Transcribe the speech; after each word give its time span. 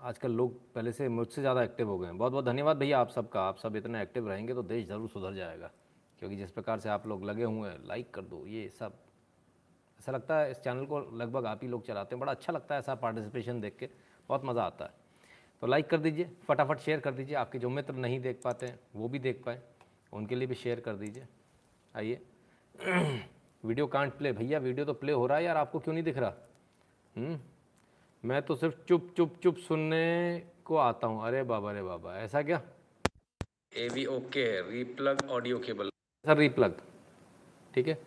आजकल 0.00 0.32
लोग 0.32 0.52
पहले 0.74 0.92
से 0.92 1.08
मुझसे 1.08 1.40
ज़्यादा 1.40 1.62
एक्टिव 1.62 1.88
हो 1.88 1.98
गए 1.98 2.06
हैं। 2.06 2.16
बहुत 2.18 2.32
बहुत 2.32 2.44
धन्यवाद 2.44 2.76
भैया 2.76 2.98
आप 3.00 3.08
सबका। 3.10 3.40
आप 3.42 3.56
सब 3.58 3.76
इतने 3.76 4.02
एक्टिव 4.02 4.28
रहेंगे 4.28 4.54
तो 4.54 4.62
देश 4.62 4.86
ज़रूर 4.86 5.08
सुधर 5.08 5.34
जाएगा। 5.34 5.70
क्योंकि 6.18 6.36
जिस 6.36 6.50
प्रकार 6.50 6.78
से 6.80 6.88
आप 6.88 7.06
लोग 7.06 7.24
लगे 7.24 7.44
हुए 7.44 7.68
हैं 7.68 7.78
लाइक 7.88 8.10
कर 8.14 8.22
दो, 8.22 8.44
ये 8.46 8.68
सब। 8.70 8.92
ऐसा 10.00 10.12
लगता 10.12 10.38
है 10.38 10.50
इस 10.50 10.60
चैनल 10.60 10.86
को 10.86 11.00
लगभग 11.16 11.46
आप 11.46 11.60
ही 11.62 11.68
लोग 11.68 11.86
चलाते 11.86 12.14
हैं। 12.14 12.20
बड़ा 12.20 12.32
अच्छा 12.32 12.52
लगता 12.52 12.74
है 12.74 12.80
ऐसा 12.80 12.94
पार्टिसिपेशन 12.94 13.60
देख 13.60 13.76
के। 13.76 13.88
बहुत 14.28 14.44
मज़ा 14.44 14.62
आता 14.62 14.84
है। 14.84 14.94
तो 15.62 15.66
लाइक 15.66 15.88
कर 15.90 15.98
दीजिए, 15.98 16.30
फटाफट 16.48 16.78
शेयर 16.78 17.00
कर 17.00 17.12
दीजिए। 17.12 17.36
आपके 17.36 17.58
जो 17.58 17.68
मित्र 17.68 17.94
नहीं 17.94 18.20
देख 18.20 18.40
पाते 18.44 18.66
हैं, 18.66 18.78
वो 18.94 19.08
भी 19.08 19.18
देख 19.18 19.42
पाए। 19.46 19.62
उनके 20.12 20.34
लिए 20.34 20.46
भी 20.46 20.54
शेयर 20.54 20.80
कर 20.80 20.96
दीजिए। 20.96 21.26
आइए। 21.94 22.20
वीडियो 23.64 23.86
कांट 23.86 24.16
प्ले 24.18 24.32
भैया 24.32 24.58
वीडियो 24.58 24.86
तो 24.86 24.92
प्ले 24.94 25.12
हो 25.12 25.26
रहा 25.26 25.38
है 25.38 25.44
यार, 25.44 25.56
आपको 25.56 25.78
क्यों 25.78 25.94
नहीं 25.94 26.04
दिख 26.04 26.18
रहा? 26.18 26.34
हम्म? 27.14 27.38
मैं 28.24 28.40
तो 28.42 28.54
सिर्फ़ 28.54 28.74
चुप 28.88 29.06
चुप 29.16 29.34
चुप 29.42 29.56
सुनने 29.58 30.42
को 30.64 30.76
आता 30.76 31.06
हूँ। 31.06 31.26
अरे 31.26 31.42
बाबा 31.42 31.70
अरे 31.70 31.82
बाबा 31.82 32.16
ऐसा 32.16 32.42
क्या? 32.42 32.60
A 33.76 33.88
V 33.94 34.04
okay 34.06 34.44
replug 34.70 35.18
audio 35.30 35.58
cable. 35.58 35.88
Sir 36.24 36.36
replug. 36.36 36.76
ठीक 37.74 37.88
है? 37.88 37.98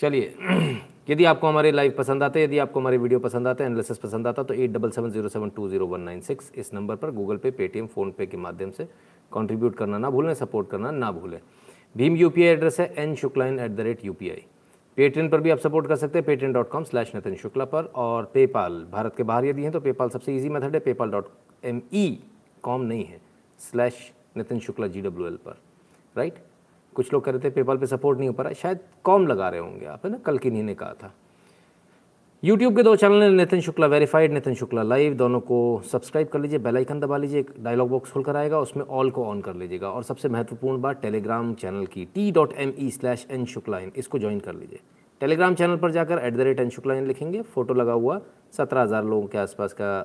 चलिए 0.00 0.34
यदि 1.10 1.24
आपको 1.24 1.48
हमारे 1.48 1.70
लाइव 1.72 1.94
पसंद 1.98 2.22
आते 2.22 2.38
हैं 2.38 2.46
यदि 2.46 2.58
आपको 2.58 2.80
हमारे 2.80 2.98
वीडियो 2.98 3.18
पसंद 3.20 3.48
आते 3.48 3.64
हैं 3.64 3.70
एनालिसिस 3.70 3.98
पसंद 3.98 4.26
आता 4.26 4.42
तो 4.42 4.54
eight 4.54 4.70
double 4.70 4.90
seven 4.90 5.10
zero 5.10 5.28
seven 5.28 5.50
two 5.50 5.68
zero 5.68 5.86
one 5.86 6.00
nine 6.00 6.20
six 6.20 6.52
इस 6.54 6.72
नंबर 6.74 6.96
पर 6.96 7.10
गूगल 7.10 7.36
पे 7.36 7.50
पेटीएम 7.58 7.86
फ़ोनपे 7.94 8.26
के 8.26 8.36
माध्यम 8.36 8.70
से 8.70 8.84
कंट्रीब्यूट 9.32 9.76
करना 9.76 9.98
ना 9.98 10.10
भूलें 10.10 10.34
सपोर्ट 10.34 10.70
करना 10.70 10.90
ना 10.90 11.10
भूलें। 11.12 11.40
भीम 11.96 12.16
यू 12.16 12.32
एड्रेस 12.38 12.80
है 12.80 12.92
N 12.98 13.14
शुक्लाइन 13.16 13.58
at 13.60 13.70
the 13.70 13.80
rate 13.80 14.04
U 14.04 14.16
Paytm 14.98 15.28
पर 15.28 15.40
भी 15.40 15.50
आप 15.50 15.58
सपोर्ट 15.58 15.86
कर 15.86 15.96
सकते 15.96 16.18
हैं। 16.18 16.26
Paytm 16.26 16.52
dot 16.52 16.68
com 16.70 16.84
slash 16.84 17.14
Nitin 17.14 17.34
Shukla 17.34 17.64
पर 17.64 17.84
और 17.94 18.24
पेपाल 18.34 18.84
भारत 18.92 19.14
के 19.16 19.22
बाहर 19.22 19.44
यदि 19.44 19.62
हैं 19.62 19.72
तो 19.72 19.80
पेपाल 19.80 20.08
सबसे 20.08 20.34
ईजी 20.36 20.48
मेथड 20.48 20.74
है। 20.74 20.80
PayPal 20.80 21.10
dot 21.10 21.28
M 21.64 21.80
E 21.92 22.18
com 22.62 22.82
नहीं 22.82 23.04
है। 23.04 23.20
Slash 23.60 24.12
Nitin 24.36 24.58
Shukla 24.60 24.86
G 24.86 25.00
W 25.00 25.26
L 25.26 25.36
पर। 25.36 25.58
राइट 26.16 26.38
कुछ 26.96 27.12
लोग 27.12 27.24
कह 27.24 27.32
रहे 27.32 27.40
थे 27.40 27.50
पेपाल 27.50 27.78
पे 27.78 27.86
सपोर्ट 27.86 28.18
नहीं 28.18 28.28
हो 28.28 28.34
पा 28.34 28.42
रहा। 28.42 28.52
शायद 28.52 28.78
कॉम 29.04 29.26
लगा 29.26 29.48
रहे 29.48 29.60
होंगे 29.60 29.86
आप, 29.86 30.06
है 30.06 30.12
ना? 30.12 30.18
कल 30.18 30.38
किन्हीं 30.38 30.62
ने 30.62 30.74
कहा 30.74 30.92
था। 30.92 31.12
यूट्यूब 32.44 32.74
के 32.76 32.82
दो 32.82 32.94
चैनल 32.96 33.22
हैं, 33.22 33.28
नितिन 33.30 33.60
शुक्ला 33.60 33.86
वेरीफाइड 33.86 34.32
नितिन 34.32 34.54
शुक्ला 34.54 34.82
लाइव 34.82 35.14
दोनों 35.16 35.38
को 35.40 35.58
सब्सक्राइब 35.92 36.28
कर 36.28 36.40
लीजिए 36.40 36.58
बेल 36.58 36.76
आइकन 36.76 36.98
दबा 37.00 37.16
लीजिए, 37.16 37.40
एक 37.40 37.52
डायलॉग 37.64 37.88
बॉक्स 37.90 38.10
खुल 38.12 38.22
कर 38.22 38.36
आएगा, 38.36 38.58
उसमें 38.60 38.84
ऑल 38.84 39.10
को 39.10 39.24
ऑन 39.26 39.40
कर 39.40 39.54
लीजिएगा। 39.54 39.90
और 39.90 40.02
सबसे 40.02 40.28
महत्वपूर्ण 40.28 40.80
बात 40.80 41.00
टेलीग्राम 41.02 41.54
चैनल 41.54 41.86
की 41.86 42.04
T 42.14 42.30
dot 42.32 42.52
M 42.54 42.72
E 42.78 42.90
slash 42.90 43.26
N 43.30 43.44
Shukla 43.46 43.78
in 43.78 43.92
इसको 43.96 44.18
ज्वाइन 44.18 44.40
कर 44.40 44.54
लीजिए। 44.54 44.80
टेलीग्राम 45.20 45.54
चैनल 45.54 45.76
पर 45.76 45.90
जाकर 45.90 46.18
at 46.18 46.34
the 46.34 46.40
rate 46.40 46.60
N 46.60 46.70
Shukla 46.70 46.94
in 46.94 47.06
लिखेंगे 47.06 47.42
फ़ोटो 47.44 47.74
लगा 47.74 47.92
हुआ, 47.94 48.20
सत्रह 48.52 48.82
हज़ार 48.82 49.04
लोगों 49.04 49.26
के 49.26 49.38
आसपास 49.38 49.72
का 49.72 49.98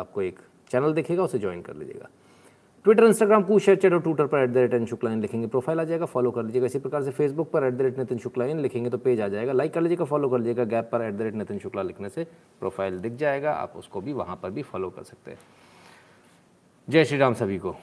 आपको 0.00 0.22
एक 0.22 0.40
चैनल 0.70 0.92
दिखेगा, 0.92 1.22
उसे 1.22 1.38
ज्वाइन 1.38 1.60
कर 1.62 1.76
लीजिएगा। 1.76 2.08
Twitter 2.86 3.04
Instagram 3.04 3.42
Koo 3.42 3.58
share 3.58 3.78
chat 3.78 3.92
और 3.92 4.00
ट्विटर 4.02 4.26
पर 4.26 4.38
at 4.38 4.50
the 4.50 4.56
rate 4.56 4.74
N 4.74 4.84
Shukla 4.86 5.10
in 5.12 5.20
लिखेंगे। 5.20 5.46
प्रोफ़ाइल 5.46 5.80
आ 5.80 5.84
जाएगा 5.84 6.06
फॉलो 6.06 6.30
कर 6.30 6.42
लीजिएगा। 6.42 6.66
इसी 6.66 6.78
प्रकार 6.78 7.02
से 7.02 7.10
फेसबुक 7.10 7.50
पर 7.50 7.64
at 7.64 7.74
the 7.74 7.82
rate 7.82 7.98
Nitin 7.98 8.18
Shukla 8.18 8.44
in 8.44 8.60
लिखेंगे 8.60 8.90
तो 8.90 8.98
पेज 8.98 9.20
आ 9.20 9.28
जाएगा। 9.28 9.52
लाइक 9.52 9.72
कर 9.74 9.80
लीजिएगा 9.80 10.04
फॉलो 10.04 10.28
कर 10.28 10.38
लीजिएगा। 10.38 10.64
गैप 10.64 10.88
पर 10.92 11.02
at 11.02 11.14
the 11.14 11.22
rate 11.22 11.34
Nitin 11.34 11.58
Shukla 11.58 11.82
लिखने 11.82 12.08
से 12.08 12.24
प्रोफ़ाइल 12.60 12.98
दिख 12.98 13.12
जाएगा। 13.12 13.52
आप 13.52 13.72
उसको 13.76 14.00
भी 14.00 14.12
वहाँ 14.12 14.38
पर 14.42 14.50
भी 14.50 14.62
फॉलो 14.62 14.90
कर 14.90 15.02
सकते 15.02 15.30
हैं। 15.30 15.38
जय 16.88 17.04
श्री 17.04 17.18
राम 17.18 17.34
सभी 17.34 17.58
को। 17.58 17.74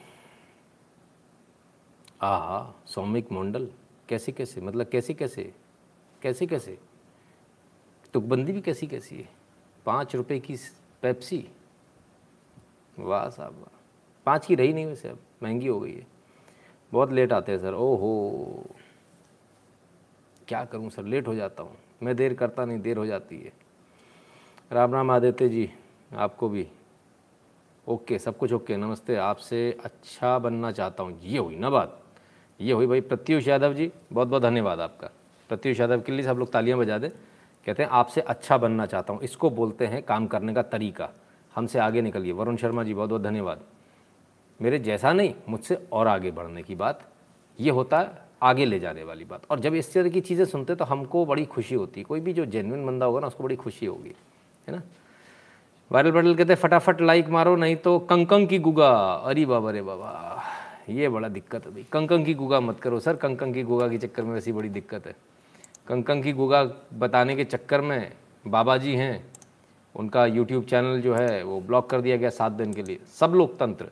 आहा, 2.22 2.74
सौमिक 2.86 3.32
मंडल, 3.32 3.68
कैसे 4.08 4.32
कैसे? 4.32 4.60
मतलब 4.60 4.86
कैसे 4.86 5.14
कैसे? 5.14 5.52
कैसे 6.22 6.46
कैसे? 6.46 6.78
तुकबंदी 8.14 8.52
भी 8.52 8.60
कैसी 8.60 8.86
कैसी 8.86 9.16
है? 9.16 9.28
पाँच 9.86 10.16
रुपये 10.16 10.40
की 10.40 10.56
पेप्सी 11.02 11.46
वाह 12.98 13.28
साहब, 13.28 13.52
वाह। 13.52 13.73
पाँच 14.26 14.46
की 14.46 14.54
रही 14.54 14.72
नहीं 14.72 14.86
वैसे 14.86 15.08
अब 15.08 15.18
महँगी 15.42 15.66
हो 15.66 15.80
गई 15.80 15.92
है। 15.92 16.06
बहुत 16.92 17.12
लेट 17.12 17.32
आते 17.32 17.52
हैं 17.52 17.58
सर 17.58 17.74
ओहो। 17.74 18.64
क्या 20.48 20.64
करूँ 20.64 20.90
सर 20.90 21.04
लेट 21.04 21.28
हो 21.28 21.34
जाता 21.34 21.62
हूँ। 21.62 21.76
मैं 22.02 22.16
देर 22.16 22.34
करता 22.34 22.64
नहीं, 22.64 22.80
देर 22.80 22.96
हो 22.96 23.06
जाती 23.06 23.38
है। 23.38 23.52
राम 24.72 24.94
राम 24.94 25.10
आदित्य 25.10 25.48
जी, 25.48 25.70
आपको 26.16 26.48
भी। 26.48 26.66
ओके 27.86 28.18
सब 28.18 28.36
कुछ 28.38 28.52
ओके 28.52 28.76
नमस्ते, 28.76 29.16
आपसे 29.16 29.76
अच्छा 29.84 30.38
बनना 30.38 30.72
चाहता 30.72 31.02
हूँ। 31.02 31.20
ये 31.22 31.38
हुई 31.38 31.56
ना 31.56 31.70
बात? 31.70 32.00
ये 32.60 32.72
हुई 32.72 32.86
भाई 32.86 33.00
प्रत्युष 33.00 33.48
यादव 33.48 33.74
जी, 33.74 33.92
बहुत 34.12 34.28
बहुत 34.28 34.42
धन्यवाद 34.42 34.80
आपका। 34.80 35.10
प्रत्युष 35.48 35.80
यादव 35.80 36.00
के 36.00 36.12
लिए 36.12 36.24
सब 36.24 36.36
लोग 36.38 36.52
तालियाँ 36.52 36.78
बजा 36.78 36.98
दें। 36.98 37.10
कहते 37.66 37.82
हैं, 37.82 37.90
आपसे 37.90 38.20
अच्छा 38.20 38.56
बनना 38.58 38.86
चाहता 38.86 39.12
हूँ। 39.12 39.22
इसको 39.22 39.50
बोलते 39.50 39.86
हैं 39.86 40.02
काम 40.02 40.26
करने 40.26 40.54
का 40.54 40.62
तरीका। 40.62 41.10
हमसे 41.54 41.78
आगे 41.78 42.02
निकलिए। 42.02 42.32
वरुण 42.32 42.56
शर्मा 42.56 42.82
जी, 42.84 42.94
बहुत 42.94 43.08
बहुत 43.08 43.22
धन्यवाद। 43.22 43.60
मेरे 44.64 44.78
जैसा 44.80 45.12
नहीं, 45.12 45.32
मुझसे 45.48 45.78
और 45.92 46.08
आगे 46.08 46.30
बढ़ने 46.30 46.62
की 46.62 46.74
बात। 46.74 47.00
ये 47.58 47.70
होता 47.70 47.98
है, 48.00 48.10
आगे 48.42 48.64
ले 48.64 48.78
जाने 48.80 49.02
वाली 49.04 49.24
बात। 49.24 49.42
और 49.50 49.60
जब 49.60 49.74
इस 49.74 49.92
तरह 49.92 50.08
की 50.08 50.20
चीज़ें 50.20 50.44
सुनते 50.44 50.74
तो 50.74 50.84
हमको 50.84 51.24
बड़ी 51.26 51.44
खुशी 51.46 51.74
होती 51.74 52.02
कोई 52.02 52.20
भी 52.20 52.32
जो 52.32 52.44
जेनविन 52.46 52.86
बंदा 52.86 53.06
होगा 53.06 53.20
ना, 53.20 53.26
उसको 53.26 53.44
बड़ी 53.44 53.56
खुशी 53.56 53.86
होगी, 53.86 54.14
है 54.66 54.76
ना? 54.76 54.82
वायरल 55.90 56.10
बटल 56.10 56.34
कहते 56.34 56.54
फटाफट 56.54 57.00
लाइक 57.00 57.28
मारो, 57.28 57.54
नहीं 57.56 57.76
तो 57.76 57.98
कंकंग 58.00 58.48
की 58.48 58.58
गुगा। 58.58 58.90
अरे 59.24 59.44
बाबा 59.46 59.70
रे 59.70 59.82
बाबा, 59.82 60.42
ये 60.88 61.08
बड़ा 61.08 61.28
दिक्कत 61.28 61.66
है 61.66 61.72
भाई। 61.72 61.84
कंकंग 61.92 62.24
की 62.26 62.34
गुगा 62.34 62.60
मत 62.60 62.80
करो 62.80 63.00
सर 63.00 63.16
कंकंग 63.16 63.54
की 63.54 63.62
गुगा 63.62 63.88
के 63.88 63.98
चक्कर 63.98 64.22
में 64.22 64.32
वैसी 64.34 64.52
बड़ी 64.52 64.68
दिक्कत 64.70 65.06
है। 65.06 65.14
कंकंग 65.88 66.22
की 66.22 66.32
गुगा 66.32 66.62
बताने 66.94 67.36
के 67.36 67.44
चक्कर 67.44 67.80
में 67.80 68.12
बाबा 68.44 68.76
जी 68.76 68.94
हैं, 68.94 69.24
उनका 69.94 70.24
यूट्यूब 70.26 70.64
चैनल 70.64 71.00
जो 71.00 71.14
है, 71.14 71.42
वो 71.42 71.60
ब्लॉक 71.60 71.90
कर 71.90 72.00
दिया 72.00 72.16
गया 72.16 72.30
सात 72.30 72.52
दिन 72.52 72.72
के 72.72 72.82
लिए। 72.82 72.98
सब 73.14 73.34
लोकतंत्र 73.34 73.90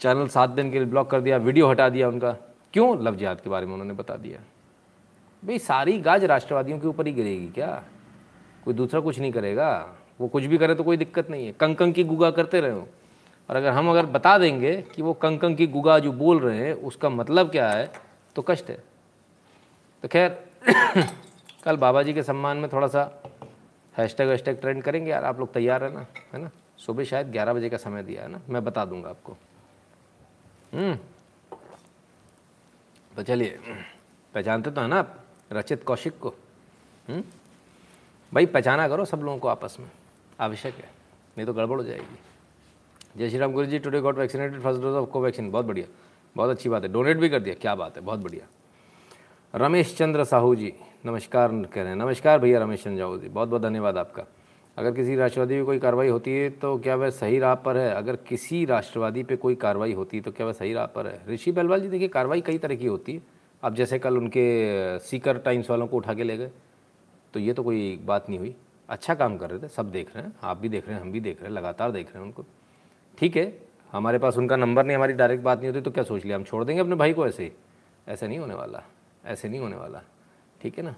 चैनल 0.00 0.28
सात 0.28 0.50
दिन 0.50 0.70
के 0.70 0.78
लिए 0.78 0.86
ब्लॉक 0.86 1.10
कर 1.10 1.20
दिया, 1.20 1.36
वीडियो 1.36 1.68
हटा 1.68 1.88
दिया 1.88 2.08
उनका। 2.08 2.32
क्यों? 2.72 3.04
लव 3.04 3.16
जिहाद 3.16 3.40
के 3.40 3.50
बारे 3.50 3.66
में 3.66 3.72
उन्होंने 3.72 3.94
बता 3.94 4.16
दिया। 4.16 4.38
भाई, 5.44 5.58
सारी 5.58 5.98
गाज 5.98 6.24
राष्ट्रवादियों 6.24 6.78
के 6.78 6.86
ऊपर 6.86 7.06
ही 7.06 7.12
गिरेगी 7.12 7.48
क्या? 7.48 7.84
कोई 8.64 8.74
दूसरा 8.74 9.00
कुछ 9.00 9.18
नहीं 9.18 9.32
करेगा। 9.32 9.94
वो 10.20 10.28
कुछ 10.28 10.44
भी 10.44 10.58
करे 10.58 10.74
तो 10.74 10.84
कोई 10.84 10.96
दिक्कत 10.96 11.30
नहीं 11.30 11.46
है। 11.46 11.52
कंकंग 11.52 11.94
की 11.94 12.04
गुगा 12.04 12.30
करते 12.30 12.60
रहे 12.60 12.70
और 12.70 13.56
अगर 13.56 13.70
हम 13.70 13.90
अगर 13.90 14.06
बता 14.06 14.38
देंगे 14.38 14.82
कि 14.82 15.02
वो 15.02 15.12
कंकंग 15.12 15.56
की 15.56 15.66
गुगा 15.66 15.98
जो 15.98 16.12
बोल 16.12 16.40
रहे 16.40 16.58
हैं, 16.58 16.72
उसका 16.72 17.08
मतलब 17.08 17.50
क्या 17.50 17.70
है 17.70 17.92
तो 18.36 18.42
कष्ट 18.42 18.70
है। 18.70 18.84
तो 20.02 20.08
खैर, 20.08 20.46
कल 21.64 21.76
बाबा 21.76 22.02
जी 22.02 22.12
के 22.12 22.22
सम्मान 22.22 22.56
में 22.56 22.68
थोड़ा 22.72 22.86
सा 22.86 23.22
हैशटैग 23.98 24.28
हैशटैग 24.28 24.60
ट्रेंड 24.60 24.82
करेंगे 24.82 25.10
यार। 25.10 25.24
आप 25.24 25.38
लोग 25.38 25.52
तैयार 25.52 25.84
है 25.84 25.94
ना? 25.94 26.06
है 26.32 26.42
ना? 26.42 26.50
सुबह 26.78 27.04
शायद 27.04 27.26
ग्यारह 27.30 27.52
बजे 27.52 27.68
का 27.68 27.76
समय 27.76 28.02
दिया 28.02 28.22
है 28.22 28.28
ना? 28.28 28.40
मैं 28.48 28.64
बता 28.64 28.84
दूँगा 28.84 29.10
आपको। 29.10 29.36
तो 33.16 33.22
चलिए, 33.22 33.58
पहचानते 34.34 34.70
तो 34.70 34.80
है 34.80 34.88
ना 34.88 34.98
आप, 34.98 35.24
रचित 35.52 35.84
कौशिक 35.84 36.18
को। 36.18 36.28
हम्म। 37.08 37.22
भाई, 38.34 38.46
पहचाना 38.46 38.88
करो 38.88 39.04
सब 39.04 39.18
लोगों 39.18 39.38
को 39.38 39.48
आपस 39.48 39.76
में। 39.80 39.90
आवश्यक 40.40 40.74
है, 40.74 40.90
नहीं 41.38 41.46
तो 41.46 41.52
गड़बड़ 41.52 41.76
हो 41.76 41.84
जाएगी। 41.84 42.18
जय 43.16 43.28
श्री 43.28 43.38
राम 43.38 43.52
गुरु 43.52 43.66
जी 43.66 43.78
today 43.78 44.00
got 44.00 44.18
vaccinated 44.18 44.62
first 44.62 44.82
dose 44.82 44.94
of 44.94 45.10
Covaxin 45.10 45.50
बहुत 45.50 45.66
बढ़िया। 45.66 45.86
बहुत 46.36 46.50
अच्छी 46.50 46.68
बात 46.68 46.82
है 46.82 46.88
डोनेट 46.88 47.16
भी 47.16 47.28
कर 47.28 47.40
दिया, 47.40 47.54
क्या 47.54 47.74
बात 47.74 47.96
है, 47.96 48.02
बहुत 48.02 48.20
बढ़िया। 48.20 48.46
रमेश 49.54 49.96
चंद्र 49.96 50.24
साहू 50.24 50.54
जी, 50.54 50.74
नमस्कार 51.06 51.48
कह 51.48 51.80
रहे 51.80 51.88
हैं। 51.88 51.96
नमस्कार 51.96 52.38
भैया 52.38 52.60
रमेश 52.60 52.84
चंद्र 52.84 53.02
साहू 53.02 53.18
जी 53.18 53.28
बहुत 53.28 53.48
बहुत 53.48 53.62
धन्यवाद 53.62 53.98
आपका। 53.98 54.24
अगर 54.78 54.92
किसी 54.92 55.14
राष्ट्रवादी 55.16 55.54
पे 55.54 55.64
कोई 55.64 55.78
कार्रवाई 55.78 56.08
होती 56.08 56.30
है 56.30 56.50
तो 56.52 56.76
क्या 56.78 56.94
वह 56.96 57.10
सही 57.10 57.38
राह 57.38 57.54
पर 57.56 57.76
है? 57.76 57.90
अगर 57.90 58.16
किसी 58.28 58.64
राष्ट्रवादी 58.64 59.22
पे 59.22 59.36
कोई 59.36 59.54
कार्रवाई 59.56 59.92
होती 59.92 60.16
है 60.16 60.22
तो 60.22 60.32
क्या 60.32 60.46
वह 60.46 60.52
सही 60.52 60.72
राह 60.72 60.86
पर 60.86 61.06
है? 61.06 61.20
ऋषि 61.28 61.52
बलवाल 61.52 61.80
जी, 61.80 61.88
देखिए, 61.88 62.08
कार्रवाई 62.08 62.40
कई 62.40 62.58
तरह 62.58 62.76
की 62.76 62.86
होती 62.86 63.14
है। 63.14 63.22
अब 63.62 63.74
जैसे 63.74 63.98
कल 63.98 64.16
उनके 64.16 64.98
सीकर 65.00 65.38
टाइम्स 65.38 65.70
वालों 65.70 65.86
को 65.86 65.96
उठा 65.96 66.14
के 66.14 66.24
ले 66.24 66.36
गए 66.36 66.50
तो 67.34 67.40
ये 67.40 67.52
तो 67.52 67.62
कोई 67.62 67.98
बात 68.04 68.28
नहीं 68.28 68.38
हुई। 68.38 68.54
अच्छा 68.88 69.14
काम 69.14 69.36
कर 69.36 69.50
रहे 69.50 69.58
थे, 69.58 69.68
सब 69.68 69.90
देख 69.90 70.14
रहे 70.16 70.24
हैं, 70.24 70.32
आप 70.42 70.58
भी 70.58 70.68
देख 70.68 70.86
रहे 70.86 70.94
हैं, 70.94 71.02
हम 71.02 71.12
भी 71.12 71.20
देख 71.20 71.40
रहे 71.40 71.48
हैं, 71.48 71.56
लगातार 71.56 71.90
देख 71.92 72.06
रहे 72.06 72.18
हैं 72.18 72.26
उनको। 72.26 72.44
ठीक 73.18 73.36
है, 73.36 73.52
हमारे 73.92 74.18
पास 74.18 74.38
उनका 74.38 74.56
नंबर 74.56 74.84
नहीं, 74.84 74.96
हमारी 74.96 75.12
डायरेक्ट 75.12 75.42
बात 75.44 75.58
नहीं 75.58 75.68
होती 75.68 75.80
तो 75.80 75.90
क्या 75.90 76.04
सोच 76.04 76.24
लिया, 76.24 76.36
हम 76.36 76.44
छोड़ 76.44 76.64
देंगे 76.64 76.80
अपने 76.80 76.96
भाई 76.96 77.12
को 77.12 77.26
ऐसे 77.26 77.44
ही? 77.44 77.52
ऐसे 78.06 78.28
नहीं 78.28 78.38
होने 78.38 78.54
वाला, 78.54 78.82
ऐसे 79.24 79.48
नहीं 79.48 79.60
होने 79.60 79.76
वाला। 79.76 80.02
ठीक 80.60 80.78
है 80.78 80.84
ना? 80.84 80.94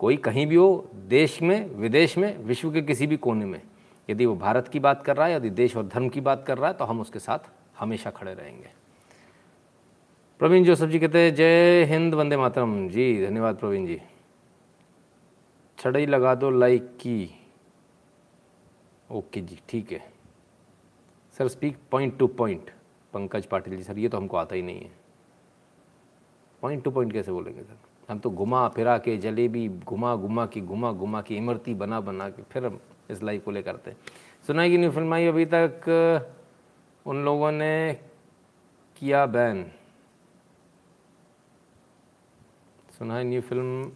कोई 0.00 0.16
कहीं 0.16 0.46
भी 0.46 0.54
हो, 0.54 0.90
देश 0.94 1.40
में, 1.42 1.70
विदेश 1.70 2.16
में, 2.18 2.36
विश्व 2.38 2.72
के 2.72 2.82
किसी 2.82 3.06
भी 3.06 3.16
कोने 3.16 3.44
में। 3.44 3.60
यदि 4.08 4.26
वो 4.26 4.34
भारत 4.36 4.68
की 4.68 4.80
बात 4.80 5.02
कर 5.04 5.16
रहा 5.16 5.26
है, 5.26 5.34
यदि 5.34 5.50
देश 5.50 5.76
और 5.76 5.86
धर्म 5.86 6.08
की 6.08 6.20
बात 6.20 6.44
कर 6.46 6.58
रहा 6.58 6.70
है 6.70 6.76
तो 6.76 6.84
हम 6.84 7.00
उसके 7.00 7.18
साथ 7.18 7.50
हमेशा 7.78 8.10
खड़े 8.10 8.34
रहेंगे। 8.34 8.70
प्रवीण 10.40 10.64
जोसफ 10.64 10.88
जी 10.88 10.98
कहते 10.98 11.18
हैं, 11.18 11.34
जय 11.34 11.84
हिंद, 11.84 12.14
वंदे 12.14 12.36
मातरम। 12.36 12.88
जी, 12.88 13.26
धन्यवाद 13.26 13.56
प्रवीण 13.56 13.86
जी। 13.86 14.00
छड़ई 15.78 16.06
लगा 16.06 16.34
दो 16.34 16.50
लाइक 16.50 16.86
की। 16.96 17.30
ओके 19.10 19.40
जी, 19.40 19.58
ठीक 19.68 19.92
है। 19.92 20.02
Sir 21.38 21.48
speak 21.48 21.76
point 21.90 22.18
to 22.18 22.26
point 22.26 22.70
Pankaj 23.12 23.46
Patil 23.46 23.76
ji, 23.76 23.82
sir, 23.82 23.98
ये 23.98 24.08
तो 24.08 24.16
हमको 24.16 24.36
आता 24.36 24.56
ही 24.56 24.62
नहीं 24.62 24.80
है। 24.80 24.90
पॉइंट 26.62 26.84
टू 26.84 26.90
पॉइंट 26.90 27.12
कैसे 27.12 27.32
बोलेंगे, 27.32 27.62
सर? 27.62 27.76
हम 28.08 28.18
तो 28.18 28.30
घुमा 28.30 28.68
फिरा 28.68 28.96
के 28.98 29.16
जलेबी, 29.16 29.68
घुमा 29.68 30.14
घुमा 30.16 30.46
के, 30.46 30.60
घुमा 30.60 30.92
घुमा 30.92 31.20
के, 31.22 31.34
इमरती 31.36 31.74
बना 31.74 32.00
बना 32.00 32.28
के 32.28 32.42
फिर 32.42 32.66
हम 32.66 32.78
इस 33.10 33.22
लाइफ 33.22 33.44
को 33.44 33.50
ले 33.50 33.62
करते 33.62 33.90
हैं। 33.90 33.98
सुना 34.46 34.62
है 34.62 34.70
कि 34.70 34.78
न्यू 34.78 34.90
फ़िल्म 34.90 35.14
आई 35.14 35.26
अभी 35.26 35.44
तक, 35.44 35.88
उन 37.06 37.24
लोगों 37.24 37.52
ने 37.52 37.98
किया 38.96 39.26
बैन। 39.26 39.64
सुना 42.98 43.16
है 43.16 43.24
न्यू 43.24 43.40
फ़िल्म 43.40 43.92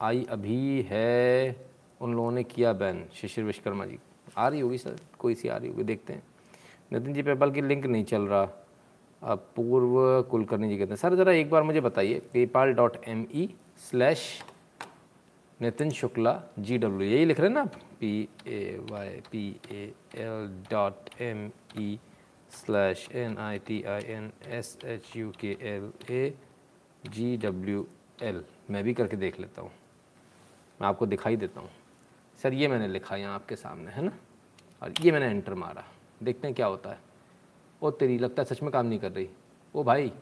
आई 0.00 0.26
अभी 0.30 0.82
है, 0.82 1.56
उन 2.00 2.14
लोगों 2.14 2.32
ने 2.32 2.44
किया 2.44 2.72
बैन, 2.72 3.04
शिशिर 3.14 3.44
विश्वकर्मा 3.44 3.84
जी। 3.86 3.98
आ 4.36 4.48
रही 4.48 4.60
होगी 4.60 4.78
सर, 4.78 4.96
कोई 5.18 5.34
सी 5.34 5.48
आ 5.48 5.56
रही 5.56 5.70
होगी, 5.70 5.84
देखते 5.84 6.12
हैं। 6.12 6.22
नितिन 6.92 7.14
जी 7.14 7.22
पेपाल 7.22 7.50
की 7.50 7.60
लिंक 7.60 7.86
नहीं 7.86 8.04
चल 8.04 8.22
रहा। 8.22 8.65
पूर्व 9.22 10.22
कुलकर्णी 10.30 10.68
जी 10.68 10.76
कहते 10.78 10.90
हैं। 10.90 10.96
सर, 10.96 11.14
ज़रा 11.14 11.32
एक 11.32 11.50
बार 11.50 11.62
मुझे 11.62 11.80
बताइए 11.80 12.20
PayPal 12.32 12.72
dot 12.74 12.96
M 13.08 13.26
E 13.34 13.48
slash 13.88 14.26
Nitin 15.60 15.90
Shukla 15.90 16.40
G 16.58 16.78
W 16.78 17.08
यही 17.08 17.24
लिख 17.24 17.40
रहे 17.40 17.48
हैं 17.48 17.54
ना 17.54 17.64
P 18.00 18.28
A 18.46 18.78
Y 18.90 19.08
P 19.32 19.44
A 19.72 19.82
L 20.16 20.48
dot 20.70 21.10
M 21.22 21.50
E 21.78 21.98
slash 22.52 23.08
N 23.14 23.38
I 23.38 23.58
T 23.66 23.82
I 23.84 24.02
N 24.14 24.30
S 24.58 24.76
H 24.84 25.16
U 25.16 25.32
K 25.40 25.56
L 25.70 25.90
A 26.10 26.34
G 27.06 27.36
W 27.36 27.86
L 28.22 28.42
मैं 28.70 28.84
भी 28.84 28.94
करके 28.94 29.16
देख 29.16 29.40
लेता 29.40 29.62
हूँ। 29.62 29.70
मैं 30.80 30.88
आपको 30.88 31.06
दिखाई 31.06 31.36
देता 31.36 31.60
हूँ। 31.60 31.70
सर, 32.40 32.52
ये 32.52 32.68
मैंने 32.68 32.88
लिखा 32.88 33.16
यहाँ 33.16 33.34
आपके 33.34 33.56
सामने, 33.56 33.90
है 33.90 34.02
ना? 34.04 34.12
और 34.82 34.92
ये 35.02 35.12
मैंने 35.12 35.26
एंटर 35.26 35.54
मारा। 35.54 35.84
देखते 36.22 36.46
हैं 36.48 36.54
क्या 36.56 36.66
होता 36.66 36.90
है। 36.90 36.98
वो 37.86 37.90
तेरी, 37.92 38.18
लगता 38.18 38.42
है 38.42 38.46
सच 38.46 38.62
में 38.62 38.70
काम 38.72 38.86
नहीं 38.86 38.98
कर 38.98 39.12
रही। 39.12 39.28
ओ 39.74 39.82
भाई, 39.82 40.12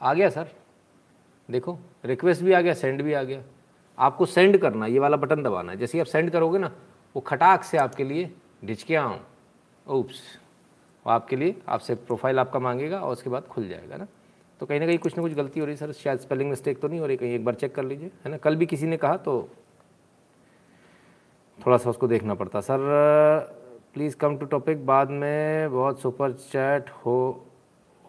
आ 0.00 0.14
गया 0.14 0.28
सर। 0.30 0.50
देखो 1.48 1.78
रिक्वेस्ट 2.04 2.42
भी 2.42 2.52
आ 2.52 2.60
गया 2.60 2.74
सेंड 2.74 3.02
भी 3.02 3.12
आ 3.12 3.22
गया। 3.22 3.42
आपको 3.98 4.26
सेंड 4.26 4.58
करना 4.58 4.86
ये 4.86 4.98
वाला 4.98 5.16
बटन 5.16 5.42
दबाना 5.42 5.72
है। 5.72 5.78
जैसे 5.78 6.00
आप 6.00 6.06
सेंड 6.06 6.30
करोगे 6.30 6.58
ना, 6.58 6.72
वो 7.16 7.20
खटाक 7.20 7.64
से 7.64 7.78
आपके 7.78 8.04
लिए 8.04 8.30
ढिचके 8.64 8.94
आऊँ। 8.96 9.18
ओप्स 9.86 10.22
वो 11.06 11.12
आपके 11.12 11.36
लिए, 11.36 11.54
आपसे 11.68 11.94
प्रोफ़ाइल 11.94 12.38
आपका 12.38 12.58
मांगेगा 12.58 13.00
और 13.00 13.12
उसके 13.12 13.30
बाद 13.30 13.46
खुल 13.46 13.68
जाएगा 13.68 13.96
ना। 13.96 14.06
तो 14.60 14.66
कहीं 14.66 14.80
ना 14.80 14.86
कहीं 14.86 14.98
कुछ 14.98 15.16
ना 15.16 15.22
कुछ 15.22 15.32
गलती 15.32 15.60
हो 15.60 15.66
रही 15.66 15.74
है 15.74 15.78
सर। 15.78 15.92
शायद 15.92 16.18
स्पेलिंग 16.18 16.50
मिस्टेक 16.50 16.80
तो 16.80 16.88
नहीं 16.88 17.00
हो 17.00 17.06
रही, 17.06 17.16
कहीं 17.16 17.34
एक 17.34 17.44
बार 17.44 17.54
चेक 17.54 17.74
कर 17.74 17.84
लीजिए, 17.84 18.10
है 18.24 18.30
ना? 18.30 18.36
कल 18.36 18.56
भी 18.56 18.66
किसी 18.66 18.86
ने 18.86 18.96
कहा 18.96 19.16
तो 19.16 19.48
थोड़ा 21.58 21.76
सा 21.76 21.90
उसको 21.90 22.08
देखना 22.08 22.34
पड़ता। 22.34 22.60
Sir 22.60 22.80
please 23.96 24.16
come 24.16 24.36
to 24.36 24.46
topic 24.46 24.84
बाद 24.86 25.10
में 25.10 25.72
बहुत 25.72 26.00
सुपर 26.00 26.32
चैट 26.32 26.88
हो, 27.04 27.46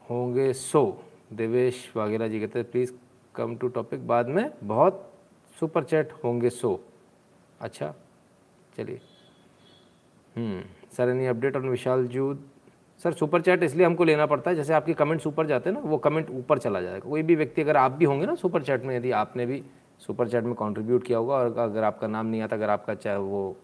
होंगे. 0.10 0.52
सो 0.54 0.82
देवेश 1.34 1.78
वगैरह 1.96 2.28
जी 2.28 2.40
कहते 2.40 2.60
हैं 2.60 2.70
प्लीज़ 2.72 2.92
कम 3.36 3.56
टू 3.56 3.68
टॉपिक 3.68 4.06
बाद 4.08 4.28
में 4.28 4.50
बहुत 4.64 5.12
सुपर 5.58 5.84
चैट 5.84 6.12
होंगे. 6.24 6.50
सो 6.50 6.80
अच्छा 7.62 7.94
चलिए. 8.78 9.00
Sir 10.98 11.10
any 11.10 11.26
update 11.26 11.56
on 11.56 11.70
Vishal 11.70 12.06
Jood 12.08 12.44
sir 13.00 13.14
super 13.14 13.42
chat 13.42 13.64
इसलिए 13.64 13.86
हमको 13.86 14.04
लेना 14.04 14.26
पड़ता 14.26 14.50
है, 14.50 14.56
जैसे 14.56 14.74
आपके 14.74 14.94
कमेंट्स 14.94 15.28
ऊपर 15.28 15.48
जाते 15.48 15.70
हैं 15.70 15.76
ना, 15.76 15.82
वो 15.82 15.98
कमेंट 15.98 16.30
ऊपर 16.30 16.60
चला 16.60 16.82
जाएगा. 16.82 17.10
कोई 17.10 17.24
भी 17.24 17.36
व्यक्ति, 17.36 17.62
अगर 17.62 17.78
आप 17.78 17.92
भी 17.92 18.06
होंगे 18.06 18.26
ना 18.26 18.36
सुपर 18.36 18.64
चैट 18.64 18.84
में, 18.84 18.96
यदि 18.96 19.12
आपने 19.14 19.46
भी 19.46 19.64
सुपर 20.02 20.28
चैट 20.28 20.44
में 20.44 20.54
कंट्रीब्यूट 20.56 21.06
किया 21.06 21.18
होगा, 21.18 21.36
और 21.36 21.58
अगर 21.60 21.84
आपका 21.84 22.08
नाम 22.08 22.26
नहीं 22.26 22.42
आता, 22.42 22.56
अगर 22.56 22.70
आपका 22.70 22.96
चाहे 22.96 23.18
वो 23.18 23.56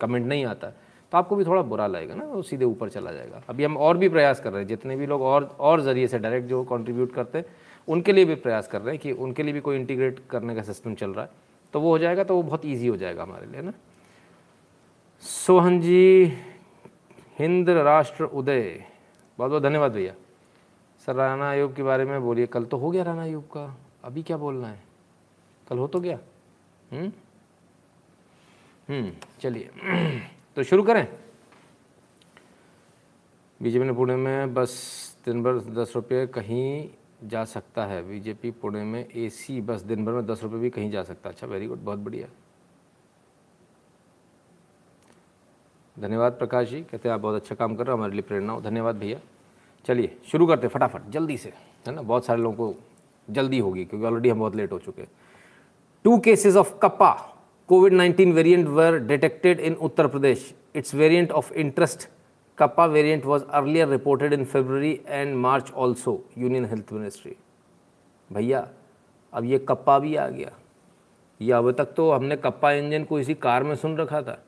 कमेंट 0.00 0.26
नहीं 0.26 0.44
आता 0.46 0.72
तो 1.12 1.18
आपको 1.18 1.36
भी 1.36 1.44
थोड़ा 1.44 1.62
बुरा 1.62 1.86
लगेगा 1.86 2.14
ना, 2.14 2.24
वो 2.24 2.42
सीधे 2.42 2.64
ऊपर 2.64 2.88
चला 2.88 3.12
जाएगा। 3.12 3.42
अभी 3.48 3.64
हम 3.64 3.76
और 3.76 3.96
भी 3.96 4.08
प्रयास 4.08 4.40
कर 4.40 4.50
रहे 4.52 4.60
हैं, 4.60 4.68
जितने 4.68 4.96
भी 4.96 5.06
लोग 5.06 5.22
और 5.22 5.56
और 5.60 5.80
ज़रिए 5.80 6.08
से 6.08 6.18
डायरेक्ट 6.18 6.48
जो 6.48 6.64
कंट्रीब्यूट 6.64 7.12
करते 7.12 7.38
हैं, 7.38 7.44
उनके 7.88 8.12
लिए 8.12 8.24
भी 8.24 8.34
प्रयास 8.34 8.68
कर 8.68 8.80
रहे 8.80 8.94
हैं 8.94 9.02
कि 9.02 9.12
उनके 9.12 9.42
लिए 9.42 9.54
भी 9.54 9.60
कोई 9.60 9.76
इंटीग्रेट 9.76 10.20
करने 10.30 10.54
का 10.54 10.62
सिस्टम 10.62 10.94
चल 10.94 11.10
रहा 11.10 11.24
है 11.24 11.30
तो 11.72 11.80
वो 11.80 11.90
हो 11.90 11.98
जाएगा 11.98 12.24
तो 12.24 12.36
वो 12.36 12.42
बहुत 12.42 12.66
ईजी 12.66 12.86
हो 12.86 12.96
जाएगा 12.96 13.22
हमारे 13.22 13.46
लिए 13.46 13.62
ना। 13.62 13.72
सोहन 15.20 15.80
जी, 15.80 16.32
हिंद 17.38 17.70
राष्ट्र 17.70 18.24
उदय। 18.24 18.84
बहुत 19.38 19.50
बहुत 19.50 19.62
धन्यवाद 19.62 19.92
भैया। 19.92 20.14
सर 21.06 21.14
राना 21.14 21.50
आयोग 21.50 21.76
के 21.76 21.82
बारे 21.82 22.04
में 22.04 22.22
बोलिए। 22.22 22.46
कल 22.46 22.64
तो 22.64 22.76
हो 22.76 22.90
गया 22.90 23.02
राना 23.02 23.22
आयोग 23.22 23.44
का। 23.44 23.76
अभी 24.04 24.22
क्या 24.22 24.36
बोलना 24.36 24.68
है? 24.68 24.82
कल 25.68 25.78
हो 25.78 25.86
तो 25.86 26.00
गया। 26.00 26.18
हम्म? 26.92 27.12
हम्म 28.88 29.12
चलिए। 29.40 29.70
तो 30.56 30.62
शुरू 30.62 30.82
करें। 30.82 31.08
बीजेपी 33.62 33.84
ने 33.84 33.92
पुणे 33.92 34.16
में 34.16 34.54
बस 34.54 34.72
दिन 35.26 35.42
भर 35.42 35.58
दस 35.58 35.92
रुपये 35.94 36.26
कहीं 36.26 36.90
जा 37.24 37.44
सकता 37.44 37.86
है। 37.86 38.08
बीजेपी 38.08 38.50
पुणे 38.50 38.84
में 38.84 39.08
एसी 39.10 39.60
बस 39.60 39.80
दिन 39.80 40.04
भर 40.04 40.12
में 40.12 40.26
दस 40.26 40.42
रुपये 40.42 40.58
भी 40.58 40.70
कहीं 40.70 40.90
जा 40.90 41.02
सकता 41.02 41.28
है। 41.28 41.34
अच्छा 41.34 41.46
वेरी 41.46 41.66
गुड 41.66 41.78
बहुत 41.78 41.98
बढ़िया। 41.98 42.28
धन्यवाद 45.98 46.32
प्रकाश 46.32 46.68
जी, 46.68 46.82
कहते 46.82 47.08
हैं 47.08 47.14
आप 47.14 47.20
बहुत 47.20 47.34
अच्छा 47.34 47.54
काम 47.54 47.76
कर 47.76 47.86
रहे 47.86 47.92
हो, 47.92 47.96
हमारे 47.96 48.12
लिए 48.12 48.22
प्रेरणा 48.22 48.52
हो। 48.52 48.60
धन्यवाद 48.60 48.96
भैया। 48.96 49.20
चलिए, 49.84 50.20
शुरू 50.26 50.46
करते 50.46 50.68
फटाफट, 50.68 51.02
जल्दी 51.08 51.36
से, 51.36 51.52
है 51.86 51.92
ना? 51.92 52.02
बहुत 52.02 52.24
सारे 52.24 52.42
लोगों 52.42 52.74
को 52.74 52.80
जल्दी 53.30 53.58
होगी, 53.58 53.84
क्योंकि 53.84 54.06
ऑलरेडी 54.06 54.28
हम 54.28 54.38
बहुत 54.38 54.56
लेट 54.56 54.72
हो 54.72 54.78
चुके 54.78 55.02
हैं। 55.02 55.10
Two 56.06 56.24
cases 56.24 56.56
of 56.56 56.66
Kappa 56.84 57.18
COVID 57.68 57.92
nineteen 57.92 58.32
variant 58.32 58.66
were 58.68 58.98
detected 59.00 59.60
in 59.60 59.74
Uttar 59.82 60.06
Pradesh 60.06 60.52
it's 60.76 60.94
variant 60.94 61.30
of 61.32 61.52
interest 61.54 62.08
Kappa 62.58 62.86
variant 62.86 63.24
was 63.24 63.44
earlier 63.50 63.88
reported 63.88 64.32
in 64.32 64.44
February 64.44 64.92
and 65.06 65.34
March 65.36 65.70
also 65.72 66.12
union 66.38 66.64
health 66.64 66.92
ministry 66.92 67.36
भैया, 68.30 68.68
अब 69.32 69.44
ये 69.44 69.58
kappa 69.58 69.98
भी 69.98 70.14
आ 70.16 70.26
गया। 70.28 70.50
ये 71.40 71.52
अब 71.52 71.70
तक 71.78 71.92
तो 71.96 72.10
हमने 72.10 72.36
कप्पा 72.36 72.72
इंजन 72.72 73.04
को 73.04 73.18
इसी 73.20 73.34
कार 73.36 73.62
में 73.64 73.74
सुन 73.76 73.96
रखा 73.96 74.20
था। 74.22 74.38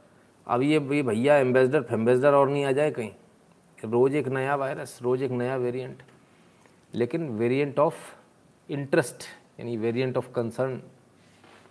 अब 0.46 0.62
ये 0.62 0.78
भैया 0.81 1.37
एम्बेसडर 1.38 1.82
फेम्बेसडर 1.82 2.34
और 2.34 2.49
नहीं 2.49 2.64
आ 2.64 2.72
जाए 2.72 2.90
कहीं। 2.90 3.11
रोज़ 3.84 4.16
एक 4.16 4.28
नया 4.28 4.56
वायरस 4.56 4.99
रोज़ 5.02 5.25
एक 5.25 5.31
नया 5.32 5.56
वेरिएंट 5.56 6.02
लेकिन 6.94 7.28
वेरिएंट 7.38 7.78
ऑफ़ 7.78 7.94
इंटरेस्ट 8.69 9.25
यानी 9.61 9.76
वेरिएंट 9.76 10.16
ऑफ़ 10.16 10.31
कंसर्न 10.34 10.81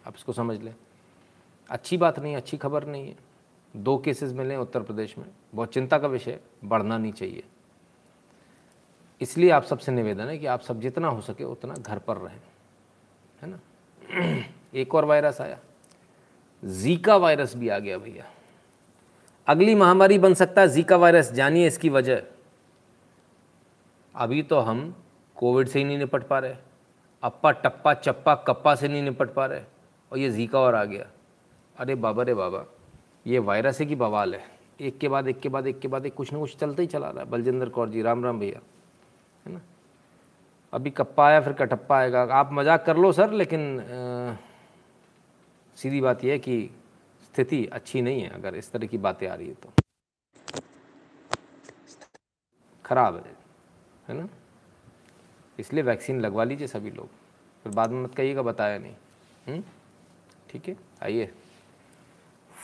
आप 0.07 0.13
इसको 0.17 0.33
समझ 0.33 0.59
लें। 0.61 0.73
अच्छी 1.73 1.97
बात 1.97 2.19
नहीं, 2.19 2.35
अच्छी 2.35 2.57
खबर 2.57 2.85
नहीं 2.85 3.07
है। 3.07 3.15
दो 3.75 3.97
केसेस 3.97 4.33
मिले 4.33 4.55
उत्तर 4.55 4.83
प्रदेश 4.83 5.17
में। 5.17 5.25
बहुत 5.55 5.73
चिंता 5.73 5.97
का 5.97 6.07
विषय 6.07 6.39
बढ़ना 6.63 6.97
नहीं 6.97 7.13
चाहिए। 7.13 7.43
इसलिए 9.21 9.49
आप 9.49 9.63
सबसे 9.63 9.91
निवेदन 9.91 10.27
है 10.27 10.37
कि 10.37 10.45
आप 10.45 10.61
सब 10.61 10.79
जितना 10.81 11.07
हो 11.07 11.21
सके 11.21 11.43
उतना 11.43 11.73
घर 11.73 11.99
पर 11.99 12.17
रहें। 12.17 12.41
है 13.41 13.49
ना? 13.49 13.59
एक 14.75 14.95
और 14.95 15.05
वायरस 15.05 15.41
आया। 15.41 15.59
जीका 16.65 17.17
वायरस 17.17 17.55
भी 17.55 17.69
आ 17.69 17.79
गया 17.79 17.97
भैया। 17.97 18.25
अगली 19.47 19.75
महामारी 19.75 20.19
बन 20.19 20.33
सकता 20.33 20.61
है 20.61 20.67
जीका 20.67 20.95
वायरस। 20.95 21.31
जानिए 21.31 21.67
इसकी 21.67 21.89
वजह। 21.89 22.23
अभी 24.15 24.43
तो 24.43 24.59
हम 24.59 25.03
कोविड 25.35 25.67
से 25.67 25.79
ही 25.79 25.85
नहीं 25.85 25.97
निपट 25.97 26.23
पा 26.23 26.39
रहे। 26.39 26.55
अप्पा 27.23 27.51
टप्पा 27.51 27.93
चप्पा 27.93 28.35
कप्पा 28.35 28.75
से 28.75 28.87
नहीं 28.87 29.03
निपट 29.03 29.33
पा 29.33 29.45
रहे। 29.45 29.61
और 30.11 30.17
ये 30.17 30.29
जीका 30.29 30.59
और 30.59 30.75
आ 30.75 30.83
गया। 30.83 31.05
अरे 31.77 31.95
बाबा 31.95 32.23
रे 32.23 32.33
बाबा 32.33 32.65
ये 33.27 33.39
वायरस 33.39 33.79
है 33.79 33.85
कि 33.85 33.95
बवाल 33.95 34.35
है? 34.35 34.41
एक 34.81 34.97
के 34.97 35.07
बाद 35.07 35.27
एक 35.27 35.39
के 35.39 35.49
बाद 35.49 35.67
एक 35.67 35.79
के 35.79 35.87
बाद 35.87 36.05
एक 36.05 36.13
कुछ 36.13 36.31
ना 36.33 36.39
कुछ 36.39 36.55
चलता 36.57 36.81
ही 36.81 36.87
चला 36.87 37.09
रहा 37.09 37.23
है। 37.23 37.29
बलजिंदर 37.29 37.69
कौर 37.69 37.89
जी 37.89 38.01
राम 38.01 38.23
राम 38.25 38.39
भैया 38.39 38.59
है 39.45 39.53
ना? 39.53 39.61
अभी 40.73 40.89
कप्पा 40.89 41.27
आया 41.27 41.41
फिर 41.41 41.53
कटप्पा 41.53 41.97
आएगा। 41.97 42.23
आप 42.33 42.49
मज़ाक 42.53 42.85
कर 42.85 42.97
लो 42.97 43.11
सर 43.11 43.31
लेकिन 43.33 43.79
आ, 43.79 44.35
सीधी 45.77 46.01
बात 46.01 46.23
यह 46.23 46.31
है 46.31 46.39
कि 46.39 46.69
स्थिति 47.23 47.65
अच्छी 47.73 48.01
नहीं 48.01 48.21
है 48.21 48.29
अगर 48.29 48.55
इस 48.55 48.71
तरह 48.71 48.87
की 48.87 48.97
बातें 48.97 49.27
आ 49.27 49.33
रही 49.35 49.47
है 49.47 49.53
तो। 49.53 49.69
खराब 52.85 53.15
है 53.15 53.35
है 54.07 54.15
ना? 54.15 54.27
इसलिए 55.59 55.83
वैक्सीन 55.83 56.19
लगवा 56.21 56.43
लीजिए 56.43 56.67
सभी 56.67 56.91
लोग। 56.91 57.07
फिर 57.65 57.73
बाद 57.73 57.91
में 57.91 58.03
मत 58.03 58.15
कहिएगा 58.15 58.41
बताया 58.41 58.77
नहीं। 58.77 58.93
हम्म? 59.47 59.63
ठीक 60.49 60.67
है? 60.67 60.75
आइए। 61.03 61.31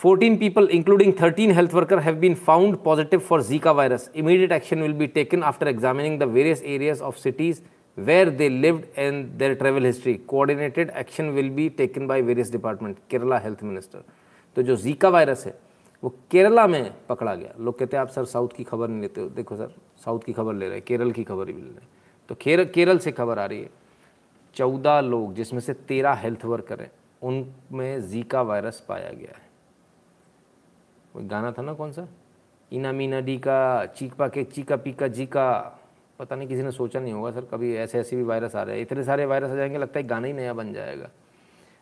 Fourteen 0.02 0.36
people 0.38 0.68
including 0.72 1.12
thirteen 1.22 1.52
health 1.52 1.74
worker 1.74 2.00
have 2.00 2.16
been 2.16 2.36
found 2.36 2.76
positive 2.84 3.20
for 3.20 3.42
Zika 3.44 3.72
virus 3.72 4.10
immediate 4.16 4.52
action 4.52 4.82
will 4.82 4.94
be 4.94 5.08
taken 5.08 5.42
after 5.44 5.68
examining 5.68 6.20
the 6.20 6.24
various 6.30 6.62
areas 6.66 7.02
of 7.04 7.18
cities 7.20 7.60
where 7.98 8.30
they 8.30 8.48
live 8.50 8.82
and 8.98 9.26
their 9.38 9.54
travel 9.54 9.86
history 9.86 10.14
coordinated 10.28 10.92
action 10.98 11.30
will 11.30 11.50
be 11.50 11.68
taken 11.78 12.08
by 12.08 12.22
various 12.22 12.52
department 12.52 12.98
Kerala 13.10 13.40
health 13.40 13.64
minister 13.64 14.04
तो 14.58 14.62
जो 14.62 14.76
Zika 14.76 15.10
virus 15.10 15.46
है 15.46 15.54
वो 16.04 16.14
केरला 16.32 16.66
में 16.68 16.92
पकड़ा 17.10 17.34
गया। 17.36 17.54
लोग 17.60 17.78
कहते 17.80 17.98
हैं 17.98 18.02
आप 18.02 18.10
सर 18.10 18.26
साउथ 18.26 18.56
की 18.58 18.64
खबर 18.64 18.88
नहीं 18.88 19.02
लेते 19.02 19.22
हो। 19.22 19.28
देखो 19.32 19.56
सर 19.56 19.74
साउथ 20.06 20.20
की 20.26 20.34
खबर 20.34 20.54
ले 20.54 20.66
रहे 20.66 20.76
हैं 20.76 20.86
केरल 20.88 21.12
की 21.12 21.24
खबर 21.24 21.48
ही 21.48 21.54
मिल 21.54 21.64
रही 21.64 21.76
है। 21.76 21.88
तो 22.30 22.36
केर, 22.36 22.64
केरल 22.66 22.98
से 22.98 23.12
खबर 23.12 23.40
आ 23.40 23.46
रही 23.46 23.60
है। 23.60 23.70
चौदह 24.56 25.02
लोग 25.02 25.34
जिसमें 25.34 25.60
से 25.60 25.74
तेरह 25.74 26.14
हेल्थ 26.24 26.46
वर्कर 26.46 26.82
हैं 26.82 26.92
उनमें 27.22 28.10
जीका 28.10 28.42
वायरस 28.44 28.84
पाया 28.90 29.12
गया 29.12 29.36
है। 29.36 29.48
वो 31.20 31.28
गाना 31.28 31.52
था 31.52 31.62
ना 31.62 31.74
कौन 31.74 31.92
सा? 31.92 32.08
इना 32.72 32.92
मीना 32.92 33.20
डी 33.20 33.38
का 33.38 33.86
चीका 33.88 34.28
के 34.28 34.44
चीका 34.44 34.76
पीका 34.78 35.08
जी 35.08 35.26
का 35.26 35.76
पता 36.20 36.36
नहीं, 36.36 36.48
किसी 36.48 36.64
ने 36.64 36.72
सोचा 36.72 37.00
नहीं 37.00 37.14
होगा 37.14 37.32
सर, 37.32 37.46
कभी 37.46 37.76
ऐसे 37.76 38.00
ऐसे 38.00 38.16
भी 38.16 38.24
वायरस 38.24 38.56
आ 38.56 38.64
रहे 38.64 38.76
हैं। 38.76 38.82
इतने 38.82 39.04
सारे 39.04 39.26
वायरस 39.26 39.52
आ 39.52 39.56
जाएँगे, 39.56 39.78
लगता 39.78 40.00
है 40.00 40.08
गाना 40.08 40.28
ही 40.28 40.34
नया 40.34 40.54
बन 40.54 40.74
जाएगा। 40.74 41.10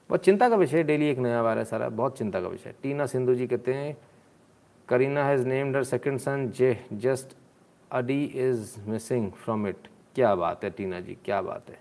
बहुत 0.09 0.23
चिंता 0.23 0.49
का 0.49 0.55
विषय 0.55 0.83
डेली 0.83 1.07
एक 1.09 1.17
नया 1.17 1.41
वायरस 1.41 1.73
आ 1.73 1.77
रहा 1.77 1.87
है, 1.87 1.95
बहुत 1.95 2.17
चिंता 2.17 2.41
का 2.41 2.47
विषय 2.47 2.73
टीना 2.83 3.05
सिंधु 3.05 3.35
जी 3.35 3.47
कहते 3.47 3.73
हैं, 3.73 3.97
Kareena 4.89 5.25
has 5.25 5.47
named 5.47 5.75
her 5.75 5.83
second 5.83 6.19
son 6.19 6.49
Jeh 6.49 6.77
just 6.93 7.35
adi 7.91 8.23
is 8.25 8.75
missing 8.87 9.31
from 9.31 9.67
it 9.67 9.87
क्या 10.15 10.35
बात 10.35 10.63
है 10.63 10.69
टीना 10.69 10.99
जी, 10.99 11.17
क्या 11.25 11.41
बात 11.41 11.69
है। 11.69 11.79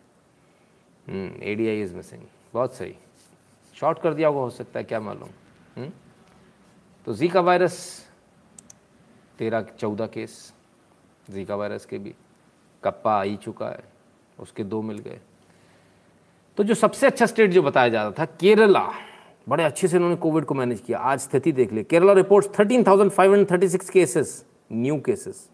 A 1.42 1.54
D 1.54 1.68
I 1.68 1.82
is 1.82 1.94
missing 1.96 2.22
बहुत 2.54 2.75
सही। 2.75 2.94
शॉर्ट 3.76 3.98
कर 3.98 4.14
दिया 4.14 4.28
होगा, 4.28 4.40
हो 4.40 4.50
सकता 4.50 4.78
है, 4.78 4.84
क्या 4.84 5.00
मालूम। 5.00 5.28
हम्म? 5.76 5.90
तो 7.06 7.14
जीका 7.14 7.40
वायरस 7.40 8.06
तेरह 9.38 9.66
चौदह 9.78 10.06
केस 10.06 10.52
जीका 11.30 11.56
वायरस 11.56 11.84
के 11.86 11.98
भी। 11.98 12.14
कप्पा 12.82 13.12
आ 13.12 13.22
ही 13.22 13.36
चुका 13.36 13.68
है 13.68 13.82
उसके 14.38 14.64
दो 14.64 14.82
मिल 14.82 14.98
गए। 14.98 15.18
तो 16.58 16.64
जो 16.64 16.75
सबसे 16.75 17.06
अच्छा 17.06 17.26
स्टेट 17.26 17.50
जो 17.50 17.62
बताया 17.62 17.88
जा 17.88 18.02
रहा 18.02 18.12
था 18.18 18.25
केरला। 18.40 18.92
बड़े 19.48 19.64
अच्छे 19.64 19.88
से 19.88 19.96
उन्होंने 19.96 20.16
कोविड 20.16 20.44
को 20.44 20.54
मैनेज 20.54 20.80
किया। 20.86 20.98
आज 20.98 21.20
स्थिति 21.20 21.52
देख 21.52 21.72
ले। 21.72 21.82
Kerala 21.84 22.12
reports 22.12 22.48
13,536 22.58 23.90
cases 23.90 24.44
new 24.72 24.96
cases 25.06 25.48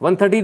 130 0.00 0.42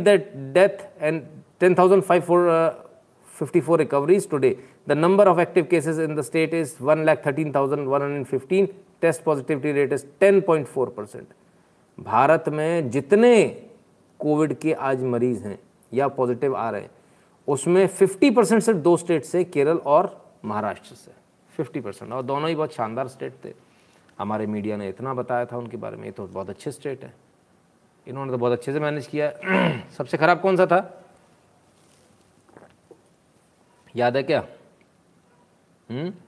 death 0.54 1.02
and 1.02 1.22
10,554 1.60 3.76
recoveries 3.78 4.28
today 4.30 4.56
the 4.88 4.92
number 4.92 5.28
of 5.28 5.40
active 5.40 5.66
cases 5.70 5.98
in 5.98 6.14
the 6.16 6.20
state 6.22 6.54
is 6.54 6.74
1,13,115 6.82 8.66
test 9.00 9.23
positivity 9.23 9.73
rate 9.73 9.93
is 9.93 10.07
10.4 10.21 10.88
percent. 10.88 11.26
Bharat 12.00 12.45
में 12.49 12.90
जितने 12.90 13.47
कोविड 14.21 14.55
के 14.55 14.73
आज 14.73 15.02
मरीज़ 15.02 15.45
हैं 15.45 15.59
या 15.95 16.09
पॉजिटिव 16.09 16.57
आ 16.57 16.71
रहे 16.71 16.81
हैं, 16.81 16.90
उसमें 17.49 17.88
50 17.88 18.31
परसेंट 18.35 18.62
सिर्फ़ 18.62 18.78
दो 18.78 18.97
स्टेट 18.97 19.25
से, 19.25 19.45
केरल 19.45 19.76
और 19.76 20.33
महाराष्ट्र 20.45 20.95
से। 20.95 21.12
50 21.59 21.81
परसेंट। 21.81 22.12
और 22.12 22.23
दोनों 22.23 22.49
ही 22.49 22.55
बहुत 22.55 22.73
शानदार 22.73 23.09
स्टेट 23.09 23.35
थे। 23.45 23.55
हमारे 24.19 24.47
मीडिया 24.47 24.76
ने 24.76 24.88
इतना 24.88 25.14
बताया 25.14 25.47
था 25.47 25.57
उनके 25.57 25.76
बारे 25.76 25.97
में। 25.97 26.05
ये 26.05 26.11
तो 26.11 26.26
बहुत 26.26 26.50
अच्छे 26.50 26.73
स्टेट 26.73 27.05
है। 27.05 27.14
इन्होंने 28.07 28.33
तो 28.33 28.38
बहुत 28.38 28.52
अच्छे 28.52 28.73
से 28.73 28.81
मैनेज 28.81 29.07
किया 29.07 29.33
सबसे 29.97 30.17
ख़राब 30.17 30.40
कौन 30.40 30.57
सा 30.57 30.67
था? 30.67 31.05
याद 33.97 34.17
है 34.17 34.23
क्या? 34.23 34.47
हुँ? 35.90 36.27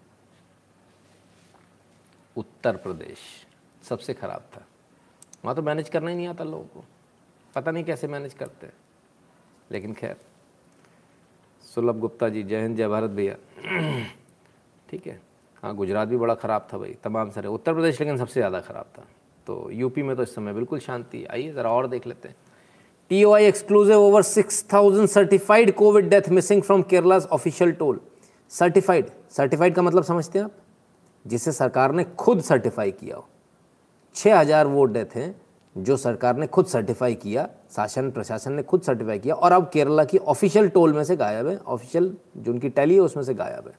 उत्तर 2.37 2.76
प्रदेश 2.76 3.18
सबसे 3.82 4.14
ख़राब 4.14 4.49
था। 4.56 4.64
वहाँ 5.44 5.54
तो 5.56 5.62
मैनेज 5.62 5.88
करना 5.88 6.10
ही 6.10 6.16
नहीं 6.16 6.26
आता 6.28 6.44
लोगों 6.44 6.64
को। 6.64 6.84
पता 7.54 7.70
नहीं 7.70 7.84
कैसे 7.84 8.08
मैनेज 8.08 8.34
करते 8.34 8.66
हैं। 8.66 8.72
लेकिन 9.70 9.92
खैर, 9.94 10.16
सुलभ 11.64 11.99
गुप्ता 11.99 12.28
जी, 12.28 12.42
जय 12.42 12.62
हिंद, 12.62 12.76
जय 12.76 12.88
भारत 12.88 13.10
भैया। 13.10 13.34
ठीक 14.90 15.06
है। 15.06 15.20
हाँ 15.62 15.75
गुजरात 15.75 16.08
भी 16.08 16.16
बड़ा 16.16 16.34
ख़राब 16.34 16.68
था 16.72 16.78
भाई, 16.78 16.96
तमाम 17.04 17.30
सारे। 17.30 17.49
उत्तर 17.49 17.75
प्रदेश 17.75 18.00
लेकिन 18.00 18.18
सबसे 18.18 18.40
ज़्यादा 18.40 18.60
ख़राब 18.60 18.87
था। 18.99 19.06
तो 19.46 19.70
यूपी 19.72 20.02
में 20.02 20.14
तो 20.16 20.22
इस 20.22 20.34
समय 20.34 20.52
बिल्कुल 20.52 20.78
शांति 20.78 21.25
आइए, 21.25 21.52
ज़रा 21.52 21.70
और 21.70 21.87
देख 21.87 22.06
लेते 22.06 22.28
हैं। 22.28 22.37
T 23.10 23.22
O 23.25 23.32
I 23.32 23.46
exclusive 23.46 23.96
over 23.96 24.22
six 24.22 24.64
thousand 24.72 25.08
certified 25.08 25.75
COVID 25.75 26.08
death 26.10 26.28
missing 26.30 26.62
from 26.62 26.82
Kerala's 26.82 27.26
official 27.32 27.72
toll 27.72 28.00
certified 28.50 29.10
certified 29.30 29.75
का 29.75 29.82
मतलब 29.82 30.04
समझते 30.04 30.38
हैं 30.38 30.44
आप? 30.44 30.52
जिसे 31.25 31.53
सरकार 31.53 31.93
ने 31.93 32.05
खुद 32.17 32.41
सर्टिफाई 32.43 32.91
किया 32.93 33.17
हो। 33.17 33.29
छः 34.17 34.39
हज़ार 34.39 34.67
वो 34.67 34.85
डेथ 34.87 35.17
हैं 35.17 35.35
जो 35.77 35.97
सरकार 35.97 36.37
ने 36.37 36.47
खुद 36.47 36.67
सर्टिफाई 36.67 37.15
किया, 37.15 37.49
शासन, 37.71 38.11
प्रशासन 38.11 38.53
ने 38.53 38.62
खुद 38.62 38.83
सर्टिफाई 38.83 39.19
किया 39.19 39.35
और 39.35 39.53
अब 39.53 39.69
केरला 39.73 40.05
की 40.05 40.19
ऑफिशियल 40.19 40.69
टोल 40.69 40.93
में 40.93 41.03
से 41.05 41.17
गायब 41.17 41.47
है 41.49 41.57
ऑफिशियल 41.59 42.15
जो 42.37 42.53
उनकी 42.53 42.69
टैली 42.71 42.95
है 42.95 43.00
उसमें 43.00 43.23
से 43.25 43.35
गायब 43.35 43.69
है। 43.69 43.75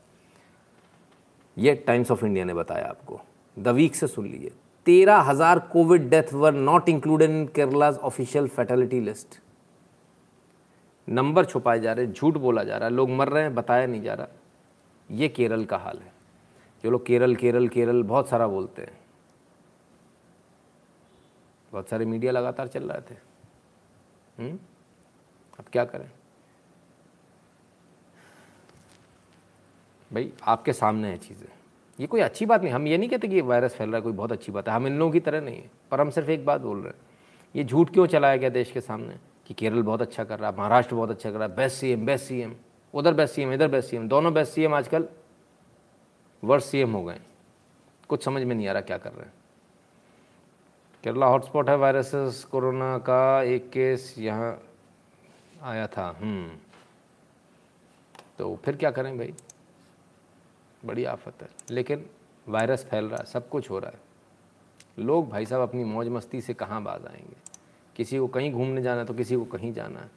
ये 1.57 1.73
टाइम्स 1.77 2.11
ऑफ़ 2.11 2.25
इंडिया 2.25 2.45
ने 2.45 2.53
बताया 2.53 2.85
आपको। 2.85 3.19
द 3.57 3.67
वीक 3.69 3.95
से 3.95 4.07
सुन 4.07 4.27
लीजिए। 4.27 4.51
तेरह 4.85 5.17
हज़ार 5.21 5.59
COVID 5.71 6.09
death 6.09 6.33
were 6.33 6.53
not 6.53 6.89
included 6.89 7.29
in 7.29 7.45
Kerala's 7.55 7.97
official 7.97 8.47
fatality 8.47 8.99
list 8.99 9.39
number 11.07 11.45
छुपाए 11.45 11.79
जा 11.79 11.93
रहे 11.93 12.07
झूठ 12.07 12.33
बोला 12.35 12.63
जा 12.63 12.77
रहा 12.77 12.87
है, 12.87 12.93
लोग 12.93 13.09
मर 13.09 13.29
रहे 13.29 13.43
हैं, 13.43 13.53
बताया 13.55 13.85
नहीं 13.85 14.01
जा 14.01 14.13
रहा। 14.13 14.27
ये 15.09 15.27
केरल 15.29 15.65
का 15.65 15.77
हाल 15.77 15.97
है। 15.97 16.11
जो 16.83 16.91
लोग 16.91 17.05
केरल 17.05 17.35
केरल 17.35 17.67
केरल 17.67 18.03
बहुत 18.03 18.29
सारा 18.29 18.47
बोलते 18.47 18.81
हैं। 18.81 18.99
बहुत 21.71 21.89
सारे 21.89 22.05
मीडिया 22.05 22.31
लगातार 22.31 22.67
चल 22.67 22.91
रहे 22.91 23.01
थे। 23.01 23.17
हुँ? 24.39 24.49
हम्म? 24.49 24.59
अब 25.59 25.65
क्या 25.71 25.85
करें? 25.85 26.11
भाई, 30.13 30.33
आपके 30.43 30.73
सामने 30.73 31.07
है 31.07 31.17
चीज़ें। 31.17 31.47
ये 31.99 32.07
कोई 32.07 32.21
अच्छी 32.21 32.45
बात 32.45 32.61
नहीं, 32.61 32.73
हम 32.73 32.87
ये 32.87 32.97
नहीं 32.97 33.09
कहते 33.09 33.27
कि 33.27 33.35
ये 33.35 33.41
वायरस 33.41 33.75
फैल 33.75 33.89
रहा 33.89 33.97
है, 33.97 34.01
कोई 34.01 34.13
बहुत 34.13 34.31
अच्छी 34.31 34.51
बात 34.51 34.69
है। 34.69 34.75
हम 34.75 34.87
इन 34.87 34.99
लोगों 34.99 35.11
की 35.11 35.19
तरह 35.19 35.41
नहीं 35.41 35.55
है, 35.55 35.71
पर 35.91 36.01
हम 36.01 36.09
सिर्फ़ 36.09 36.29
एक 36.29 36.45
बात 36.45 36.61
बोल 36.61 36.77
रहे 36.77 36.87
हैं। 36.87 36.99
ये 37.55 37.63
झूठ 37.63 37.93
क्यों 37.93 38.07
चलाया 38.07 38.35
गया 38.35 38.49
देश 38.49 38.71
के 38.71 38.81
सामने? 38.81 39.15
कि 39.47 39.53
केरल 39.53 39.81
बहुत 39.81 40.01
अच्छा 40.01 40.23
कर 40.23 40.39
रहा 40.39 40.51
है, 40.51 40.57
महाराष्ट्र 40.57 40.95
बहुत 40.95 41.09
अच्छा 41.09 41.31
कर 41.31 41.37
रहा 41.37 41.47
है, 41.47 41.55
best 41.55 41.77
C 41.77 41.91
M 41.91 42.05
best 42.05 42.25
C 42.25 42.39
M 42.39 42.55
उधर 42.93 43.13
बेस्ट 43.13 43.35
सी 43.35 43.41
एम 43.41 43.53
इधर 43.53 43.67
बेस्ट 43.67 43.89
सी 43.89 43.97
एम 43.97 44.07
दोनों 44.07 44.33
बेस्ट 44.33 44.53
सी 44.53 44.63
एम 44.63 44.73
आजकल 44.73 45.07
वर्ष 46.43 46.65
सी 46.65 46.81
हो 46.81 47.03
गए। 47.03 47.19
कुछ 48.09 48.23
समझ 48.25 48.43
में 48.43 48.55
नहीं 48.55 48.67
आ 48.67 48.71
रहा 48.71 48.81
क्या 48.81 48.97
कर 48.97 49.13
रहे 49.13 49.25
हैं। 49.25 49.33
केरला 51.03 51.25
हॉटस्पॉट 51.25 51.69
है 51.69 51.77
वायरसेस, 51.77 52.43
कोरोना 52.43 52.97
का 52.97 53.43
एक 53.43 53.69
केस 53.69 54.15
यहाँ 54.17 54.63
आया 55.61 55.87
था 55.87 56.17
हम्म। 56.21 56.57
तो 58.37 58.55
फिर 58.55 58.75
क्या 58.75 58.91
करें 58.91 59.17
भाई? 59.17 59.33
बड़ी 60.85 61.05
आफत 61.05 61.33
है। 61.41 61.49
लेकिन 61.69 62.05
वायरस 62.47 62.85
फैल 62.85 63.05
रहा 63.05 63.17
है, 63.17 63.25
सब 63.25 63.49
कुछ 63.49 63.69
हो 63.69 63.79
रहा 63.79 63.91
है। 63.91 63.99
लोग 65.05 65.29
भाई 65.29 65.45
साहब 65.45 65.61
अपनी 65.61 65.83
मौज 65.83 66.07
मस्ती 66.07 66.41
से 66.41 66.53
कहाँ 66.53 66.83
बाज 66.83 67.05
आएँगे? 67.05 67.35
किसी 67.95 68.17
को 68.17 68.27
कहीं 68.27 68.51
घूमने 68.51 68.81
जाना 68.81 68.99
है 69.01 69.05
तो 69.07 69.13
किसी 69.13 69.35
को 69.35 69.45
कहीं 69.45 69.73
जाना 69.73 69.99
है। 69.99 70.11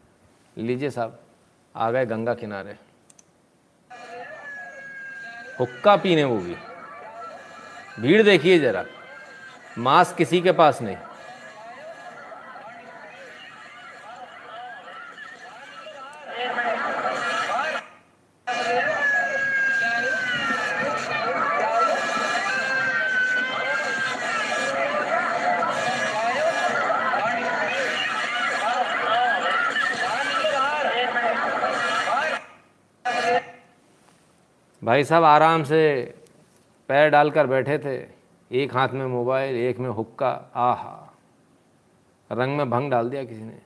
लीजिए 0.59 0.90
साहब, 0.90 1.21
आ 1.76 1.90
गए 1.90 2.07
गंगा 2.07 2.35
किनारे। 2.35 2.78
हुक्का 5.61 5.96
पीने 5.96 6.25
वो 6.25 6.38
भी। 6.38 6.56
भीड़ 8.00 8.23
देखिए 8.23 8.58
ज़रा। 8.58 8.84
मास्क 9.78 10.16
किसी 10.16 10.40
के 10.40 10.52
पास 10.52 10.82
नहीं। 10.82 10.96
भाई 34.94 35.04
साहब 35.04 35.24
आराम 35.24 35.64
से 35.64 36.14
पैर 36.88 37.10
डालकर 37.10 37.46
बैठे 37.46 37.78
थे। 37.78 38.06
एक 38.52 38.74
हाथ 38.74 38.88
में 38.88 39.06
मोबाइल, 39.06 39.56
एक 39.56 39.78
में 39.78 39.90
हुक्का। 39.90 40.30
आहा। 40.54 41.14
रंग 42.32 42.56
में 42.56 42.70
भंग 42.70 42.90
डाल 42.90 43.10
दिया 43.10 43.24
किसी 43.24 43.42
ने। 43.42 43.62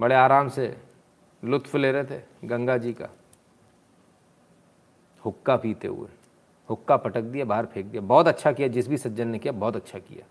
बड़े 0.00 0.14
आराम 0.14 0.48
से 0.48 0.76
लुत्फ 1.44 1.76
ले 1.76 1.92
रहे 1.92 2.04
थे 2.04 2.22
गंगा 2.44 2.76
जी 2.76 2.92
का। 2.92 3.08
हुक्का 5.24 5.56
पीते 5.56 5.88
हुए। 5.88 6.08
हुक्का 6.70 6.96
पटक 6.96 7.22
दिया, 7.22 7.44
बाहर 7.44 7.66
फेंक 7.66 7.86
दिया। 7.86 8.02
बहुत 8.02 8.28
अच्छा 8.28 8.52
किया, 8.52 8.68
जिस 8.68 8.88
भी 8.88 8.96
सज्जन 8.96 9.28
ने 9.28 9.38
किया, 9.38 9.52
बहुत 9.52 9.76
अच्छा 9.76 9.98
किया। 9.98 10.26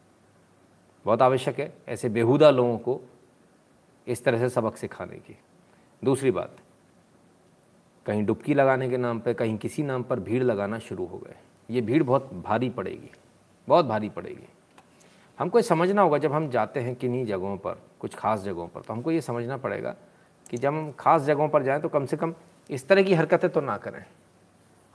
बहुत 1.06 1.22
आवश्यक 1.22 1.60
है 1.60 1.74
ऐसे 1.88 2.10
बेहुदा 2.10 2.50
लोगों 2.50 2.78
को 2.78 3.02
इस 4.08 4.24
तरह 4.24 4.40
से 4.40 4.50
सबक 4.50 4.78
सिखाने 4.78 5.18
की। 5.18 5.38
दूसरी 6.04 6.32
बात 6.32 6.56
कहीं 8.06 8.26
डुबकी 8.26 8.54
लगाने 8.54 8.90
के 8.90 8.98
नाम 8.98 9.20
पर 9.20 9.34
कहीं 9.34 9.58
किसी 9.58 9.84
नाम 9.84 10.04
पर 10.04 10.20
भीड़ 10.20 10.44
लगाना 10.44 10.80
शुरू 10.80 11.06
हो 11.06 11.18
गए। 11.18 11.36
ये 11.70 11.82
भीड़ 11.82 12.02
बहुत 12.04 12.30
भारी 12.36 12.70
पड़ेगी, 12.70 13.12
बहुत 13.68 13.86
भारी 13.86 14.10
पड़ेगी। 14.10 14.48
हमको 15.40 15.60
ये 15.60 15.64
समझना 15.64 16.02
होगा, 16.02 16.18
जब 16.18 16.34
हम 16.34 16.50
जाते 16.50 16.80
हैं 16.80 16.96
किन्हीं 16.96 17.26
जगहों 17.26 17.58
पर, 17.58 17.78
कुछ 18.00 18.16
खास 18.16 18.40
जगहों 18.40 18.68
पर 18.68 18.82
तो 18.82 18.94
हमको 18.94 19.12
ये 19.12 19.22
समझना 19.22 19.58
पड़ेगा 19.58 19.96
कि 20.50 20.58
जब 20.58 20.68
हम 20.68 20.92
खास 21.00 21.22
जगहों 21.22 21.48
पर 21.50 21.64
जाएँ 21.64 21.82
तो 21.82 21.90
कम 21.90 22.06
से 22.06 22.18
कम 22.18 22.34
इस 22.70 22.88
तरह 22.88 23.04
की 23.04 23.14
हरकतें 23.14 23.50
तो 23.50 23.62
ना 23.62 23.78
करें। 23.78 24.04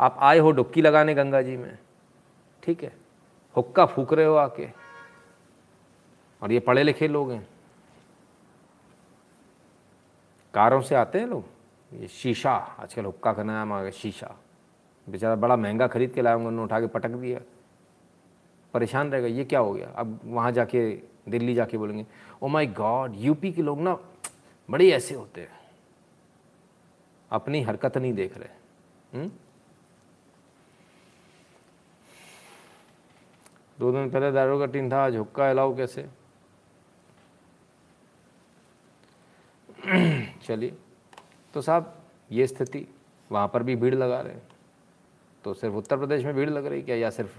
आप 0.00 0.16
आए 0.20 0.38
हो 0.38 0.50
डुबकी 0.52 0.82
लगाने 0.82 1.14
गंगा 1.14 1.42
जी 1.42 1.56
में, 1.56 1.78
ठीक 2.62 2.82
है? 2.84 2.92
हुक्का 3.54 3.86
फूक 3.86 4.12
रहे 4.12 4.26
हो 4.26 4.34
आके, 4.36 4.68
और 6.42 6.52
ये 6.52 6.60
पढ़े 6.60 6.82
लिखे 6.82 7.08
लोग 7.08 7.30
हैं। 7.32 7.46
कारों 10.54 10.80
से 10.80 10.94
आते 10.94 11.18
हैं 11.18 11.26
लोग? 11.26 11.44
ये 11.92 12.08
शीशा, 12.08 12.52
आजकल 12.52 13.04
हुक्का 13.04 13.32
का 13.32 13.42
नाम 13.42 13.72
आ 13.72 13.82
गया 13.82 13.90
शीशा। 13.90 14.36
बेचारा 15.08 15.34
बड़ा 15.34 15.56
महँगा 15.56 15.86
खरीद 15.86 16.10
के 16.10 16.22
लाया 16.22 16.36
उन्होंने 16.36 16.62
उठा 16.62 16.80
के 16.80 16.86
पटक 16.86 17.10
दिया। 17.10 17.40
परेशान 18.74 19.12
रहेगा 19.12 19.28
ये 19.28 19.44
क्या 19.44 19.60
हो 19.60 19.72
गया? 19.72 19.88
अब 19.88 20.20
वहाँ 20.24 20.52
जाके, 20.52 20.90
दिल्ली 21.28 21.54
जाके 21.54 21.78
बोलेंगे 21.78 22.06
ओ 22.42 22.48
माई 22.48 22.66
गॉड 22.66 23.12
यूपी 23.14 23.52
के 23.52 23.62
लोग 23.62 23.80
ना 23.80 23.98
बड़े 24.70 24.90
ऐसे 24.90 25.14
होते 25.14 25.40
हैं। 25.40 25.60
अपनी 27.30 27.62
हरकत 27.62 27.98
नहीं 27.98 28.12
देख 28.12 28.38
रहे। 28.38 28.48
हुँ? 29.14 29.24
हम्म? 29.24 29.32
दो 33.78 33.92
दिन 33.92 34.10
पहले 34.10 34.32
दारू 34.32 34.58
का 34.58 34.66
टीन 34.66 34.92
था, 34.92 35.04
आज 35.04 35.16
हुक्का 35.16 35.50
अलाउ 35.50 35.76
कैसे? 35.76 36.08
चलिए। 40.46 40.78
तो 41.56 41.60
साहब, 41.62 41.92
ये 42.32 42.46
स्थिति, 42.46 42.84
वहाँ 43.30 43.48
पर 43.48 43.62
भी 43.62 43.74
भीड़ 43.76 43.94
लगा 43.94 44.20
रहे 44.20 44.32
हैं। 44.32 44.42
तो 45.44 45.52
सिर्फ़ 45.54 45.74
उत्तर 45.76 45.96
प्रदेश 45.96 46.24
में 46.24 46.34
भीड़ 46.34 46.48
लग 46.50 46.66
रही 46.66 46.82
क्या? 46.82 46.96
या 46.96 47.10
सिर्फ़ 47.10 47.38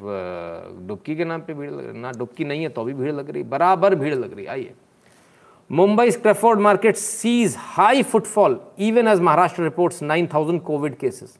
डुबकी 0.87 1.15
के 1.15 1.25
नाम 1.25 1.41
पे 1.41 1.53
भीड़ 1.53 1.69
लग 1.71 1.85
रही 1.87 1.99
ना, 1.99 2.11
डुबकी 2.11 2.45
नहीं 2.45 2.61
है 2.61 2.69
तो 2.69 2.83
भी 2.83 2.93
भीड़ 2.93 3.11
लग 3.11 3.29
रही 3.29 3.43
बराबर 3.43 3.95
भीड़ 3.95 4.13
लग 4.15 4.33
रही 4.35 4.45
आइए। 4.45 4.73
Mumbai 5.69 6.11
Crawford 6.11 6.59
market 6.59 6.95
sees 6.95 7.55
high 7.57 8.03
footfall 8.03 8.59
even 8.79 9.07
as 9.07 9.19
Maharashtra 9.19 9.63
reports 9.63 10.01
9000 10.03 10.59
COVID 10.61 10.95
cases 10.95 11.37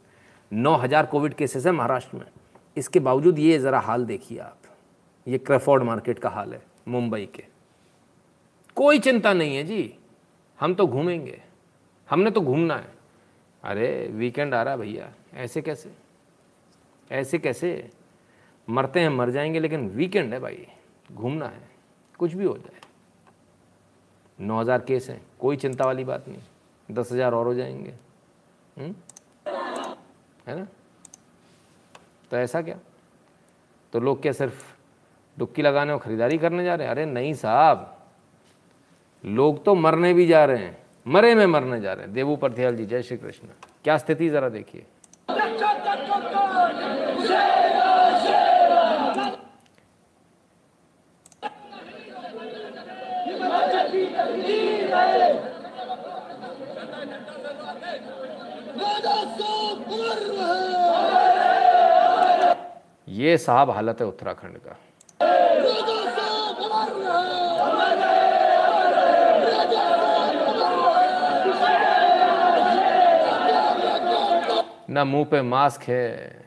9000 0.52 1.06
COVID 1.06 1.34
cases 1.34 1.66
है 1.66 1.72
महाराष्ट्र 1.72 2.18
में। 2.18 2.26
इसके 2.78 3.00
बावजूद 3.00 3.40
ये 3.40 3.58
ज़रा 3.60 3.80
हाल 3.80 4.06
देखिए 4.06 4.40
आप। 4.40 4.58
ये 5.28 5.38
क्रेफोर्ड 5.38 5.84
मार्केट 5.84 6.20
का 6.20 6.30
हाल 6.30 6.54
है, 6.54 6.62
मुंबई 6.88 7.26
के। 7.36 7.44
कोई 8.78 9.00
चिंता 9.00 9.34
नहीं 9.34 9.56
है 9.58 9.64
जी। 9.64 9.94
हम 10.60 10.74
तो 10.74 10.88
घूमेंगे। 10.88 11.42
हमने 12.10 12.32
तो 12.32 12.42
घूमना 12.42 12.76
है। 12.76 12.96
अरे 13.64 14.08
वीकेंड 14.08 14.54
आ 14.54 14.64
रहा 14.64 14.76
भैया। 14.76 15.14
ऐसे 15.34 15.62
कैसे? 15.62 15.92
ऐसे 17.12 17.38
कैसे? 17.38 17.92
मरते 18.70 19.00
हैं, 19.00 19.10
मर 19.10 19.30
जाएँगे, 19.30 19.60
लेकिन 19.60 19.90
वीकेंड 19.90 20.34
है 20.34 20.40
भाई। 20.40 20.68
घूमना 21.12 21.46
है। 21.46 21.70
कुछ 22.20 22.34
भी 22.34 22.46
हो 22.46 22.58
जाए। 22.58 22.80
नौ 24.40 24.60
हज़ार 24.60 24.82
केस 24.82 25.10
हैं। 25.10 25.22
कोई 25.40 25.58
चिंता 25.58 25.86
वाली 25.86 26.04
बात 26.04 26.28
नहीं। 26.28 26.96
दस 26.96 27.12
हज़ार 27.12 27.34
और 27.34 27.46
हो 27.46 27.54
जाएँगे। 27.54 27.94
हुँ? 28.78 28.88
हम्म? 28.88 29.96
है 30.48 30.60
ना? 30.60 30.68
तो 32.32 32.38
ऐसा 32.38 32.62
क्या? 32.62 32.80
तो 33.94 34.00
लोग 34.00 34.22
क्या 34.22 34.32
सिर्फ़ 34.32 34.64
डुबकी 35.38 35.62
लगाने 35.62 35.94
और 35.94 36.00
ख़रीदारी 36.00 36.38
करने 36.38 36.64
जा 36.64 36.76
रहे 36.76 36.88
हैं? 36.88 36.94
अरे 36.94 37.06
नहीं 37.06 37.34
साहब। 37.34 37.98
लोग 39.26 39.64
तो 39.64 39.76
मरने 39.76 40.14
भी 40.14 40.28
जा 40.28 40.46
रहे 40.46 40.58
हैं। 40.58 40.87
मरे 41.08 41.34
में 41.36 41.46
मरने 41.46 41.80
जा 41.82 41.94
रहे 41.94 42.06
हैं। 42.06 42.14
देवू 42.14 42.36
परथियाल 42.36 42.76
जी, 42.76 42.86
जय 42.86 43.02
श्री 43.04 43.18
कृष्ण। 43.18 43.48
क्या 43.84 43.98
स्थिति 43.98 44.30
ज़रा 44.30 44.50
देखिए। 44.50 44.86
ये 63.08 63.38
साहब 63.38 63.70
हालत 63.70 64.02
है 64.02 64.08
उत्तराखंड 64.08 64.58
का। 64.58 64.76
ना 74.98 75.04
मुँह 75.06 75.26
पे 75.26 75.42
मास्क 75.42 75.82
है। 75.82 76.46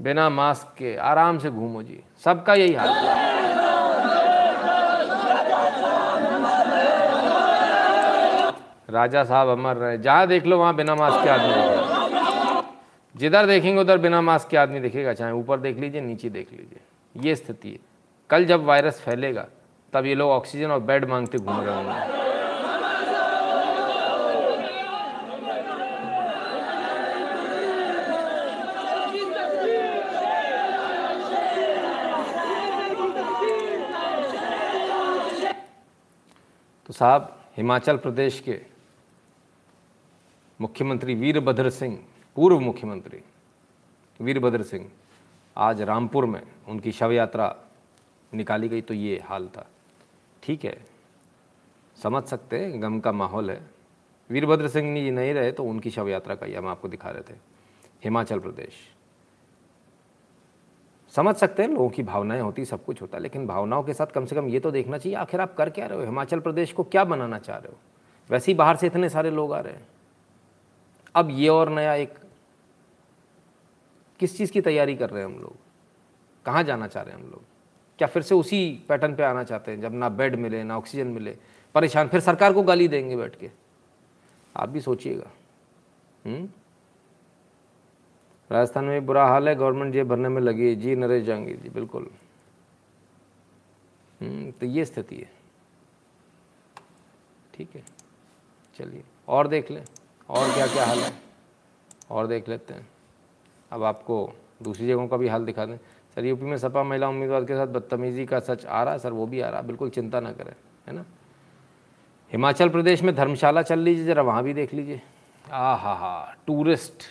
बिना 0.00 0.28
मास्क 0.30 0.74
के 0.78 0.96
आराम 0.96 1.38
से 1.38 1.50
घूमो 1.50 1.82
जी। 1.82 2.02
सबका 2.24 2.54
यही 2.54 2.74
हाल 2.74 2.88
है। 2.88 3.14
राजा 8.90 9.24
साहब 9.24 9.48
अमर 9.48 9.76
रहे। 9.76 9.98
जहाँ 9.98 10.26
देख 10.26 10.46
लो, 10.46 10.58
वहाँ 10.58 10.74
बिना 10.74 10.94
मास्क 10.94 11.22
के 11.24 11.30
आदमी 11.30 11.54
जिधर 13.14 13.46
देखेंगे, 13.46 13.80
उधर 13.80 13.98
बिना 13.98 14.20
मास्क 14.22 14.48
के 14.48 14.56
आदमी 14.56 14.80
दिखेगा। 14.80 15.12
चाहे 15.12 15.32
ऊपर 15.32 15.60
देख 15.60 15.78
लीजिए, 15.78 16.00
नीचे 16.00 16.30
देख 16.30 16.52
लीजिए। 16.52 16.80
ये 17.16 17.34
स्थिति 17.36 17.70
है। 17.70 17.78
कल 18.30 18.44
जब 18.44 18.64
वायरस 18.64 19.00
फैलेगा, 19.00 19.46
तब 19.92 20.06
ये 20.06 20.14
लोग 20.14 20.30
ऑक्सीजन 20.30 20.70
और 20.70 20.80
बेड 20.80 21.04
मांगते 21.04 21.38
घूम 21.38 21.60
रहे 21.60 21.74
होंगे। 21.74 22.14
तो 36.86 36.92
साहब, 36.92 37.32
हिमाचल 37.56 37.96
प्रदेश 37.96 38.38
के 38.40 38.60
मुख्यमंत्री 40.60 41.14
वीरभद्र 41.14 41.70
सिंह, 41.70 41.98
पूर्व 42.36 42.60
मुख्यमंत्री 42.60 43.22
वीरभद्र 44.20 44.62
सिंह 44.62 44.90
आज 45.56 45.82
रामपुर 45.82 46.26
में 46.26 46.42
उनकी 46.68 46.92
शव 46.92 47.12
यात्रा 47.12 47.54
निकाली 48.32 48.68
गई 48.68 48.80
तो 48.80 48.94
ये 48.94 49.20
हाल 49.24 49.48
था। 49.48 49.66
ठीक 50.42 50.64
है। 50.64 50.84
समझ 52.02 52.24
सकते 52.24 52.58
हैं, 52.58 52.82
गम 52.82 53.00
का 53.00 53.12
माहौल 53.12 53.50
है। 53.50 53.60
वीरभद्र 54.30 54.68
सिंह 54.68 54.94
जी 54.94 55.10
नहीं 55.10 55.34
रहे 55.34 55.52
तो 55.52 55.64
उनकी 55.64 55.90
शव 55.90 56.08
यात्रा 56.08 56.34
का 56.34 56.46
ही 56.46 56.54
हम 56.54 56.66
आपको 56.68 56.88
दिखा 56.88 57.10
रहे 57.10 57.22
थे। 57.22 57.38
हिमाचल 58.04 58.38
प्रदेश। 58.38 58.72
समझ 61.14 61.34
सकते 61.36 61.62
हैं, 61.62 61.70
लोगों 61.70 61.88
की 61.90 62.02
भावनाएँ 62.02 62.40
होती, 62.40 62.64
सब 62.64 62.84
कुछ 62.84 63.02
होता 63.02 63.16
है 63.16 63.22
लेकिन 63.22 63.46
भावनाओं 63.46 63.82
के 63.82 63.94
साथ 63.94 64.06
कम 64.06 64.24
से 64.24 64.36
कम 64.36 64.48
ये 64.48 64.60
तो 64.60 64.70
देखना 64.70 64.98
चाहिए, 64.98 65.18
आखिर 65.18 65.40
आप 65.40 65.54
कर 65.54 65.70
क्या 65.70 65.86
रहे 65.86 65.98
हो? 65.98 66.04
हिमाचल 66.04 66.40
प्रदेश 66.40 66.72
को 66.72 66.84
क्या 66.84 67.04
बनाना 67.04 67.38
चाह 67.38 67.56
रहे 67.56 67.72
हो? 67.72 67.78
वैसे 68.30 68.52
ही 68.52 68.58
बाहर 68.58 68.76
से 68.76 68.86
इतने 68.86 69.08
सारे 69.08 69.30
लोग 69.30 69.52
आ 69.52 69.60
रहे 69.60 69.72
हैं। 69.72 69.88
अब 71.14 71.28
ये 71.30 71.48
और 71.48 71.68
नया 71.68 71.94
एक 71.94 72.18
किस 74.18 74.36
चीज़ 74.36 74.52
की 74.52 74.60
तैयारी 74.60 74.96
कर 74.96 75.10
रहे 75.10 75.24
हैं 75.24 75.34
हम 75.34 75.40
लोग? 75.40 75.56
कहाँ 76.44 76.62
जाना 76.62 76.86
चाह 76.86 77.02
रहे 77.02 77.14
हैं 77.14 77.24
हम 77.24 77.30
लोग? 77.30 77.42
क्या 77.98 78.08
फिर 78.08 78.22
से 78.22 78.34
उसी 78.34 78.84
पैटर्न 78.88 79.16
पे 79.16 79.22
आना 79.22 79.44
चाहते 79.44 79.70
हैं 79.70 79.80
जब 79.80 79.92
ना 79.92 80.08
बेड 80.08 80.36
मिले 80.36 80.64
ना 80.64 80.78
ऑक्सीजन 80.78 81.06
मिले? 81.06 81.36
परेशान 81.74 82.08
फिर 82.08 82.20
सरकार 82.20 82.52
को 82.52 82.62
गाली 82.62 82.88
देंगे 82.88 83.16
बैठ 83.16 83.36
के। 83.36 83.50
आप 84.56 84.68
भी 84.68 84.80
सोचिएगा। 84.80 85.30
हम्म? 86.26 86.48
राजस्थान 88.52 88.84
में 88.84 89.06
बुरा 89.06 89.26
हाल 89.26 89.48
है 89.48 89.54
गवर्नमेंट 89.54 89.92
जेब 89.92 90.08
भरने 90.08 90.28
में 90.28 90.42
लगी 90.42 90.68
है। 90.68 90.74
जी 90.74 90.96
नरेश 90.96 91.24
जहांगीर 91.24 91.56
जी 91.56 91.68
बिल्कुल। 91.68 92.10
हम्म, 94.20 94.50
तो 94.50 94.66
ये 94.66 94.84
स्थिति 94.84 95.16
है। 95.16 95.30
ठीक 97.54 97.74
है 97.74 97.82
चलिए। 98.78 99.04
और 99.28 99.48
देख 99.48 99.70
लें 99.70 99.84
और 100.28 100.54
क्या 100.54 100.66
क्या 100.66 100.86
हाल 100.86 100.98
है? 100.98 101.12
और 102.10 102.26
देख 102.26 102.48
लेते 102.48 102.74
हैं। 102.74 102.88
अब 103.72 103.82
आपको 103.82 104.32
दूसरी 104.62 104.88
जगहों 104.88 105.08
का 105.08 105.16
भी 105.16 105.28
हाल 105.28 105.44
दिखा 105.44 105.64
दें। 105.66 105.76
सर, 106.16 106.24
यूपी 106.24 106.44
में 106.44 106.56
सपा 106.56 106.82
महिला 106.82 107.08
उम्मीदवार 107.08 107.44
के 107.44 107.54
साथ 107.54 107.66
बदतमीजी 107.66 108.26
का 108.26 108.40
सच 108.40 108.64
आ 108.66 108.82
रहा 108.82 108.92
है? 108.92 108.98
सर, 108.98 109.12
वो 109.12 109.26
भी 109.26 109.40
आ 109.40 109.48
रहा 109.48 109.60
है। 109.60 109.66
बिल्कुल 109.66 109.90
चिंता 109.90 110.20
ना 110.20 110.32
करें, 110.32 110.52
है 110.86 110.94
ना? 110.94 111.04
हिमाचल 112.32 112.68
प्रदेश 112.68 113.02
में 113.02 113.14
धर्मशाला 113.14 113.62
चल 113.62 113.78
लीजिए, 113.78 114.04
ज़रा 114.04 114.22
वहाँ 114.22 114.42
भी 114.42 114.54
देख 114.54 114.74
लीजिए। 114.74 115.00
आ 115.44 115.74
हा 115.74 115.94
हा 115.94 116.34
टूरिस्ट, 116.46 117.02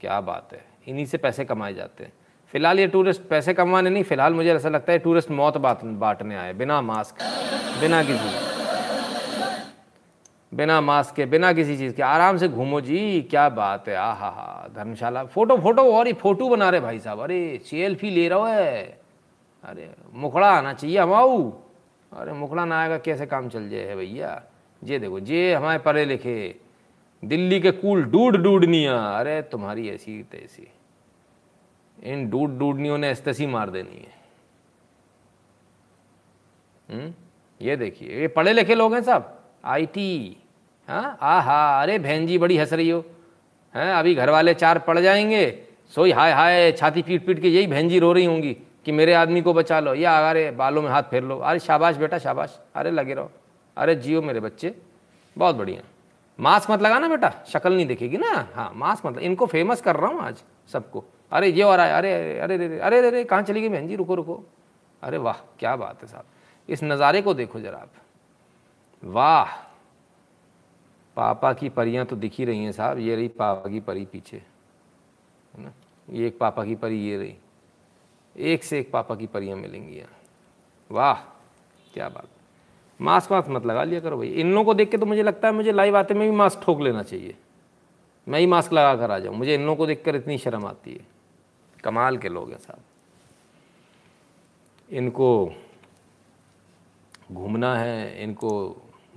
क्या 0.00 0.20
बात 0.20 0.52
है। 0.52 0.64
इन्हीं 0.88 1.06
से 1.06 1.18
पैसे 1.18 1.44
कमाए 1.44 1.74
जाते 1.74 2.04
हैं। 2.04 2.12
फ़िलहाल 2.52 2.80
ये 2.80 2.86
टूरिस्ट 2.86 3.22
पैसे 3.22 3.54
कमाने 3.54 3.90
नहीं, 3.90 4.04
फ़िलहाल 4.04 4.34
मुझे 4.34 4.54
ऐसा 4.54 4.68
लगता 4.68 4.92
है 4.92 4.98
टूरिस्ट 4.98 5.30
मौत 5.30 5.56
बांटने 5.56 6.36
आए 6.36 6.52
बिना 6.54 6.80
मास्क, 6.82 7.22
बिना 7.80 8.02
किसी 8.02 8.47
बिना 10.54 10.80
मास्क 10.80 11.14
के, 11.14 11.26
बिना 11.26 11.52
किसी 11.52 11.78
चीज़ 11.78 11.94
के। 11.94 12.02
आराम 12.02 12.36
से 12.36 12.48
घूमो 12.48 12.80
जी, 12.80 13.22
क्या 13.22 13.48
बात 13.48 13.88
है 13.88 13.96
आ 13.96 14.12
हा 14.12 14.28
हा 14.28 14.68
धर्मशाला। 14.74 15.24
फ़ोटो 15.24 15.56
फ़ोटो 15.56 15.94
और 15.94 16.06
ही 16.06 16.12
फ़ोटो 16.12 16.48
बना 16.48 16.70
रहे 16.70 16.80
भाई 16.80 16.98
साहब। 16.98 17.20
अरे, 17.20 17.60
सेल्फी 17.64 18.10
ले 18.10 18.28
रहा 18.28 18.48
है। 18.48 19.00
अरे, 19.64 19.94
मुखड़ा 20.14 20.50
आना 20.50 20.72
चाहिए 20.72 20.98
हमाऊ 20.98 21.52
अरे, 22.12 22.32
मुखड़ा 22.32 22.64
ना 22.64 22.80
आएगा, 22.80 22.98
कैसे 22.98 23.26
काम 23.26 23.48
चल 23.48 23.68
जाए 23.68 23.94
भैया? 23.94 24.42
ये 24.84 24.98
देखो 24.98 25.20
जे 25.20 25.54
हमारे 25.54 25.78
पढ़े 25.78 26.04
लिखे, 26.04 26.56
दिल्ली 27.24 27.60
के 27.60 27.70
कूल 27.70 28.04
डूड 28.04 28.36
डूडनिया। 28.36 28.96
अरे, 28.96 29.42
तुम्हारी 29.42 29.88
ऐसी 29.88 30.22
तैसी। 30.22 30.68
इन 32.02 32.30
डूड 32.30 32.58
डूडनियों 32.58 32.98
ने 32.98 33.10
ऐसी 33.10 33.46
मार 33.46 33.70
देनी 33.70 33.96
है। 33.96 34.18
हुँ? 36.90 37.14
ये 37.62 37.76
देखिए, 37.76 38.20
ये 38.20 38.28
पढ़े 38.28 38.52
लिखे 38.52 38.74
लोग 38.74 38.94
हैं 38.94 39.02
साहब 39.02 39.37
आईटी 39.68 40.36
हाँ? 40.88 41.18
आ 41.20 41.40
हा 41.40 41.82
अरे 41.82 41.98
बहन 41.98 42.26
जी, 42.26 42.38
बड़ी 42.38 42.56
हंस 42.56 42.72
रही 42.72 42.90
हो। 42.90 43.04
हैं, 43.74 43.92
अभी 43.92 44.14
घर 44.14 44.30
वाले 44.30 44.54
चार 44.54 44.78
पड़ 44.78 44.98
जाएँगे, 44.98 45.46
सोई 45.94 46.12
हाय 46.12 46.32
हाय, 46.32 46.70
छाती 46.72 47.02
पीट 47.02 47.26
पीट 47.26 47.40
के 47.42 47.48
यही 47.48 47.66
बहन 47.66 47.88
जी 47.88 47.98
रो 47.98 48.12
रही 48.12 48.24
होंगी 48.24 48.52
कि 48.84 48.92
मेरे 48.92 49.12
आदमी 49.14 49.42
को 49.42 49.52
बचा 49.52 49.80
लो, 49.80 49.94
या 49.94 50.16
अरे 50.30 50.50
बालों 50.50 50.82
में 50.82 50.88
हाथ 50.90 51.02
फेर 51.02 51.22
लो। 51.22 51.38
अरे 51.38 51.58
शाबाश 51.58 51.96
बेटा, 51.96 52.18
शाबाश। 52.18 52.58
अरे 52.74 52.90
लगे 52.90 53.14
रहो। 53.14 53.30
अरे 53.76 53.94
जियो 53.94 54.22
मेरे 54.22 54.40
बच्चे, 54.40 54.74
बहुत 55.36 55.56
बढ़िया। 55.56 55.82
मास्क 56.38 56.70
मत 56.70 56.82
लगाना 56.82 57.08
बेटा, 57.08 57.32
शक्ल 57.48 57.72
नहीं 57.74 57.86
दिखेगी 57.86 58.16
ना। 58.16 58.48
हाँ 58.54 58.72
मास्क 58.74 59.06
मत 59.06 59.18
इनको 59.18 59.46
फ़ेमस 59.46 59.80
कर 59.80 59.96
रहा 59.96 60.10
हूँ 60.10 60.22
आज 60.22 60.42
सबको। 60.70 61.04
अरे 61.32 61.48
ये 61.48 61.62
और 61.62 61.80
आए 61.80 61.92
अरे 61.92 62.12
अरे 62.40 62.54
अरे 62.56 62.78
अरे 62.78 63.06
अरे, 63.08 63.24
कहाँ 63.24 63.42
चली 63.42 63.60
गई 63.60 63.68
बहन 63.68 63.88
जी? 63.88 63.96
रुको 63.96 64.14
रुको। 64.14 64.42
अरे 65.02 65.18
वाह, 65.18 65.36
क्या 65.58 65.76
बात 65.76 66.02
है 66.02 66.08
साहब। 66.08 66.24
इस 66.68 66.82
नज़ारे 66.84 67.22
को 67.22 67.34
देखो 67.34 67.60
जरा 67.60 67.78
आप। 67.78 67.90
वाह, 69.02 69.56
पापा 71.16 71.52
की 71.52 71.68
परियाँ 71.68 72.04
तो 72.06 72.16
दिख 72.16 72.34
ही 72.38 72.44
रही 72.44 72.64
हैं 72.64 72.72
साहब, 72.72 72.98
ये 72.98 73.16
रही 73.16 73.28
पापा 73.30 73.70
की 73.70 73.80
परी 73.80 74.04
पीछे, 74.04 74.36
है 74.36 75.62
ना? 75.62 75.72
ये 76.08 76.26
एक 76.26 76.38
पापा 76.38 76.64
की 76.64 76.74
परी, 76.76 76.98
ये 77.00 77.16
रही, 77.16 77.34
एक 78.36 78.64
से 78.64 78.78
एक 78.80 78.90
पापा 78.92 79.14
की 79.14 79.26
परियाँ 79.26 79.56
मिलेंगी 79.58 79.96
यहाँ। 79.96 80.16
वाह, 80.90 81.14
क्या 81.94 82.08
बात, 82.08 82.28
मास्क 83.00 83.32
वास्क 83.32 83.48
मत 83.48 83.66
लगा 83.66 83.84
लिया 83.84 84.00
करो 84.00 84.16
भाई, 84.18 84.28
इन 84.30 84.52
लोगों 84.52 84.64
को 84.64 84.74
देख 84.74 84.90
के 84.90 84.98
तो 84.98 85.06
मुझे 85.06 85.22
लगता 85.22 85.48
है 85.48 85.54
मुझे 85.54 85.72
लाइव 85.72 85.96
आते 85.96 86.14
में 86.14 86.28
भी 86.30 86.36
मास्क 86.36 86.60
ठोक 86.62 86.80
लेना 86.80 87.02
चाहिए, 87.02 87.34
मैं 88.26 88.40
ही 88.40 88.46
मास्क 88.46 88.72
लगा 88.72 88.94
कर 88.96 89.10
आ 89.10 89.18
जाऊँ, 89.18 89.36
मुझे 89.36 89.54
इन 89.54 89.62
लोगों 89.62 89.76
को 89.76 89.86
देख 89.86 90.04
कर 90.04 90.16
इतनी 90.16 90.38
शर्म 90.38 90.66
आती 90.66 90.92
है, 90.92 91.06
कमाल 91.84 92.18
के 92.18 92.28
लोग 92.28 92.50
हैं 92.50 92.58
साहब। 92.58 92.80
इनको 94.88 95.52
घूमना 97.32 97.74
है, 97.76 98.22
इनको 98.22 98.50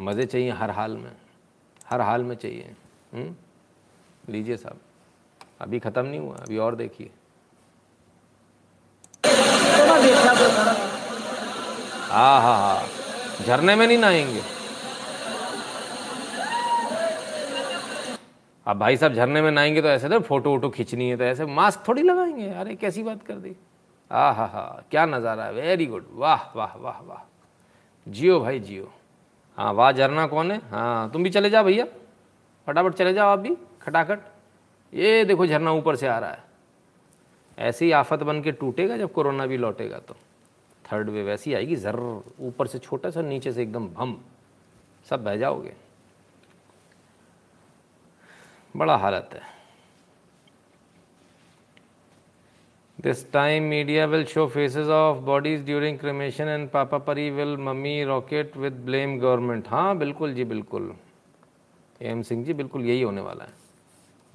मज़े 0.02 0.26
चाहिए 0.26 0.52
हर 0.52 0.72
हाल 0.72 0.98
में, 0.98 1.12
हर 1.88 2.02
हाल 2.02 2.24
में 2.24 2.36
चाहिए। 2.36 2.76
हम्म? 3.14 3.36
लीजिए 4.30 4.58
साहब। 4.58 4.80
अभी 5.62 5.80
ख़त्म 5.80 6.06
नहीं 6.06 6.20
हुआ, 6.20 6.36
अभी 6.36 6.58
और 6.58 6.76
देखिए। 6.76 7.10
हाँ 12.10 12.42
हाँ 12.42 12.58
हाँ। 12.58 12.88
झरने 13.46 13.76
में 13.76 13.88
नहीं 13.88 13.98
नहाएँगे। 13.98 14.42
अब 18.66 18.78
भाई 18.80 18.98
साहब, 18.98 19.14
झरने 19.14 19.42
में 19.42 19.52
नहाएँगे 19.52 19.82
तो 19.82 19.88
ऐसे 19.88 20.10
तो 20.10 20.20
फ़ोटो 20.20 20.50
वोटो 20.50 20.70
खींचनी 20.70 21.10
है 21.10 21.18
तो 21.18 21.24
ऐसे 21.24 21.46
मास्क 21.46 21.88
थोड़ी 21.88 22.02
लगाएँगे। 22.04 22.50
अरे, 22.50 22.76
कैसी 22.76 23.04
बात 23.04 23.24
कर 23.24 23.34
दी। 23.34 23.56
हाँ 24.12 24.34
हाँ 24.36 24.48
हाँ 24.48 24.86
क्या 24.92 25.06
नज़ारा 25.06 25.44
है। 25.44 25.54
वेरी 25.54 25.86
गुड 25.86 26.08
वाह 26.14 26.44
वाह 26.58 26.78
वाह 26.78 27.00
वाह। 27.02 27.24
जियो 28.08 28.40
भाई, 28.40 28.60
जियो। 28.60 28.92
हाँ 29.58 29.72
वाह 29.74 29.92
झरना 29.92 30.26
कौन 30.28 30.52
है? 30.52 30.58
हाँ 30.70 31.12
तुम 31.12 31.24
भी 31.24 31.30
चले 31.30 31.50
जाओ 31.50 31.64
भैया। 31.64 31.86
फटाफट 32.68 32.94
चले 32.94 33.14
जाओ 33.14 33.30
आप 33.30 33.40
भी, 33.40 33.56
खटाखट। 33.82 34.20
ये 34.94 35.24
देखो 35.26 35.46
झरना 35.48 35.72
ऊपर 35.72 35.96
से 35.96 36.08
आ 36.08 36.18
रहा 36.20 36.32
है। 36.32 36.44
ऐसी 37.58 37.92
आफत 37.92 38.20
बन 38.20 38.42
के 38.42 38.52
टूटेगा 38.52 38.98
जब 38.98 39.12
कोरोना 39.14 39.46
भी 39.46 39.58
लौटेगा 39.58 40.00
तो। 40.00 40.16
थर्ड 40.86 41.10
वेव 41.10 41.30
ऐसी 41.30 41.54
आएगी, 41.54 41.76
ज़र 41.76 42.00
ऊपर 42.40 42.68
से 42.68 42.80
छोटा 42.80 43.10
सा, 43.10 43.22
नीचे 43.22 43.52
से 43.52 43.62
एकदम 43.62 43.88
भम। 43.88 44.18
सब 45.08 45.24
बह 45.24 45.36
जाओगे। 45.36 45.74
बड़ा 48.76 48.96
हालत 48.96 49.30
है। 49.34 49.42
This 53.04 53.32
time 53.32 53.64
media 53.64 54.06
will 54.06 54.26
show 54.26 54.48
faces 54.48 54.88
of 54.88 55.18
bodies 55.18 55.66
during 55.66 56.00
cremation 56.00 56.48
and 56.48 56.70
papa 56.70 56.98
परी 56.98 57.30
will 57.30 57.58
mummy 57.58 58.04
rocket 58.04 58.58
with 58.58 58.74
blame 58.74 59.20
government 59.20 59.68
हाँ 59.68 59.98
बिल्कुल 59.98 60.34
जी, 60.34 60.44
बिल्कुल। 60.44 60.94
एम 62.02 62.22
सिंह 62.22 62.46
जी, 62.46 62.54
बिल्कुल 62.54 62.86
यही 62.86 63.02
होने 63.02 63.22
वाला 63.22 63.44
है। 63.44 63.54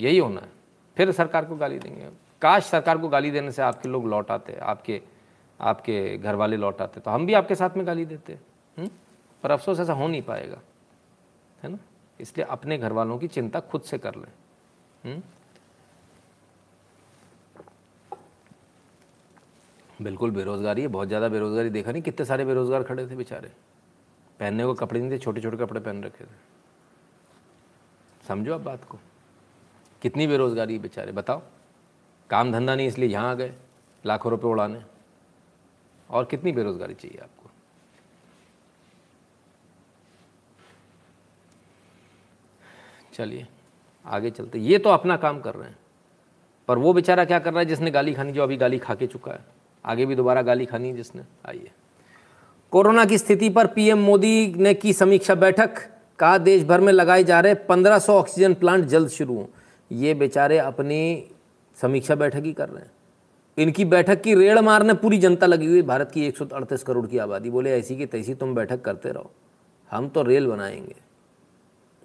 यही 0.00 0.18
होना 0.18 0.40
है। 0.40 0.48
फिर 0.96 1.12
सरकार 1.12 1.44
को 1.44 1.57
गाली 1.57 1.79
देंगे 1.79 2.09
काश 2.42 2.64
सरकार 2.64 2.98
को 2.98 3.09
गाली 3.09 3.31
देने 3.31 3.52
से 3.52 3.62
आपके 3.62 3.88
लोग 3.88 4.07
लौट 4.07 4.31
आते, 4.31 4.52
आपके 4.52 5.00
आपके 5.61 6.18
घर 6.18 6.35
वाले 6.35 6.57
लौट 6.57 6.81
आते 6.81 7.00
तो 7.00 7.11
हम 7.11 7.26
भी 7.26 7.35
आपके 7.35 7.55
साथ 7.55 7.76
में 7.76 7.87
गाली 7.87 8.05
देते। 8.05 8.33
हुँ? 8.33 8.40
हम्म? 8.79 8.90
पर 9.42 9.50
अफसोस 9.50 9.81
ऐसा 9.81 9.92
हो 9.92 10.09
नहीं 10.09 10.22
पाएगा। 10.22 10.61
है 11.62 11.70
ना? 11.70 11.79
इसलिए 12.20 12.46
अपने 12.50 12.79
घर 12.79 12.92
वालों 12.92 13.18
की 13.18 13.29
चिंता 13.29 13.61
खुद 13.61 13.83
से 13.83 13.98
कर 13.98 14.14
लें। 14.14 15.22
बिल्कुल 20.02 20.30
बेरोज़गारी 20.30 20.82
है, 20.82 20.88
बहुत 20.88 21.09
ज़्यादा 21.09 21.28
बेरोज़गारी 21.28 21.70
देखा 21.70 21.92
नहीं, 21.92 22.02
कितने 22.02 22.26
सारे 22.26 22.44
बेरोज़गार 22.44 22.82
खड़े 22.82 23.06
थे 23.06 23.16
बेचारे। 23.16 23.52
पहनने 24.40 24.64
को 24.64 24.74
कपड़े 24.74 25.00
नहीं 25.00 25.11
थे 25.11 25.18
छोटे 25.18 25.40
छोटे 25.40 25.56
कपड़े 25.56 25.80
पहन 25.80 26.02
रखे 26.04 26.24
थे। 26.24 26.35
समझो 28.28 28.54
आप 28.54 28.61
बात 28.61 28.85
को। 28.85 28.98
कितनी 30.02 30.26
बेरोज़गारी 30.26 30.74
है 30.74 30.80
बेचारे, 30.80 31.12
बताओ। 31.12 31.42
काम 32.30 32.52
धंधा 32.52 32.74
नहीं, 32.74 32.87
इसलिए 32.87 33.09
यहाँ 33.09 33.30
आ 33.30 33.35
गए, 33.35 33.54
लाखों 34.04 34.30
रुपए 34.30 34.48
उड़ाने। 34.48 34.82
और 36.11 36.24
कितनी 36.24 36.52
बेरोज़गारी 36.52 36.94
चाहिए 36.94 37.18
आपको? 37.18 37.50
चलिए, 43.14 43.46
आगे 44.06 44.30
चलते। 44.30 44.59
ये 44.59 44.78
तो 44.78 44.90
अपना 44.90 45.16
काम 45.16 45.40
कर 45.40 45.54
रहे 45.54 45.68
हैं। 45.68 45.78
पर 46.68 46.78
वो 46.78 46.92
बेचारा 46.92 47.24
क्या 47.24 47.38
कर 47.38 47.50
रहा 47.50 47.61
है, 47.61 47.66
जिसने 47.66 47.90
गाली 47.90 48.14
खानी, 48.14 48.32
जो 48.32 48.42
अभी 48.42 48.56
गाली 48.56 48.78
खा 48.78 48.94
के 48.94 49.06
चुका 49.06 49.32
है? 49.32 49.56
आगे 49.87 50.07
भी 50.07 50.14
दोबारा 50.14 50.42
गाली 50.42 50.66
खानी 50.66 50.92
जिसने? 50.92 51.22
आइए। 51.49 51.70
कोरोना 52.70 53.05
की 53.05 53.18
स्थिति 53.18 53.51
पर 53.51 53.66
पीएम 53.66 53.99
मोदी 53.99 54.55
ने 54.57 54.75
की 54.75 54.92
समीक्षा 54.92 55.35
बैठक। 55.35 55.75
कहा, 56.18 56.38
देश 56.38 56.64
भर 56.64 56.81
में 56.81 56.92
लगाए 56.92 57.25
जा 57.25 57.40
रहे 57.40 57.55
1500 57.55 58.12
ऑक्सीजन 58.12 58.55
प्लांट 58.55 58.85
जल्द 58.85 59.09
शुरू 59.09 59.35
हों। 59.37 59.46
ये 59.92 60.14
बेचारे 60.14 60.59
अपनी 60.59 61.29
समीक्षा 61.83 62.14
बैठक 62.14 62.42
ही 62.44 62.53
कर 62.53 62.68
रहे 62.68 62.83
हैं। 62.83 62.90
इनकी 63.59 63.85
बैठक 63.85 64.22
की 64.22 64.35
रेड़ 64.35 64.61
मारने 64.61 64.94
पूरी 64.94 65.18
जनता 65.18 65.46
लगी 65.46 65.66
हुई। 65.66 65.83
भारत 65.83 66.11
की 66.11 66.27
एक 66.27 66.37
सौ 66.37 66.46
अड़तीस 66.46 66.83
करोड़ 66.83 67.07
की 67.07 67.18
आबादी। 67.18 67.51
बोले, 67.51 67.79
ऐसी 67.79 67.96
की 67.96 68.07
तैसी 68.07 68.35
तुम 68.35 68.55
बैठक 68.55 68.81
करते 68.81 69.09
रहो। 69.09 69.31
हम 69.90 70.09
तो 70.09 70.22
रेल 70.22 70.46
बनाएँगे। 70.46 70.94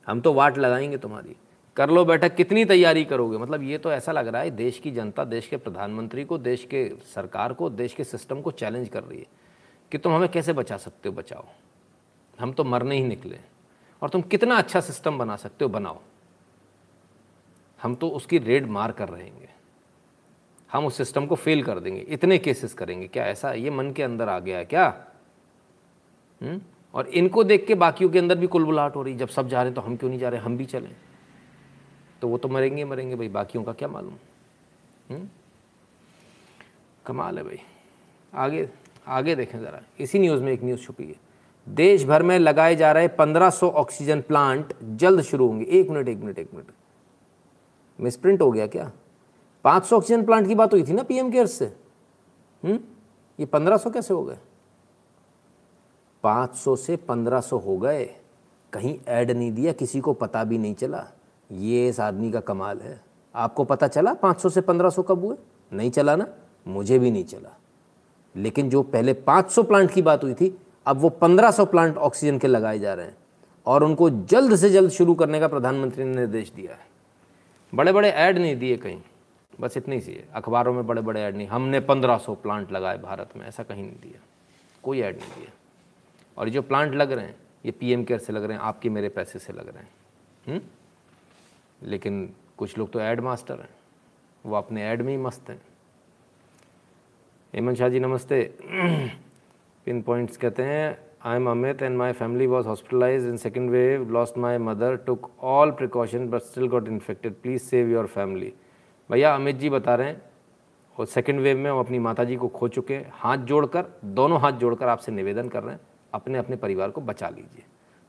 हम 0.08 0.22
तो 0.22 0.34
वाट 0.34 0.58
लगाएँगे 0.58 0.98
तुम्हारी। 0.98 1.36
कर 1.82 1.90
लो 1.90 2.06
बैठक, 2.06 2.36
कितनी 2.36 2.66
तैयारी 2.66 3.06
करोगे? 3.06 3.38
मतलब 3.38 3.64
ये 3.64 3.78
तो 3.78 3.92
ऐसा 3.92 4.12
लग 4.12 4.28
रहा 4.28 4.42
है, 4.42 4.52
देश 4.52 4.80
की 4.80 4.92
जनता, 4.92 5.24
देश 5.24 5.48
के 5.48 5.58
प्रधानमंत्री 5.58 6.26
को, 6.26 6.38
देश 6.38 6.66
के 6.66 6.92
सरकार 7.16 7.54
को, 7.54 7.70
देश 7.70 7.94
के 7.94 8.04
सिस्टम 8.04 8.42
को 8.42 8.52
चैलेंज 8.52 8.90
कर 8.90 9.04
रही 9.04 9.20
है 9.20 9.26
कि 9.92 9.98
तुम 9.98 10.14
हमें 10.14 10.30
कैसे 10.30 10.54
बचा 10.54 10.78
सकते 10.78 11.10
हो, 11.10 11.16
बचाओ। 11.16 11.46
हम 12.40 12.52
तो 12.52 12.64
मरने 12.64 12.96
ही 12.96 13.04
निकले 13.04 13.40
और 14.02 14.10
तुम 14.10 14.22
कितना 14.22 14.56
अच्छा 14.56 14.82
सिस्टम 14.82 15.18
बना 15.18 15.36
सकते 15.36 15.66
हो, 15.66 15.70
बनाओ। 15.70 16.00
हम 17.82 17.96
तो 17.96 18.10
उसकी 18.10 18.38
रेड 18.38 18.68
मार 18.68 18.92
कर 18.92 19.10
रहेंगे। 19.10 19.50
हम 20.72 20.86
उस 20.86 20.98
सिस्टम 20.98 21.26
को 21.26 21.36
फेल 21.36 21.64
कर 21.64 21.80
देंगे। 21.80 22.02
इतने 22.02 22.38
केसेस 22.38 22.74
करेंगे। 22.74 23.08
क्या 23.08 23.26
ऐसा 23.26 23.54
ये 23.54 23.70
मन 23.70 23.92
के 23.92 24.04
अंदर 24.04 24.30
आ 24.30 24.40
गया 24.40 24.58
है 24.58 24.66
क्या? 24.66 25.06
हुँ? 26.42 26.50
हम्म? 26.50 26.62
और 26.94 27.08
इनको 27.08 27.44
देख 27.44 27.68
के 27.68 27.76
बाकियों 27.76 28.10
के 28.10 28.20
अंदर 28.20 28.38
भी 28.38 28.48
कुलबुलाहट 28.48 28.96
हो 28.96 29.04
रही 29.04 29.16
जब 29.16 29.28
सब 29.28 29.48
जा 29.48 29.58
रहे 29.58 29.66
हैं 29.66 29.76
तो 29.76 29.82
हम 29.82 29.96
क्यों 29.96 30.10
नहीं 30.10 30.20
जा 30.20 30.30
रहे? 30.30 30.40
हम 30.40 30.58
भी 30.58 30.66
चलें। 30.66 30.96
तो 32.22 32.28
वो 32.28 32.38
तो 32.38 32.48
मरेंगे 32.48 32.86
मरेंगे 32.86 33.16
भाई, 33.16 33.30
बाकियों 33.30 33.64
का 33.64 33.74
क्या 33.74 33.88
मालूम? 33.88 34.14
हम्म? 35.10 35.28
कमाल 37.06 37.38
है 37.38 37.44
भाई। 37.44 37.60
आगे 38.34 38.70
आगे 39.08 39.36
देखें 39.36 39.60
ज़रा। 39.60 39.82
इसी 40.00 40.20
न्यूज़ 40.20 40.44
में 40.44 40.52
एक 40.52 40.64
न्यूज़ 40.64 40.82
छुपी 40.82 41.06
है। 41.06 41.16
देश 41.70 42.06
भर 42.06 42.24
में 42.24 42.40
लगाए 42.40 42.76
जा 42.76 42.92
रहे 42.92 43.08
1500 43.08 43.70
ऑक्सीजन 43.70 44.22
प्लांट 44.22 44.74
जल्द 44.84 45.22
शुरू 45.22 45.48
होंगे। 45.48 45.66
एक 45.66 45.90
मिनट 45.90 46.08
एक 46.08 46.18
मिनट 46.18 46.40
एक 46.40 46.54
मिनट। 46.54 46.66
मिसप्रिंट 48.02 48.42
हो 48.42 48.52
गया 48.52 48.68
क्या? 48.68 48.92
500 49.64 49.98
ऑक्सीजन 49.98 50.26
प्लांट 50.26 50.48
की 50.48 50.56
बात 50.56 50.74
हुई 50.74 50.84
थी 50.84 50.94
ना 50.94 51.04
पीएम 51.04 51.32
केयर 51.32 51.48
से? 51.48 51.66
हम्म? 52.64 52.80
ये 53.40 53.46
1500 53.46 53.90
कैसे 53.90 54.14
हो 54.14 54.24
गए? 54.24 54.38
500 56.24 56.76
से 56.76 56.96
1500 56.96 57.58
हो 57.58 57.78
गए। 57.78 58.16
कहीं 58.74 59.00
ऐड 59.08 59.32
नहीं 59.32 59.52
दिया, 59.52 59.72
किसी 59.72 60.00
को 60.00 60.14
पता 60.14 60.44
भी 60.44 60.58
नहीं 60.58 60.76
चला। 60.76 61.08
ये 61.52 61.90
इस 61.90 62.00
आदमी 62.00 62.32
का 62.32 62.40
कमाल 62.40 62.80
है। 62.80 63.02
आपको 63.36 63.64
पता 63.64 63.88
चला 63.88 64.14
500 64.14 64.50
से 64.50 64.62
1500 64.62 65.04
कब 65.04 65.26
हुए? 65.26 65.38
नहीं 65.74 65.92
चला 65.92 66.16
ना? 66.16 66.28
मुझे 66.68 67.00
भी 67.00 67.12
नहीं 67.12 67.26
चला। 67.26 67.58
लेकिन 68.36 68.70
जो 68.70 68.84
पहले 68.84 69.14
500 69.14 69.64
प्लांट 69.64 69.92
की 69.92 70.02
बात 70.02 70.24
हुई 70.24 70.34
थी, 70.34 70.62
अब 70.86 70.98
वो 70.98 71.10
1500 71.10 71.66
प्लांट 71.66 71.98
ऑक्सीजन 71.98 72.38
के 72.38 72.48
लगाए 72.48 72.80
जा 72.80 72.94
रहे 72.94 73.06
हैं 73.06 73.18
और 73.66 73.84
उनको 73.84 74.10
जल्द 74.10 74.56
से 74.56 74.70
जल्द 74.70 74.92
शुरू 74.92 75.16
करने 75.16 75.40
का 75.40 75.48
प्रधानमंत्री 75.48 76.04
ने 76.04 76.16
निर्देश 76.16 76.52
दिया 76.52 76.72
है। 76.72 76.88
बड़े 77.76 77.92
बड़े 77.92 78.10
ऐड 78.10 78.38
नहीं 78.38 78.56
दिए 78.56 78.78
कहीं। 78.78 79.02
बस 79.60 79.78
इतनी 79.78 80.02
सी 80.02 80.14
है। 80.14 80.28
अखबारों 80.34 80.74
में 80.74 80.88
बड़े 80.88 81.02
बड़े 81.02 81.22
ऐड 81.22 81.38
नहीं। 81.38 81.48
हमने 81.48 81.80
1500 81.80 82.36
प्लांट 82.36 82.72
लगाए 82.72 82.98
भारत 82.98 83.30
में। 83.38 83.48
ऐसा 83.48 83.64
कहीं 83.64 83.84
नहीं 83.84 84.00
दिया। 84.02 84.26
कोई 84.84 85.02
ऐड 85.02 85.18
नहीं 85.18 85.28
दिया। 85.28 85.52
और 86.38 86.50
जो 86.50 86.62
प्लांट 86.62 86.94
लग 86.94 87.12
रहे 87.12 87.26
हैं, 87.26 87.36
ये 87.66 87.72
पीएम 87.72 88.04
केयर 88.04 88.20
से 88.20 88.34
लग 88.34 88.44
रहे 88.44 88.58
हैं, 88.58 88.64
आपके 88.64 88.90
मेरे 88.90 89.10
पैसे 89.10 89.40
से 89.40 89.54
लग 89.54 89.68
रहे 89.68 89.84
हैं। 89.84 89.90
हुँ? 90.48 90.62
लेकिन 91.84 92.34
कुछ 92.58 92.78
लोग 92.78 92.92
तो 92.92 93.00
ऐड 93.00 93.20
मास्टर 93.20 93.60
हैं। 93.60 93.70
वो 94.46 94.56
अपने 94.56 94.84
ऐड 94.84 95.02
में 95.02 95.12
ही 95.12 95.18
मस्त 95.18 95.50
हैं। 95.50 95.62
हेमंत 97.54 97.78
शाह 97.78 97.90
जी, 97.90 98.00
नमस्ते। 98.00 98.44
पिन 99.88 100.02
पॉइंट्स 100.02 100.38
कहते 100.38 100.64
हैं 100.64 100.98
I 101.22 101.36
am 101.36 101.50
Amit 101.50 101.82
and 101.82 101.98
my 101.98 102.12
family 102.12 102.48
was 102.48 102.68
hospitalize 102.68 103.26
in 103.28 103.38
second 103.38 103.70
wave 103.70 104.10
lost 104.12 104.38
my 104.38 104.58
mother 104.58 104.96
took 104.96 105.30
all 105.40 105.72
precaution 105.72 106.28
but 106.30 106.42
still 106.42 106.68
got 106.68 106.88
infected 106.88 107.36
please 107.42 107.62
save 107.62 107.90
your 107.90 108.08
family 108.08 108.54
भैया, 109.10 109.34
अमित 109.36 109.56
जी 109.56 109.70
बता 109.70 109.96
रहे 109.96 110.08
हैं, 110.08 110.22
और 110.98 111.06
सेकेंड 111.06 111.40
वेव 111.40 111.58
में 111.58 111.72
वो 111.72 111.80
अपनी 111.80 112.00
माता 112.00 112.24
जी 112.24 112.36
को 112.36 112.48
खो 112.48 112.68
चुके 112.68 112.96
हैं। 112.96 113.12
हाथ 113.14 113.38
जोड़कर, 113.38 113.86
दोनों 114.06 114.40
हाथ 114.40 114.52
जोड़कर 114.52 114.88
आपसे 114.88 115.12
निवेदन 115.12 115.50
कर 115.50 115.64
रहे 115.64 115.74
हैं, 115.74 115.82
अपने 116.14 116.38
अपने 116.38 116.56
परिवार 116.56 116.90
को 116.90 117.02
बचा 117.02 117.30
लीजिए। 117.30 117.64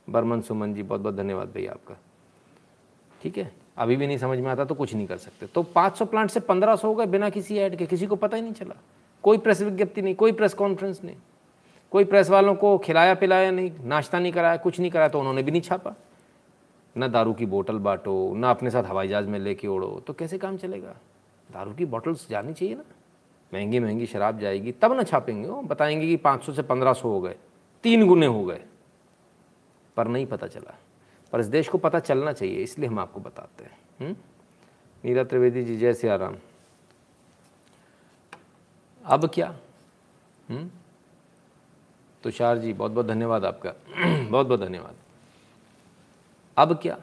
बर्मन 0.09 0.41
सुमन 0.41 0.75
जी 0.75 0.83
बहुत 0.83 1.01
बहुत 1.01 1.15
धन्यवाद 1.15 1.49
भैया 1.49 1.73
आपका। 1.73 1.97
ठीक 3.23 3.39
है? 3.39 3.62
अभी 3.77 3.97
भी 3.97 4.07
नहीं 4.07 4.19
समझ 4.19 4.39
में 4.39 4.51
आता 4.51 4.65
तो 4.65 4.75
कुछ 4.75 4.95
नहीं 4.95 5.07
कर 5.07 5.17
सकते। 5.17 5.47
तो 5.47 5.63
500 5.63 6.05
प्लांट 6.07 6.31
से 6.31 6.41
1500 6.41 6.89
हो 6.89 6.95
गए 6.95 7.07
बिना 7.07 7.31
किसी 7.31 7.59
ऐड 7.59 7.77
के, 7.77 7.87
किसी 7.87 8.07
को 8.07 8.17
पता 8.17 8.37
ही 8.37 8.43
नहीं 8.43 8.53
चला। 8.53 8.75
कोई 9.25 9.39
प्रेस 9.39 9.63
विज्ञप्ति 9.63 10.03
नहीं, 10.03 10.15
कोई 10.15 10.33
प्रेस 10.33 10.55
कॉन्फ्रेंस 10.55 11.01
नहीं। 11.05 11.17
कोई 11.93 12.05
प्रेस 12.05 12.31
वालों 12.31 12.55
को 12.55 12.77
खिलाया 12.79 13.15
पिलाया 13.15 13.51
नहीं, 13.51 13.73
नाश्ता 13.85 14.19
नहीं 14.19 14.33
कराया, 14.33 14.57
कुछ 14.57 14.81
नहीं 14.81 14.91
कराया 14.91 15.09
तो 15.09 15.19
उन्होंने 15.21 15.43
भी 15.43 15.51
नहीं 15.51 15.63
छापा। 15.63 15.95
न 16.99 17.09
दारू 17.09 17.33
की 17.33 17.47
बोतल 17.47 17.79
बांटो, 17.79 18.35
न 18.37 18.45
अपने 18.45 18.71
साथ 18.71 18.85
हवाई 18.85 19.09
जहाज़ 19.09 19.27
में 19.27 19.39
लेके 19.39 19.69
उड़ो 19.69 20.03
तो 20.07 20.13
कैसे 20.13 20.39
काम 20.39 20.57
चलेगा? 20.57 20.95
दारू 21.51 21.73
की 21.73 21.85
बॉटल्स 21.85 22.29
जानी 22.31 22.53
चाहिए 22.55 22.75
ना। 22.75 22.85
महँगी 23.55 23.79
महँगी 23.79 24.07
शराब 24.07 24.39
जाएगी, 24.39 24.73
तब 24.73 24.93
ना 24.93 25.03
छापेंगे। 25.03 25.49
वो 25.49 25.61
बताएँगे 25.63 26.07
कि 26.07 26.17
500 26.17 26.53
से 26.53 26.63
1500 26.63 27.09
हो 27.09 27.21
गए, 27.21 27.37
तीन 27.85 28.07
गुने 28.07 28.27
हो 28.27 28.45
गए, 28.45 28.61
पर 29.97 30.09
नहीं 30.09 30.27
पता 30.27 30.47
चला। 30.47 30.75
पर 31.33 31.41
इस 31.41 31.47
देश 31.47 31.69
को 31.69 31.79
पता 31.79 31.99
चलना 31.99 32.33
चाहिए, 32.33 32.57
इसलिए 32.57 32.89
हम 32.89 32.99
आपको 32.99 33.21
बताते 33.21 33.65
हैं। 33.65 33.79
हम्म? 34.01 34.17
नीरा 35.05 35.25
त्रिवेदी 35.25 35.65
जी, 35.65 35.77
जय 35.77 35.95
सिया 35.95 36.17
राम 36.17 36.37
अब 39.05 39.29
क्या? 39.29 39.57
हम्म? 40.51 40.71
तुषार 42.23 42.59
जी 42.59 42.73
बहुत 42.73 42.93
बहुत 42.93 43.07
धन्यवाद 43.07 43.45
आपका। 43.45 43.71
बहुत 44.31 44.47
बहुत 44.47 44.61
धन्यवाद। 44.61 44.95
अब 46.57 46.79
क्या? 46.83 46.99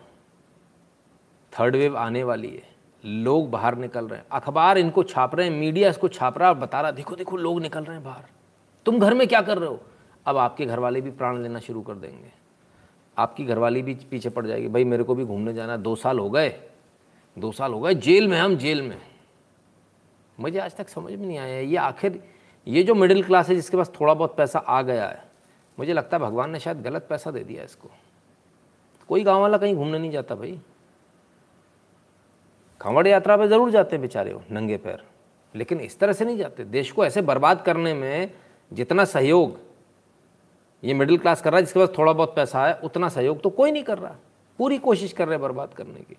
थर्ड 1.59 1.75
वेव 1.75 1.97
आने 1.97 2.23
वाली 2.23 2.49
है। 2.49 2.69
लोग 3.05 3.51
बाहर 3.51 3.77
निकल 3.77 4.07
रहे 4.07 4.19
हैं। 4.19 4.25
अखबार 4.31 4.77
इनको 4.77 5.03
छाप 5.03 5.35
रहे 5.35 5.49
हैं 5.49 5.57
मीडिया 5.57 5.89
इसको 5.89 6.07
छाप 6.07 6.37
रहा 6.37 6.49
है 6.49 6.55
बता 6.55 6.81
रहा 6.81 6.91
देखो 6.91 7.15
देखो, 7.15 7.37
लोग 7.37 7.61
निकल 7.61 7.83
रहे 7.83 7.95
हैं 7.95 8.05
बाहर। 8.05 8.23
तुम 8.85 8.99
घर 8.99 9.13
में 9.13 9.27
क्या 9.27 9.41
कर 9.41 9.57
रहे 9.57 9.69
हो? 9.69 9.81
अब 10.25 10.37
आपके 10.37 10.65
घर 10.65 10.79
वाले 10.79 11.01
भी 11.01 11.11
प्राण 11.11 11.37
लेना 11.37 11.59
शुरू 11.59 11.81
कर 11.81 11.93
देंगे। 11.93 12.38
आपकी 13.19 13.45
घरवाली 13.45 13.81
भी 13.81 13.93
पीछे 14.11 14.29
पड़ 14.29 14.45
जाएगी। 14.47 14.67
भाई, 14.67 14.83
मेरे 14.83 15.03
को 15.03 15.15
भी 15.15 15.25
घूमने 15.25 15.53
जाना 15.53 15.73
है। 15.73 15.81
दो 15.81 15.95
साल 15.95 16.19
हो 16.19 16.29
गए। 16.29 16.49
दो 17.37 17.51
साल 17.51 17.73
हो 17.73 17.79
गए। 17.79 17.93
जेल 17.93 18.27
में, 18.27 18.39
हम 18.39 18.55
जेल 18.57 18.81
में। 18.81 18.97
मुझे 20.39 20.59
आज 20.59 20.75
तक 20.75 20.89
समझ 20.89 21.11
में 21.13 21.27
नहीं 21.27 21.37
आया 21.37 21.59
ये 21.59 21.77
आखिर, 21.77 22.23
ये 22.67 22.83
जो 22.83 22.95
मिडिल 22.95 23.23
क्लास 23.23 23.49
है, 23.49 23.55
जिसके 23.55 23.77
पास 23.77 23.91
थोड़ा 24.01 24.13
बहुत 24.13 24.35
पैसा 24.37 24.59
आ 24.59 24.81
गया 24.81 25.07
है, 25.07 25.23
मुझे 25.79 25.93
लगता 25.93 26.17
है 26.17 26.23
भगवान 26.23 26.49
ने 26.49 26.59
शायद 26.59 26.81
गलत 26.81 27.07
पैसा 27.09 27.31
दे 27.31 27.39
दिया 27.39 27.63
इसको। 27.63 27.89
कोई 29.07 29.23
गाँव 29.23 29.41
वाला 29.41 29.57
कहीं 29.57 29.75
घूमने 29.75 29.99
नहीं 29.99 30.11
जाता 30.11 30.35
भाई। 30.35 30.59
कांवड़ 32.81 33.07
यात्रा 33.07 33.37
पे 33.37 33.47
ज़रूर 33.47 33.71
जाते 33.71 33.95
हैं 33.95 34.01
बेचारे 34.01 34.33
वो, 34.33 34.43
नंगे 34.51 34.77
पैर। 34.77 35.03
लेकिन 35.55 35.79
इस 35.79 35.99
तरह 35.99 36.13
से 36.13 36.25
नहीं 36.25 36.37
जाते। 36.37 36.63
देश 36.63 36.91
को 36.91 37.05
ऐसे 37.05 37.21
बर्बाद 37.21 37.61
करने 37.61 37.93
में 37.93 38.31
जितना 38.73 39.05
सहयोग 39.05 39.57
ये 40.83 40.93
मिडिल 40.93 41.17
क्लास 41.17 41.41
कर 41.41 41.51
रहा 41.51 41.57
है, 41.57 41.63
जिसके 41.63 41.79
पास 41.79 41.89
थोड़ा 41.97 42.13
बहुत 42.13 42.35
पैसा 42.35 42.65
है, 42.67 42.79
उतना 42.83 43.09
सहयोग 43.09 43.41
तो 43.41 43.49
कोई 43.49 43.71
नहीं 43.71 43.83
कर 43.83 43.97
रहा। 43.97 44.15
पूरी 44.57 44.77
कोशिश 44.77 45.13
कर 45.13 45.25
रहे 45.25 45.33
हैं 45.33 45.41
बर्बाद 45.41 45.73
करने 45.73 45.99
की। 45.99 46.17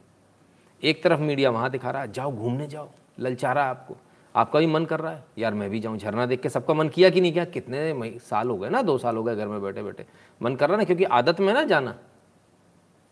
एक 0.82 1.02
तरफ़ 1.02 1.20
मीडिया 1.20 1.50
वहाँ 1.50 1.70
दिखा 1.70 1.90
रहा 1.90 2.02
है, 2.02 2.12
जाओ 2.12 2.32
घूमने 2.32 2.66
जाओ 2.66 2.88
ललचा 3.20 3.52
रहा 3.52 3.64
आपको। 3.64 3.96
आपका 4.36 4.58
भी 4.58 4.66
मन 4.66 4.84
कर 4.84 5.00
रहा 5.00 5.12
है, 5.12 5.24
यार 5.38 5.54
मैं 5.54 5.70
भी 5.70 5.80
जाऊँ। 5.80 5.98
झरना 5.98 6.26
देख 6.26 6.40
के 6.40 6.48
सबका 6.48 6.74
मन 6.74 6.88
किया 6.88 7.10
कि 7.10 7.20
नहीं 7.20 7.32
किया? 7.32 7.44
कितने 7.44 8.18
साल 8.18 8.48
हो 8.48 8.56
गए 8.56 8.68
ना, 8.68 8.82
दो 8.82 8.98
साल 8.98 9.16
हो 9.16 9.22
गए 9.22 9.36
घर 9.36 9.48
में 9.48 9.62
बैठे 9.62 9.82
बैठे 9.82 10.06
मन 10.42 10.56
कर 10.56 10.68
रहा 10.68 10.78
ना, 10.78 10.84
क्योंकि 10.84 11.04
आदत 11.04 11.40
में 11.40 11.54
ना 11.54 11.64
जाना। 11.64 11.96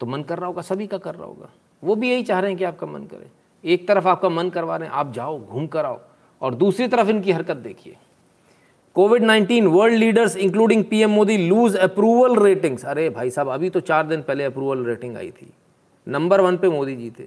तो 0.00 0.06
मन 0.06 0.22
कर 0.22 0.38
रहा 0.38 0.46
होगा, 0.46 0.62
सभी 0.62 0.86
का 0.86 0.98
कर 0.98 1.14
रहा 1.14 1.26
होगा। 1.26 1.48
वो 1.84 1.94
भी 1.94 2.10
यही 2.10 2.22
चाह 2.22 2.40
रहे 2.40 2.50
हैं 2.50 2.58
कि 2.58 2.64
आपका 2.64 2.86
मन 2.86 3.02
करे। 3.02 3.30
एक 3.64 3.88
तरफ़ 3.88 4.08
आपका 4.08 4.28
मन 4.28 4.50
करवा 4.50 4.76
रहे 4.76 4.88
हैं, 4.88 4.94
आप 4.94 5.12
जाओ, 5.12 5.40
घूम 5.40 5.66
कर 5.66 5.84
आओ। 5.84 6.00
और 6.42 6.54
दूसरी 6.54 6.88
तरफ़ 6.88 7.08
इनकी 7.08 7.32
हरकत 7.32 7.56
देखिए। 7.56 7.96
COVID 8.98 9.22
19 9.22 9.66
world 9.66 9.96
leaders 9.96 10.36
including 10.36 10.84
PM 10.84 11.10
Modi 11.10 11.36
lose 11.48 11.76
approval 11.76 12.38
ratings 12.42 12.84
अरे 12.84 13.10
भाई 13.10 13.30
साहब 13.30 13.48
अभी 13.48 13.68
तो 13.70 13.80
चार 13.80 14.06
दिन 14.06 14.22
पहले 14.22 14.44
अप्रूवल 14.44 14.84
रेटिंग 14.84 15.16
आई 15.16 15.30
थी। 15.30 15.52
नंबर 16.06 16.40
वन 16.40 16.56
पे 16.56 16.68
मोदी 16.68 16.96
जी 16.96 17.10
थे। 17.10 17.26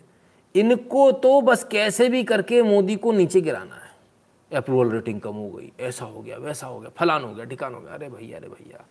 इनको 0.55 1.11
तो 1.11 1.41
बस 1.41 1.63
कैसे 1.63 2.07
भी 2.09 2.23
करके 2.23 2.61
मोदी 2.61 2.95
को 2.95 3.11
नीचे 3.11 3.41
गिराना 3.41 3.75
है। 3.75 4.57
अप्रूवल 4.57 4.91
रेटिंग 4.91 5.21
कम 5.21 5.33
हो 5.33 5.47
गई। 5.49 5.71
ऐसा 5.79 6.05
हो 6.05 6.21
गया 6.21 6.37
वैसा 6.37 6.67
हो 6.67 6.79
गया 6.79 6.89
फलान 6.97 7.23
हो 7.23 7.33
गया 7.33 7.45
ठिकान 7.45 7.73
हो 7.73 7.81
गया। 7.81 7.93
अरे 7.93 8.09
भैया 8.09 8.37
अरे 8.37 8.47
भैया। 8.47 8.83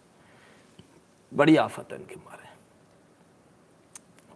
बड़ी 1.33 1.57
आफत 1.57 1.93
है 1.93 1.99
इनके 1.99 2.17
मारे। 2.17 2.49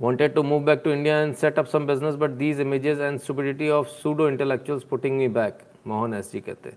Wanted 0.04 0.34
to 0.34 0.44
move 0.50 0.66
back 0.66 0.84
to 0.84 0.92
India 0.96 1.14
and 1.22 1.38
set 1.44 1.62
up 1.62 1.70
some 1.76 1.86
business, 1.92 2.18
but 2.24 2.36
these 2.42 2.60
images 2.60 3.00
and 3.08 3.24
stupidity 3.28 3.70
of 3.78 3.88
pseudo 3.94 4.28
intellectuals 4.32 4.84
putting 4.92 5.16
me 5.22 5.30
back. 5.38 5.64
Mohan 5.86 6.14
S 6.14 6.30
ji 6.32 6.40
कहते 6.40 6.74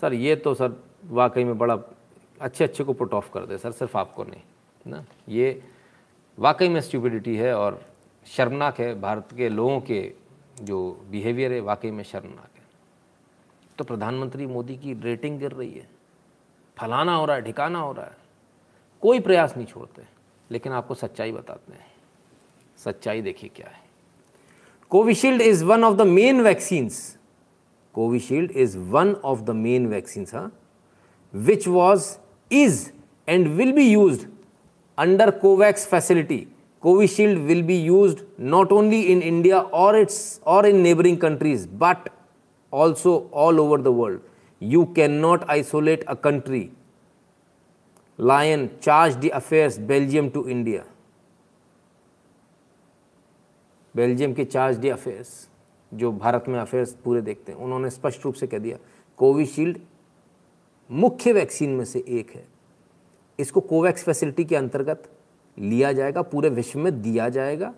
सर 0.00 0.14
ये 0.14 0.36
तो 0.36 0.54
सर 0.54 0.80
वाकई 1.04 1.44
में 1.44 1.58
बड़ा 1.58 1.78
अच्छे 2.40 2.64
अच्छे 2.64 2.84
को 2.84 2.92
पुट 2.92 3.14
ऑफ़ 3.14 3.32
कर 3.32 3.46
दे, 3.46 3.58
सर, 3.58 3.72
सिर्फ़ 3.72 3.98
आपको 3.98 4.24
नहीं 4.24 4.42
ना? 4.86 5.04
ये 5.28 5.62
वाकई 6.38 6.68
में 6.68 6.80
स्टूपिडिटी 6.80 7.36
है 7.36 7.54
और 7.54 7.84
शर्मनाक 8.26 8.80
है। 8.80 9.00
भारत 9.00 9.28
के 9.36 9.48
लोगों 9.48 9.80
के 9.80 10.12
जो 10.62 11.06
बिहेवियर 11.10 11.52
है, 11.52 11.60
वाकई 11.60 11.90
में 11.90 12.04
शर्मनाक 12.04 12.50
है। 12.56 12.62
तो 13.78 13.84
प्रधानमंत्री 13.84 14.46
मोदी 14.46 14.76
की 14.76 14.94
रेटिंग 14.94 15.38
गिर 15.38 15.52
रही 15.52 15.72
है। 15.72 15.88
फलाना 16.78 17.14
हो 17.14 17.24
रहा 17.24 17.36
है, 17.36 17.42
ठिकाना 17.42 17.78
हो 17.78 17.92
रहा 17.92 18.06
है। 18.06 18.16
कोई 19.00 19.20
प्रयास 19.20 19.56
नहीं 19.56 19.66
छोड़ते, 19.66 20.02
लेकिन 20.50 20.72
आपको 20.72 20.94
सच्चाई 20.94 21.32
बताते 21.32 21.72
हैं। 21.72 21.86
सच्चाई 22.78 23.22
देखिए 23.22 23.50
क्या 23.56 23.66
है। 23.66 23.82
Covishield 24.90 25.40
is 25.40 25.64
one 25.64 25.84
of 25.84 25.96
the 25.96 26.02
main 26.02 26.40
vaccines 26.40 27.18
Covishield 27.92 28.50
is 28.50 28.78
one 28.78 29.14
of 29.14 29.40
the 29.40 29.50
main 29.50 29.86
vaccines 29.86 30.34
हाँ? 30.34 30.52
Which 31.34 31.68
was 31.68 32.06
is 32.50 32.88
and 33.28 33.46
will 33.48 33.72
be 33.72 33.88
use 33.88 34.26
under 34.98 35.30
COVAX 35.30 35.86
facility 35.86 36.46
Covishield 36.82 37.38
will 37.38 37.62
be 37.62 37.76
use 37.76 38.16
not 38.40 38.72
only 38.72 39.00
in 39.02 39.22
India 39.22 39.60
और 39.60 39.98
it's 39.98 40.40
और 40.46 40.66
in 40.66 40.76
neighbouring 40.76 41.18
countries 41.18 41.68
but 41.78 42.08
also 42.72 43.30
all 43.34 43.60
over 43.60 43.80
the 43.82 43.88
world 43.98 44.20
you 44.62 44.84
can 44.96 45.12
not 45.20 45.44
isolate 45.50 46.04
a 46.04 46.14
country 46.14 46.68
lion 48.18 48.68
charge 48.82 49.16
the 49.16 49.28
affairs 49.34 49.78
Belgium 49.78 50.28
to 50.28 50.44
India 50.48 50.84
Belgium 53.94 54.32
के 54.32 54.44
charge 54.44 54.78
de 54.78 54.88
affairs 54.88 55.48
जो 55.92 56.12
भारत 56.12 56.44
में 56.48 56.58
affairs 56.60 56.92
पूरे 57.04 57.20
देखते 57.20 57.52
हैं, 57.52 57.58
उन्होंने 57.58 57.90
स्पष्ट 57.90 58.24
रूप 58.24 58.34
से 58.34 58.46
कह 58.46 58.58
दिया 58.58 58.76
कोविशील्ड 59.18 59.78
मुख्य 60.92 61.32
वैक्सीन 61.32 61.70
में 61.70 61.84
से 61.84 62.04
एक 62.08 62.30
है। 62.30 62.44
इसको 63.38 63.60
कोवैक्स 63.60 64.04
फैसिलिटी 64.04 64.44
के 64.44 64.56
अंतर्गत 64.56 65.02
लिया 65.58 65.92
जाएगा, 65.92 66.22
पूरे 66.22 66.48
विश्व 66.48 66.78
में 66.78 67.02
दिया 67.02 67.28
जाएगा। 67.28 67.74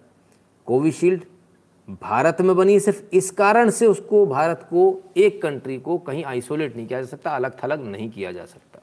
कोविशील्ड 0.66 1.24
भारत 2.02 2.40
में 2.40 2.56
बनी, 2.56 2.80
सिर्फ़ 2.80 3.02
इस 3.12 3.30
कारण 3.30 3.70
से 3.70 3.86
उसको, 3.86 4.26
भारत 4.26 4.66
को 4.70 5.02
एक 5.16 5.42
कंट्री 5.42 5.78
को 5.78 5.98
कहीं 5.98 6.24
आइसोलेट 6.24 6.76
नहीं 6.76 6.86
किया 6.86 7.00
जा 7.00 7.06
सकता 7.06 7.30
अलग 7.30 7.64
थलग 7.64 7.86
नहीं 7.86 8.10
किया 8.10 8.32
जा 8.32 8.44
सकता। 8.44 8.80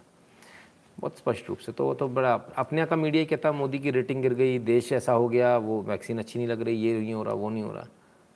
बहुत 0.99 1.17
स्पष्ट 1.17 1.49
रूप 1.49 1.57
से 1.57 1.71
तो 1.71 1.85
वो 1.85 1.93
तो 1.93 2.07
बड़ा, 2.07 2.33
अपने 2.57 2.85
का 2.85 2.95
मीडिया 2.95 3.25
कहता 3.25 3.51
मोदी 3.51 3.79
की 3.79 3.91
रेटिंग 3.91 4.21
गिर 4.21 4.33
गई, 4.33 4.59
देश 4.59 4.91
ऐसा 4.91 5.13
हो 5.13 5.29
गया, 5.29 5.57
वो 5.57 5.81
वैक्सीन 5.81 6.19
अच्छी 6.19 6.39
नहीं 6.39 6.47
लग 6.47 6.61
रही, 6.61 6.75
ये 6.75 6.99
नहीं 6.99 7.13
हो 7.13 7.23
रहा, 7.23 7.33
वो 7.33 7.49
नहीं 7.49 7.63
हो 7.63 7.71
रहा। 7.71 7.87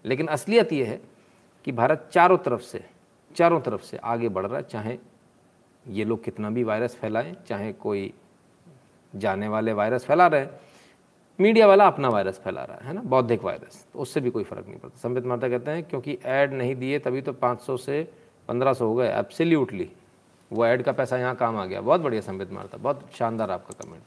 लेकिन 0.06 0.28
असलियत 0.28 0.74
ये 0.74 0.86
है 0.86 1.02
कि 1.66 1.72
भारत 1.72 2.10
चारों 2.14 2.38
तरफ़ 2.38 2.62
से, 2.62 2.86
चारों 3.36 3.62
तरफ़ 3.62 3.82
से 3.82 3.98
आगे 3.98 4.30
बढ़ 4.30 4.46
रहा 4.46 4.58
है, 4.58 4.64
चाहे 4.64 4.98
ये 5.86 6.06
लोग 6.06 6.24
कितना 6.24 6.50
भी 6.50 6.64
वायरस 6.64 6.96
फैलाएँ, 6.96 7.36
चाहे 7.48 7.72
कोई 7.74 8.14
जाने 9.14 9.48
वाले 9.48 9.74
वायरस 9.74 10.06
फैला 10.06 10.28
रहे 10.28 10.42
हैं, 10.42 10.50
मीडिया 11.40 11.68
वाला 11.68 11.88
अपना 11.88 12.10
वायरस 12.10 12.40
फैला 12.44 12.64
रहा 12.64 12.88
है 12.88 12.94
ना? 12.94 13.02
बौद्धिक 13.02 13.44
वायरस 13.44 13.86
तो 13.94 14.00
उससे 14.00 14.22
भी 14.22 14.30
कोई 14.30 14.44
फ़र्क 14.44 14.68
नहीं 14.68 14.80
पड़ता। 14.80 14.98
संबित 15.00 15.26
माता 15.26 15.50
कहते 15.50 15.72
हैं, 15.72 15.84
क्योंकि 15.84 16.18
ऐड 16.26 16.54
नहीं 16.54 16.76
दिए, 16.76 17.00
तभी 17.00 17.22
तो 17.22 17.34
500 17.34 17.78
से 17.78 18.08
1500 18.50 18.86
हो 18.86 18.96
गए 18.96 19.08
एब्सोल्युटली 19.10 19.90
वो 20.52 20.66
ऐड 20.66 20.84
का 20.84 20.92
पैसा 20.92 21.18
यहाँ 21.18 21.36
काम 21.36 21.58
आ 21.58 21.66
गया। 21.66 21.82
बहुत 21.82 22.02
बढ़िया 22.02 22.22
संबित 22.22 22.52
मारता 22.52 22.78
बहुत 22.78 23.10
शानदार 23.14 23.52
आपका 23.52 23.84
कमेंट 23.84 24.04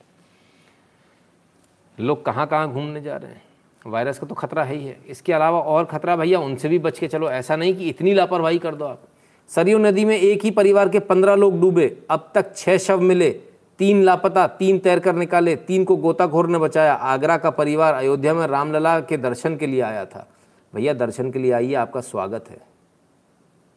लोग 1.99 2.25
कहाँ 2.25 2.47
कहाँ 2.47 2.71
घूमने 2.73 3.01
जा 3.01 3.17
रहे 3.17 3.31
हैं? 3.31 3.43
वायरस 3.87 4.19
का 4.19 4.27
तो 4.27 4.35
खतरा 4.35 4.65
है 4.65 4.75
ही 4.75 4.87
है। 4.87 4.97
इसके 5.09 5.33
अलावा 5.33 5.61
और 5.61 5.85
खतरा 5.85 6.17
भैया, 6.17 6.39
उनसे 6.39 6.69
भी 6.69 6.79
बच 6.79 6.99
के 6.99 7.09
चलो। 7.09 7.31
ऐसा 7.31 7.57
नहीं 7.57 7.75
कि 7.77 7.89
इतनी 7.89 8.13
लापरवाही 8.15 8.59
कर 8.59 8.75
दो 8.75 8.85
आप। 8.85 9.03
सरयू 9.49 9.79
नदी 9.79 10.05
में 10.05 10.19
एक 10.19 10.45
ही 10.45 10.51
परिवार 10.51 10.89
के 10.89 10.99
पंद्रह 10.99 11.35
लोग 11.35 11.61
डूबे। 11.61 12.03
अब 12.11 12.31
तक 12.35 12.57
छः 12.57 12.79
शव 12.79 13.01
मिले। 13.01 13.31
तीन 13.79 14.03
लापता, 14.03 14.47
तीन 14.47 14.79
तैर 14.79 14.99
कर 14.99 15.15
निकाले। 15.15 15.57
तीन 15.57 15.85
को 15.85 15.97
गोताखोर 15.97 16.49
ने 16.49 16.59
बचाया। 16.59 16.95
आगरा 16.95 17.37
का 17.37 17.51
परिवार 17.51 17.95
अयोध्या 17.95 18.35
में 18.35 18.47
रामलला 18.47 19.01
के 19.01 19.17
दर्शन 19.17 19.57
के 19.57 19.67
लिए 19.67 19.81
आया 19.81 20.05
था। 20.05 20.29
भैया, 20.75 20.93
दर्शन 20.93 21.31
के 21.31 21.39
लिए 21.39 21.53
आइए, 21.53 21.75
आपका 21.75 22.01
स्वागत 22.01 22.45
है। 22.51 22.61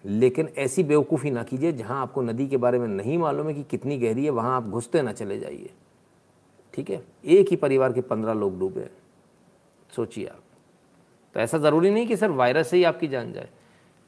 लेकिन 0.06 0.50
ऐसी 0.58 0.84
बेवकूफ़ी 0.84 1.32
ना 1.32 1.44
कीजिए, 1.44 1.72
जहाँ 1.72 2.02
आपको 2.02 2.22
नदी 2.22 2.48
के 2.48 2.58
बारे 2.58 2.80
में 2.80 2.88
नहीं 2.88 3.18
मालूम 3.18 3.48
है 3.48 3.54
कि 3.54 3.64
कितनी 3.64 3.98
गहरी 3.98 4.24
है, 4.24 4.30
वहाँ 4.30 4.58
आप 4.58 4.64
घुसते 4.64 5.02
ना 5.02 5.12
चले 5.12 5.40
जाइए। 5.40 5.70
ठीक 6.74 6.90
है? 6.90 7.04
एक 7.26 7.50
ही 7.50 7.56
परिवार 7.56 7.94
के 7.94 8.02
पंद्रह 8.02 8.34
लोग 8.34 8.60
डूबे। 8.60 8.90
सोचिए 9.96 10.26
आप। 10.26 10.40
तो 11.34 11.40
ऐसा 11.40 11.58
ज़रूरी 11.58 11.90
नहीं 11.90 12.08
कि 12.08 12.18
सर 12.18 12.32
वायरस 12.32 12.68
से 12.68 12.78
ही 12.78 12.84
आपकी 12.84 13.08
जान 13.08 13.34
जाए। 13.34 13.50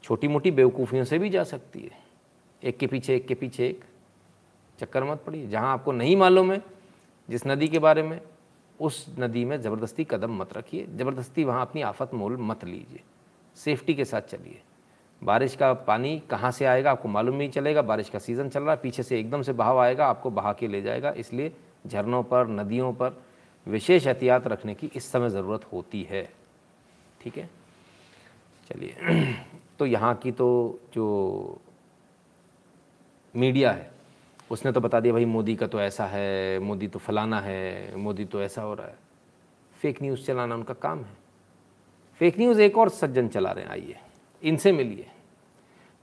छोटी 0.04 0.28
मोटी 0.28 0.50
बेवकूफ़ियों 0.50 1.04
से 1.04 1.18
भी 1.18 1.30
जा 1.30 1.44
सकती 1.44 1.80
है। 1.80 1.90
एक 2.62 2.78
के 2.78 2.86
पीछे, 2.86 3.16
एक 3.16 3.26
के 3.26 3.34
पीछे, 3.34 3.68
एक। 3.68 3.84
चक्कर 4.80 5.04
मत 5.04 5.22
पड़िए। 5.26 5.46
जहाँ 5.48 5.72
आपको 5.72 5.92
नहीं 5.92 6.16
मालूम 6.16 6.52
है, 6.52 6.62
जिस 7.30 7.46
नदी 7.46 7.68
के 7.68 7.78
बारे 7.78 8.02
में, 8.02 8.20
उस 8.80 9.06
नदी 9.18 9.44
में 9.44 9.62
ज़बरदस्ती 9.62 10.04
कदम 10.04 10.36
मत 10.36 10.52
रखिए। 10.56 10.86
ज़बरदस्ती 10.86 11.44
वहाँ 11.44 11.62
अपनी 11.62 11.82
आफत 11.82 12.10
मोल 12.14 12.36
मत 12.36 12.64
लीजिए। 12.64 13.00
सेफ्टी 13.56 13.94
के 13.94 14.04
साथ 14.04 14.20
चलिए। 14.20 14.62
बारिश 15.24 15.56
का 15.56 15.72
पानी 15.72 16.22
कहाँ 16.30 16.50
से 16.50 16.64
आएगा 16.64 16.90
आपको 16.90 17.08
मालूम 17.08 17.36
नहीं 17.36 17.50
चलेगा। 17.50 17.82
बारिश 17.82 18.08
का 18.08 18.18
सीज़न 18.18 18.48
चल 18.48 18.62
रहा 18.62 18.70
है, 18.70 18.80
पीछे 18.82 19.02
से 19.02 19.20
एकदम 19.20 19.42
से 19.42 19.52
बहाव 19.52 19.78
आएगा, 19.78 20.06
आपको 20.06 20.30
बहा 20.30 20.52
के 20.52 20.68
ले 20.68 20.82
जाएगा। 20.82 21.10
इसलिए 21.10 21.52
झरनों 21.86 22.22
पर, 22.22 22.48
नदियों 22.48 22.92
पर 22.92 23.22
विशेष 23.66 24.06
एहतियात 24.06 24.46
रखने 24.46 24.74
की 24.74 24.90
इस 24.94 25.12
समय 25.12 25.30
ज़रूरत 25.30 25.72
होती 25.72 26.02
है। 26.02 26.32
ठीक 27.20 27.38
है? 27.38 27.50
चलिए। 28.68 28.96
तो 29.78 29.86
यहाँ 29.86 30.14
की 30.14 30.32
तो 30.32 30.78
जो 30.94 31.58
मीडिया 33.36 33.72
है, 33.72 33.90
उसने 34.50 34.72
तो 34.72 34.80
बता 34.80 35.00
दिया, 35.00 35.12
भाई, 35.12 35.24
मोदी 35.24 35.56
का 35.56 35.66
तो 35.66 35.80
ऐसा 35.80 36.06
है, 36.06 36.58
मोदी 36.58 36.88
तो 36.88 36.98
फलाना 36.98 37.40
है, 37.40 37.96
मोदी 37.96 38.24
तो 38.24 38.42
ऐसा 38.42 38.62
हो 38.62 38.74
रहा 38.74 38.86
है। 38.86 38.96
फेक 39.80 40.02
न्यूज़ 40.02 40.24
चलाना 40.24 40.54
उनका 40.54 40.74
काम 40.74 40.98
है। 40.98 41.16
फेक 42.18 42.38
न्यूज़ 42.38 42.60
एक 42.60 42.78
और 42.78 42.88
सज्जन 42.88 43.28
चला 43.28 43.52
रहे 43.52 43.64
हैं, 43.64 43.70
आइए, 43.70 43.96
इनसे 44.42 44.72
मिलिए। 44.72 45.06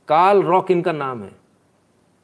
काल 0.08 0.44
रॉक 0.44 0.72
इनका 0.72 0.92
नाम 0.92 1.24
है। 1.24 1.32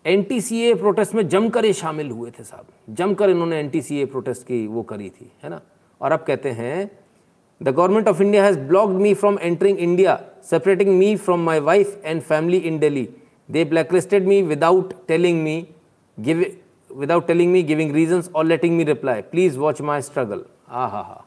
एन 0.06 0.24
टी 0.24 0.74
प्रोटेस्ट 0.74 1.14
में 1.14 1.28
जमकर 1.28 1.66
ये 1.66 1.74
शामिल 1.74 2.12
हुए 2.12 2.32
थे 2.32 2.44
साहब। 2.44 2.68
जमकर 2.90 3.30
इन्होंने 3.30 3.60
एन 3.60 3.70
टी 3.70 4.06
प्रोटेस्ट 4.06 4.48
की 4.48 4.68
वो 4.68 4.84
करी 4.84 5.10
थी, 5.10 5.32
है 5.44 5.50
ना? 5.50 5.62
और 6.02 6.12
अब 6.12 6.24
कहते 6.24 6.52
हैं 6.52 7.07
the 7.62 7.70
government 7.70 8.08
of 8.08 8.22
India 8.22 8.44
has 8.44 8.60
blocked 8.60 8.94
me 8.94 9.14
from 9.14 9.38
entering 9.42 9.80
India 9.80 10.20
separating 10.50 10.90
me 10.98 11.16
from 11.18 11.44
my 11.46 11.60
wife 11.60 12.06
and 12.06 12.22
family 12.22 12.58
in 12.58 12.80
Delhi 12.80 13.08
they 13.50 13.64
blacklisted 13.66 14.28
me 14.28 14.42
without 14.44 14.94
telling 15.08 15.42
me 15.44 15.68
give 16.18 16.46
without 16.90 17.28
telling 17.28 17.52
me 17.52 17.64
giving 17.64 17.92
reasons 17.96 18.30
और 18.36 18.46
letting 18.46 18.78
me 18.78 18.84
reply 18.84 19.22
please 19.32 19.58
watch 19.58 19.82
my 19.82 20.02
struggle 20.02 20.44
आ 20.70 20.86
हा 20.88 21.02
हा 21.02 21.24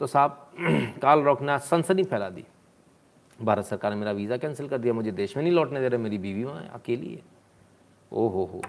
तो 0.00 0.06
साहब 0.06 0.46
काल 1.02 1.20
rock 1.22 1.42
ने 1.42 1.58
सनसनी 1.60 2.04
फैला 2.04 2.28
दी। 2.30 2.44
भारत 3.38 3.64
सरकार 3.64 3.92
ने 3.92 3.96
मेरा 3.96 4.12
वीज़ा 4.12 4.36
कैंसिल 4.36 4.68
कर 4.68 4.78
दिया, 4.78 4.92
मुझे 4.94 5.10
देश 5.12 5.36
में 5.36 5.42
नहीं 5.42 5.52
लौटने 5.52 5.80
दे 5.80 5.88
रहे, 5.88 5.98
मेरी 5.98 6.18
बीवी 6.18 6.44
वहाँ 6.44 6.68
अकेली 6.74 7.12
है। 7.12 7.20
ओ 8.12 8.28
हो 8.28 8.44
हो 8.44 8.62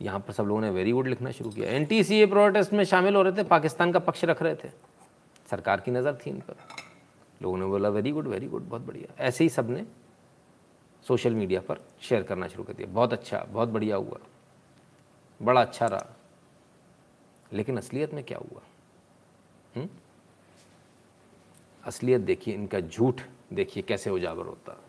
यहाँ 0.00 0.18
पर 0.20 0.32
सब 0.32 0.44
लोगों 0.44 0.60
ने 0.60 0.70
वेरी 0.70 0.92
गुड 0.92 1.06
लिखना 1.08 1.30
शुरू 1.30 1.50
किया। 1.50 1.70
N 1.70 1.84
T 1.84 2.02
C 2.04 2.20
A 2.22 2.26
protest 2.26 2.72
में 2.72 2.84
शामिल 2.84 3.14
हो 3.14 3.22
रहे 3.22 3.32
थे, 3.32 3.42
पाकिस्तान 3.44 3.92
का 3.92 3.98
पक्ष 4.00 4.24
रख 4.24 4.42
रहे 4.42 4.54
थे। 4.54 4.68
सरकार 5.50 5.80
की 5.80 5.90
नज़र 5.90 6.18
थी 6.26 6.30
इन 6.30 6.40
पर। 6.40 6.56
लोगों 7.42 7.58
ने 7.58 7.66
बोला 7.66 7.88
वेरी 7.88 8.10
गुड 8.10 8.26
वेरी 8.26 8.46
गुड 8.46 8.62
बहुत 8.62 8.82
बढ़िया। 8.82 9.14
ऐसे 9.18 9.44
ही 9.44 9.50
सबने 9.50 9.84
सोशल 11.06 11.34
मीडिया 11.34 11.60
पर 11.60 11.80
शेयर 12.00 12.22
करना 12.22 12.48
शुरू 12.48 12.64
कर 12.64 12.72
दिया। 12.72 12.88
बहुत 12.88 13.12
अच्छा 13.12 13.44
बहुत 13.50 13.68
बढ़िया 13.68 13.96
हुआ। 13.96 14.18
बड़ा 15.40 15.60
अच्छा 15.60 15.86
रहा। 15.86 16.06
लेकिन 17.52 17.78
असलियत 17.78 18.14
में 18.14 18.24
क्या 18.24 18.38
हुआ? 18.38 18.62
हुँ? 19.76 19.88
असलियत 21.86 22.20
देखिए, 22.20 22.54
इनका 22.54 22.80
झूठ 22.80 23.20
देखिए 23.52 23.82
कैसे 23.82 24.10
उजागर 24.10 24.46
होता। 24.46 24.80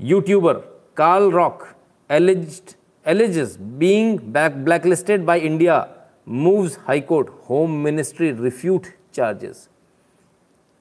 YouTuber 0.00 0.54
Carl 0.96 1.30
Rock 1.30 1.66
alleged 2.10 2.74
alleges 3.06 3.56
being 3.60 4.20
back 4.20 4.64
blacklisted 4.64 5.24
by 5.24 5.40
India 5.40 5.86
moves 6.28 6.78
High Court 6.78 7.28
home 7.48 7.82
ministry 7.84 8.30
refute 8.32 8.86
charges 9.14 9.68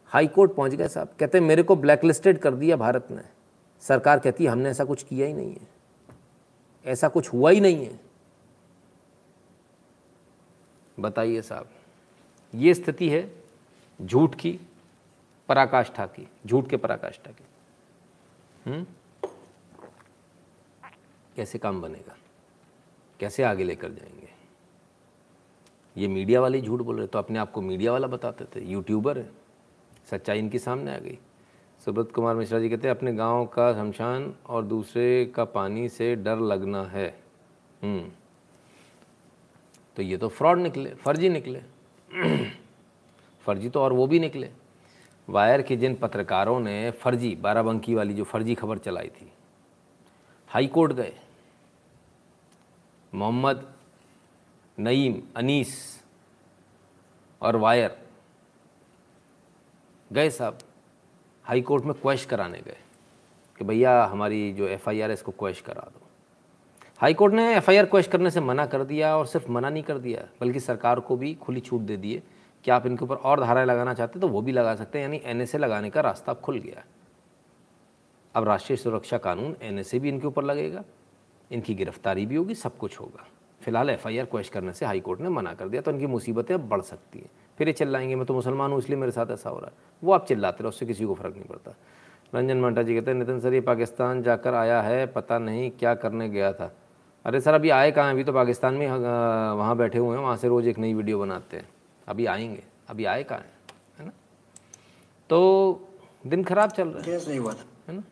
High Court 0.09 0.53
पहुँच 0.53 0.71
गए 0.71 0.87
साहब। 0.87 1.09
कहते 1.19 1.37
हैं, 1.37 1.45
मेरे 1.45 1.63
को 1.63 1.75
ब्लैकलिस्टेड 1.75 2.39
कर 2.39 2.55
दिया 2.55 2.75
भारत 2.75 3.07
ने। 3.11 3.21
सरकार 3.81 4.19
कहती 4.19 4.43
है, 4.43 4.49
हमने 4.49 4.69
ऐसा 4.69 4.85
कुछ 4.85 5.03
किया 5.03 5.27
ही 5.27 5.33
नहीं 5.33 5.53
है। 5.53 5.67
ऐसा 6.85 7.07
कुछ 7.07 7.33
हुआ 7.33 7.51
ही 7.51 7.61
नहीं 7.61 7.85
है। 7.85 7.99
बताइए 10.99 11.41
साहब, 11.41 11.69
ये 12.55 12.73
स्थिति 12.73 13.09
है 13.09 13.43
झूठ 14.01 14.35
की, 14.35 14.59
पराकाष्ठा 15.49 16.05
की, 16.05 16.27
झूठ 16.45 16.69
के 16.69 16.77
पराकाष्ठा 16.77 17.31
की। 17.31 17.43
हुँ? 18.67 18.87
कैसे 21.35 21.57
काम 21.57 21.81
बनेगा? 21.81 22.17
कैसे 23.19 23.43
आगे 23.43 23.63
लेकर 23.63 23.91
जाएँगे? 23.91 24.29
ये 25.97 26.07
मीडिया 26.07 26.41
वाले 26.41 26.61
झूठ 26.61 26.81
बोल 26.81 26.97
रहे 26.97 27.07
तो 27.07 27.19
अपने 27.19 27.39
आप 27.39 27.51
को 27.51 27.61
मीडिया 27.61 27.91
वाला 27.91 28.07
बताते 28.07 28.45
थे, 28.45 28.65
यूट्यूबर 28.65 29.17
है। 29.17 29.38
सच्चाई 30.11 30.39
इनके 30.39 30.59
सामने 30.59 30.95
आ 30.95 30.97
गई। 30.97 31.17
सुब्रत 31.85 32.11
कुमार 32.11 32.35
मिश्रा 32.35 32.59
जी 32.59 32.69
कहते 32.69 32.87
हैं, 32.87 32.95
अपने 32.95 33.13
गाँव 33.13 33.45
का 33.45 33.73
शमशान 33.73 34.35
और 34.45 34.63
दूसरे 34.63 35.25
का 35.25 35.45
पानी 35.45 35.89
से 35.89 36.15
डर 36.15 36.39
लगना 36.39 36.83
है। 36.83 37.19
हम्म। 37.83 38.11
तो 39.95 40.01
ये 40.01 40.17
तो 40.17 40.27
फ्रॉड 40.27 40.59
निकले, 40.59 40.89
फर्जी 40.89 41.29
निकले। 41.29 41.61
फर्जी 43.41 43.69
तो 43.69 43.81
और 43.81 43.93
वो 43.93 44.07
भी 44.07 44.19
निकले। 44.19 44.49
वायर 45.29 45.61
के 45.61 45.75
जिन 45.75 45.95
पत्रकारों 45.95 46.59
ने 46.59 46.91
फर्जी, 46.91 47.35
बाराबंकी 47.35 47.95
वाली 47.95 48.13
जो 48.13 48.23
फर्जी 48.23 48.55
खबर 48.55 48.77
चलाई 48.77 49.07
थी, 49.07 49.31
हाई 50.47 50.67
कोर्ट 50.67 50.93
गए। 50.93 51.13
मोहम्मद, 53.15 53.73
नईम, 54.79 55.21
अनीस 55.35 56.03
और 57.41 57.55
वायर 57.55 58.08
गए 60.11 60.29
साहब, 60.29 60.57
हाई 61.45 61.61
कोर्ट 61.61 61.83
में 61.85 61.93
क्वेश 61.93 62.25
कराने 62.25 62.59
गए 62.59 62.77
कि 63.59 63.65
भैया 63.65 64.03
हमारी 64.03 64.51
जो 64.53 64.67
एफआईआर 64.67 65.09
है 65.09 65.13
इसको 65.13 65.31
क्वेश 65.31 65.59
करा 65.61 65.81
दो। 65.83 66.07
हाई 66.99 67.13
कोर्ट 67.13 67.33
ने 67.33 67.55
एफआईआर 67.55 67.85
क्वेश 67.85 68.07
करने 68.07 68.31
से 68.31 68.41
मना 68.41 68.65
कर 68.65 68.83
दिया 68.83 69.15
और 69.17 69.25
सिर्फ़ 69.27 69.51
मना 69.51 69.69
नहीं 69.69 69.83
कर 69.83 69.97
दिया, 69.97 70.27
बल्कि 70.41 70.59
सरकार 70.59 70.99
को 70.99 71.15
भी 71.17 71.33
खुली 71.35 71.59
छूट 71.59 71.81
दे 71.81 71.97
दिए 71.97 72.21
कि 72.65 72.71
आप 72.71 72.85
इनके 72.85 73.03
ऊपर 73.05 73.15
और 73.15 73.39
धाराएँ 73.39 73.65
लगाना 73.65 73.93
चाहते 73.93 74.19
तो 74.19 74.27
वो 74.27 74.41
भी 74.41 74.51
लगा 74.51 74.75
सकते 74.75 74.99
हैं, 74.99 75.05
यानी 75.05 75.21
एनएसए 75.25 75.57
लगाने 75.57 75.89
का 75.89 76.01
रास्ता 76.01 76.33
खुल 76.35 76.57
गया। 76.59 76.83
अब 78.35 78.43
राष्ट्रीय 78.43 78.77
सुरक्षा 78.77 79.17
कानून 79.17 79.55
एनएसए 79.61 79.99
भी 79.99 80.09
इनके 80.09 80.27
ऊपर 80.27 80.43
लगेगा, 80.43 80.83
इनकी 81.51 81.75
गिरफ्तारी 81.75 82.25
भी 82.25 82.35
होगी, 82.35 82.55
सब 82.55 82.77
कुछ 82.77 82.99
होगा। 82.99 83.27
फ़िलहाल 83.61 83.89
एफ़ 83.89 84.07
आई 84.07 84.17
आर 84.17 84.25
क्वेश 84.25 84.49
करने 84.49 84.73
से 84.73 84.85
हाई 84.85 84.99
कोर्ट 84.99 85.21
ने 85.21 85.29
मना 85.29 85.53
कर 85.53 85.69
दिया 85.69 85.81
तो 85.81 85.91
इनकी 85.91 86.07
मुसीबतें 86.07 86.53
अब 86.55 86.67
बढ़ 86.69 86.81
सकती 86.81 87.19
हैं। 87.19 87.29
फिर 87.59 87.67
ये 87.67 87.73
चिल्लाएँगे 87.73 88.15
मैं 88.15 88.25
तो 88.25 88.33
मुसलमान 88.33 88.71
हूँ 88.71 88.77
इसलिए 88.79 88.97
मेरे 88.97 89.11
साथ 89.11 89.31
ऐसा 89.31 89.49
हो 89.49 89.57
रहा 89.59 89.67
है। 89.67 89.73
वो 90.03 90.13
आप 90.13 90.25
चिल्लाते 90.25 90.63
रहो 90.63 90.69
उससे 90.69 90.85
किसी 90.85 91.05
को 91.05 91.13
फ़र्क 91.13 91.35
नहीं 91.35 91.45
पड़ता। 91.45 91.73
रंजन 92.35 92.59
मंटा 92.61 92.83
जी 92.83 92.95
कहते 92.95 93.11
हैं 93.11 93.17
नितिन 93.17 93.39
सर 93.39 93.53
ये 93.53 93.61
पाकिस्तान 93.61 94.21
जाकर 94.23 94.53
आया 94.53 94.81
है 94.81 95.05
पता 95.07 95.39
नहीं 95.39 95.69
क्या 95.71 95.93
करने 95.95 96.29
गया 96.29 96.51
था। 96.53 96.71
अरे 97.25 97.41
सर 97.41 97.53
अभी 97.53 97.69
आए 97.69 97.91
कहाँ 97.91 98.11
अभी 98.11 98.23
तो 98.23 98.33
पाकिस्तान 98.33 98.73
में 98.73 98.87
वहाँ 98.89 99.75
बैठे 99.77 99.97
हुए 99.97 100.15
हैं 100.17 100.23
वहाँ 100.23 100.35
से 100.37 100.47
रोज़ 100.47 100.67
एक 100.67 100.77
नई 100.79 100.93
वीडियो 100.93 101.19
बनाते 101.19 101.57
हैं। 101.57 101.69
अभी 102.07 102.25
आएँगे। 102.25 102.63
अभी 102.89 103.05
आए 103.05 103.23
कहाँ 103.23 103.39
हैं? 103.39 103.53
है 103.99 104.05
ना? 104.05 104.11
तो 105.29 105.89
दिन 106.27 106.43
खराब 106.43 106.69
चल 106.69 106.87
रहा 106.87 107.03
है। 107.03 107.27
नहीं 107.27 107.39
हुआ 107.39 107.53
था। 107.53 107.65
है 107.87 107.95
ना? 107.95 108.03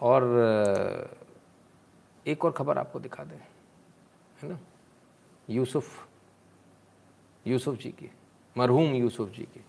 और 0.00 1.10
एक 2.26 2.44
और 2.44 2.52
खबर 2.52 2.78
आपको 2.78 3.00
दिखा 3.00 3.24
दें। 3.24 3.36
है 3.36 4.48
ना? 4.48 4.58
यूसुफ 5.50 6.06
यूसुफ 7.46 7.76
जी 7.76 7.90
की। 7.90 8.10
मरहूम 8.58 8.94
यूसुफ 8.94 9.30
जी 9.30 9.42
की। 9.44 9.64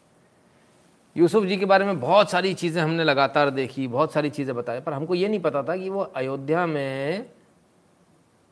यूसुफ 1.15 1.43
जी 1.45 1.57
के 1.57 1.65
बारे 1.65 1.85
में 1.85 1.99
बहुत 1.99 2.31
सारी 2.31 2.53
चीज़ें 2.53 2.81
हमने 2.81 3.03
लगातार 3.03 3.49
देखी 3.51 3.87
बहुत 3.87 4.13
सारी 4.13 4.29
चीज़ें 4.29 4.55
बताई 4.55 4.79
पर 4.79 4.93
हमको 4.93 5.15
ये 5.15 5.27
नहीं 5.27 5.39
पता 5.39 5.63
था 5.63 5.77
कि 5.77 5.89
वो 5.89 6.01
अयोध्या 6.01 6.65
में 6.65 7.25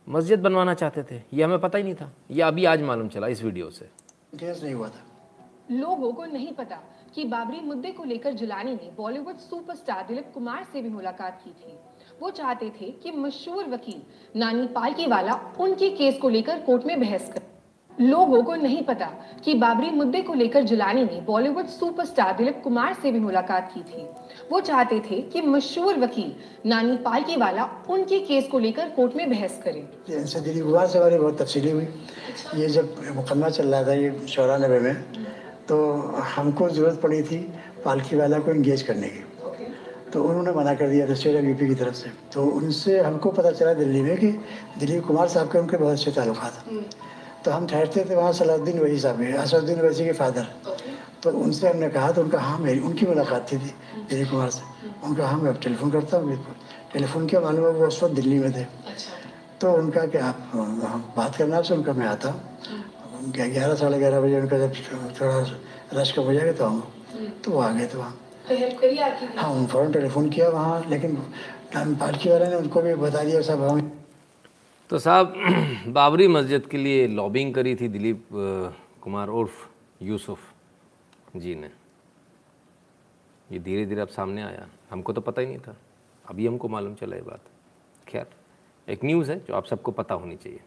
मस्जिद 0.08 0.42
बनवाना 0.42 0.74
चाहते 0.74 1.04
थे। 1.04 1.22
ये 1.34 1.44
हमें 1.44 1.60
पता 1.60 1.78
ही 1.78 1.84
नहीं 1.84 1.96
था। 1.96 2.12
ये 2.32 2.42
अभी 2.42 2.66
आज 2.66 2.82
मालूम 2.82 3.08
चला 3.08 3.28
इस 3.28 3.44
वीडियो 3.44 3.70
से। 3.70 3.90
नहीं 4.36 4.74
हुआ 4.74 4.88
था। 4.88 5.06
लोगों 5.72 6.12
को 6.14 6.26
नहीं 6.26 6.52
पता 6.54 6.76
कि 7.16 7.24
बाबरी 7.26 7.60
मुद्दे 7.62 7.92
को 7.92 8.04
लेकर 8.04 8.34
जुलानी 8.34 8.74
ने 8.74 8.92
बॉलीवुड 8.98 9.38
सुपरस्टार 9.40 10.06
दिलीप 10.08 10.32
कुमार 10.34 10.64
से 10.64 10.82
भी 10.82 10.90
मुलाकात 10.90 11.42
की 11.44 11.50
थी। 11.52 11.78
वो 12.22 12.30
चाहते 12.30 12.70
थे 12.72 12.90
कि 12.94 13.12
मशहूर 13.12 13.68
वकील 13.70 14.02
नानी 14.40 14.68
पालकी 14.68 15.08
वाला 15.08 15.34
उनके 15.60 15.90
केस 15.90 16.18
को 16.18 16.30
लेकर 16.30 16.60
कोर्ट 16.60 16.86
में 16.86 17.00
बहस 17.00 17.32
कर। 17.34 17.42
लोगों 17.98 18.42
को 18.44 18.56
नहीं 18.56 18.82
पता 18.84 19.06
कि 19.46 19.54
बाबरी 19.54 19.90
मुद्दे 19.92 20.22
को 20.22 20.34
लेकर 20.34 20.64
जुलानी 20.64 21.04
ने 21.04 21.22
बॉलीवुड 21.28 21.68
सुपरस्टार 21.68 22.36
दिलीप 22.38 22.62
कुमार 22.64 22.94
से 22.94 23.12
भी 23.12 23.20
मुलाकात 23.20 23.72
की 23.74 23.82
थी। 23.82 24.06
वो 24.52 24.60
चाहते 24.62 25.00
थे 25.02 25.22
कि 25.24 25.42
मशहूर 25.42 25.98
वकील 26.00 26.32
नानी 26.66 26.98
पालकी 27.06 27.38
वाला 27.38 27.70
उनके 27.90 28.20
केस 28.20 28.48
को 28.48 28.60
लेकर 28.60 28.90
कोर्ट 28.90 29.16
में 29.16 29.30
बहस 29.30 29.60
करे। 29.64 29.88
दिलीप 30.10 30.66
कुमार 30.66 30.88
से 30.88 31.00
हमारी 31.00 31.18
बहुत 31.18 31.42
तफसीली 31.42 31.72
हुई। 31.72 31.88
ये 32.56 32.68
जब 32.68 32.96
मुकदमा 33.16 33.50
चल 33.50 33.68
रहा 33.68 33.84
था 33.84 33.94
ये 33.94 34.12
चौरानबे 34.28 34.80
में 34.80 34.96
तो 35.70 35.78
हमको 36.36 36.70
ज़रूरत 36.70 37.00
पड़ी 37.04 37.22
थी 37.24 37.38
पालकी 37.86 38.16
वाला 38.16 38.40
को 38.40 38.52
इंगेज 38.52 38.82
करने 38.82 39.08
की। 39.08 39.24
तो 40.14 40.24
उन्होंने 40.24 40.52
मना 40.54 40.74
कर 40.74 40.90
दिया 40.90 41.08
था 41.08 41.14
स्टेट 41.14 41.44
यूपी 41.46 41.68
की 41.68 41.76
तरफ़ 41.76 41.96
से। 41.96 42.10
तो 42.34 42.44
उनसे 42.58 43.00
हमको 43.00 43.32
पता 43.32 43.52
चला 43.52 43.74
दिल्ली 43.74 44.02
में 44.02 44.16
कि 44.18 44.32
दिलीप 44.80 45.06
कुमार 45.06 45.28
साहब 45.28 45.52
के 45.52 45.60
उनके 45.60 45.78
बहुत 45.78 45.94
अच्छे 45.94 46.12
ताल्लुक 46.12 46.38
थे 46.38 47.16
तो 47.46 47.52
हम 47.52 47.68
ठहरते 47.68 48.06
थे 48.10 48.16
वहाँ 48.16 48.32
सलाउद्दीन 48.34 48.80
वही 48.80 49.00
साहब 49.00 49.22
असदुद्दीन 49.38 49.80
वैसी 49.82 50.06
के 50.06 50.14
फादर। 50.14 50.48
तो 51.24 51.32
उनसे 51.32 51.70
हमने 51.70 51.90
कहा 51.90 52.12
तो 52.12 52.22
उनका 52.22 52.40
हाँ 52.40 52.58
मेरी 52.60 52.80
उनकी 52.80 53.06
मुलाकात 53.06 53.52
थी 53.52 53.58
थी 53.58 53.74
दिलीप 54.10 54.30
कुमार 54.32 54.50
से। 54.50 54.62
उनका 55.08 55.28
हाँ 55.28 55.40
मैं 55.40 55.50
अब 55.52 55.60
टेलीफोन 55.64 55.92
करता 55.92 56.18
हूँ 56.18 56.38
टेलीफोन 56.94 57.28
किया 57.28 57.42
मालूम 57.42 57.66
है 57.66 57.72
वो 57.72 57.88
उस 57.88 58.04
वक्त 58.04 58.14
दिल्ली 58.16 58.40
में 58.40 58.52
थे। 58.54 58.66
तो 59.62 59.72
उनका 59.74 60.06
कि 60.06 60.18
आप 60.20 60.52
बात 61.18 61.36
करना 61.36 61.58
आपसे 61.58 61.74
उनका 61.74 61.94
मैं 61.94 62.08
आता 62.08 62.30
हूँ। 62.30 63.32
ग्यारह 63.34 63.76
साढ़े 63.76 63.98
ग्यारह 64.00 64.22
बजे 64.22 64.40
उनका 64.40 64.58
जब 64.58 64.74
थोड़ा 65.22 65.40
रश 65.94 66.14
कब 66.18 66.26
हो 66.26 66.34
जाएगा 66.34 66.52
तो 66.52 66.66
आऊँगा। 66.66 67.30
तो 67.44 67.52
वो 67.52 67.60
आ 67.60 67.72
गए 67.72 67.88
थे 67.88 67.98
वहाँ। 67.98 68.14
तो 68.50 69.42
हाँ 69.42 69.50
उन 69.52 69.66
फ़ौरन 69.68 69.92
टेलीफोन 69.92 70.30
किया 70.30 70.50
वहाँ 70.50 70.84
लेकिन 70.90 71.16
पालकी 71.76 72.30
वाले 72.30 72.48
ने 72.48 72.56
उनको 72.56 72.82
भी 72.82 72.94
बता 72.96 73.24
दिया 73.24 73.42
सब 73.42 73.62
तो 74.90 75.00
साहब, 75.00 75.34
बाबरी 75.88 76.28
मस्जिद 76.28 76.66
के 76.66 76.78
लिए 76.78 77.08
लॉबिंग 77.08 77.54
करी 77.54 77.76
थी 77.76 77.88
दिलीप 77.88 78.28
कुमार 79.02 79.28
उर्फ़ 79.28 79.70
यूसुफ 80.02 80.40
जी 81.36 81.56
ने। 81.56 81.70
ये 83.52 83.60
धीरे 83.60 83.86
धीरे 83.86 84.02
अब 84.02 84.08
सामने 84.08 84.44
आया। 84.44 84.68
हमको 84.92 85.14
तो 85.14 85.22
पता 85.22 85.42
ही 85.42 85.48
नहीं 85.48 85.60
था। 85.60 85.78
अभी 86.30 86.48
हमको 86.48 86.70
मालूम 86.70 86.94
चला 86.94 87.16
ये 87.16 87.22
बात। 87.22 87.40
खैर, 88.08 88.26
एक 88.90 89.06
न्यूज़ 89.06 89.32
है 89.32 89.40
जो 89.40 89.54
आप 89.54 89.66
सबको 89.66 89.92
पता 89.92 90.16
होनी 90.16 90.36
चाहिए। 90.36 90.60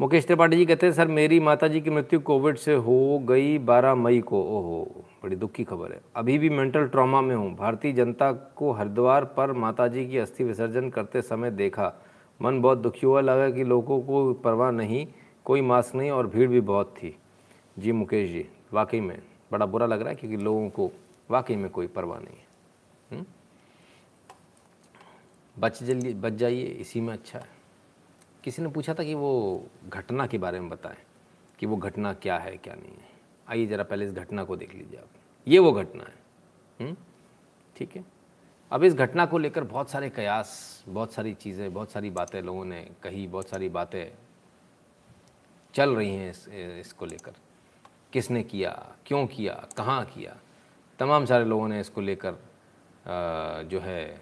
मुकेश 0.00 0.26
त्रिपाठी 0.26 0.56
जी 0.56 0.66
कहते 0.66 0.86
हैं, 0.86 0.92
सर, 0.92 1.08
मेरी 1.08 1.40
माता 1.40 1.68
जी 1.68 1.80
की 1.80 1.90
मृत्यु 1.90 2.20
कोविड 2.20 2.56
से 2.56 2.74
हो 2.74 3.18
गई 3.18 3.58
12 3.58 3.94
मई 3.94 4.20
को। 4.20 4.42
ओहो, 4.42 5.04
बड़ी 5.22 5.36
दुख 5.36 5.52
की 5.52 5.64
खबर 5.64 5.92
है। 5.92 6.00
अभी 6.16 6.38
भी 6.38 6.50
मेंटल 6.50 6.86
ट्रॉमा 6.86 7.20
में 7.20 7.36
हूँ। 7.36 7.56
भारतीय 7.56 7.92
जनता 7.92 8.32
को 8.32 8.72
हरिद्वार 8.72 9.24
पर 9.24 9.52
माता 9.52 9.88
जी 9.88 10.08
की 10.08 10.18
अस्थि 10.18 10.44
विसर्जन 10.44 10.90
करते 10.90 11.22
समय 11.22 11.50
देखा। 11.50 12.03
मन 12.40 12.60
बहुत 12.60 12.78
दुखी 12.78 13.06
हुआ, 13.06 13.20
लगा 13.20 13.50
कि 13.50 13.64
लोगों 13.64 14.00
को 14.02 14.32
परवाह 14.34 14.70
नहीं, 14.70 15.06
कोई 15.44 15.60
मास्क 15.60 15.94
नहीं 15.94 16.10
और 16.10 16.26
भीड़ 16.26 16.48
भी 16.50 16.60
बहुत 16.60 16.94
थी। 16.96 17.16
जी 17.78 17.92
मुकेश 17.92 18.30
जी, 18.30 18.46
वाकई 18.72 19.00
में 19.00 19.22
बड़ा 19.52 19.66
बुरा 19.66 19.86
लग 19.86 20.00
रहा 20.00 20.08
है 20.08 20.14
क्योंकि 20.14 20.36
लोगों 20.36 20.68
को 20.70 20.90
वाकई 21.30 21.56
में 21.56 21.70
कोई 21.70 21.86
परवाह 21.86 22.20
नहीं 22.20 22.36
है। 22.36 22.46
हुँ? 23.12 23.26
बच 25.56 25.82
जल्दी, 25.82 26.14
बच 26.14 26.32
जाइए, 26.32 26.64
इसी 26.64 27.00
में 27.00 27.12
अच्छा 27.12 27.38
है। 27.38 27.48
किसी 28.44 28.62
ने 28.62 28.68
पूछा 28.68 28.94
था 28.94 29.04
कि 29.04 29.14
वो 29.14 29.64
घटना 29.88 30.26
के 30.26 30.38
बारे 30.38 30.60
में 30.60 30.68
बताएँ, 30.70 30.96
कि 31.58 31.66
वो 31.66 31.76
घटना 31.76 32.12
क्या 32.12 32.38
है, 32.38 32.56
क्या 32.56 32.74
नहीं 32.74 32.92
है? 32.92 33.12
आइए 33.48 33.66
ज़रा 33.66 33.84
पहले 33.84 34.04
इस 34.04 34.12
घटना 34.12 34.44
को 34.44 34.56
देख 34.56 34.74
लीजिए 34.74 34.98
आप। 34.98 35.48
ये 35.48 35.58
वो 35.58 35.72
घटना 35.72 36.04
है। 36.04 36.94
ठीक 37.76 37.96
है? 37.96 38.04
अब 38.70 38.84
इस 38.84 38.94
घटना 38.94 39.24
को 39.26 39.38
लेकर 39.38 39.64
बहुत 39.64 39.90
सारे 39.90 40.08
कयास 40.10 40.84
बहुत 40.88 41.12
सारी 41.12 41.32
चीज़ें 41.34 41.72
बहुत 41.74 41.90
सारी 41.92 42.10
बातें 42.10 42.40
लोगों 42.42 42.64
ने 42.64 42.80
कही 43.02 43.26
बहुत 43.26 43.48
सारी 43.48 43.68
बातें 43.68 44.12
चल 45.74 45.94
रही 45.96 46.14
हैं 46.14 46.30
इस, 46.30 46.48
इसको 46.48 47.06
लेकर। 47.06 47.32
किसने 48.12 48.42
किया 48.42 48.70
क्यों 49.06 49.26
किया 49.26 49.54
कहाँ 49.76 50.04
किया? 50.06 50.36
तमाम 50.98 51.24
सारे 51.26 51.44
लोगों 51.44 51.68
ने 51.68 51.80
इसको 51.80 52.00
लेकर 52.00 52.38
जो 53.68 53.80
है 53.80 54.20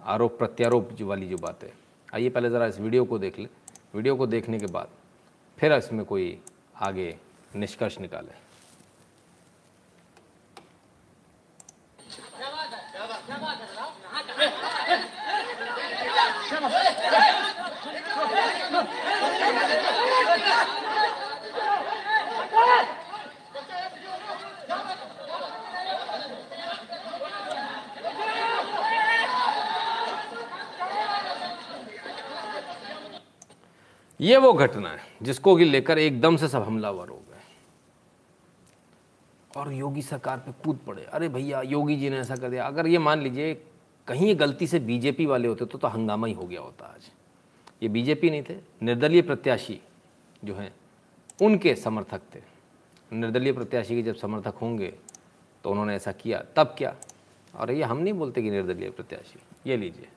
आरोप 0.00 0.38
प्रत्यारोप 0.38 0.90
वाली 1.02 1.28
जो 1.28 1.36
बात। 1.38 1.64
है 1.64 1.72
आइए 2.14 2.28
पहले 2.30 2.50
ज़रा 2.50 2.66
इस 2.66 2.78
वीडियो 2.80 3.04
को 3.04 3.18
देख 3.18 3.38
लें। 3.38 3.48
वीडियो 3.94 4.16
को 4.16 4.26
देखने 4.26 4.58
के 4.58 4.66
बाद 4.68 4.88
फिर 5.58 5.72
इसमें 5.72 6.04
कोई 6.04 6.38
आगे 6.78 7.16
निष्कर्ष 7.56 7.98
निकाले। 8.00 8.38
ये 34.20 34.36
वो 34.36 34.52
घटना 34.52 34.88
है 34.88 35.00
जिसको 35.22 35.56
कि 35.56 35.64
लेकर 35.64 35.98
एकदम 35.98 36.36
से 36.36 36.48
सब 36.48 36.62
हमलावर 36.62 37.08
हो 37.08 37.16
गए। 37.16 37.38
और 39.56 39.72
योगी 39.72 40.02
सरकार 40.02 40.38
पे 40.38 40.52
कूद 40.64 40.78
पड़े। 40.86 41.04
अरे 41.04 41.28
भैया, 41.28 41.62
योगी 41.62 41.96
जी 41.96 42.10
ने 42.10 42.18
ऐसा 42.18 42.36
कर 42.36 42.50
दिया। 42.50 42.66
अगर 42.66 42.86
ये 42.86 42.98
मान 42.98 43.22
लीजिए 43.22 43.54
कहीं 44.08 44.38
गलती 44.40 44.66
से 44.66 44.78
बीजेपी 44.80 45.26
वाले 45.26 45.48
होते 45.48 45.64
तो 45.64 45.78
तो 45.78 45.88
हंगामा 45.88 46.26
ही 46.26 46.32
हो 46.32 46.46
गया 46.46 46.60
होता 46.60 46.86
आज। 46.86 47.10
ये 47.82 47.88
बीजेपी 47.88 48.30
नहीं 48.30 48.42
थे, 48.42 48.56
निर्दलीय 48.82 49.22
प्रत्याशी 49.22 49.80
जो 50.44 50.54
हैं, 50.54 50.72
उनके 51.42 51.74
समर्थक 51.74 52.22
थे। 52.34 52.42
निर्दलीय 53.12 53.52
प्रत्याशी 53.52 53.94
के 53.96 54.02
जब 54.02 54.16
समर्थक 54.16 54.54
होंगे 54.54 54.94
तो 55.64 55.70
उन्होंने 55.70 55.94
ऐसा 55.96 56.12
किया, 56.12 56.42
तब 56.56 56.74
क्या? 56.78 56.94
और 57.54 57.70
ये 57.70 57.82
हम 57.82 57.98
नहीं 57.98 58.14
बोलते 58.14 58.42
कि 58.42 58.50
निर्दलीय 58.50 58.90
प्रत्याशी, 58.90 59.40
ये 59.66 59.76
लीजिए। 59.76 60.08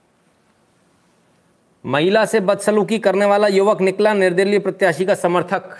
महिला 1.86 2.26
से 2.26 2.40
बदसलूकी 2.40 3.00
करने 3.00 3.26
वाला 3.26 3.48
युवक 3.48 3.82
निकला 3.82 4.14
निर्दलीय 4.14 4.60
प्रत्याशी 4.60 5.06
का 5.06 5.16
समर्थक। 5.16 5.78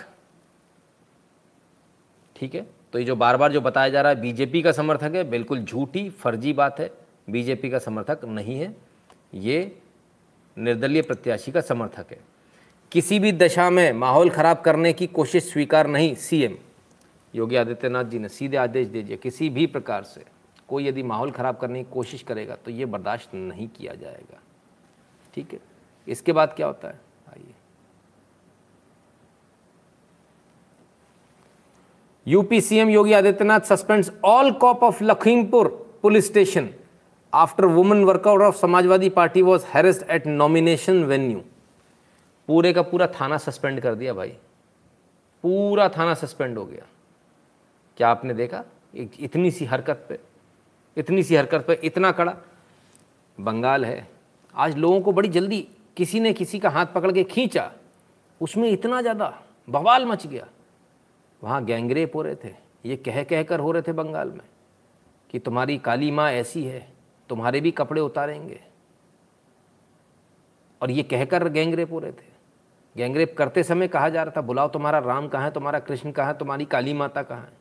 ठीक 2.36 2.54
है? 2.54 2.66
तो 2.92 2.98
ये 2.98 3.04
जो 3.04 3.16
बार 3.16 3.36
बार 3.36 3.52
जो 3.52 3.60
बताया 3.60 3.88
जा 3.88 4.02
रहा 4.02 4.12
है, 4.12 4.20
बीजेपी 4.20 4.62
का 4.62 4.72
समर्थक 4.72 5.14
है, 5.14 5.24
बिल्कुल 5.24 5.60
झूठी, 5.60 6.10
फर्जी 6.10 6.52
बात 6.52 6.80
है। 6.80 6.90
बीजेपी 7.30 7.70
का 7.70 7.78
समर्थक 7.78 8.24
नहीं 8.24 8.60
है। 8.60 8.76
ये 9.34 9.78
निर्दलीय 10.58 11.02
प्रत्याशी 11.02 11.52
का 11.52 11.60
समर्थक 11.60 12.06
है। 12.10 12.18
किसी 12.92 13.18
भी 13.18 13.32
दशा 13.32 13.70
में 13.70 13.92
माहौल 13.92 14.30
खराब 14.30 14.60
करने 14.60 14.92
की 14.92 15.06
कोशिश 15.06 15.52
स्वीकार 15.52 15.86
नहीं, 15.86 16.14
सीएम। 16.14 16.56
योगी 17.34 17.56
आदित्यनाथ 17.56 18.04
जी 18.04 18.18
ने 18.18 18.28
सीधे 18.28 18.56
आदेश 18.56 18.88
दीजिए 18.88 19.16
किसी 19.16 19.48
भी 19.50 19.66
प्रकार 19.66 20.02
से। 20.02 20.24
कोई 20.68 20.88
यदि 20.88 21.02
माहौल 21.02 21.30
खराब 21.30 21.56
करने 21.56 21.84
की 21.84 21.90
कोशिश 21.90 22.22
करेगा 22.22 22.56
तो 22.56 22.70
ये 22.70 22.84
बर्दाश्त 22.84 23.34
नहीं 23.34 23.68
किया 23.68 23.94
जाएगा। 23.94 24.40
ठीक 25.34 25.52
है? 25.52 25.73
इसके 26.06 26.32
बाद 26.32 26.52
क्या 26.56 26.66
होता 26.66 26.88
है? 26.88 27.00
आइए। 27.28 27.54
UP 32.26 32.60
CM 32.60 32.88
Yogi 32.88 33.12
Adityanath 33.12 33.60
suspends 33.60 34.12
all 34.24 34.50
cop 34.52 34.82
of 34.82 35.02
Lakhimpur 35.04 35.68
police 36.02 36.26
station 36.26 36.68
after 37.32 37.64
women 37.66 38.04
workout 38.04 38.40
of 38.40 38.56
Samajwadi 38.56 39.08
Party 39.08 39.42
was 39.42 39.64
harassed 39.68 40.10
at 40.10 40.26
nomination 40.26 41.02
venue. 41.04 41.42
पूरे 42.48 42.72
का 42.72 42.82
पूरा 42.82 43.06
थाना 43.20 43.36
सस्पेंड 43.38 43.80
कर 43.80 43.94
दिया 43.94 44.14
भाई। 44.14 44.36
पूरा 45.44 45.88
थाना 45.88 46.14
सस्पेंड 46.14 46.58
हो 46.58 46.64
गया। 46.66 46.86
क्या 47.96 48.08
आपने 48.08 48.34
देखा? 48.34 48.64
इतनी 48.94 49.50
सी 49.50 49.64
हरकत 49.64 50.04
पे, 50.08 50.18
इतनी 50.96 51.22
सी 51.22 51.36
हरकत 51.36 51.64
पे 51.66 51.80
इतना 51.84 52.12
कड़ा। 52.12 52.36
बंगाल 53.38 53.84
है। 53.84 54.06
आज 54.54 54.76
लोगों 54.76 55.00
को 55.00 55.12
बड़ी 55.12 55.28
जल्दी 55.28 55.66
किसी 55.96 56.20
ने 56.20 56.32
किसी 56.32 56.58
का 56.58 56.70
हाथ 56.70 56.86
पकड़ 56.86 57.12
के 57.12 57.24
खींचा, 57.24 57.70
उसमें 58.40 58.68
इतना 58.70 59.00
ज़्यादा 59.02 59.32
बवाल 59.68 60.06
मच 60.06 60.26
गया। 60.26 60.46
वहाँ 61.42 61.64
गैंगरेप 61.64 62.16
हो 62.16 62.22
रहे 62.22 62.34
थे, 62.34 62.54
ये 62.84 62.96
कह 62.96 63.22
कह 63.24 63.42
कर 63.42 63.60
हो 63.60 63.72
रहे 63.72 63.82
थे 63.82 63.92
बंगाल 63.92 64.28
में 64.28 64.40
कि 65.30 65.38
तुम्हारी 65.38 65.78
काली 65.78 66.10
माँ 66.10 66.30
ऐसी 66.32 66.62
है, 66.64 66.86
तुम्हारे 67.30 67.60
भी 67.60 67.70
कपड़े 67.70 68.00
उतारेंगे। 68.00 68.60
और 70.80 70.90
ये 70.90 71.02
कहकर 71.02 71.48
गैंगरेप 71.48 71.92
हो 71.92 71.98
रहे 71.98 72.12
थे। 72.12 72.32
गैंगरेप 72.96 73.34
करते 73.38 73.62
समय 73.62 73.88
कहा 73.88 74.08
जा 74.08 74.22
रहा 74.22 74.32
था, 74.36 74.40
बुलाओ 74.40 74.68
तुम्हारा 74.68 74.98
राम 74.98 75.28
कहाँ 75.28 75.44
है, 75.44 75.50
तुम्हारा 75.50 75.78
कृष्ण 75.78 76.12
कहाँ 76.12 76.26
है, 76.28 76.38
तुम्हारी 76.38 76.64
काली 76.64 76.92
माता 76.94 77.22
कहाँ 77.22 77.40
है? 77.40 77.52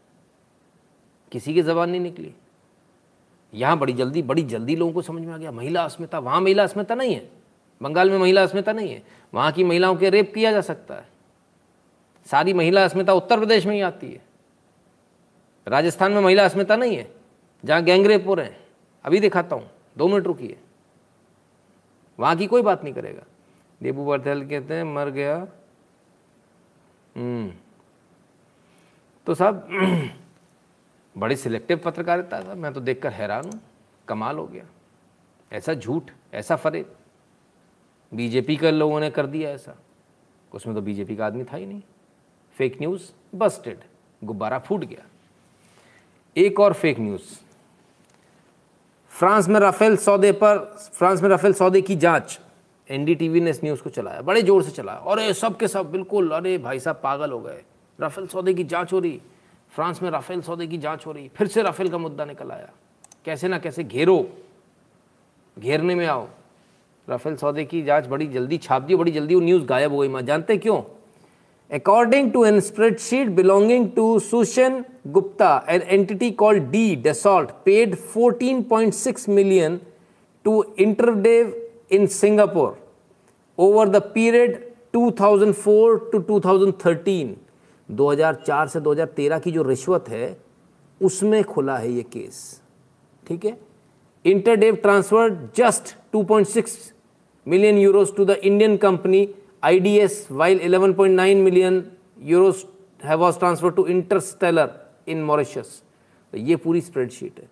किसी 1.32 1.54
की 1.54 1.62
जबान 1.62 1.90
नहीं 1.90 2.02
निकली। 2.02 2.34
यहाँ 3.54 3.78
बड़ी 3.80 3.94
जल्दी 3.94 4.22
बड़ी 4.22 4.44
जल्दी 4.44 4.76
लोगों 4.76 4.94
को 4.94 5.02
समझ 5.02 5.22
में 5.22 5.34
आ 5.34 5.38
गया, 5.38 5.52
महिला 5.52 5.84
अस्मिता, 5.84 6.20
वहाँ 6.20 6.42
महिला 6.42 6.64
अस्मिता 6.64 6.96
नहीं 6.96 7.16
है। 7.16 7.43
बंगाल 7.84 8.12
में 8.12 8.18
महिला 8.18 8.44
अस्मिता 8.44 8.74
नहीं 8.74 8.94
है। 8.94 9.04
वहाँ 9.34 9.52
की 9.52 9.64
महिलाओं 9.64 9.96
के 9.96 10.10
रेप 10.10 10.34
किया 10.34 10.52
जा 10.52 10.62
सकता 10.62 10.96
है। 10.96 11.08
सारी 12.26 12.54
महिला 12.54 12.86
अस्मिता 12.86 13.14
उत्तर 13.14 13.40
प्रदेश 13.40 13.66
में 13.66 13.76
ही 13.76 13.82
आती 13.82 14.12
है। 14.12 14.22
राजस्थान 15.68 16.12
में 16.12 16.22
महिला 16.22 16.46
अस्मिता 16.46 16.76
नहीं 16.76 16.98
है, 16.98 17.16
जहाँ 17.66 17.84
गैंग 17.84 18.06
रेप 18.06 18.28
हो 18.28 18.34
रहे 18.34 18.46
हैं। 18.46 18.68
अभी 19.04 19.20
दिखाता 19.20 19.56
हूँ, 19.56 19.72
दो 19.98 20.08
मिनट 20.08 20.28
रुकिए। 20.28 20.60
वहाँ 22.20 22.36
की 22.36 22.48
कोई 22.48 22.62
बात 22.62 22.84
नहीं 22.84 22.94
करेगा। 22.94 23.24
देबू 23.84 24.06
बर्थेल 24.06 24.50
कहते 24.50 24.74
हैं, 24.74 24.84
मर 24.84 25.10
गया। 25.10 25.48
हम्म। 27.18 27.54
तो 29.26 29.36
साहब, 29.36 29.70
बड़ी 31.18 31.36
सिलेक्टिव 31.36 31.78
पत्रकारिता 31.78 32.44
था 32.44 32.56
मैं 32.56 32.74
तो 32.74 32.80
देखकर 32.82 33.10
हैरान 33.10 33.46
हूँ। 33.46 33.62
कमाल 34.08 34.38
हो 34.38 34.48
गया। 34.48 34.66
ऐसा 35.52 35.74
झूठ, 35.74 36.12
ऐसा 36.34 36.56
फरेब। 36.56 36.96
बीजेपी 38.14 38.58
के 38.58 38.72
लोगों 38.72 39.00
ने 39.00 39.10
कर 39.10 39.26
दिया 39.26 39.50
ऐसा। 39.50 39.76
उसमें 40.56 40.76
तो 40.76 40.82
बीजेपी 40.82 41.16
का 41.16 41.26
आदमी 41.26 41.44
था 41.44 41.58
ही 41.58 41.66
नहीं। 41.66 41.82
फेक 42.58 42.78
न्यूज़ 42.80 43.12
बस्टेड 43.36 43.80
गुब्बारा 44.24 44.60
फूट 44.60 44.84
गया। 44.84 45.06
एक 46.38 46.60
और 46.60 46.74
फेक 46.74 47.00
न्यूज़ 47.00 47.40
फ्रांस 49.10 49.48
में 49.48 49.60
राफेल 49.60 49.98
सौदे 49.98 50.32
पर, 50.32 50.58
फ्रांस 50.94 51.22
में 51.22 51.30
राफेल 51.30 51.54
सौदे 51.54 51.82
की 51.82 51.96
जाँच। 51.96 52.40
एनडीटीवी 52.90 53.42
ने 53.42 53.50
इस 53.50 53.64
न्यूज़ 53.64 53.82
को 53.82 53.90
चलाया, 53.90 54.22
बड़े 54.22 54.42
ज़ोर 54.42 54.64
से 54.64 54.72
चलाया। 54.72 55.22
ये 55.22 55.34
सब 55.34 55.58
के 55.58 55.68
सब, 55.68 55.92
बिल्कुल, 55.92 56.32
अरे 56.32 56.58
भाई 56.58 56.80
साहब, 56.80 57.00
पागल 57.04 57.32
हो 57.32 57.40
गए। 57.40 57.64
राफेल 58.00 58.28
सौदे 58.28 58.54
की 58.54 58.64
जाँच 58.64 58.94
हो 58.94 59.00
रही। 59.00 59.22
फ्रांस 59.72 60.02
में 60.02 60.10
राफेल 60.10 60.42
सौदे 60.42 60.68
की 60.68 60.78
जाँच 60.78 61.06
हो 61.06 61.12
रही। 61.12 61.30
फिर 61.30 61.48
से 61.48 61.62
राफेल 61.64 61.90
का 61.90 61.98
मुद्दा 61.98 62.26
निकल 62.26 62.52
आया। 62.52 62.70
कैसे 63.26 63.48
ना 63.48 63.60
कैसे 63.60 63.84
घेरो। 63.84 64.30
घेरने 65.60 65.96
में 65.96 66.06
आओ। 66.06 66.28
राफेल 67.10 67.36
सौदे 67.36 67.64
की 67.66 67.82
जाँच 67.84 68.08
बड़ी 68.08 68.28
जल्दी 68.28 68.58
छाप 68.58 68.82
दी, 68.82 68.96
बड़ी 68.96 69.12
जल्दी 69.12 69.36
वो 69.36 69.42
न्यूज़ 69.42 69.66
गायब 69.66 69.92
हो 69.92 70.00
गई। 70.00 70.08
मैं, 70.08 70.26
जानते 70.26 70.58
क्यों? 70.58 70.82
According 71.72 72.32
to 72.32 72.46
an 72.46 72.60
spreadsheet 72.60 73.28
belonging 73.28 73.90
to 73.92 74.20
Sushen 74.20 74.86
Gupta 75.08 75.66
an 75.70 75.82
entity 75.82 76.32
called 76.32 76.64
the 76.64 76.96
Dassault 76.96 77.50
paid 77.66 77.96
14.6 78.18 79.30
million 79.30 79.80
to 80.44 80.64
Interdev 80.80 81.70
in 81.92 82.08
Singapore 82.08 82.78
over 83.58 83.90
the 83.90 83.96
period 83.96 84.56
2004 84.96 86.00
to 86.12 86.20
2013 86.20 87.34
2004 87.90 88.68
से 88.68 88.80
2013 88.80 89.40
की 89.40 89.52
जो 89.52 89.64
रिश्वत 89.64 90.10
है, 90.10 90.38
उसमें 91.02 91.44
खुला 91.44 91.78
है 91.78 91.92
ये 91.92 92.02
केस। 92.02 92.62
ठीक 93.28 93.46
है? 93.46 93.58
Interdev 94.26 94.76
transfer 94.76 95.50
just 95.56 95.96
2.6 96.16 96.93
million 97.46 97.76
euros 97.76 98.16
to 98.16 98.26
the 98.26 98.46
Indian 98.46 98.78
company. 98.78 99.30
IDS 99.64 100.30
while 100.30 100.60
11.9 100.60 101.44
million 101.44 101.92
euros 102.24 102.66
have 103.00 103.20
was 103.20 103.38
transferred 103.38 103.76
to 103.76 103.88
Interstellar 103.88 104.72
in 105.08 105.24
Mauritius. 105.24 105.82
तो 106.32 106.38
ये 106.38 106.56
पूरी 106.56 106.82
स्प्रेडशीट 106.82 107.40
है। 107.40 107.50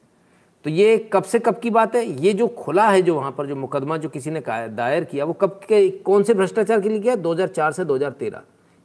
तो 0.63 0.69
ये 0.69 1.09
कब 1.13 1.23
से 1.23 1.39
कब 1.39 1.59
की 1.59 1.69
बात 1.69 1.95
है? 1.95 2.05
ये 2.05 2.33
जो 2.33 2.47
खुला 2.47 2.89
है, 2.89 3.01
जो 3.01 3.15
वहाँ 3.15 3.31
पर 3.31 3.45
जो 3.45 3.55
मुकदमा 3.55 3.97
जो 3.97 4.09
किसी 4.09 4.31
ने 4.31 4.43
दायर 4.49 5.03
किया, 5.03 5.25
वो 5.25 5.33
कब 5.33 5.49
के, 5.49 5.89
कौन 5.89 6.23
से 6.23 6.33
भ्रष्टाचार 6.33 6.81
के 6.81 6.89
लिए 6.89 6.99
किया? 6.99 7.15
2004 7.15 7.71
से 7.71 7.85
2013 7.85 8.41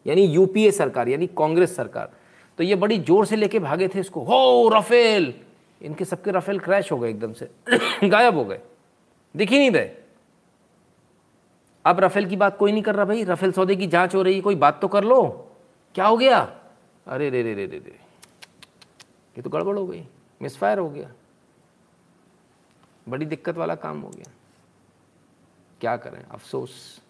यानी 0.07 0.23
यूपीए 0.23 0.71
सरकार, 0.71 1.09
यानी 1.09 1.27
कांग्रेस 1.27 1.77
सरकार। 1.77 2.13
तो 2.59 2.65
ये 2.65 2.75
बड़ी 2.75 2.99
ज़ोर 2.99 3.27
से 3.27 3.37
लेके 3.37 3.59
भागे 3.59 3.89
थे 3.89 4.01
इसको। 4.01 4.21
हो, 4.21 4.69
रफेल! 4.69 5.35
इनके 5.83 6.05
सबके 6.05 6.31
रफेल 6.31 6.59
क्रैश 6.59 6.93
हो 6.93 6.99
गए 6.99 7.11
एकदम 7.11 7.33
से। 7.33 7.49
गायब 8.09 8.35
हो 8.35 8.45
गए। 8.45 8.61
दिख 9.37 9.51
ही 9.51 9.59
नहीं 9.59 9.71
रहे। 9.71 10.06
अब 11.87 12.01
रफेल 12.01 12.28
की 12.28 12.37
बात 12.37 12.59
कोई 12.59 12.72
नहीं 12.72 12.82
कर 12.82 12.95
रहा 12.95 13.05
भाई, 13.05 13.24
रफेल 13.24 13.53
सौदे 13.53 13.76
की 13.76 13.87
जाँच 13.87 14.14
हो 14.14 14.22
रही 14.22 14.34
है, 14.34 14.41
कोई 14.41 14.55
बात 14.55 14.80
तो 14.80 14.89
कर 14.89 15.05
लो। 15.05 15.51
क्या 15.95 16.07
हो 16.07 16.16
गया? 16.16 16.61
अरे 17.07 17.30
रे 17.30 17.43
रे 17.43 17.55
रे 17.55 17.66
रे 17.66 17.78
रे। 17.78 18.01
ये 19.37 19.43
तो 19.43 19.51
गड़बड़ 19.51 19.78
हो 19.78 19.87
गई 19.87 20.07
मिसफायर 20.43 20.78
हो 20.78 20.91
गया। 20.91 21.12
बड़ी 23.09 23.26
दिक्कत 23.26 23.57
वाला 23.57 23.74
काम 23.74 24.01
हो 24.01 24.09
गया। 24.09 24.32
क्या 25.80 25.97
करें? 25.97 26.24
अफसोस। 26.24 27.01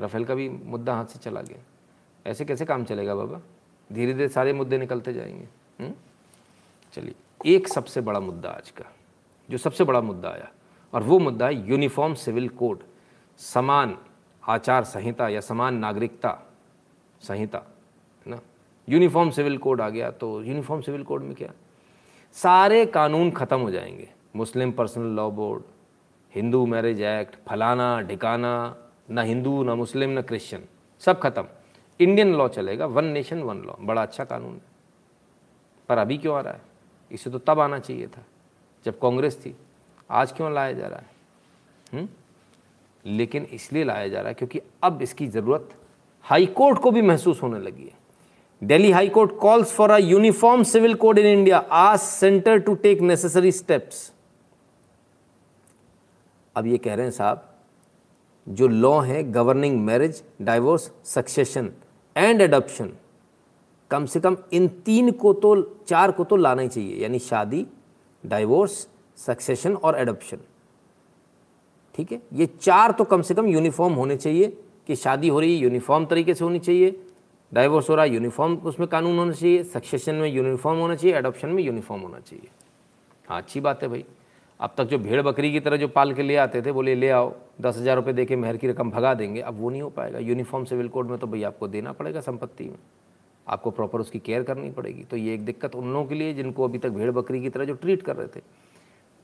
रफेल 0.00 0.24
का 0.24 0.34
भी 0.34 0.48
मुद्दा 0.48 0.94
हाथ 0.94 1.04
से 1.04 1.18
चला 1.18 1.42
गया। 1.42 1.58
ऐसे 2.26 2.44
कैसे 2.44 2.64
काम 2.64 2.84
चलेगा 2.84 3.14
बाबा? 3.14 3.40
धीरे 3.92 4.12
धीरे 4.12 4.28
सारे 4.28 4.52
मुद्दे 4.52 4.78
निकलते 4.78 5.12
जाएँगे। 5.12 5.48
हम्म? 5.80 5.94
चलिए, 6.92 7.14
एक 7.46 7.68
सबसे 7.68 8.00
बड़ा 8.00 8.20
मुद्दा 8.20 8.50
आज 8.50 8.70
का, 8.70 8.84
जो 9.50 9.58
सबसे 9.58 9.84
बड़ा 9.84 10.00
मुद्दा 10.00 10.28
आया 10.28 10.52
और 10.92 11.02
वो 11.02 11.18
मुद्दा 11.18 11.46
है 11.46 11.68
यूनिफॉर्म 11.68 12.14
सिविल 12.14 12.48
कोड, 12.48 12.78
समान 13.38 13.96
आचार 14.42 14.84
संहिता 14.84 15.28
या 15.28 15.40
समान 15.40 15.74
नागरिकता 15.74 16.38
संहिता, 17.20 17.58
है 18.26 18.30
ना? 18.30 18.40
यूनिफॉर्म 18.88 19.30
सिविल 19.30 19.58
कोड 19.58 19.80
आ 19.80 19.88
गया 19.88 20.10
तो 20.10 20.42
यूनिफॉर्म 20.42 20.82
सिविल 20.82 21.02
कोड 21.02 21.22
में 21.22 21.34
क्या? 21.34 21.52
सारे 22.32 22.86
कानून 22.86 23.30
ख़त्म 23.30 23.60
हो 23.60 23.70
जाएँगे। 23.70 24.08
Muslim 24.36 24.72
personal 24.72 25.06
law 25.06 25.30
board, 25.30 25.62
Hindu 26.34 26.66
marriage 26.66 27.00
act, 27.00 27.36
फलाना, 27.48 28.00
ढिकाना, 28.00 28.76
ना 29.10 29.22
हिंदू, 29.22 29.62
ना 29.64 29.74
मुस्लिम, 29.74 30.10
ना 30.10 30.22
क्रिश्चियन, 30.22 30.64
सब 30.98 31.20
खत्म। 31.20 31.44
इंडियन 32.00 32.34
लॉ 32.34 32.48
चलेगा, 32.48 32.86
वन 32.86 33.04
नेशन, 33.04 33.42
वन 33.42 33.56
लॉ। 33.56 33.72
बड़ा 33.80 34.02
अच्छा 34.02 34.24
कानून 34.24 34.54
है। 34.54 34.62
पर 35.88 35.98
अभी 35.98 36.18
क्यों 36.18 36.36
आ 36.36 36.40
रहा 36.40 36.52
है? 36.52 36.60
इसे 37.12 37.30
तो 37.30 37.38
तब 37.38 37.60
आना 37.60 37.78
चाहिए 37.78 38.06
था, 38.06 38.22
जब 38.84 38.98
कांग्रेस 38.98 39.38
थी। 39.38 39.56
आज 40.10 40.32
क्यों 40.32 40.52
लाया 40.54 40.72
जा 40.72 40.86
रहा 40.86 40.98
है 40.98 41.08
हुँ? 41.92 42.00
हम्म? 42.00 42.08
लेकिन 43.04 43.46
इसलिए 43.52 43.84
लाया 43.84 44.08
जा 44.08 44.20
रहा 44.20 44.28
है 44.28 44.34
क्योंकि 44.34 44.60
अब 44.82 45.02
इसकी 45.02 45.26
ज़रूरत 45.26 45.68
हाई 46.24 46.46
कोर्ट 46.46 46.78
को 46.78 46.90
भी 46.90 47.02
महसूस 47.02 47.42
होने 47.42 47.58
लगी 47.58 47.82
है 47.82 47.98
Delhi 48.62 48.90
High 48.90 49.08
Court 49.08 49.36
calls 49.38 49.72
for 49.72 49.90
a 49.90 49.98
uniform 49.98 50.62
civil 50.62 50.94
code 50.94 51.18
in 51.18 51.26
India 51.26 51.58
आज 51.72 51.98
centre 51.98 52.58
to 52.58 52.74
take 52.74 53.00
necessary 53.00 53.52
steps 53.52 54.10
अब 56.56 56.66
ये 56.66 56.78
कह 56.78 56.94
रहे 56.94 57.06
हैं 57.06 57.12
साहब, 57.12 57.46
जो 58.46 58.68
लॉ 58.68 58.98
है 59.00 59.22
governing 59.32 59.80
marriage 59.80 60.22
divorce 60.42 60.90
succession 61.04 61.70
and 62.16 62.42
adoption 62.42 62.92
कम 63.90 64.06
से 64.06 64.20
कम 64.20 64.36
इन 64.52 64.68
तीन 64.86 65.10
को 65.12 65.32
तो 65.34 65.54
चार 65.88 66.10
को 66.10 66.24
तो 66.24 66.36
लाना 66.36 66.62
ही 66.62 66.68
चाहिए 66.68 67.02
यानी 67.02 67.18
शादी 67.18 67.66
डाइवोर्स 68.24 68.86
सक्सेशन 69.20 69.74
और 69.74 69.98
एडोप्शन 69.98 70.38
ठीक 71.94 72.12
है? 72.12 72.20
ये 72.32 72.46
चार 72.48 72.92
तो 72.92 73.04
कम 73.04 73.22
से 73.22 73.34
कम 73.34 73.46
यूनिफॉर्म 73.48 73.94
होने 73.94 74.16
चाहिए 74.16 74.56
कि 74.86 74.96
शादी 74.96 75.28
हो 75.28 75.40
रही 75.40 75.54
है 75.54 75.62
यूनिफॉर्म 75.62 76.04
तरीके 76.06 76.34
से 76.34 76.44
होनी 76.44 76.58
चाहिए। 76.58 76.94
डाइवोर्स 77.52 77.90
हो 77.90 77.94
रहा 77.94 78.04
है 78.04 78.14
यूनिफॉर्म 78.14 78.54
उसमें 78.66 78.88
कानून 78.88 79.18
होना 79.18 79.32
चाहिए। 79.32 79.62
सक्सेशन 79.64 80.14
में 80.14 80.28
यूनिफॉर्म 80.28 80.78
होना 80.78 80.94
चाहिए 80.94 81.16
एडॉप्शन 81.16 81.48
में 81.48 81.62
यूनिफॉर्म 81.62 82.02
होना 82.02 82.18
चाहिए। 82.20 82.48
हाँ 83.28 83.38
अच्छी 83.38 83.60
बात 83.60 83.82
है 83.82 83.88
भाई। 83.88 84.04
अब 84.60 84.74
तक 84.78 84.84
जो 84.84 84.98
भेड़ 84.98 85.20
बकरी 85.22 85.50
की 85.52 85.60
तरह 85.60 85.76
जो 85.76 85.88
पाल 85.88 86.12
के 86.14 86.22
ले 86.22 86.36
आते 86.36 86.62
थे, 86.62 86.72
बोले, 86.72 86.94
ले 86.94 87.08
आओ, 87.10 87.32
दस 87.60 87.76
हज़ार 87.76 87.96
रुपये 87.96 88.14
दे 88.14 88.24
के 88.24 88.36
मेहर 88.36 88.56
की 88.56 88.68
रकम 88.68 88.90
भगा 88.90 89.12
देंगे। 89.14 89.40
अब 89.40 89.60
वो 89.60 89.70
नहीं 89.70 89.82
हो 89.82 89.88
पाएगा। 89.90 90.18
यूनिफॉर्म 90.20 90.64
सिविल 90.64 90.88
कोड 90.88 91.10
में 91.10 91.18
तो 91.18 91.26
भाई 91.26 91.42
आपको 91.42 91.68
देना 91.68 91.92
पड़ेगा 91.92 92.20
संपत्ति 92.20 92.64
में। 92.64 92.76
आपको 93.46 93.70
प्रॉपर 93.70 94.00
उसकी 94.00 94.18
केयर 94.18 94.42
करनी 94.42 94.70
पड़ेगी। 94.70 95.04
तो 95.04 95.16
ये 95.16 95.34
एक 95.34 95.44
दिक्कत 95.44 95.74
उन 95.74 95.92
लोगों 95.92 96.04
के 96.06 96.14
लिए 96.14 96.34
जिनको 96.34 96.64
अभी 96.64 96.78
तक 96.78 96.90
भेड़ 96.90 97.10
बकरी 97.10 97.40
की 97.42 97.50
तरह 97.50 97.64
जो 97.64 97.74
ट्रीट 97.74 98.02
कर 98.02 98.16
रहे 98.16 98.26
थे। 98.28 98.40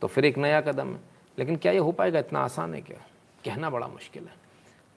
तो 0.03 0.07
फिर 0.07 0.25
एक 0.25 0.39
नया 0.39 0.61
कदम 0.61 0.89
है। 0.89 1.01
लेकिन 1.39 1.57
क्या 1.57 1.73
ये 1.73 1.79
हो 1.79 1.93
पाएगा? 1.93 2.19
इतना 2.19 2.41
आसान 2.41 2.75
है 2.75 2.81
क्या? 2.81 2.99
कहना 3.45 3.71
बड़ा 3.71 3.87
मुश्किल 3.87 4.23
है। 4.23 4.35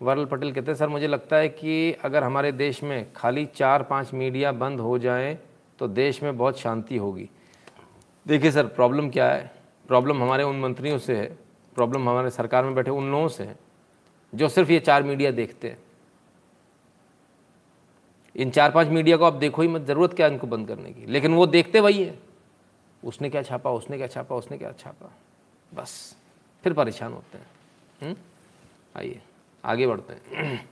वरल 0.02 0.26
पटेल 0.26 0.52
कहते 0.52 0.72
हैं, 0.72 0.78
सर, 0.78 0.88
मुझे 0.88 1.08
लगता 1.08 1.36
है 1.36 1.50
कि 1.50 1.92
अगर 1.94 2.24
हमारे 2.24 2.52
देश 2.52 2.84
में 2.84 3.12
खाली 3.14 3.46
चार 3.46 3.84
पाँच 3.84 4.14
मीडिया 4.14 4.52
बंद 4.52 4.80
हो 4.80 4.98
जाएँ 5.00 5.38
तो 5.80 5.88
देश 5.88 6.22
में 6.24 6.38
बहुत 6.38 6.60
शांति 6.60 6.98
होगी। 6.98 7.30
देखिए 8.28 8.52
सर, 8.52 8.68
प्रॉब्लम 8.68 9.10
क्या 9.10 9.30
है? 9.32 9.52
प्रॉब्लम 9.88 10.24
हमारे 10.24 10.44
उन 10.44 10.60
मंत्रियों 10.60 10.98
से 10.98 11.16
है, 11.16 11.26
प्रॉब्लम 11.76 12.10
हमारे 12.10 12.30
सरकार 12.30 12.64
में 12.64 12.76
बैठे 12.76 12.92
उन 12.92 13.12
लोगों 13.12 13.28
से 13.28 13.44
है, 13.44 13.56
जो 14.34 14.50
सिर्फ़ 14.50 14.72
ये 14.72 14.80
चार 14.80 15.04
मीडिया 15.04 15.32
देखते 15.32 15.68
हैं। 15.68 15.78
इन 18.36 18.50
चार 18.50 18.72
पाँच 18.72 18.88
मीडिया 18.88 19.18
को 19.18 19.26
आप 19.26 19.34
देखो 19.34 19.62
ही 19.62 19.68
मत, 19.68 19.82
ज़रूरत 19.82 20.14
क्या 20.14 20.28
इनको 20.28 20.48
बंद 20.48 20.68
करने 20.68 20.92
की? 20.92 21.06
लेकिन 21.06 21.34
वो 21.34 21.48
देखते 21.48 21.80
वही 21.80 22.04
है। 22.04 22.18
उसने 23.04 23.30
क्या 23.30 23.42
छापा, 23.42 23.72
उसने 23.72 23.98
क्या 23.98 24.08
छापा, 24.08 24.36
उसने 24.36 24.58
क्या 24.58 24.72
छापा। 24.72 25.12
बस, 25.74 26.16
फिर 26.64 26.74
परेशान 26.74 27.14
होते 27.14 27.38
हैं। 27.38 27.48
हम्म? 28.02 28.16
आइए, 28.98 29.22
आगे 29.66 29.88
बढ़ते 29.88 30.14
हैं। 30.14 30.70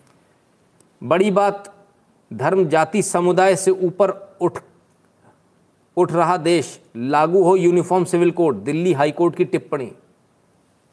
बड़ी 1.04 1.32
बात, 1.32 1.88
धर्म, 2.34 2.70
जाति, 2.70 3.04
समुदाय 3.04 3.56
से 3.56 3.72
ऊपर 3.72 4.38
उठ 4.42 4.60
उठ 5.98 6.12
रहा 6.12 6.38
देश, 6.38 6.82
लागू 6.96 7.44
हो 7.44 7.56
uniform 7.56 8.06
civil 8.06 8.32
code, 8.32 8.56
Delhi 8.56 8.94
High 8.94 9.12
Court 9.12 9.36
की 9.36 9.46
टिप्पणी। 9.46 9.92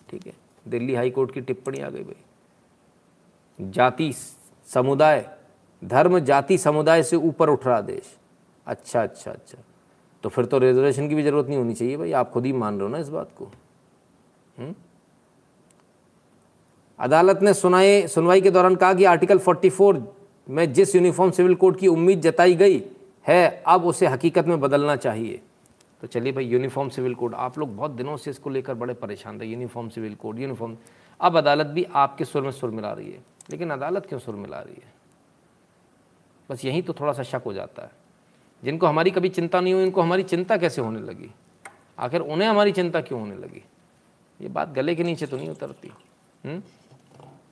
ठीक 0.09 0.27
है, 0.27 0.33
दिल्ली 0.69 0.95
हाई 0.95 1.11
कोर्ट 1.11 1.33
की 1.33 1.41
टिप्पणी 1.41 1.81
आ 1.81 1.91
गई 1.91 2.03
भाई। 2.03 3.71
जाति, 3.71 4.13
समुदाय, 4.75 5.31
धर्म, 5.85 6.19
जाति, 6.19 6.59
समुदाय 6.59 7.03
से 7.03 7.17
ऊपर 7.17 7.51
उठ 7.51 7.67
रहा 7.67 7.81
देश। 7.81 8.19
अच्छा 8.67 9.03
अच्छा 9.03 9.31
अच्छा। 9.31 9.59
तो 10.25 10.31
फिर 10.31 10.45
तो 10.45 10.59
रिजर्वेशन 10.59 11.09
की 11.09 11.15
भी 11.15 11.23
ज़रूरत 11.23 11.47
नहीं 11.47 11.59
होनी 11.59 11.75
चाहिए 11.75 11.97
भाई, 11.97 12.13
आप 12.13 12.31
खुद 12.31 12.47
ही 12.47 12.53
मान 12.53 12.75
रहे 12.75 12.83
हो 12.83 12.89
ना 12.89 12.99
इस 12.99 13.09
बात 13.09 13.31
को? 13.39 13.45
हम्म? 14.59 14.75
अदालत 16.99 17.43
ने 17.43 17.55
सुनाए 17.55 18.07
सुनवाई 18.07 18.41
के 18.41 18.51
दौरान 18.51 18.77
कहा 18.77 18.95
कि 18.95 19.05
आर्टिकल 19.05 19.39
44 19.39 20.03
में 20.51 20.73
जिस 20.73 20.95
यूनिफॉर्म 20.95 21.31
सिविल 21.31 21.55
कोड 21.55 21.77
की 21.77 21.89
उम्मीद 21.89 22.21
जताई 22.21 22.55
गई 22.55 22.85
है, 23.29 23.63
अब 23.67 23.85
उसे 23.85 24.07
हकीकत 24.07 24.47
में 24.47 24.61
बदलना 24.61 24.97
चाहिए। 24.97 25.41
तो 26.01 26.07
चलिए 26.07 26.33
भाई 26.33 26.45
यूनिफॉर्म 26.45 26.89
सिविल 26.89 27.15
कोड 27.15 27.35
आप 27.35 27.59
लोग 27.59 27.77
बहुत 27.77 27.91
दिनों 27.91 28.17
से 28.17 28.31
इसको 28.31 28.51
लेकर 28.51 28.75
बड़े 28.75 28.95
परेशान 28.95 29.41
थे 29.41 29.45
यूनिफॉर्म 29.45 29.89
सिविल 29.89 30.15
कोड 30.15 30.39
यूनिफॉर्म 30.39 30.77
अब 31.21 31.37
अदालत 31.37 31.67
भी 31.67 31.85
आपके 31.85 32.25
सुर 32.25 32.43
में 32.43 32.51
सुर 32.51 32.71
मिला 32.71 32.93
रही 32.93 33.11
है। 33.11 33.25
लेकिन 33.51 33.71
अदालत 33.71 34.07
क्यों 34.07 34.21
सुर 34.21 34.35
मिला 34.35 34.61
रही 34.61 34.75
है? 34.75 34.93
बस 36.51 36.65
यहीं 36.65 36.83
तो 36.83 36.93
थोड़ा 36.93 37.13
सा 37.13 37.23
शक 37.23 37.43
हो 37.47 37.53
जाता 37.53 37.83
है। 37.83 38.04
जिनको 38.65 38.87
हमारी 38.87 39.11
कभी 39.11 39.29
चिंता 39.29 39.61
नहीं 39.61 39.75
हुई, 39.75 39.85
उनको 39.85 40.03
हमारी 40.03 40.23
चिंता 40.23 40.57
कैसे 40.57 40.83
होने 40.83 41.01
लगी 41.01 41.31
आखिर 41.99 42.21
उन्हें 42.21 42.49
हमारी 42.49 42.73
चिंता 42.73 43.01
क्यों 43.01 43.21
होने 43.21 43.37
लगी 43.37 43.63
ये 44.41 44.49
बात 44.49 44.69
गले 44.69 44.95
के 44.95 45.03
नीचे 45.03 45.27
तो 45.27 45.37
नहीं 45.37 45.49
उतरती 45.49 45.89
हुँ? 45.89 45.97
हम्म? 46.45 46.63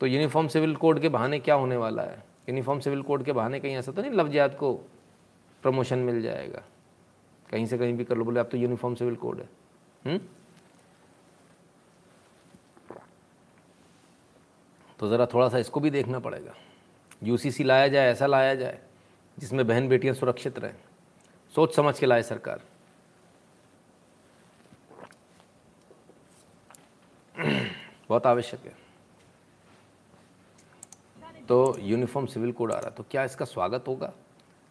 तो 0.00 0.06
यूनिफॉर्म 0.06 0.48
सिविल 0.48 0.74
कोड 0.76 1.00
के 1.00 1.08
बहाने 1.08 1.38
क्या 1.38 1.54
होने 1.54 1.76
वाला 1.76 2.02
है 2.02 2.24
यूनिफॉर्म 2.48 2.80
सिविल 2.80 3.02
कोड 3.02 3.24
के 3.24 3.32
बहाने 3.32 3.60
कहीं 3.60 3.76
ऐसा 3.76 3.92
तो 3.92 4.02
नहीं 4.02 4.10
लफ्जियात 4.10 4.56
को 4.58 4.72
प्रमोशन 5.62 5.98
मिल 5.98 6.20
जाएगा 6.22 6.62
कहीं 7.50 7.66
से 7.66 7.78
कहीं 7.78 7.96
भी 7.96 8.04
कर 8.04 8.16
लो, 8.16 8.24
बोले 8.24 8.40
आप 8.40 8.48
तो 8.50 8.58
यूनिफॉर्म 8.58 8.94
सिविल 8.94 9.16
कोड 9.16 9.40
है 9.40 9.48
हुँ? 10.06 10.12
हम्म? 10.12 10.20
तो 14.98 15.08
ज़रा 15.08 15.26
थोड़ा 15.26 15.48
सा 15.48 15.58
इसको 15.58 15.80
भी 15.80 15.90
देखना 15.90 16.18
पड़ेगा 16.18 16.54
यूसीसी 17.22 17.64
लाया 17.64 17.88
जाए, 17.88 18.10
ऐसा 18.10 18.26
लाया 18.26 18.54
जाए, 18.54 18.78
जिसमें 19.38 19.66
बहन 19.66 19.88
बेटियाँ 19.88 20.14
सुरक्षित 20.14 20.58
रहें 20.58 20.74
सोच 21.54 21.74
समझ 21.76 21.98
के 21.98 22.06
लाए 22.06 22.22
सरकार। 22.22 22.60
बहुत 28.08 28.26
आवश्यक 28.26 28.66
है। 28.66 28.72
तो 31.48 31.76
यूनिफॉर्म 31.80 32.26
सिविल 32.26 32.52
कोड 32.52 32.72
आ 32.72 32.78
रहा 32.78 32.90
तो 32.90 33.04
क्या 33.10 33.24
इसका 33.24 33.44
स्वागत 33.44 33.84
होगा? 33.88 34.12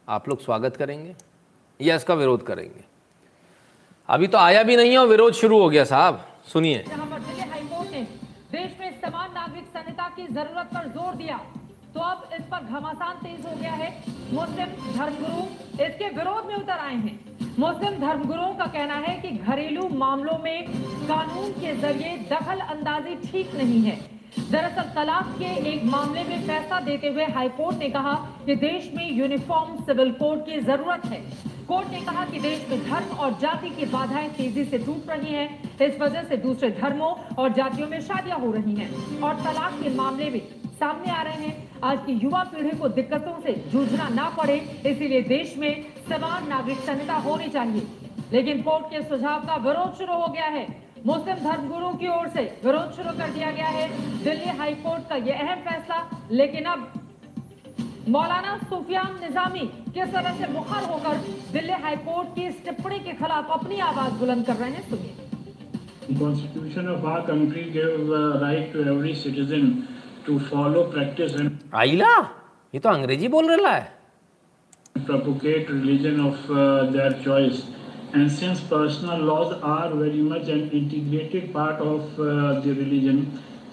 आप 0.07 0.29
लोग 0.29 0.41
स्वागत 0.41 0.77
करेंगे 0.77 1.15
या 1.79 1.95
इसका 1.95 2.13
विरोध 2.13 2.43
करेंगे? 2.45 2.83
अभी 4.09 4.27
तो 4.27 4.37
आया 4.37 4.63
भी 4.63 4.75
नहीं 4.75 4.91
है 4.91 4.97
और 4.97 5.07
विरोध 5.07 5.33
शुरू 5.33 5.59
हो 5.59 5.69
गया 5.69 5.83
साहब, 5.85 6.25
सुनिए। 6.47 6.83
देश 8.51 8.71
में 8.79 8.99
समान 9.01 9.33
नागरिक 9.33 9.65
संहिता 9.67 10.07
की 10.15 10.27
ज़रूरत 10.27 10.69
पर 10.73 10.87
ज़ोर 10.89 11.15
दिया। 11.15 11.39
तो 11.93 11.99
अब 12.01 12.29
इस 12.33 12.43
पर 12.51 12.63
घमासान 12.69 13.15
तेज 13.23 13.45
हो 13.45 13.55
गया 13.55 13.71
है। 13.73 13.89
मुस्लिम 14.33 14.69
धर्मगुरु 14.97 15.83
इसके 15.85 16.07
विरोध 16.17 16.45
में 16.47 16.55
उतर 16.55 16.79
आए 16.79 16.95
हैं। 16.95 17.19
मुस्लिम 17.59 17.99
धर्मगुरुओं 18.01 18.53
का 18.55 18.65
कहना 18.67 18.95
है 19.05 19.15
कि 19.21 19.29
घरेलू 19.29 19.87
मामलों 19.97 20.37
में 20.43 20.67
कानून 21.07 21.51
के 21.53 21.75
ज़रिए 21.77 22.17
दखल 22.31 22.59
अंदाजी 22.67 23.15
ठीक 23.27 23.55
नहीं 23.55 23.81
है। 23.83 23.99
दरअसल 24.51 24.89
तलाक 24.95 25.35
के 25.39 25.45
एक 25.69 25.83
मामले 25.85 26.23
में 26.23 26.47
फैसला 26.47 26.79
देते 26.79 27.07
हुए 27.09 27.25
हाईकोर्ट 27.33 27.77
ने 27.77 27.89
कहा 27.89 28.13
कि 28.45 28.55
देश 28.57 28.91
में 28.95 29.11
यूनिफॉर्म 29.11 29.75
सिविल 29.85 30.11
कोड 30.13 30.45
की 30.45 30.59
ज़रूरत 30.61 31.05
है। 31.05 31.19
कोर्ट 31.67 31.91
ने 31.91 31.99
कहा 32.01 32.25
कि 32.25 32.39
देश 32.39 32.65
में 32.69 32.79
धर्म 32.85 33.17
और 33.17 33.37
जाति 33.41 33.69
की 33.69 33.85
बाधाएँ 33.91 34.29
तेज़ी 34.29 34.63
से 34.65 34.77
टूट 34.77 35.09
रही 35.09 35.33
हैं। 35.33 35.77
इस 35.81 35.99
वजह 36.01 36.23
से 36.23 36.37
दूसरे 36.37 36.69
धर्मों 36.81 37.13
और 37.35 37.53
जातियों 37.53 37.87
में 37.87 37.99
शादियाँ 38.01 38.39
हो 38.39 38.51
रही 38.51 38.75
हैं 38.75 39.21
और 39.21 39.35
तलाक 39.43 39.79
के 39.83 39.95
मामले 39.95 40.29
भी 40.29 40.43
सामने 40.81 41.11
आ 41.11 41.21
रहे 41.21 41.47
हैं। 41.47 41.79
आज 41.83 41.99
की 42.05 42.13
युवा 42.13 42.43
पीढ़ी 42.51 42.77
को 42.77 42.87
दिक्कतों 42.89 43.33
से 43.41 43.53
जूझना 43.71 44.07
ना 44.09 44.27
पड़े 44.37 44.55
इसीलिए 44.85 45.21
देश 45.27 45.55
में 45.57 45.73
समान 46.09 46.47
नागरिक 46.49 46.79
संहिता 46.85 47.17
होनी 47.25 47.49
चाहिए। 47.49 47.87
लेकिन 48.33 48.61
कोर्ट 48.63 48.85
के 48.85 49.01
सुझाव 49.03 49.45
का 49.47 49.55
विरोध 49.65 49.91
शुरू 49.97 50.13
हो 50.13 50.27
गया 50.27 50.47
है। 50.55 50.65
मुस्लिम 51.05 51.37
धर्मगुरुओं 51.43 51.93
की 52.01 52.07
ओर 52.07 52.27
से 52.29 52.41
विरोध 52.65 52.89
शुरू 52.95 53.11
कर 53.19 53.29
दिया 53.31 53.51
गया 53.51 53.67
है। 53.67 53.85
दिल्ली 54.23 54.49
हाई 54.57 54.73
कोर्ट 54.81 55.07
का 55.09 55.15
यह 55.27 55.39
अहम 55.39 55.61
फैसला 55.61 55.99
लेकिन 56.31 56.63
अब 56.73 56.91
मौलाना 58.09 58.57
सुफियान 58.69 59.19
निजामी 59.21 59.65
किस 59.95 60.13
तरह 60.13 60.37
से 60.37 60.51
मुखर 60.53 60.83
होकर 60.91 61.17
दिल्ली 61.53 61.73
हाईकोर्ट 61.83 62.35
की 62.35 62.47
इस 62.47 62.63
टिप्पणी 62.65 62.99
के 62.99 63.13
खिलाफ 63.21 63.51
अपनी 63.51 63.79
आवाज़ 63.89 64.13
बुलंद 64.19 64.45
कर 64.45 64.55
रहे 64.55 64.71
हैं। 64.71 64.89
सुनिए। 64.89 65.13
Of 66.11 67.05
our 67.05 67.21
country 67.27 67.63
gave 67.73 68.09
uh, 68.11 68.21
right 68.43 68.65
to 68.73 68.79
every 68.91 69.13
citizen 69.23 69.65
to 70.26 70.38
follow, 70.50 70.84
practice 70.92 71.34
and 71.40 71.50
आइला 71.74 72.14
ये 72.74 72.80
तो 72.80 72.88
अंग्रेजी 72.88 73.28
बोल 73.36 73.50
रहा 73.50 73.74
है 73.74 73.94
propagate 75.06 75.68
religion 75.70 76.20
of 76.26 76.50
uh, 76.50 76.90
their 76.90 77.12
choice. 77.24 77.64
And 78.14 78.30
since 78.32 78.60
personal 78.60 79.18
laws 79.30 79.52
are 79.62 79.90
very 79.94 80.22
much 80.22 80.48
an 80.48 80.70
integrated 80.70 81.52
part 81.52 81.80
of 81.80 82.18
uh, 82.18 82.60
the 82.60 82.72
religion, 82.78 83.18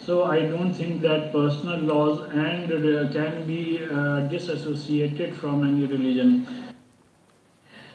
so 0.05 0.23
I 0.25 0.39
don't 0.41 0.73
think 0.73 1.01
that 1.01 1.31
personal 1.31 1.79
laws 1.91 2.19
and 2.33 2.73
uh, 2.73 3.07
can 3.13 3.45
be 3.47 3.61
uh, 3.85 4.27
disassociated 4.33 5.33
from 5.35 5.63
any 5.69 5.85
religion. 5.93 6.35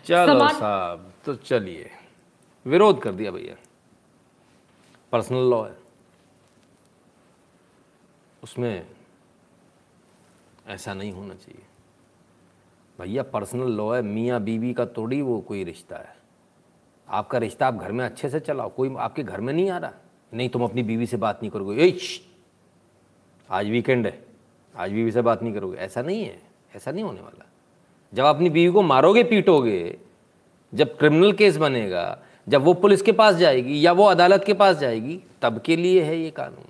चलो 0.06 0.26
समान- 0.32 0.58
साहब 0.60 1.04
तो 1.24 1.34
चलिए 1.50 1.90
विरोध 2.66 3.02
कर 3.02 3.12
दिया 3.20 3.30
भैया 3.30 3.56
personal 5.12 5.50
law 5.50 5.62
है 5.64 5.76
उसमें 8.43 8.87
ऐसा 10.67 10.93
नहीं 10.93 11.11
होना 11.11 11.33
चाहिए। 11.33 11.61
भैया 12.99 13.23
पर्सनल 13.23 13.71
लॉ 13.71 13.95
है, 13.95 14.01
मियाँ 14.01 14.41
बीवी 14.41 14.73
का 14.73 14.85
थोड़ी 14.85 15.21
वो 15.21 15.39
कोई 15.41 15.63
रिश्ता 15.63 15.95
है। 15.95 16.15
आपका 17.09 17.37
रिश्ता 17.37 17.67
आप 17.67 17.75
घर 17.75 17.91
में 17.91 18.05
अच्छे 18.05 18.29
से 18.29 18.39
चलाओ, 18.39 18.69
कोई 18.69 18.95
आपके 18.97 19.23
घर 19.23 19.41
में 19.41 19.53
नहीं 19.53 19.69
आ 19.69 19.77
रहा। 19.77 19.93
नहीं, 20.33 20.49
तुम 20.49 20.63
अपनी 20.63 20.83
बीवी 20.83 21.05
से 21.05 21.17
बात 21.17 21.39
नहीं 21.41 21.51
करोगे। 21.51 21.83
ए 21.83 21.99
आज 23.49 23.69
वीकेंड 23.69 24.05
है, 24.05 24.25
आज 24.75 24.91
बीवी 24.91 25.11
से 25.11 25.21
बात 25.21 25.43
नहीं 25.43 25.53
करोगे। 25.53 25.77
ऐसा 25.77 26.01
नहीं 26.01 26.23
है, 26.25 26.41
ऐसा 26.75 26.91
नहीं 26.91 27.03
होने 27.03 27.21
वाला। 27.21 27.45
जब 28.13 28.23
अपनी 28.23 28.49
बीवी 28.49 28.73
को 28.73 28.81
मारोगे, 28.81 29.23
पीटोगे, 29.23 29.97
जब 30.73 30.97
क्रिमिनल 30.97 31.33
केस 31.33 31.57
बनेगा, 31.57 32.19
जब 32.49 32.61
वो 32.61 32.73
पुलिस 32.73 33.01
के 33.01 33.11
पास 33.11 33.35
जाएगी 33.35 33.85
या 33.85 33.91
वो 33.91 34.05
अदालत 34.05 34.43
के 34.43 34.53
पास 34.53 34.77
जाएगी, 34.77 35.19
तब 35.41 35.61
के 35.61 35.75
लिए 35.75 36.01
है 36.01 36.17
ये 36.17 36.31
कानून। 36.31 36.65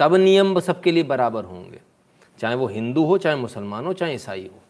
तब 0.00 0.14
नियम 0.14 0.60
सबके 0.60 0.92
लिए 0.92 1.02
बराबर 1.02 1.44
होंगे। 1.44 1.80
चाहे 2.38 2.54
वो 2.54 2.66
हिंदू 2.66 3.04
हो, 3.04 3.18
चाहे 3.18 3.36
मुसलमान 3.36 3.86
हो, 3.86 3.92
चाहे 3.92 4.14
ईसाई 4.14 4.50
हो। 4.54 4.60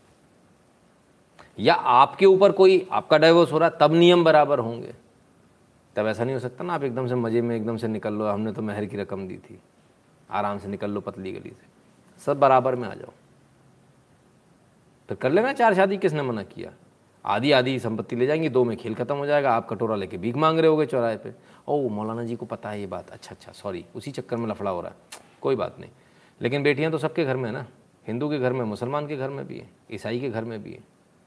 या 1.58 1.74
आपके 1.74 2.26
ऊपर 2.26 2.52
कोई, 2.52 2.88
आपका 2.92 3.18
डाइवोर्स 3.18 3.52
हो 3.52 3.58
रहा 3.58 3.68
तब 3.68 3.94
नियम 3.94 4.24
बराबर 4.24 4.58
होंगे। 4.58 4.94
तब 5.96 6.06
ऐसा 6.06 6.24
नहीं 6.24 6.34
हो 6.34 6.40
सकता 6.40 6.64
ना 6.64 6.74
आप 6.74 6.82
एकदम 6.82 7.06
से 7.06 7.14
मज़े 7.14 7.42
में 7.42 7.56
एकदम 7.56 7.76
से 7.76 7.88
निकल 7.88 8.14
लो, 8.14 8.26
हमने 8.26 8.52
तो 8.52 8.62
मेहर 8.62 8.84
की 8.84 8.96
रकम 8.96 9.28
दी 9.28 9.36
थी। 9.36 9.58
आराम 10.30 10.58
से 10.58 10.68
निकल 10.68 10.90
लो 10.90 11.00
पतली 11.00 11.32
गली 11.32 11.50
से। 11.50 11.66
सब 12.24 12.38
बराबर 12.38 12.74
में 12.74 12.88
आ 12.88 12.94
जाओ। 12.94 13.10
फिर 15.08 15.16
कर 15.16 15.30
लेना 15.30 15.52
चार 15.52 15.74
शादी, 15.74 15.96
किसने 15.96 16.22
मना 16.22 16.42
किया? 16.42 16.70
आधी 17.24 17.52
आधी 17.52 17.78
संपत्ति 17.78 18.16
ले 18.16 18.26
जाएँगी, 18.26 18.48
दो 18.48 18.64
में 18.64 18.76
खेल 18.76 18.94
खत्म 18.94 19.14
हो 19.14 19.26
जाएगा, 19.26 19.52
आप 19.52 19.68
कटोरा 19.68 19.96
लेके 19.96 20.18
भीख 20.18 20.36
मांग 20.36 20.58
रहे 20.58 20.68
होगे 20.68 20.86
चौराहे 20.86 21.16
पे। 21.16 21.30
ओ 21.70 21.88
मौलाना 21.88 22.24
जी 22.24 22.36
को 22.36 22.46
पता 22.46 22.70
है 22.70 22.80
ये 22.80 22.86
बात। 22.86 23.10
अच्छा 23.10 23.30
अच्छा 23.30 23.52
सॉरी 23.52 23.86
उसी 23.94 24.10
चक्कर 24.10 24.36
में 24.36 24.46
लफड़ा 24.46 24.70
हो 24.70 24.80
रहा 24.80 24.90
है। 24.90 24.96
कोई 25.40 25.56
बात 25.56 25.76
नहीं। 25.80 25.90
लेकिन 26.42 26.62
बेटियाँ 26.62 26.92
तो 26.92 26.98
सबके 26.98 27.24
घर 27.24 27.36
में 27.36 27.44
है 27.44 27.52
ना। 27.52 27.66
हिंदू 28.06 28.30
के 28.30 28.38
घर 28.38 28.52
में, 28.52 28.64
मुसलमान 28.64 29.06
के 29.06 29.16
घर 29.16 29.30
में 29.30 29.46
भी 29.46 29.58
है, 29.58 29.70
ईसाई 29.92 30.20
के 30.20 30.30
घर 30.30 30.44
में 30.44 30.62
भी 30.62 30.72
है। 30.72 30.80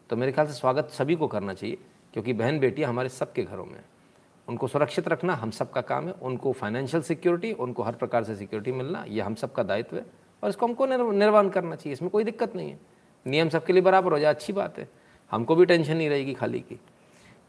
तो 0.10 0.16
मेरे 0.16 0.32
ख्याल 0.32 0.48
से 0.48 0.54
स्वागत 0.54 0.90
सभी 0.90 1.16
को 1.16 1.28
करना 1.28 1.54
चाहिए, 1.54 1.78
क्योंकि 2.14 2.34
बहन 2.34 2.60
बेटियाँ 2.60 2.90
हमारे 2.90 3.10
सबके 3.10 3.44
घरों 3.44 3.66
में 3.66 3.76
हैं। 3.76 3.86
उनको 4.48 4.68
सुरक्षित 4.68 5.08
रखना 5.08 5.36
हम 5.36 5.52
सब 5.52 5.72
का 5.72 5.82
काम 5.82 6.06
है। 6.06 6.12
उनको 6.12 6.52
फाइनेंशियल 6.52 7.04
सिक्योरिटी 7.04 7.54
उनको 7.54 7.84
हर 7.84 7.94
प्रकार 7.94 8.24
से 8.24 8.36
सिक्योरिटी 8.36 8.72
मिलना, 8.72 9.06
ये 9.08 9.22
हम 9.22 9.36
सबका 9.36 9.64
दायित्व 9.64 9.98
है। 9.98 10.06
और 10.44 10.50
इसको 10.50 10.66
हमको 10.66 10.86
निर्व- 10.86 11.14
निर्वाण 11.14 11.50
करना 11.50 11.76
चाहिए। 11.76 11.94
इसमें 11.94 12.12
कोई 12.12 12.24
दिक्कत 12.24 12.56
नहीं 12.56 12.72
है। 12.72 12.80
नियम 13.28 13.50
सबके 13.50 13.74
लिए 13.74 13.82
बराबर 13.82 14.12
हो 14.12 14.20
जाए, 14.20 14.34
अच्छी 14.34 14.54
बात 14.54 14.80
है। 14.80 14.90
हमको 15.32 15.56
भी 15.56 15.66
टेंशन 15.66 15.98
नहीं 15.98 16.10
रहेगी 16.10 16.34
खाली 16.34 16.60
की। 16.60 16.80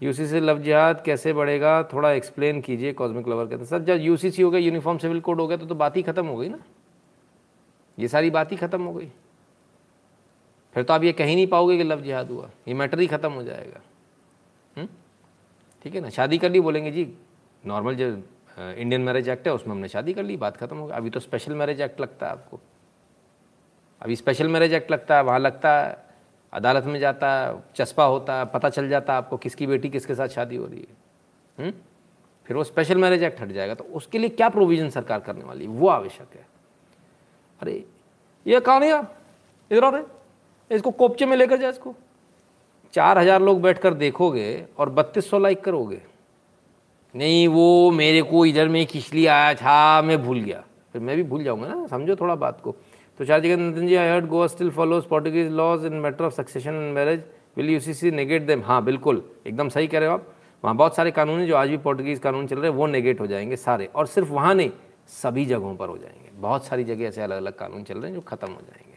यूसी 0.03 0.27
से 0.27 0.41
लव 0.41 0.59
जिहाद 0.59 1.03
कैसे 1.05 1.33
बढ़ेगा 1.33 1.83
थोड़ा 1.93 2.11
एक्सप्लेन 2.13 2.61
कीजिए 2.61 2.93
कॉस्मिक 2.93 3.29
लवर 3.29 3.45
कहते 3.45 3.57
हैं 3.57 3.65
सर 3.65 3.83
जब 3.83 4.01
यूसीसी 4.01 4.43
हो 4.43 4.51
गया 4.51 4.61
यूनिफॉर्म 4.61 4.99
सिविल 4.99 5.21
कोड 5.21 5.41
हो 5.41 5.47
गया 5.47 5.59
तो, 5.59 5.67
तो 5.67 5.75
बात 5.75 5.97
ही 5.97 6.03
खत्म 6.03 6.27
हो 6.27 6.37
गई 6.37 6.49
ना। 6.49 6.59
ये 7.99 8.09
सारी 8.09 8.31
बात 8.31 8.53
ही 8.53 8.57
खत्म 8.57 8.83
हो 8.83 8.93
गई। 8.95 9.11
फिर 10.75 10.83
तो 10.83 10.95
आप 10.95 11.05
ये 11.05 11.13
कह 11.13 11.25
ही 11.25 11.35
नहीं 11.35 11.47
पाओगे 11.47 11.77
कि 11.77 11.85
लव 11.85 12.01
जिहाद 12.01 12.31
हुआ। 12.31 12.51
ये 12.69 12.75
मैटर 12.75 13.01
ही 13.01 13.07
खत्म 13.07 13.33
हो 13.33 13.43
जाएगा। 13.43 13.81
हम्म? 14.77 14.89
ठीक 15.83 15.95
है 15.95 16.01
ना? 16.01 16.09
शादी 16.11 16.39
कर 16.39 16.51
ली 16.51 16.61
बोलेंगे 16.61 16.91
जी 16.91 17.13
नॉर्मल 17.67 17.95
जो 17.95 18.07
इंडियन 18.59 19.03
मैरिज 19.03 19.29
एक्ट 19.29 19.47
है 19.47 19.55
उसमें 19.55 19.75
हमने 19.75 19.89
शादी 19.89 20.13
कर 20.15 20.23
ली 20.23 20.37
बात 20.37 20.57
खत्म 20.57 20.77
हो 20.77 20.87
गई। 20.87 20.95
अभी 20.95 21.11
तो 21.11 21.21
स्पेशल 21.21 21.55
मैरिज 21.55 21.81
एक्ट 21.81 22.01
लगता 22.01 22.27
है 22.27 22.33
आपको। 22.33 22.61
अभी 24.01 24.17
स्पेशल 24.17 24.49
मैरिज 24.49 24.75
एक्ट 24.75 24.91
लगता 24.91 25.17
है 25.17 25.23
वहाँ 25.23 25.39
लगता 25.39 25.81
है 25.81 26.04
अदालत 26.55 26.85
में 26.85 26.99
जाता 27.01 27.31
है 27.33 27.55
चस्पा 27.77 28.05
होता 28.05 28.39
है 28.39 28.45
पता 28.45 28.69
चल 28.69 28.89
जाता 28.89 29.13
है 29.13 29.19
आपको 29.19 29.37
किसकी 29.37 29.67
बेटी 29.67 29.89
किसके 29.89 30.15
साथ 30.15 30.29
शादी 30.29 30.57
हो 30.57 30.67
रही 30.67 30.81
है। 30.81 30.97
हम्म? 31.59 31.73
फिर 32.49 32.57
वो 32.57 32.65
स्पेशल 32.65 32.99
मैरिज 32.99 33.23
एक्ट 33.23 33.41
हट 33.41 33.53
जाएगा 33.53 33.75
तो 33.75 33.85
उसके 33.95 34.19
लिए 34.19 34.29
क्या 34.31 34.49
प्रोविज़न 34.49 34.91
सरकार 34.91 35.21
करने 35.21 35.45
वाली? 35.45 35.67
है 35.67 35.67
वो 35.67 35.89
आवश्यक 35.89 36.35
है। 36.35 36.47
अरे, 37.63 37.85
ये 38.47 38.61
कौन 38.61 38.83
है 38.83 38.89
यार 38.89 39.07
इधर 39.71 39.85
रहे 39.91 40.03
इसको 40.71 40.91
कोपचे 40.91 41.27
में 41.27 41.37
लेकर 41.37 41.57
जाए 41.57 41.71
इसको। 41.71 41.95
चार 42.95 43.19
हज़ार 43.19 43.43
लोग 43.43 43.61
बैठकर 43.63 43.95
देखोगे 43.95 44.67
और 44.79 44.91
बत्तीस 44.91 45.31
सौ 45.31 45.39
लाइक 45.39 45.65
करोगे। 45.65 46.01
नहीं, 47.15 47.47
वो 47.49 47.91
मेरे 47.91 48.23
को 48.23 48.45
इधर 48.47 48.69
में 48.69 48.85
लिए 49.13 49.27
आया 49.27 49.55
था 49.55 50.03
मैं 50.03 50.23
भूल 50.23 50.41
गया। 50.41 50.63
फिर 50.93 51.03
मैं 51.03 51.17
भी 51.17 51.23
भूल 51.23 51.45
जाऊँगा 51.45 51.69
ना, 51.69 51.87
समझो 51.87 52.17
थोड़ा 52.17 52.35
बात 52.35 52.61
को। 52.61 52.75
तो 53.19 53.25
जगह 53.25 53.57
Nitin 53.57 53.87
ji 53.89 53.95
I 53.95 54.09
heard 54.09 54.27
Goa 54.27 54.47
still 54.47 54.71
follows 54.71 55.05
Portuguese 55.05 55.49
laws 55.49 55.85
in 55.85 55.93
matter 55.93 56.25
of 56.25 56.35
succession 56.35 56.75
and 56.75 56.95
marriage 56.95 57.25
will 57.57 57.71
you 57.71 57.81
see 57.81 57.95
see 57.95 58.11
negate 58.11 58.43
them 58.43 58.63
हाँ 58.63 58.85
बिल्कुल। 58.85 59.31
एकदम 59.47 59.69
सही 59.69 59.87
कह 59.87 59.99
रहे 59.99 60.09
हो 60.09 60.15
आप। 60.15 60.35
वहाँ 60.65 60.77
बहुत 60.77 60.97
सारे 60.97 61.11
कानून 61.11 61.41
हैं 61.41 61.47
जो 61.47 61.57
आज 61.57 61.69
भी 61.69 61.77
पोर्टुगीज 61.77 62.19
कानून 62.19 62.47
चल 62.47 62.59
रहे 62.59 62.71
हैं, 62.71 62.77
वो 62.79 62.87
नेगेट 62.87 63.21
हो 63.21 63.27
जाएँगे 63.27 63.57
सारे। 63.57 63.87
और 63.87 64.07
सिर्फ़ 64.07 64.29
वहाँ 64.29 64.55
नहीं, 64.55 64.71
सभी 65.09 65.47
जगहों 65.47 65.77
पर 65.77 65.89
हो 65.89 65.99
जाएँगे। 65.99 66.31
बहुत 66.41 66.65
सारी 66.65 66.85
जगह 66.85 67.05
ऐसे 67.05 67.23
अलग 67.23 67.37
अलग 67.37 67.57
कानून 67.57 67.85
चल 67.85 67.99
रहे 67.99 68.11
हैं 68.11 68.15
जो 68.15 68.21
ख़त्म 68.21 68.49
हो 68.49 68.61
जाएँगे। 68.61 68.97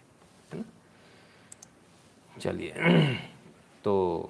है 0.58 0.66
चलिए। 2.42 2.74
तो 3.84 4.30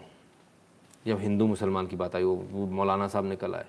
जब 1.07 1.19
हिंदू 1.19 1.47
मुसलमान 1.47 1.87
की 1.87 1.95
बात 1.95 2.15
आई, 2.15 2.23
वो 2.23 2.45
मौलाना 2.51 3.07
साहब 3.07 3.25
ने 3.25 3.35
कल 3.35 3.55
आए। 3.55 3.65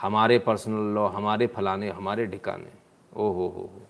हमारे 0.00 0.38
पर्सनल 0.38 0.94
लॉ 0.94 1.08
हमारे 1.08 1.46
फलाने, 1.46 1.90
हमारे 1.90 2.26
ढिकाने। 2.26 2.70
ओ 3.16 3.32
हो 3.32 3.32
हो 3.32 3.48
हो। 3.48 3.82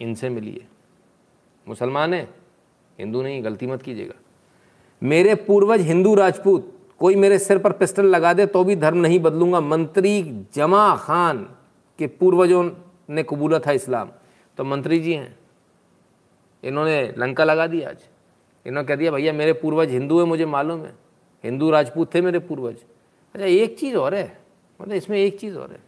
इनसे 0.00 0.28
मिलिए। 0.28 0.66
मुसलमान 1.68 2.14
है, 2.14 2.28
हिंदू 2.98 3.22
नहीं, 3.22 3.44
गलती 3.44 3.66
मत 3.66 3.82
कीजिएगा। 3.82 4.14
मेरे 5.02 5.34
पूर्वज 5.34 5.80
हिंदू 5.80 6.14
राजपूत, 6.14 6.78
कोई 6.98 7.14
मेरे 7.14 7.38
सिर 7.38 7.58
पर 7.58 7.72
पिस्टल 7.72 8.06
लगा 8.06 8.32
दे 8.32 8.46
तो 8.46 8.64
भी 8.64 8.76
धर्म 8.76 8.98
नहीं 8.98 9.18
बदलूँगा। 9.18 9.60
मंत्री 9.60 10.44
जमा 10.54 10.96
खान 10.96 11.56
के 11.98 12.06
पूर्वजों 12.06 12.70
ने 13.10 13.22
कबूला 13.22 13.58
था 13.58 13.72
इस्लाम। 13.72 14.10
तो 14.56 14.64
मंत्री 14.64 15.00
जी 15.00 15.12
हैं। 15.12 15.38
इन्होंने 16.64 17.14
लंका 17.18 17.44
लगा 17.44 17.66
दी 17.66 17.82
आज। 17.82 17.98
इन्होंने 18.66 18.88
कह 18.88 18.96
दिया, 18.96 19.10
भैया, 19.10 19.32
मेरे 19.32 19.52
पूर्वज 19.52 19.90
हिंदू 19.90 20.18
है, 20.18 20.24
मुझे 20.24 20.46
मालूम 20.46 20.80
है। 20.80 20.94
हिंदू 21.44 21.70
राजपूत 21.70 22.14
थे 22.14 22.20
मेरे 22.20 22.38
पूर्वज। 22.38 22.76
अच्छा 23.34 23.46
एक 23.46 23.78
चीज़ 23.78 23.96
और 23.96 24.14
है। 24.14 24.38
मतलब 24.80 24.94
इसमें 24.94 25.18
एक 25.18 25.40
चीज़ 25.40 25.56
और 25.56 25.72
है। 25.72 25.80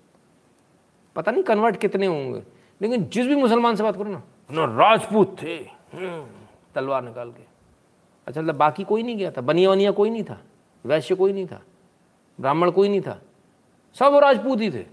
पता 1.16 1.32
नहीं 1.32 1.42
कन्वर्ट 1.42 1.76
कितने 1.76 2.06
होंगे। 2.06 2.57
लेकिन 2.81 3.05
जिस 3.05 3.26
भी 3.26 3.37
मुसलमान 3.37 3.76
से 3.76 3.83
बात 3.83 3.97
करो 3.97 4.11
ना 4.11 4.22
ना 4.51 4.64
राजपूत 4.79 5.37
थे। 5.43 5.57
हम्म, 5.95 6.26
तलवार 6.74 7.03
निकाल 7.03 7.31
के। 7.31 7.43
अच्छा 8.26 8.41
मतलब 8.41 8.55
बाकी 8.55 8.85
कोई 8.85 9.03
नहीं 9.03 9.16
गया 9.16 9.31
था। 9.31 9.41
बनिया 9.41 9.70
वनिया 9.70 9.91
कोई 9.91 10.11
नहीं 10.11 10.24
था। 10.24 10.41
वैश्य 10.85 11.14
कोई 11.14 11.33
नहीं 11.33 11.47
था। 11.47 11.61
ब्राह्मण 12.39 12.70
कोई 12.70 12.89
नहीं 12.89 13.01
था। 13.01 13.20
सब 13.97 14.14
राजपूत 14.14 14.61
ही 14.61 14.70
थे। 14.70 14.85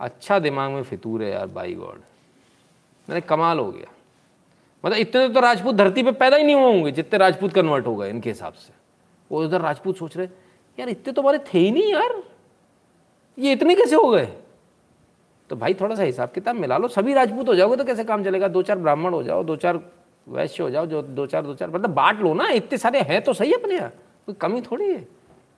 अच्छा 0.00 0.38
दिमाग 0.38 0.70
में 0.70 0.82
फितूर 0.82 1.22
है 1.22 1.30
यार 1.30 1.46
बाई 1.46 1.74
गॉड 1.74 2.00
मैंने 3.08 3.20
कमाल 3.20 3.58
हो 3.58 3.70
गया। 3.72 3.92
मतलब 4.84 4.98
इतने 4.98 5.28
तो 5.28 5.40
राजपूत 5.40 5.74
धरती 5.74 6.02
पे 6.02 6.12
पैदा 6.12 6.36
ही 6.36 6.44
नहीं 6.44 6.56
हुए 6.56 6.64
होंगे 6.64 6.92
जितने 6.92 7.18
राजपूत 7.18 7.52
कन्वर्ट 7.52 7.86
हो 7.86 7.94
गए 7.96 8.10
इनके 8.10 8.30
हिसाब 8.30 8.52
से। 8.52 8.72
वो 9.30 9.42
उधर 9.44 9.60
राजपूत 9.60 9.96
सोच 9.96 10.16
रहे 10.16 10.26
यार 10.78 10.88
इतने 10.88 11.12
तो 11.12 11.22
हमारे 11.22 11.38
थे 11.38 11.58
ही 11.58 11.70
नहीं 11.70 11.92
यार। 11.92 12.22
ये 13.38 13.52
इतने 13.52 13.74
कैसे 13.74 13.96
हो 13.96 14.08
गए? 14.08 14.26
तो 15.50 15.56
भाई 15.56 15.74
थोड़ा 15.74 15.94
सा 15.94 16.02
हिसाब 16.02 16.30
किताब 16.30 16.56
मिला 16.56 16.78
लो। 16.78 16.88
सभी 16.88 17.14
राजपूत 17.14 17.48
हो 17.48 17.54
जाओगे 17.54 17.76
तो 17.76 17.84
कैसे 17.84 18.04
काम 18.04 18.24
चलेगा? 18.24 18.48
दो 18.48 18.62
चार 18.62 18.78
ब्राह्मण 18.78 19.12
हो 19.12 19.22
जाओ, 19.22 19.44
दो 19.44 19.56
चार 19.56 19.80
वैश्य 20.26 20.62
हो 20.62 20.70
जाओ, 20.70 20.86
जो 20.86 21.02
दो 21.02 21.26
चार 21.26 21.42
दो 21.42 21.54
चार 21.54 21.70
मतलब 21.70 21.94
बांट 21.94 22.20
लो 22.20 22.34
ना। 22.34 22.48
इतने 22.50 22.78
सारे 22.78 23.00
हैं 23.00 23.22
तो 23.22 23.32
सही 23.32 23.52
अपने 23.52 23.74
यहाँ। 23.74 23.90
कोई 24.26 24.34
कमी 24.34 24.60
थोड़ी 24.62 24.90
है। 24.90 25.00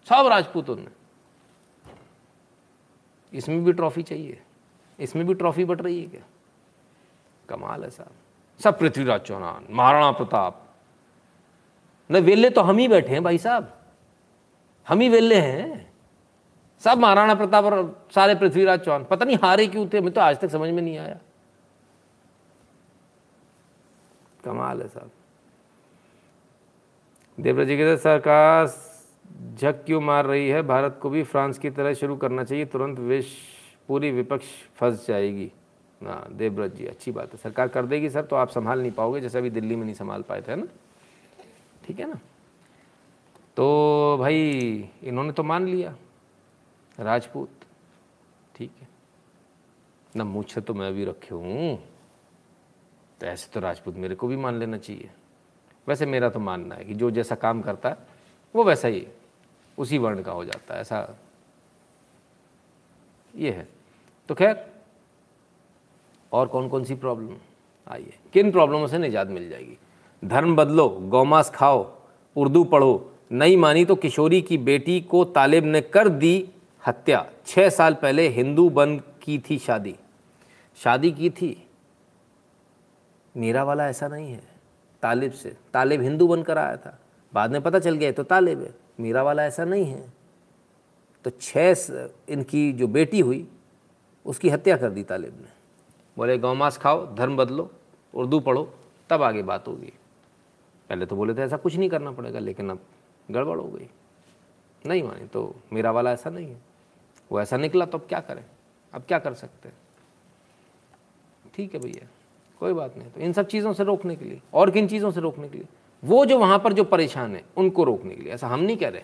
सब 0.06 0.26
राजपूतों 0.26 0.76
ने 0.76 0.86
इसमें 3.32 3.64
भी 3.64 3.72
ट्रॉफी 3.72 4.02
चाहिए। 4.02 4.40
इसमें 4.98 5.26
भी 5.26 5.34
ट्रॉफी 5.34 5.64
बट 5.64 5.82
रही 5.82 6.00
है 6.00 6.06
क्या? 6.06 6.22
कमाल 7.48 7.82
है 7.84 7.90
साहब। 7.90 8.12
सब 8.60 8.78
पृथ्वीराज 8.78 9.20
चौहान, 9.20 9.66
महाराणा 9.70 10.10
प्रताप। 10.12 10.66
न 12.10 12.16
वेले 12.16 12.50
तो 12.50 12.60
हम 12.60 12.78
ही 12.78 12.88
बैठे 12.88 13.12
हैं 13.12 13.22
भाई 13.22 13.38
साहब। 13.38 13.72
हम 14.86 15.00
ही 15.00 15.08
वेले 15.08 15.36
हैं। 15.36 15.89
सब 16.82 16.98
महाराणा 16.98 17.34
प्रताप 17.34 17.64
और 17.64 18.06
सारे 18.14 18.34
पृथ्वीराज 18.34 18.80
चौहान। 18.80 19.04
पता 19.04 19.24
नहीं 19.24 19.36
हारे 19.42 19.66
क्यों 19.66 19.86
थे 19.92 20.00
मैं 20.00 20.12
तो 20.12 20.20
आज 20.20 20.38
तक 20.40 20.50
समझ 20.50 20.70
में 20.70 20.82
नहीं 20.82 20.98
आया। 20.98 21.18
कमाल 24.44 24.82
है 24.82 24.88
साहब 24.88 25.10
देवराज 27.38 27.66
जी 27.68 27.76
कहते 27.76 27.96
सरकार 27.96 28.66
झक 29.56 29.82
क्यों 29.86 30.00
मार 30.00 30.26
रही 30.26 30.48
है? 30.48 30.62
भारत 30.62 30.98
को 31.02 31.10
भी 31.10 31.22
फ्रांस 31.24 31.58
की 31.58 31.70
तरह 31.70 31.94
शुरू 31.94 32.16
करना 32.16 32.44
चाहिए, 32.44 32.64
तुरंत 32.64 32.98
विश्व 32.98 33.86
पूरी 33.88 34.10
विपक्ष 34.10 34.46
फंस 34.76 35.06
जाएगी। 35.08 35.50
हाँ 36.00 36.26
देवव्रत 36.32 36.74
जी, 36.74 36.86
अच्छी 36.86 37.12
बात 37.12 37.32
है। 37.32 37.38
सरकार 37.38 37.68
कर 37.68 37.86
देगी 37.86 38.10
सर 38.10 38.22
तो 38.22 38.36
आप 38.36 38.48
संभाल 38.48 38.80
नहीं 38.80 38.92
पाओगे, 38.92 39.20
जैसे 39.20 39.38
अभी 39.38 39.50
दिल्ली 39.50 39.76
में 39.76 39.84
नहीं 39.84 39.94
संभाल 39.94 40.22
पाए 40.22 40.42
थे 40.42 40.56
ना? 40.56 40.66
ठीक 41.86 42.00
है 42.00 42.08
ना? 42.08 42.18
तो 43.56 44.16
भाई, 44.20 44.88
इन्होंने 45.02 45.32
तो 45.32 45.42
मान 45.42 45.66
लिया। 45.66 45.94
राजपूत। 47.00 47.50
ठीक 48.54 48.72
है। 48.80 48.88
ना 50.16 50.24
मुझे 50.24 50.60
तो 50.60 50.74
मैं 50.74 50.92
भी 50.94 51.04
रखे 51.04 51.34
हूँ। 51.34 51.76
तो 53.20 53.26
ऐसे 53.26 53.50
तो 53.52 53.60
राजपूत 53.60 53.94
मेरे 53.94 54.14
को 54.14 54.26
भी 54.26 54.36
मान 54.36 54.58
लेना 54.58 54.78
चाहिए। 54.78 55.10
वैसे 55.86 56.06
मेरा 56.06 56.28
तो 56.28 56.40
मानना 56.40 56.74
है 56.74 56.84
कि 56.84 56.94
जो 56.94 57.10
जैसा 57.10 57.34
काम 57.34 57.60
करता 57.62 57.88
है, 57.88 57.96
वो 58.54 58.64
वैसा 58.64 58.88
ही 58.88 59.06
उसी 59.78 59.98
वर्ण 59.98 60.22
का 60.22 60.32
हो 60.32 60.44
जाता 60.44 60.74
है, 60.74 60.80
ऐसा 60.80 61.18
ये 63.34 63.50
है। 63.50 63.68
तो 64.28 64.34
खैर, 64.34 64.66
और 66.32 66.48
कौन 66.48 66.68
कौन 66.68 66.84
सी 66.84 66.94
प्रॉब्लम 66.94 67.36
आइए, 67.88 68.12
किन 68.32 68.50
प्रॉब्लमों 68.50 68.86
से 68.86 68.98
निजात 68.98 69.28
मिल 69.28 69.48
जाएगी? 69.50 69.76
धर्म 70.22 70.56
बदलो, 70.56 70.88
गौमास 70.88 71.50
खाओ, 71.50 71.82
उर्दू 72.36 72.64
पढ़ो, 72.64 73.12
नहीं 73.32 73.56
मानी 73.56 73.84
तो 73.84 73.94
किशोरी 73.96 74.40
की 74.42 74.58
बेटी 74.58 75.00
को 75.00 75.24
तालिब 75.24 75.64
ने 75.64 75.80
कर 75.80 76.08
दी 76.08 76.48
हत्या। 76.86 77.30
छः 77.46 77.68
साल 77.68 77.94
पहले 77.94 78.28
हिंदू 78.28 78.70
बन 78.70 78.98
की 78.98 79.42
थी 79.50 79.58
शादी। 79.58 79.96
शादी 80.76 81.12
की 81.12 81.30
थी। 81.30 81.68
मीरा 83.36 83.64
वाला 83.64 83.88
ऐसा 83.88 84.08
नहीं 84.08 84.32
है। 84.32 84.42
तालिब 85.02 85.32
से। 85.32 85.56
तालिब 85.72 86.02
हिंदू 86.02 86.28
बनकर 86.28 86.58
आया 86.58 86.76
था। 86.76 86.98
बाद 87.34 87.50
में 87.50 87.62
पता 87.62 87.78
चल 87.78 87.94
गया 87.94 88.12
तो 88.12 88.22
तालिब 88.22 88.62
है। 88.62 88.74
मीरा 89.00 89.22
वाला 89.22 89.44
ऐसा 89.44 89.64
नहीं 89.64 89.84
है। 89.84 90.12
तो 91.24 91.30
छः 91.30 91.74
इनकी 92.28 92.72
जो 92.72 92.86
बेटी 92.86 93.20
हुई, 93.20 93.48
उसकी 94.26 94.48
हत्या 94.48 94.76
कर 94.76 94.90
दी 94.90 95.02
तालिब 95.02 95.34
ने। 95.36 95.48
बोले 96.16 96.38
गौमास 96.38 96.78
खाओ, 96.78 97.14
धर्म 97.14 97.36
बदलो, 97.36 97.70
उर्दू 98.14 98.40
पढ़ो, 98.40 98.74
तब 99.10 99.22
आगे 99.22 99.42
बात 99.42 99.68
होगी। 99.68 99.92
पहले 100.88 101.06
तो 101.06 101.16
बोले 101.16 101.34
थे, 101.34 101.42
ऐसा 101.42 101.56
कुछ 101.56 101.76
नहीं 101.76 101.90
करना 101.90 102.10
पड़ेगा, 102.10 102.38
लेकिन 102.38 102.70
अब 102.70 102.80
गड़बड़ 103.30 103.58
हो 103.58 103.68
गई। 103.68 103.88
नहीं 104.86 105.02
मानी 105.02 105.26
तो 105.26 105.56
मेरा 105.72 105.90
वाला 105.90 106.12
ऐसा 106.12 106.30
नहीं 106.30 106.46
है। 106.46 106.69
वो 107.30 107.40
ऐसा 107.40 107.56
निकला 107.56 107.84
तो 107.84 107.98
अब 107.98 108.06
क्या 108.08 108.20
करें? 108.20 108.44
अब 108.92 109.02
क्या 109.02 109.18
कर 109.18 109.34
सकते 109.34 109.68
हैं? 109.68 109.76
ठीक 111.54 111.74
है 111.74 111.80
भैया, 111.80 112.06
कोई 112.60 112.72
बात 112.72 112.96
नहीं। 112.96 113.10
तो 113.10 113.20
इन 113.20 113.32
सब 113.32 113.46
चीज़ों 113.46 113.72
से 113.72 113.84
रोकने 113.84 114.16
के 114.16 114.24
लिए, 114.24 114.40
और 114.54 114.70
किन 114.70 114.88
चीज़ों 114.88 115.10
से 115.10 115.20
रोकने 115.20 115.48
के 115.48 115.58
लिए? 115.58 115.66
वो 116.02 116.24
जो 116.26 116.38
वहाँ 116.38 116.58
पर 116.58 116.72
जो 116.72 116.84
परेशान 116.84 117.34
है, 117.34 117.42
उनको 117.56 117.84
रोकने 117.84 118.14
के 118.14 118.22
लिए। 118.22 118.32
ऐसा 118.32 118.48
हम 118.48 118.60
नहीं 118.60 118.76
कह 118.76 118.88
रहे। 118.88 119.02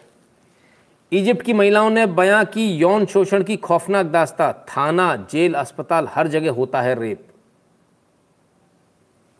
इजिप्ट 1.13 1.43
की 1.43 1.53
महिलाओं 1.53 1.91
ने 1.91 2.07
बयां 2.07 2.45
की 2.45 2.67
यौन 2.77 3.05
शोषण 3.07 3.43
की 3.45 3.57
खौफनाक 3.57 4.07
दास्ता। 4.07 4.53
थाना, 4.69 5.15
जेल, 5.17 5.55
अस्पताल, 5.55 6.07
हर 6.07 6.29
जगह 6.29 6.51
होता 6.51 6.81
है 6.83 6.95
रेप। 7.01 7.27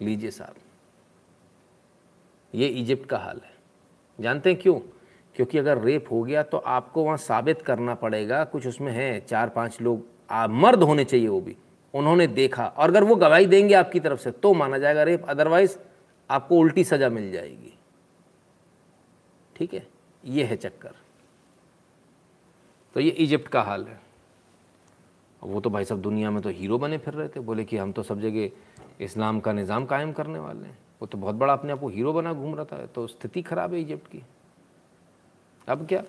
लीजिए 0.01 0.31
साहब, 0.31 0.55
ये 2.55 2.69
इजिप्ट 2.69 3.09
का 3.09 3.19
हाल 3.19 3.41
है। 3.45 3.55
जानते 4.19 4.51
हैं 4.51 4.59
क्यों? 4.59 4.81
क्योंकि 5.37 5.59
अगर 5.59 5.79
रेप 5.79 6.07
हो 6.11 6.23
गया 6.23 6.43
तो 6.43 6.59
आपको 6.59 7.05
वहाँ 7.05 7.17
साबित 7.19 7.63
करना 7.63 7.95
पड़ेगा 7.97 8.43
कुछ 8.47 8.67
उसमें 8.67 8.93
है 8.93 9.19
चार 9.21 9.49
पाँच 9.49 9.81
लोग 9.81 10.05
आ, 10.31 10.47
मर्द 10.47 10.83
होने 10.83 11.05
चाहिए 11.05 11.29
वो 11.29 11.41
भी 11.41 11.57
उन्होंने 11.95 12.27
देखा। 12.29 12.67
और 12.67 12.89
अगर 12.89 13.05
वो 13.05 13.17
गवाही 13.17 13.47
देंगे 13.47 13.75
आपकी 13.75 14.01
तरफ़ 14.01 14.21
से 14.21 14.31
तो 14.33 14.53
माना 14.55 14.79
जाएगा 14.79 15.03
रेप 15.03 15.25
अदरवाइज़ 15.29 15.77
आपको 16.31 16.59
उल्टी 16.59 16.85
सजा 16.85 17.09
मिल 17.11 17.31
जाएगी। 17.33 17.73
ठीक 19.57 19.75
है? 19.75 19.87
ये 20.25 20.45
है 20.45 20.57
चक्कर। 20.57 20.95
तो 22.97 23.01
ये 23.01 23.11
इजिप्ट 23.11 23.49
का 23.49 23.63
हाल 23.63 23.85
है। 23.85 24.01
वो 25.43 25.61
तो 25.61 25.71
भाई 25.71 25.85
सब 25.85 26.01
दुनिया 26.03 26.31
में 26.31 26.41
तो 26.43 26.49
हीरो 26.51 26.79
बने 26.79 26.99
फिर 26.99 27.15
रहे 27.15 27.29
थे 27.29 27.41
बोले 27.41 27.65
कि 27.65 27.77
हम 27.77 27.93
तो 27.93 28.03
सब 28.03 28.21
जगह 28.21 29.05
इस्लाम 29.05 29.41
का 29.41 29.53
निज़ाम 29.53 29.85
कायम 29.87 30.13
करने 30.13 30.39
वाले 30.39 30.67
हैं। 30.67 30.79
वो 31.01 31.07
तो 31.07 31.19
बहुत 31.19 31.35
बड़ा 31.35 31.53
अपने 31.53 31.73
आप 31.73 31.81
को 31.81 31.89
हीरो 31.89 32.13
बना 32.13 32.33
घूम 32.33 32.55
रहा 32.55 32.65
था 32.65 32.87
तो 32.87 33.07
स्थिति 33.07 33.43
खराब 33.43 33.75
है 33.75 33.81
इजिप्ट 33.81 34.11
की। 34.13 34.23
अब 35.69 35.87
क्या? 35.87 36.03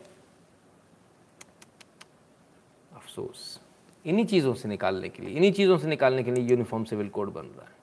अफसोस। 2.96 3.62
इन्हीं 4.06 4.26
चीज़ों 4.26 4.54
से 4.54 4.70
निकालने 4.70 5.10
के 5.10 5.24
लिए, 5.24 5.36
इन्हीं 5.36 5.52
चीज़ों 5.52 5.78
से 5.78 5.88
निकालने 5.88 6.24
के 6.24 6.32
लिए 6.32 6.44
यूनिफॉर्म 6.44 6.84
सिविल 6.84 7.10
कोड 7.10 7.34
बन 7.34 7.42
रहा 7.42 7.66
है। 7.66 7.76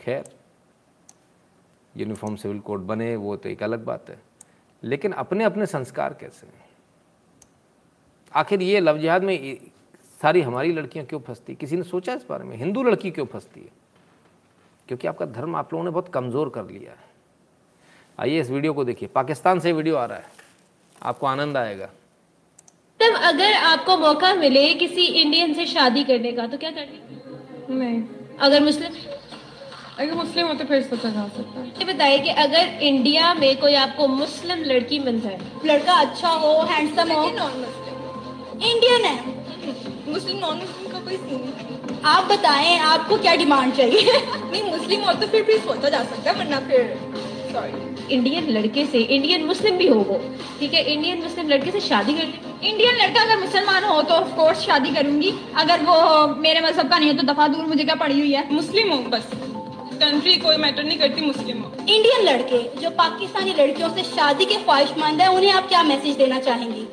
खैर 0.00 0.36
यूनिफॉर्म 1.96 2.36
सिविल 2.36 2.60
कोड 2.60 2.80
बने, 2.80 3.16
वो 3.16 3.36
तो 3.36 3.48
एक 3.48 3.62
अलग 3.62 3.84
बात 3.84 4.10
है। 4.10 4.22
लेकिन 4.82 5.12
अपने 5.12 5.44
अपने 5.44 5.66
संस्कार 5.66 6.14
कैसे 6.14 6.46
हैं? 6.46 6.68
आखिर 8.34 8.62
ये 8.62 8.80
लव 8.80 8.98
जिहाद 8.98 9.24
में 9.24 9.58
सारी 10.22 10.40
हमारी 10.40 10.72
लड़कियाँ 10.72 11.06
क्यों 11.06 11.20
फंसती? 11.20 11.54
किसी 11.54 11.76
ने 11.76 11.82
सोचा 11.82 12.14
इस 12.14 12.26
बारे 12.28 12.44
में? 12.44 12.56
हिंदू 12.56 12.82
लड़की 12.82 13.10
क्यों 13.10 13.26
फंसती 13.26 13.60
है? 13.60 13.70
क्योंकि 14.88 15.08
आपका 15.08 15.26
धर्म 15.26 15.56
आप 15.56 15.72
लोगों 15.72 15.84
ने 15.84 15.90
बहुत 15.90 16.08
कमज़ोर 16.08 16.48
कर 16.48 16.70
लिया 16.70 16.92
है। 16.92 17.08
आइए 18.18 18.40
इस 18.40 18.50
वीडियो 18.50 18.74
को 18.74 18.84
देखिए। 18.84 19.08
पाकिस्तान 19.08 19.60
से 19.60 19.72
वीडियो 19.72 19.96
आ 19.96 20.04
रहा 20.04 20.18
है। 20.18 20.39
आपको 21.02 21.26
आनंद 21.26 21.56
आएगा। 21.56 21.86
तब 23.00 23.14
अगर 23.24 23.52
आपको 23.54 23.96
मौका 23.96 24.34
मिले 24.34 24.62
किसी 24.74 25.04
इंडियन 25.22 25.54
से 25.54 25.66
शादी 25.66 26.04
करने 26.04 26.32
का 26.32 26.46
तो 26.46 26.58
क्या 26.58 26.70
करनी 26.70 27.76
नहीं। 27.76 28.02
अगर 28.40 28.62
मुस्लिम? 28.62 28.92
अगर 29.98 30.14
मुस्लिम 30.14 30.46
हो 30.46 30.54
तो 30.54 30.64
फिर 30.64 30.82
सोचा 30.82 31.08
जा 31.10 31.26
सकता 31.28 31.60
है। 31.60 31.84
बताइए 31.84 32.18
कि 32.18 32.30
अगर 32.42 32.82
इंडिया 32.82 33.32
में 33.34 33.56
कोई 33.60 33.74
आपको 33.76 34.06
मुस्लिम 34.08 34.62
लड़की 34.64 34.98
मिल 34.98 35.20
जाए 35.20 35.38
लड़का 35.66 35.94
अच्छा 35.96 36.28
हो 36.28 36.52
हैंडसम 36.70 37.12
हो। 37.12 37.28
नॉन 37.30 37.58
मुस्लिम 37.58 38.62
इंडियन 38.70 39.04
है। 39.04 39.16
मुस्लिम 40.08 40.38
नॉन 40.38 40.56
मुस्लिम 40.58 40.92
का 40.92 40.98
कोई 41.00 41.16
सीन 41.16 41.40
नहीं। 41.40 41.98
आप 42.06 42.24
बताएँ 42.24 42.78
आपको 42.80 43.16
क्या 43.18 43.34
डिमांड 43.36 43.72
चाहिए? 43.74 44.20
नहीं 44.44 44.62
मुस्लिम 44.70 45.02
हो 45.04 45.12
तो 45.14 45.26
फिर 45.26 45.42
भी 45.42 45.58
सोचा 45.60 45.88
जा 45.88 46.02
सकता 46.04 46.30
है 46.30 46.36
वरना 46.38 46.60
फिर 46.68 46.82
सॉरी 47.52 48.14
इंडियन 48.14 48.50
लड़के 48.50 48.84
से 48.86 48.98
इंडियन 48.98 49.44
मुस्लिम 49.46 49.76
भी 49.76 49.86
हो 49.88 49.98
वो। 50.00 50.20
ठीक 50.60 50.74
है 50.74 50.82
इंडियन 50.92 51.22
मुस्लिम 51.22 51.48
लड़के 51.48 51.70
से 51.70 51.80
शादी 51.80 52.14
कर 52.14 52.32
इंडियन 52.62 52.96
लड़का 52.96 53.20
अगर 53.22 53.38
मुसलमान 53.40 53.84
हो 53.84 54.00
तो 54.02 54.14
ऑफ़ 54.14 54.34
कोर्स 54.36 54.60
शादी 54.60 54.90
करूँगी। 54.94 55.32
अगर 55.58 55.82
वो 55.82 56.26
मेरे 56.38 56.60
मज़हब 56.60 56.88
का 56.90 56.98
नहीं 56.98 57.08
है 57.08 57.16
तो 57.16 57.32
दफ़ा 57.32 57.48
दूर 57.48 57.64
मुझे 57.66 57.84
क्या 57.84 57.94
पड़ी 57.96 58.18
हुई 58.20 58.32
है? 58.32 58.46
मुस्लिम 58.52 58.92
हो 58.92 58.98
बस। 59.10 59.30
कंट्री 59.94 60.34
कोई 60.38 60.56
मैटर 60.56 60.84
नहीं 60.84 60.98
करती 60.98 61.22
मुस्लिम 61.22 61.58
हो। 61.58 61.72
इंडियन 61.80 62.22
लड़के 62.24 62.62
जो 62.80 62.90
पाकिस्तानी 62.98 63.54
लड़कियों 63.54 63.88
से 63.94 64.02
शादी 64.04 64.44
के 64.44 64.54
ख्वाहिशमंद 64.56 65.20
है 65.20 65.28
उन्हें 65.34 65.52
आप 65.52 65.68
क्या 65.68 65.82
मैसेज 65.84 66.16
देना 66.16 66.38
चाहेंगी? 66.40 66.86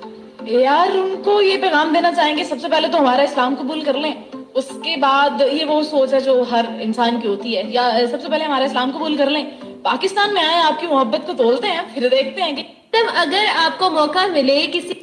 यार 0.56 0.98
उनको 0.98 1.40
ये 1.42 1.58
पैगाम 1.58 1.94
देना 1.94 2.12
चाहेंगे 2.12 2.44
सबसे 2.46 2.68
पहले 2.68 2.88
तो 2.88 2.98
हमारा 2.98 3.24
इस्लाम 3.24 3.56
कबूल 3.56 3.82
कर 3.84 3.96
लें। 3.98 4.14
उसके 4.56 4.96
बाद 4.98 5.42
ये 5.44 5.66
वो 5.66 5.82
सोच 5.84 6.14
है 6.14 6.20
जो 6.22 6.42
हर 6.52 6.68
इंसान 6.82 7.20
की 7.22 7.28
होती 7.28 7.54
है। 7.54 7.72
या 7.74 7.90
सबसे 8.08 8.30
पहले 8.30 8.46
हमारा 8.46 8.66
इस्लाम 8.66 8.92
कबूल 8.92 9.18
कर 9.18 9.30
लें। 9.30 9.44
पाकिस्तान 9.84 10.34
में 10.34 10.42
आए, 10.42 10.62
आपकी 10.64 10.88
मोहब्बत 10.88 11.26
को 11.26 11.34
तोलते 11.34 11.68
हैं, 11.68 11.94
फिर 11.94 12.10
देखते 12.10 12.42
हैं 12.42 12.56
कि 12.56 12.64
तब 12.94 13.10
अगर 13.16 13.46
आपको 13.46 13.90
मौका 13.90 14.28
मिले 14.28 14.68
किसी 14.68 14.94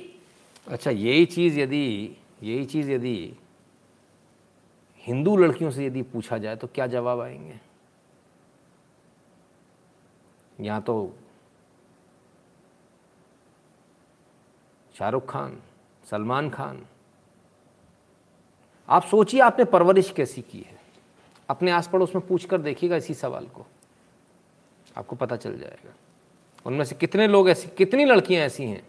अच्छा 0.69 0.91
यही 0.91 1.25
चीज़ 1.27 1.61
यदि, 1.61 2.17
यही 2.43 2.65
चीज़ 2.65 2.91
यदि 2.91 3.37
हिंदू 5.07 5.37
लड़कियों 5.37 5.71
से 5.71 5.87
यदि 5.87 6.03
पूछा 6.03 6.39
जाए 6.39 6.57
तो 6.57 6.67
क्या 6.67 6.87
जवाब 6.87 7.21
आएँगे? 7.21 7.61
यहाँ 10.61 10.81
तो 10.83 11.15
शाहरुख 14.95 15.31
खान, 15.31 15.59
सलमान 16.11 16.51
खान। 16.51 16.87
आप 18.89 19.05
सोचिए, 19.05 19.41
आपने 19.41 19.65
परवरिश 19.65 20.11
कैसी 20.11 20.43
की 20.43 20.59
है? 20.59 20.81
अपने 21.49 21.71
आस 21.71 21.89
पड़ोस 21.89 22.15
में 22.15 22.27
पूछ 22.27 22.45
कर 22.45 22.59
देखिएगा 22.59 22.97
इसी 22.97 23.15
सवाल 23.15 23.47
को। 23.47 23.67
आपको 24.97 25.17
पता 25.17 25.37
चल 25.37 25.59
जाएगा। 25.59 25.95
उनमें 26.67 26.85
से 26.85 26.95
कितने 26.95 27.27
लोग 27.29 27.49
ऐसी, 27.51 27.69
कितनी 27.69 28.05
लड़कियाँ 28.05 28.45
ऐसी 28.47 28.65
हैं 28.65 28.87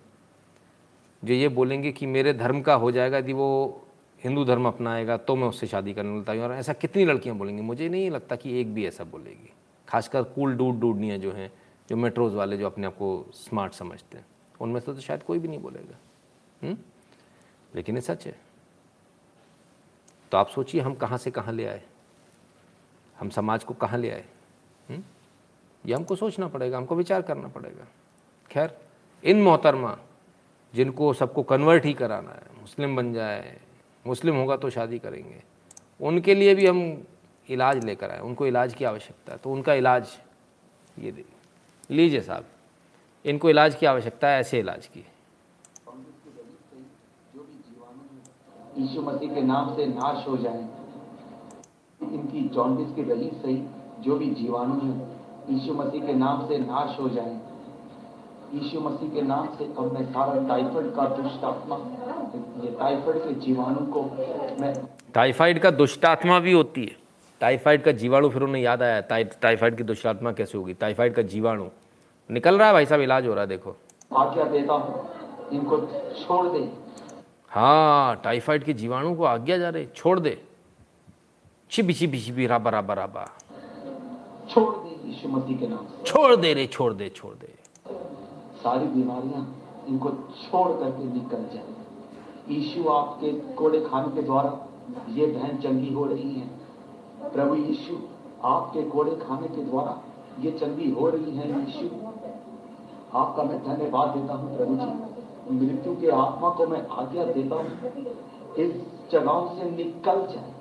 जो 1.23 1.33
ये 1.33 1.47
बोलेंगे 1.47 1.91
कि 1.91 2.05
मेरे 2.05 2.33
धर्म 2.33 2.61
का 2.61 2.73
हो 2.73 2.91
जाएगा, 2.91 3.17
यदि 3.17 3.33
वो 3.33 3.81
हिंदू 4.23 4.45
धर्म 4.45 4.67
अपनाएगा 4.67 5.17
तो 5.17 5.35
मैं 5.35 5.47
उससे 5.47 5.67
शादी 5.67 5.93
करने 5.93 6.17
लगता 6.19 6.33
हूँ। 6.33 6.41
और 6.41 6.53
ऐसा 6.53 6.73
कितनी 6.73 7.05
लड़कियाँ 7.05 7.37
बोलेंगी? 7.37 7.61
मुझे 7.61 7.89
नहीं 7.89 8.11
लगता 8.11 8.35
कि 8.35 8.59
एक 8.59 8.73
भी 8.73 8.85
ऐसा 8.87 9.03
बोलेगी। 9.03 9.53
खासकर 9.87 10.23
कूल 10.23 10.55
डूड 10.55 10.79
डूडनियाँ 10.79 11.17
जो 11.17 11.31
हैं, 11.31 11.51
जो 11.89 11.95
मेट्रोज 11.95 12.33
वाले 12.33 12.57
जो 12.57 12.65
अपने 12.65 12.87
आप 12.87 12.93
को 12.93 13.25
स्मार्ट 13.33 13.73
समझते 13.73 14.17
हैं। 14.17 14.25
उनमें 14.61 14.79
से 14.79 14.93
तो 14.93 15.01
शायद 15.01 15.23
कोई 15.23 15.39
भी 15.39 15.47
नहीं 15.47 15.59
बोलेगा। 15.59 15.97
हुँ? 16.63 16.77
लेकिन 17.75 17.95
ये 17.95 18.01
सच 18.01 18.25
है। 18.27 18.35
तो 20.31 20.37
आप 20.37 20.49
सोचिए, 20.49 20.81
हम 20.81 20.95
कहाँ 20.95 21.17
से 21.17 21.31
कहाँ 21.31 21.53
ले 21.53 21.65
आए? 21.65 21.81
हम 23.19 23.29
समाज 23.29 23.63
को 23.63 23.73
कहाँ 23.73 23.99
ले 23.99 24.09
आए? 24.09 24.25
ये 25.85 25.93
हमको 25.93 26.15
सोचना 26.15 26.47
पड़ेगा, 26.47 26.77
हमको 26.77 26.95
विचार 26.95 27.21
करना 27.21 27.47
पड़ेगा। 27.47 27.87
खैर, 28.51 28.77
इन 29.23 29.41
मोहतरमा, 29.41 29.97
जिनको 30.73 31.13
सबको 31.13 31.43
कन्वर्ट 31.43 31.85
ही 31.85 31.93
कराना 31.93 32.31
है, 32.31 32.61
मुस्लिम 32.61 32.95
बन 32.95 33.13
जाए, 33.13 33.57
मुस्लिम 34.05 34.35
होगा 34.35 34.57
तो 34.57 34.69
शादी 34.69 34.99
करेंगे, 34.99 35.41
उनके 36.01 36.35
लिए 36.35 36.55
भी 36.55 36.65
हम 36.67 36.81
इलाज 37.49 37.83
लेकर 37.85 38.11
आए, 38.11 38.19
उनको 38.19 38.45
इलाज 38.47 38.73
की 38.73 38.85
आवश्यकता 38.85 39.33
है 39.33 39.37
तो 39.37 39.51
उनका 39.51 39.73
इलाज 39.73 40.17
ये 40.97 41.25
लीजिए 41.89 42.21
साहब, 42.21 42.45
इनको 43.25 43.49
इलाज 43.49 43.75
की 43.75 43.85
आवश्यकता 43.85 44.27
है, 44.27 44.39
ऐसे 44.39 44.59
इलाज 44.59 44.87
की। 44.87 45.05
यीशु 48.77 49.01
मसीह 49.01 49.33
के 49.33 49.41
नाम 49.41 49.75
से 49.75 49.85
नाश 49.87 50.27
हो 50.27 50.37
जाए। 50.37 50.63
इनकी 52.01 52.41
जॉन्डिस 52.49 52.95
की 52.95 53.03
रही 53.03 53.29
सही, 53.33 53.57
जो 53.99 54.17
भी 54.17 54.29
जीवाणु 54.31 54.79
है 54.81 54.93
यीशु 55.49 55.73
मसीह 55.73 56.05
के 56.05 56.13
नाम 56.13 56.45
से 56.47 56.57
नाश 56.57 56.99
हो 56.99 57.09
जाए। 57.09 57.33
यीशु 58.53 58.79
मसीह 58.79 59.09
के 59.09 59.21
नाम 59.21 59.47
से 59.57 59.65
अब 59.77 59.93
मैं 59.93 60.05
सारा 60.11 60.33
टाइफाइड 60.47 60.93
का 60.95 61.07
दुष्ट 61.15 61.43
आत्मा 61.45 61.77
ये 62.63 62.71
टाइफाइड 62.79 63.17
के 63.23 63.33
जीवाणु 63.41 63.85
को 63.93 64.03
मैं 64.61 64.73
टाइफाइड 65.13 65.59
का 65.61 65.71
दुष्टात्मा 65.71 66.39
भी 66.39 66.51
होती 66.51 66.81
है। 66.81 66.95
टाइफाइड 67.41 67.83
का 67.83 67.91
जीवाणु 67.93 68.29
फिर 68.29 68.43
उन्हें 68.43 68.61
याद 68.63 68.81
आया 68.83 68.99
टाइ, 69.01 69.23
टाइफाइड 69.23 69.77
की 69.77 69.83
दुष्टात्मा 69.83 70.31
कैसे 70.31 70.57
होगी? 70.57 70.73
टाइफाइड 70.73 71.13
का 71.15 71.21
जीवाणु। 71.23 71.67
निकल 72.29 72.57
रहा 72.57 72.67
है 72.67 72.73
भाई 72.73 72.85
साहब 72.85 73.01
इलाज 73.01 73.27
हो 73.27 73.33
रहा 73.33 73.41
है 73.41 73.47
देखो। 73.47 73.75
आज्ञा 74.15 74.43
देता 74.45 74.73
हूँ 74.73 75.49
इनको 75.53 75.77
छोड़ 76.19 76.47
दे। 76.47 76.67
हाँ 77.51 78.15
टाइफाइड 78.23 78.63
के 78.63 78.73
जीवाणु 78.73 79.13
को 79.15 79.23
आज्ञा 79.25 79.57
जा 79.57 79.69
रहे 79.69 79.85
छोड़ 79.95 80.19
दे। 80.19 80.37
छिपी 81.71 81.93
छिपी 81.93 82.19
छिपी 82.19 82.47
राबा 82.47 82.69
राबा 82.71 82.93
राबा। 82.93 83.25
छोड़ 84.49 84.73
दे। 84.75 84.94
यीशु 85.05 85.29
मसीह 85.29 85.57
के 85.59 85.67
नाम 85.67 85.85
से। 85.85 86.03
छोड़ 86.03 86.35
दे 86.35 86.53
रे 86.53 86.65
छोड़ 86.67 86.93
दे 86.93 87.09
छोड़ 87.15 87.33
दे। 87.35 87.53
सारी 88.63 88.87
बीमारियाँ 88.87 89.41
इनको 89.89 90.09
छोड़ 90.41 90.71
करके 90.73 91.03
निकल 91.13 91.43
जाए। 91.53 91.73
यीशु 92.49 92.87
आपके 92.89 93.31
कोड़े 93.55 93.79
खाने 93.81 94.15
के 94.15 94.21
द्वारा 94.21 94.51
ये 95.09 95.25
बहन 95.27 95.57
चंगी 95.57 95.93
हो 95.93 96.05
रही 96.05 96.33
है। 96.33 96.47
प्रभु 97.33 97.55
यीशु 97.55 97.97
आपके 98.45 98.83
कोड़े 98.89 99.15
खाने 99.17 99.47
के 99.47 99.63
द्वारा 99.63 100.01
ये 100.39 100.51
चंगी 100.51 100.89
हो 100.91 101.09
रही 101.09 101.35
है 101.37 101.47
यीशु। 101.49 101.87
आपका 103.17 103.43
मैं 103.43 103.59
धन्यवाद 103.63 104.17
देता 104.17 104.33
हूँ 104.33 104.57
प्रभु 104.57 104.75
जी। 104.75 105.57
मृत्यु 105.57 105.95
के 105.95 106.09
आत्मा 106.11 106.49
को 106.49 106.67
मैं 106.67 106.85
आज्ञा 107.01 107.23
देता 107.25 107.55
हूँ। 107.55 107.69
इस 108.57 108.71
जगहों 109.11 109.47
से 109.55 109.69
निकल 109.71 110.25
जाए। 110.33 110.53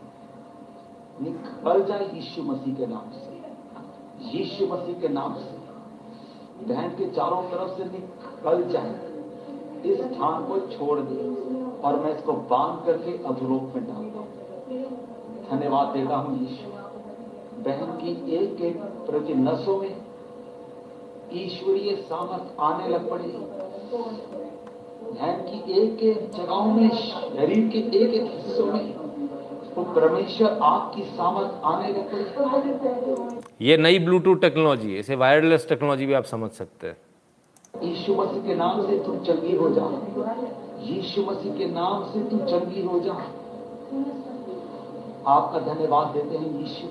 निकल 1.22 1.84
जाए 1.84 2.10
यीशु 2.14 2.42
मसीह 2.42 2.74
के 2.74 2.86
नाम 2.86 3.10
से। 3.10 3.33
यीशु 4.24 4.66
मसीह 4.66 5.00
के 5.00 5.08
नाम 5.10 5.34
से। 5.34 5.52
बहन 6.64 6.88
के 6.90 7.10
चारों 7.10 7.42
तरफ़ 7.50 7.76
से 7.78 7.84
निकल 7.86 8.62
जाए। 8.70 8.92
इस 9.84 9.98
स्थान 10.00 10.44
को 10.44 10.58
छोड़ 10.68 10.98
दे 11.00 11.24
और 11.80 11.98
मैं 12.00 12.14
इसको 12.14 12.32
बाँध 12.50 12.84
करके 12.86 13.12
अधोलोक 13.24 13.74
में 13.74 13.84
डालता 13.86 14.18
हूँ 14.18 14.28
धन्यवाद 15.50 15.88
देता 15.96 16.16
हूँ 16.16 16.38
यीशु। 16.40 16.68
बहन 17.62 17.90
की 17.98 18.12
एक 18.36 18.60
एक 18.60 18.76
प्रति 19.06 19.34
नसों 19.34 19.76
में 19.78 19.94
ईश्वरीय 21.34 21.94
सामर्थ 22.02 22.60
आने 22.60 22.88
लग 22.88 23.08
पड़े। 23.10 23.28
बहन 25.04 25.42
की 25.42 25.58
एक 25.72 26.02
एक 26.02 26.30
जगहों 26.32 26.72
में, 26.72 26.88
शरीर 26.90 27.68
के 27.68 27.78
एक 27.78 28.14
एक 28.14 28.30
हिस्सों 28.34 28.66
में 28.66 28.94
वो 29.76 29.82
परमेश्वर 29.94 30.58
आपकी 30.62 31.02
सामर्थ 31.10 31.64
आने 31.64 31.88
लग 31.88 32.12
पड़े। 32.12 33.43
ये 33.64 33.76
नई 33.76 33.98
ब्लूटूथ 33.98 34.36
टेक्नोलॉजी 34.36 34.92
है, 34.92 34.98
इसे 35.00 35.14
वायरलेस 35.16 35.66
टेक्नोलॉजी 35.68 36.06
भी 36.06 36.12
आप 36.12 36.24
समझ 36.24 36.50
सकते 36.50 36.86
हैं। 36.86 36.96
यीशु 37.82 38.14
मसीह 38.14 38.42
के 38.42 38.54
नाम 38.54 38.82
से 38.86 38.98
तुम 38.98 39.18
चंगी 39.18 39.56
हो 39.56 39.68
जा 39.70 39.84
यीशु 40.84 41.22
मसीह 41.22 41.54
के 41.58 41.66
नाम 41.66 42.02
से 42.04 42.22
तुम 42.30 42.40
चंगी 42.40 42.82
हो 42.82 42.98
जा 43.00 43.12
आपका 45.26 45.60
धन्यवाद 45.62 46.06
देते 46.08 46.36
हैं 46.36 46.50
यीशु। 46.60 46.86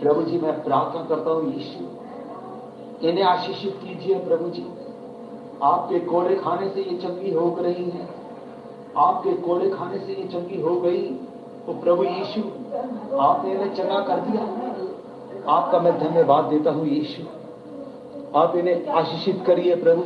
प्रभु 0.00 0.22
जी, 0.22 0.38
मैं 0.38 0.62
प्रार्थना 0.64 1.02
करता 1.04 1.30
हूँ 1.30 1.52
यीशु। 1.54 3.08
इन्हें 3.08 3.24
आशीषित 3.24 3.78
कीजिए 3.84 4.18
प्रभु 4.18 4.48
जी। 4.50 4.64
आपके 5.62 6.00
कोड़े 6.00 6.36
खाने 6.36 6.68
से 6.68 6.82
ये 6.82 6.96
चंगी 6.98 7.30
हो 7.30 7.44
रही 7.60 7.84
है। 7.90 8.08
आपके 8.98 9.32
कोड़े 9.42 9.70
खाने 9.70 9.98
से 9.98 10.12
ये 10.12 10.26
चंगी 10.28 10.60
हो 10.60 10.74
गई। 10.80 11.02
तो 11.66 11.72
प्रभु 11.80 12.04
यीशु, 12.04 12.40
आपने 13.20 13.52
इन्हें 13.52 13.74
चंगा 13.74 14.00
कर 14.00 14.20
दिया। 14.20 14.44
आपका 15.48 15.78
मैं 15.80 15.98
धन्यवाद 15.98 16.44
देता 16.44 16.70
हूँ 16.70 16.86
यीशु। 16.88 17.22
आप 18.38 18.56
इन्हें 18.56 18.86
आशीषित 18.88 19.42
करिए 19.46 19.74
प्रभु। 19.76 20.02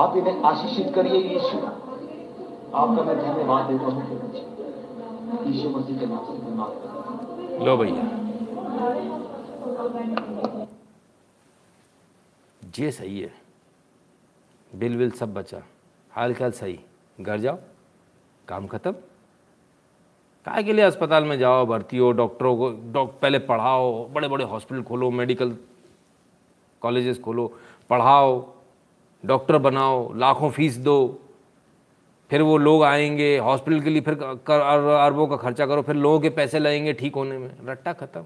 आप 0.00 0.16
इन्हें 0.16 0.42
आशीषित 0.42 0.94
करिए 0.94 1.20
यीशु। 1.22 1.58
आपका 2.74 3.02
मैं 3.02 3.16
धन्यवाद 3.18 3.70
देता 3.70 3.84
हूँ 3.84 4.02
यीशु 5.46 5.68
मसीह 5.68 5.98
के 5.98 6.06
नाम 6.06 6.24
से 6.24 6.38
धन्यवाद 6.38 7.62
लो 7.62 7.76
भैया। 7.76 8.08
जे 12.62 12.90
सही 12.90 13.20
है। 13.20 13.32
बिल 14.72 14.96
विल 14.96 15.10
सब 15.10 15.34
बचा। 15.34 15.62
हाल 16.12 16.34
ख्याल 16.34 16.50
सही। 16.50 16.78
घर 17.20 17.38
जाओ। 17.38 17.58
काम 18.48 18.66
खत्म। 18.66 18.94
काय 20.46 20.62
के 20.62 20.72
लिए 20.72 20.84
अस्पताल 20.84 21.24
में 21.24 21.38
जाओ, 21.38 21.64
भर्ती 21.66 21.96
हो, 21.96 22.10
डॉक्टरों 22.12 22.56
को, 22.56 22.70
डॉक, 22.92 23.18
पहले 23.22 23.38
पढ़ाओ 23.38 24.06
बड़े 24.08 24.28
बड़े 24.28 24.44
हॉस्पिटल 24.44 24.82
खोलो, 24.82 25.10
मेडिकल 25.10 25.56
कॉलेजेस 26.82 27.18
खोलो, 27.20 27.46
पढ़ाओ, 27.90 28.54
डॉक्टर 29.24 29.58
बनाओ, 29.58 30.12
लाखों 30.14 30.50
फ़ीस 30.50 30.76
दो, 30.78 31.20
फिर 32.30 32.42
वो 32.42 32.56
लोग 32.58 32.82
आएँगे, 32.84 33.36
हॉस्पिटल 33.38 33.80
के 33.80 33.90
लिए 33.90 34.00
फिर 34.00 34.14
अरबों 34.14 35.26
का 35.26 35.36
खर्चा 35.36 35.66
करो, 35.66 35.82
फिर 35.82 35.96
लोगों 35.96 36.20
के 36.20 36.30
पैसे 36.30 36.58
लगेंगे 36.58 36.92
ठीक 36.92 37.14
होने 37.14 37.38
में, 37.38 37.50
रट्टा 37.64 37.92
खत्म। 37.92 38.24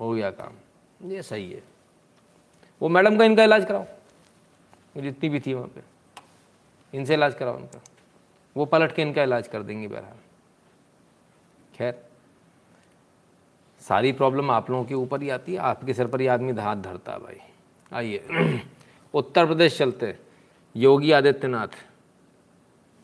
हो 0.00 0.12
गया 0.12 0.30
काम, 0.30 1.10
ये 1.10 1.22
सही 1.22 1.50
है। 1.50 1.62
वो 2.80 2.88
मैडम 2.88 3.18
का 3.18 3.24
इनका 3.24 3.44
इलाज 3.44 3.64
कराओ 3.64 3.86
जितनी 4.96 5.28
भी 5.28 5.40
थी 5.40 5.54
वहाँ 5.54 5.68
पे, 5.68 5.80
इनसे 6.92 7.14
इलाज 7.14 7.34
कराओ 7.34 7.56
उनका। 7.56 7.80
वो 8.58 8.64
पलट 8.64 8.94
के 8.94 9.02
इनका 9.02 9.22
इलाज 9.22 9.48
कर 9.48 9.62
देंगे 9.62 9.88
बहरहाल। 9.88 10.16
खैर, 11.74 12.04
सारी 13.80 14.12
प्रॉब्लम 14.12 14.50
आप 14.50 14.70
लोगों 14.70 14.84
के 14.84 14.94
ऊपर 14.94 15.22
ही 15.22 15.30
आती 15.30 15.52
है, 15.52 15.58
आपके 15.58 15.94
सिर 15.94 16.06
पर 16.06 16.20
ही 16.20 16.26
आदमी 16.26 16.52
हाथ 16.52 16.76
धरता 16.76 17.12
है 17.12 17.18
भाई। 17.18 17.40
आइए, 17.92 18.28
उत्तर 19.14 19.46
प्रदेश 19.46 19.78
चलते। 19.78 20.18
योगी 20.76 21.12
आदित्यनाथ, 21.12 21.68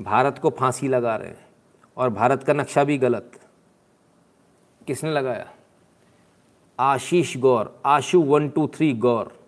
भारत 0.03 0.39
को 0.39 0.51
फांसी 0.51 0.89
लगा 0.89 1.17
रहे 1.17 1.29
हैं 1.29 1.47
और 1.97 2.11
भारत 2.11 2.43
का 2.43 2.53
नक्शा 2.53 2.85
भी 2.85 2.99
गलत। 2.99 3.41
किसने 4.87 5.11
लगाया? 5.11 5.53
Ashish 6.81 7.37
Gaur, 7.37 7.83
Ashu 7.87 8.23
one 8.23 8.49
two 8.49 8.69
three 8.69 8.93
Gaur. 8.93 9.44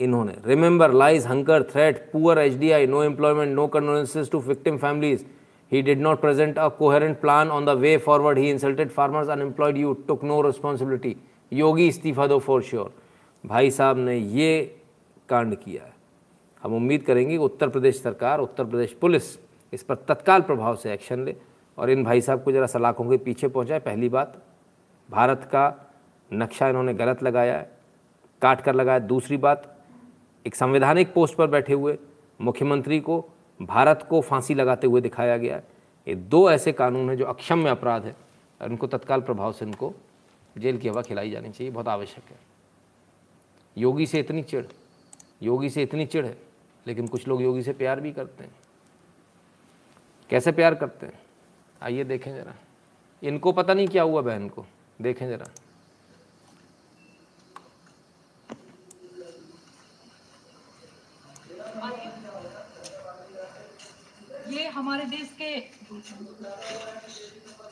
इन्होंने। 0.00 0.34
Remember 0.46 0.92
lies 0.92 1.26
hunger 1.26 1.62
threat 1.62 1.98
poor 2.12 2.38
H 2.38 2.56
D 2.58 2.70
I 2.70 2.86
no 2.86 3.02
employment 3.02 3.54
no 3.54 3.66
condolences 3.66 4.30
to 4.30 4.38
victim 4.40 4.76
families 4.78 5.24
he 5.72 5.82
did 5.82 6.00
not 6.00 6.20
present 6.20 6.58
a 6.58 6.68
coherent 6.78 7.20
plan 7.20 7.50
on 7.50 7.64
the 7.66 7.70
way 7.78 7.96
forward 7.98 8.38
he 8.38 8.50
insulted 8.50 8.90
farmers 8.90 9.28
unemployed 9.28 9.76
you 9.76 9.92
took 10.08 10.24
no 10.24 10.40
responsibility 10.42 11.16
Yogi 11.52 11.86
इस्तीफा 11.88 12.26
दो 12.26 12.38
for 12.38 12.62
sure 12.62 12.92
भाई 13.44 13.70
साहब 13.70 13.98
ने 13.98 14.16
ये 14.16 14.80
कांड 15.28 15.54
किया 15.56 15.82
है। 15.82 15.92
हम 16.62 16.74
उम्मीद 16.74 17.02
करेंगे 17.02 17.30
कि 17.30 17.38
उत्तर 17.38 17.68
प्रदेश 17.68 18.02
सरकार, 18.02 18.40
उत्तर 18.40 18.64
प्रदेश 18.64 18.92
पुलिस 19.00 19.38
इस 19.72 19.82
पर 19.82 19.94
तत्काल 20.08 20.40
प्रभाव 20.42 20.76
से 20.76 20.92
एक्शन 20.92 21.24
ले 21.24 21.34
और 21.78 21.90
इन 21.90 22.04
भाई 22.04 22.20
साहब 22.20 22.42
को 22.42 22.52
ज़रा 22.52 22.66
सलाखों 22.66 23.08
के 23.10 23.16
पीछे 23.18 23.48
पहुँचाए। 23.48 23.78
पहली 23.80 24.08
बात, 24.08 24.36
भारत 25.08 25.48
का 25.52 25.74
नक्शा 26.30 26.68
इन्होंने 26.68 26.94
गलत 26.94 27.22
लगाया 27.22 27.56
है, 27.56 27.70
काट 28.42 28.60
कर 28.60 28.74
लगाया 28.74 28.98
दूसरी 29.00 29.36
बात 29.38 29.74
एक 30.48 30.54
संवैधानिक 30.54 31.12
पोस्ट 31.12 31.34
पर 31.34 31.46
बैठे 31.46 31.72
हुए 31.72 31.96
मुख्यमंत्री 32.40 32.98
को, 33.00 33.24
भारत 33.60 34.06
को 34.10 34.20
फांसी 34.20 34.54
लगाते 34.54 34.86
हुए 34.86 35.00
दिखाया 35.00 35.36
गया 35.36 35.56
है। 35.56 35.64
ये 36.06 36.14
दो 36.14 36.50
ऐसे 36.50 36.72
कानून 36.72 37.10
हैं 37.10 37.16
जो 37.16 37.24
अक्षम्य 37.24 37.70
अपराध 37.70 38.04
है 38.04 38.14
और 38.60 38.70
इनको 38.70 38.86
तत्काल 38.86 39.20
प्रभाव 39.20 39.52
से 39.52 39.64
इनको 39.64 39.92
जेल 40.58 40.78
की 40.78 40.88
हवा 40.88 41.02
खिलाई 41.02 41.30
जानी 41.30 41.50
चाहिए, 41.50 41.72
बहुत 41.72 41.88
आवश्यक 41.88 42.30
है। 42.30 42.38
योगी 43.76 44.06
से 44.06 44.20
इतनी 44.20 44.42
चिड़ 44.42 44.64
योगी 45.42 45.70
से 45.70 45.82
इतनी 45.82 46.06
चिड़ 46.06 46.26
है, 46.26 46.36
लेकिन 46.86 47.06
कुछ 47.06 47.28
लोग 47.28 47.42
योगी 47.42 47.62
से 47.62 47.72
प्यार 47.72 48.00
भी 48.00 48.12
करते 48.12 48.44
हैं। 48.44 48.54
कैसे 50.30 50.52
प्यार 50.52 50.74
करते 50.74 51.06
हैं? 51.06 51.20
आइए 51.82 52.04
देखें 52.04 52.34
ज़रा। 52.34 52.54
इनको 53.22 53.52
पता 53.52 53.74
नहीं 53.74 53.88
क्या 53.88 54.02
हुआ 54.02 54.22
बहन 54.22 54.48
को, 54.48 54.66
देखें 55.02 55.28
ज़रा। 55.28 55.50
हमारे 64.78 65.04
देश 65.06 65.28
के 65.40 65.50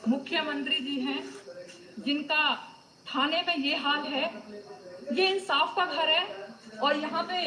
मुख्यमंत्री 0.07 0.79
जी 0.79 0.99
हैं, 1.01 1.21
जिनका 2.05 2.43
थाने 3.07 3.41
में 3.47 3.57
ये 3.57 3.75
हाल 3.77 4.03
है। 4.05 4.23
ये 5.13 5.27
इंसाफ 5.27 5.75
का 5.75 5.85
घर 5.85 6.09
है 6.09 6.23
और 6.83 6.95
यहाँ 6.97 7.23
पे 7.23 7.37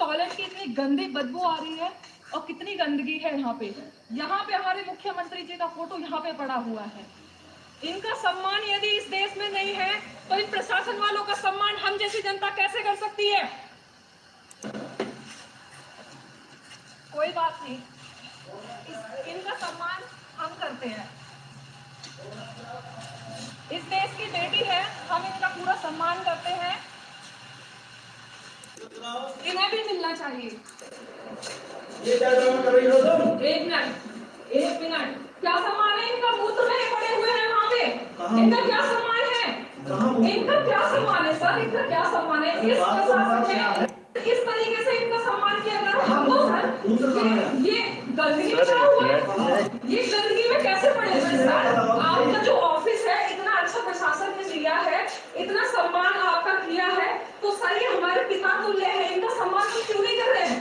टॉयलेट 0.00 0.36
की 0.36 0.42
इतनी 0.42 0.66
गंदी 0.74 1.06
बदबू 1.14 1.40
आ 1.40 1.56
रही 1.56 1.76
है 1.76 1.90
और 2.34 2.44
कितनी 2.46 2.74
गंदगी 2.76 3.16
है 3.18 3.38
यहाँ 3.38 3.56
पे। 3.60 3.74
यहाँ 4.12 4.44
पे 4.46 4.54
हमारे 4.54 4.84
मुख्यमंत्री 4.88 5.42
जी 5.42 5.56
का 5.56 5.66
फ़ोटो 5.76 5.98
यहाँ 5.98 6.20
पे 6.20 6.32
पड़ा 6.38 6.54
हुआ 6.68 6.82
है। 6.84 7.06
इनका 7.84 8.14
सम्मान 8.22 8.70
यदि 8.70 8.96
इस 8.96 9.08
देश 9.10 9.36
में 9.38 9.50
नहीं 9.50 9.74
है 9.74 9.92
तो 10.28 10.38
इन 10.38 10.50
प्रशासन 10.50 10.98
वालों 11.00 11.24
का 11.24 11.34
सम्मान 11.42 11.76
हम 11.82 11.96
जैसी 11.98 12.22
जनता 12.22 12.48
कैसे 12.56 12.82
कर 12.84 12.96
सकती 13.02 13.28
है? 13.28 13.44
कोई 17.14 17.28
बात 17.32 17.60
नहीं। 17.62 17.78
इनका 19.32 19.54
सम्मान 19.66 20.02
हम 20.38 20.54
करते 20.60 20.88
हैं। 20.88 21.08
इस 23.72 23.82
देश 23.84 24.12
की 24.18 24.26
बेटी 24.32 24.64
है 24.64 24.82
हम 25.08 25.24
इनका 25.26 25.48
पूरा 25.48 25.74
सम्मान 25.82 26.22
करते 26.24 26.50
हैं। 26.62 26.76
इन्हें 29.50 29.70
भी 29.70 29.82
मिलना 29.84 30.14
चाहिए। 30.14 30.50
एक 33.48 33.62
मिनट 33.62 33.86
एक 34.56 34.80
मिनट। 34.82 35.16
क्या 35.40 35.56
सम्मान 35.56 35.98
है 35.98 36.04
इनका 36.14 36.30
में? 36.30 36.84
पड़े 36.92 37.14
हुए 37.14 37.30
हैं 37.30 37.48
वहाँ 37.48 37.68
पे। 37.70 37.82
इनका 38.42 38.60
क्या 38.66 38.80
सम्मान 38.86 39.24
है? 39.34 39.46
इनका 40.32 40.60
क्या 40.64 40.80
सम्मान 40.94 41.26
है 41.26 41.34
सर? 41.38 41.58
इनका 41.62 41.82
क्या 41.88 42.04
सम्मान 42.12 42.44
है? 42.44 42.52
इस 42.70 42.78
इस 44.26 44.38
तरीके 44.46 44.84
से 44.84 44.96
इनका 44.98 45.18
सम्मान 45.24 45.60
किया 45.62 45.80
जा 45.80 45.90
रहा 45.90 46.02
है 46.02 46.08
हमको 46.08 46.36
सर 46.48 46.64
ये 46.88 47.78
गंदगी 48.18 48.54
में 48.54 48.64
क्या 48.64 48.78
हुआ 48.78 49.06
ये 49.92 50.02
गंदगी 50.12 50.44
में 50.50 50.62
कैसे 50.62 50.90
पड़े 50.90 51.20
सर 51.20 51.48
आपका 51.48 52.38
जो 52.44 52.52
ऑफ़िस 52.68 53.04
है 53.06 53.16
इतना 53.32 53.56
अच्छा 53.60 53.80
प्रशासन 53.88 54.32
ने 54.38 54.44
दिया 54.52 54.74
है 54.86 55.00
इतना 55.44 55.66
सम्मान 55.72 56.12
आपका 56.28 56.54
किया 56.60 56.86
है 57.00 57.08
तो 57.42 57.50
सर 57.56 57.82
ये 57.82 57.88
हमारे 57.96 58.22
पिता 58.30 58.52
तुल्य 58.62 58.86
है 58.86 59.12
इनका 59.14 59.34
सम्मान 59.34 59.66
हम 59.66 59.82
क्यों 59.90 60.02
नहीं 60.02 60.16
कर 60.20 60.30
रहे 60.32 60.46
हैं? 60.46 60.60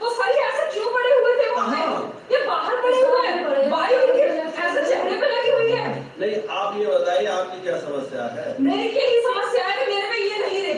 तो 0.00 0.10
सर 0.16 0.30
ये 0.36 0.42
ऐसे 0.48 0.66
क्यों 0.72 0.92
पड़े 0.94 1.12
हुए 1.14 1.34
थे 1.42 1.50
वहाँ 1.54 1.86
ये 2.32 2.44
बाहर 2.46 2.76
पड़े 2.82 3.00
हुए 3.02 3.26
हैं। 3.26 3.70
वायु 3.70 4.00
इनके 4.00 4.26
ऐसे 4.66 4.84
चेहरे 4.88 5.16
पे 5.20 5.30
लगी 5.36 5.50
हुई 5.50 5.70
है। 5.80 5.86
नहीं 6.20 6.34
आप 6.58 6.76
ये 6.80 6.86
बताइए 6.86 7.26
आपकी 7.38 7.62
क्या 7.68 7.78
समस्या 7.86 8.26
है? 8.38 8.56
मेरी 8.68 8.88
यही 8.98 9.20
समस्या 9.28 9.66
है 9.66 9.86
मेरे 9.88 10.11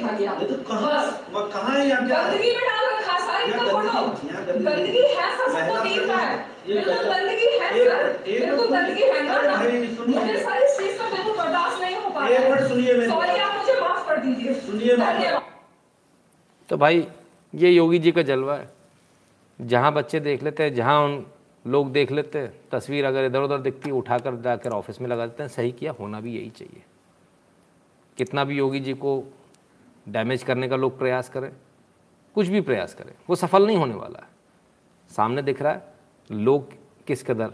देखा 0.05 0.17
गया 0.19 0.35
तो 0.35 0.55
कहाँ 0.69 0.93
बस। 0.95 1.21
वह 1.33 1.73
है 1.73 1.89
यहाँ 1.89 2.07
गंदगी 2.09 2.51
में 2.51 2.65
डाल 2.65 2.85
रखा 2.87 3.19
सर 3.19 3.49
यहाँ 3.51 3.67
फ़ोटो 3.69 4.03
गंदगी- 4.65 5.05
है 5.05 5.37
सर 5.37 5.53
सबको 5.53 5.83
दिख 5.85 6.09
रहा 6.09 6.19
है 6.19 6.37
बिल्कुल 6.67 6.95
गंदगी- 6.95 7.13
गंदगी 7.13 7.47
है 7.59 7.85
सर। 7.85 8.13
बिल्कुल 8.25 8.67
गंदगी 8.67 9.03
है 9.03 9.23
ना। 9.27 9.57
भाई, 9.57 9.73
मुझे 10.09 10.39
सर 10.39 10.67
चीज़ 10.77 10.99
का 10.99 11.11
बिल्कुल 11.11 11.37
बर्दाश्त 11.37 11.81
नहीं 11.83 11.97
हो 11.97 12.11
पा 12.11 12.29
एक 12.29 12.41
मिनट 12.41 12.61
सुनिए 12.61 12.93
मेरी 12.95 13.11
सॉरी 13.11 13.39
आप 13.39 13.57
मुझे 13.59 13.81
माफ़ 13.81 14.09
कर 14.09 14.17
दीजिए। 14.17 14.55
सुनिए 14.55 14.97
तो 16.69 16.77
भाई 16.77 17.07
ये 17.55 17.71
योगी 17.71 17.99
जी 17.99 18.13
का 18.13 18.23
जलवा 18.23 18.55
है। 18.57 18.69
जहाँ 19.61 19.93
बच्चे 19.93 20.21
देख 20.21 20.43
लेते 20.43 20.63
हैं 20.63 20.75
जहाँ 20.75 21.05
उन 21.05 21.27
लोग 21.67 21.93
देख 21.93 22.13
लेते 22.13 22.39
हैं 22.39 22.53
तस्वीर 22.73 23.05
अगर 23.05 23.25
इधर 23.25 23.41
उधर 23.41 23.59
दिखती 23.59 23.91
है 23.91 23.97
उठाकर 23.97 24.37
जाकर 24.37 24.71
ऑफ़िस 24.71 25.01
में 25.01 25.09
लगा 25.09 25.27
देते 25.27 25.43
हैं 25.43 25.51
सही 25.51 25.73
किया 25.73 25.93
होना 26.01 26.21
भी 26.21 26.37
यही 26.37 26.51
चाहिए। 26.51 26.83
कितना 28.17 28.45
भी 28.45 28.57
योगी 28.57 28.81
जी 28.81 28.93
को 28.95 29.25
डैमेज 30.07 30.43
करने 30.43 30.69
का 30.69 30.77
लोग 30.77 30.99
प्रयास 30.99 31.29
करें, 31.29 31.51
कुछ 32.37 32.49
भी 32.49 32.61
प्रयास 32.61 32.95
करें, 32.95 33.13
वो 33.31 33.37
सफल 33.37 33.67
नहीं 33.67 33.77
होने 33.77 33.95
वाला 33.95 34.19
है। 34.19 34.29
सामने 35.11 35.43
दिख 35.43 35.63
रहा 35.63 35.73
है, 35.73 35.83
लोग 36.31 36.73
किस 37.07 37.23
कदर 37.23 37.53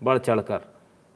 बढ़ 0.00 0.18
चढ़ 0.18 0.40
कर 0.40 0.58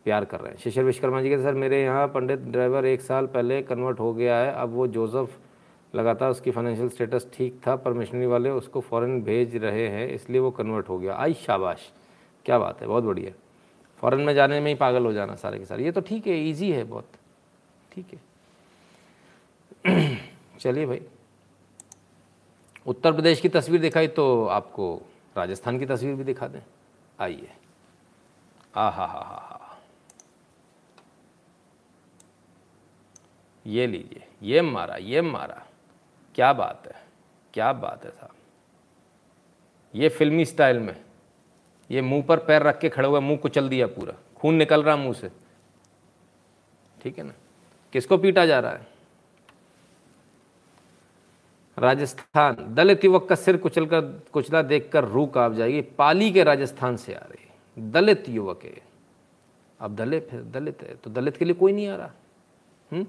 प्यार 0.06 0.24
कर 0.24 0.40
रहे 0.40 0.52
हैं। 0.52 0.58
शिशिर 0.58 0.84
विश्वकर्मा 0.84 1.20
जी 1.22 1.28
के, 1.28 1.38
सर, 1.38 1.54
मेरे 1.54 1.82
यहाँ 1.82 2.06
पंडित 2.08 2.40
ड्राइवर 2.40 2.86
एक 2.86 3.00
साल 3.00 3.26
पहले 3.26 3.60
कन्वर्ट 3.62 4.00
हो 4.00 4.12
गया 4.14 4.36
है, 4.38 4.52
अब 4.52 4.72
वो 4.72 4.86
जोसेफ 4.86 5.38
लगातार 5.94 6.30
उसकी 6.30 6.50
फाइनेंशियल 6.50 6.88
स्टेटस 6.88 7.26
ठीक 7.34 7.60
था 7.66 7.74
पर 7.76 7.92
मिशनरी 7.92 8.26
वाले 8.26 8.50
उसको 8.50 8.80
फॉरेन 8.80 9.22
भेज 9.22 9.56
रहे 9.56 9.88
हैं, 9.88 10.08
इसलिए 10.08 10.40
वो 10.40 10.50
कन्वर्ट 10.50 10.88
हो 10.88 10.98
गया। 10.98 11.14
आई 11.14 11.34
शाबाश, 11.36 11.90
क्या 12.46 12.58
बात 12.58 12.80
है, 12.80 12.86
बहुत 12.86 13.04
बढ़िया। 13.04 13.32
फॉरेन 14.02 14.20
में 14.20 14.34
जाने 14.34 14.60
में 14.60 14.68
ही 14.68 14.74
पागल 14.74 15.04
हो 15.06 15.12
जाना 15.12 15.34
सारे 15.34 15.58
के 15.58 15.64
सारे। 15.64 15.84
ये 15.84 15.92
तो 15.92 16.00
ठीक 16.00 16.26
है 16.26 16.34
ईजी 16.40 16.70
है 16.72 16.84
बहुत, 16.84 17.08
ठीक 17.92 18.06
है। 18.14 18.20
चलिए 20.60 20.86
भाई। 20.86 21.02
उत्तर 22.86 23.12
प्रदेश 23.12 23.40
की 23.40 23.48
तस्वीर 23.48 23.80
दिखाई 23.80 24.08
तो 24.08 24.46
आपको 24.46 24.94
राजस्थान 25.36 25.78
की 25.78 25.86
तस्वीर 25.86 26.14
भी 26.14 26.24
दिखा 26.24 26.46
दें। 26.48 26.60
आइए। 27.20 27.52
आ 28.74 28.88
हा 28.90 29.06
हा 29.06 29.20
हा 29.20 29.38
हा 29.40 29.54
ये 33.66 33.86
लीजिए, 33.86 34.22
ये 34.42 34.60
मारा 34.62 34.96
ये 34.96 35.20
मारा। 35.20 35.62
क्या 36.34 36.52
बात 36.52 36.82
है, 36.86 36.94
क्या 37.54 37.72
बात 37.72 38.04
है 38.04 38.10
साहब। 38.10 38.34
ये 39.94 40.08
फिल्मी 40.08 40.44
स्टाइल 40.44 40.78
में, 40.78 40.96
ये 41.90 42.00
मुँह 42.02 42.22
पर 42.22 42.38
पैर 42.38 42.62
रख 42.62 42.78
के 42.80 42.88
खड़े 42.88 43.08
हुए, 43.08 43.20
मुँह 43.20 43.38
कुचल 43.38 43.68
दिया 43.68 43.86
पूरा। 43.86 44.14
खून 44.36 44.54
निकल 44.54 44.82
रहा 44.82 44.96
मुँह 44.96 45.14
से। 45.14 45.30
ठीक 47.02 47.18
है 47.18 47.24
ना? 47.24 47.32
किसको 47.92 48.18
पीटा 48.18 48.46
जा 48.46 48.60
रहा 48.60 48.72
है? 48.72 48.86
राजस्थान, 51.78 52.74
दलित 52.74 53.04
युवक 53.04 53.28
का 53.28 53.34
सिर 53.34 53.56
कुचल 53.56 53.86
कर 53.86 54.00
कुचला 54.32 54.62
देखकर 54.62 55.04
रूह 55.04 55.26
काँप 55.26 55.52
जाएगी। 55.52 55.80
पाली 55.80 56.30
के 56.32 56.44
राजस्थान 56.44 56.96
से 56.96 57.14
आ 57.14 57.18
रही 57.18 57.90
दलित 57.90 58.28
युवक 58.28 58.64
है। 58.64 58.82
अब 59.80 59.96
दलित 59.96 60.28
है 60.32 60.52
दलित 60.52 60.82
है 60.82 60.94
तो 60.94 61.10
दलित 61.10 61.36
के 61.36 61.44
लिए 61.44 61.54
कोई 61.54 61.72
नहीं 61.72 61.88
आ 61.88 61.96
रहा। 61.96 62.10
हुँ? 62.92 63.06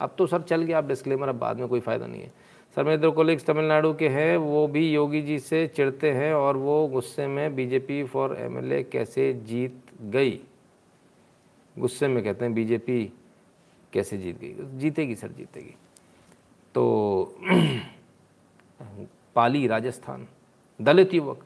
अब 0.00 0.14
तो 0.18 0.26
सर 0.26 0.42
चल 0.42 0.62
गया 0.62 0.78
आप 0.78 0.84
डिस्क्लेमर 0.84 1.28
अब 1.28 1.34
बाद 1.34 1.56
में 1.56 1.68
कोई 1.68 1.80
फ़ायदा 1.80 2.06
नहीं 2.06 2.22
है। 2.22 2.32
सर, 2.76 2.84
मेरे 2.84 2.98
दो 2.98 3.12
कोलिग्स 3.12 3.46
तमिलनाडु 3.46 3.94
के 3.94 4.08
हैं, 4.08 4.36
वो 4.36 4.66
भी 4.66 4.92
योगी 4.92 5.22
जी 5.22 5.38
से 5.38 5.66
चिढ़ते 5.66 6.10
हैं 6.10 6.34
और 6.34 6.56
वो 6.56 6.88
गुस्से 6.88 7.26
में 7.26 7.54
बीजेपी 7.54 8.04
फॉर 8.04 8.36
एमएलए 8.40 8.82
कैसे 8.82 9.32
जीत 9.32 9.82
गई? 10.02 10.40
गुस्से 11.78 12.08
में 12.08 12.24
कहते 12.24 12.44
हैं 12.44 12.54
बीजेपी 12.54 13.12
कैसे 13.92 14.18
जीत 14.18 14.40
गई? 14.40 14.54
जीतेगी 14.78 15.14
सर, 15.14 15.28
जीतेगी। 15.28 15.74
तो 16.74 17.34
पाली, 19.36 19.66
राजस्थान। 19.66 20.26
दलित 20.80 21.14
युवक। 21.14 21.44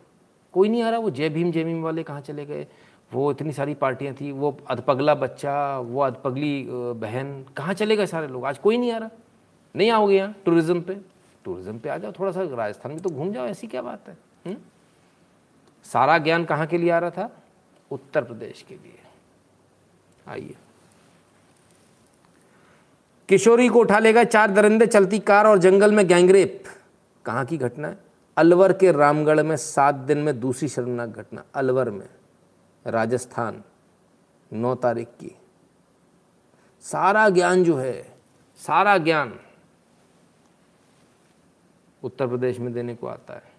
कोई 0.54 0.68
नहीं 0.68 0.82
आ 0.82 0.90
रहा, 0.90 0.98
वो 0.98 1.10
जय 1.10 1.28
भीम 1.28 1.50
जय 1.52 1.64
भीम 1.64 1.82
वाले 1.82 2.02
कहाँ 2.02 2.20
चले 2.20 2.44
गए? 2.46 2.66
वो 3.12 3.30
इतनी 3.30 3.52
सारी 3.52 3.74
पार्टियाँ 3.74 4.14
थी, 4.14 4.30
वो 4.32 4.56
अधपगला 4.70 5.14
बच्चा, 5.14 5.78
वो 5.78 6.00
अधपगली 6.00 6.66
बहन, 6.68 7.44
कहाँ 7.56 7.74
चले 7.74 7.96
गए 7.96 8.06
सारे 8.06 8.28
लोग? 8.28 8.44
आज 8.46 8.58
कोई 8.58 8.76
नहीं 8.78 8.92
आ 8.92 8.98
रहा। 8.98 9.10
नहीं 9.74 9.90
आओगे 9.90 10.16
यहाँ 10.16 10.34
टूरिज़्म 10.44 10.80
पे? 10.80 10.94
टूरिज़्म 11.44 11.78
पे 11.78 11.88
आ 11.88 11.96
जाओ, 11.98 12.12
थोड़ा 12.12 12.32
सा 12.32 12.42
राजस्थान 12.44 12.92
में 12.92 13.00
तो 13.00 13.10
घूम 13.10 13.32
जाओ, 13.32 13.46
ऐसी 13.46 13.66
क्या 13.66 13.82
बात 13.82 14.08
है, 14.08 14.16
हुँ? 14.46 14.56
सारा 15.86 16.18
ज्ञान 16.18 16.44
कहाँ 16.44 16.66
के 16.66 16.78
लिए 16.78 16.90
आ 16.90 16.98
रहा 16.98 17.10
था? 17.10 17.30
उत्तर 17.90 18.24
प्रदेश 18.24 18.64
के 18.68 18.74
लिए। 18.74 18.98
आइए। 20.28 20.54
किशोरी 23.28 23.68
को 23.68 23.80
उठा 23.80 23.98
लेगा 23.98 24.24
चार 24.24 24.50
दरिंदे, 24.50 24.86
चलती 24.86 25.18
कार 25.20 25.46
और 25.46 25.58
जंगल 25.58 25.92
में 25.92 26.06
गैंगरेप। 26.08 26.64
कहाँ 27.24 27.44
की 27.44 27.56
घटना 27.56 27.88
है? 27.88 27.98
अलवर 28.36 28.72
के 28.72 28.92
रामगढ़ 28.92 29.42
में 29.42 29.56
सात 29.56 29.94
दिन 29.94 30.18
में 30.18 30.40
दूसरी 30.40 30.68
शर्मनाक 30.68 31.08
घटना, 31.08 31.44
अलवर 31.54 31.90
में। 31.90 32.08
राजस्थान, 32.86 33.62
नौ 34.52 34.74
तारीख 34.74 35.08
की। 35.20 35.36
सारा 36.80 37.28
ज्ञान 37.28 37.64
जो 37.64 37.76
है, 37.76 38.14
सारा 38.56 38.98
ज्ञान 38.98 39.38
उत्तर 42.02 42.26
प्रदेश 42.26 42.58
में 42.58 42.72
देने 42.72 42.94
को 42.94 43.06
आता 43.06 43.34
है। 43.34 43.52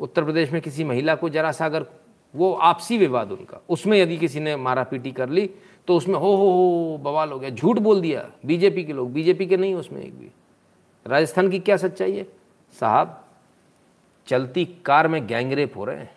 उत्तर 0.00 0.24
प्रदेश 0.24 0.52
में 0.52 0.60
किसी 0.62 0.84
महिला 0.84 1.14
को 1.14 1.28
जरा 1.28 1.52
सा 1.52 1.66
अगर 1.66 1.86
वो 2.34 2.52
आपसी 2.54 2.98
विवाद 2.98 3.32
उनका, 3.32 3.60
उसमें 3.68 3.98
यदि 3.98 4.16
किसी 4.16 4.40
ने 4.40 4.56
मारा 4.56 4.84
पीटी 4.84 5.12
कर 5.12 5.28
ली 5.28 5.50
तो 5.88 5.96
उसमें 5.96 6.14
हो 6.14 6.34
हो 6.36 6.50
हो, 6.50 6.98
बवाल 6.98 7.30
हो 7.30 7.38
गया, 7.38 7.50
झूठ 7.50 7.78
बोल 7.78 8.00
दिया। 8.00 8.30
बीजेपी 8.46 8.84
के 8.84 8.92
लोग, 8.92 9.12
बीजेपी 9.12 9.46
के 9.46 9.56
नहीं, 9.56 9.74
उसमें 9.74 10.02
एक 10.02 10.18
भी। 10.18 10.30
राजस्थान 11.06 11.50
की 11.50 11.58
क्या 11.58 11.76
सच्चाई 11.76 12.16
है? 12.16 12.39
साहब, 12.72 13.24
चलती 14.26 14.64
कार 14.64 15.08
में 15.08 15.26
गैंगरेप 15.26 15.76
हो 15.76 15.84
रहे 15.84 15.96
हैं। 15.96 16.14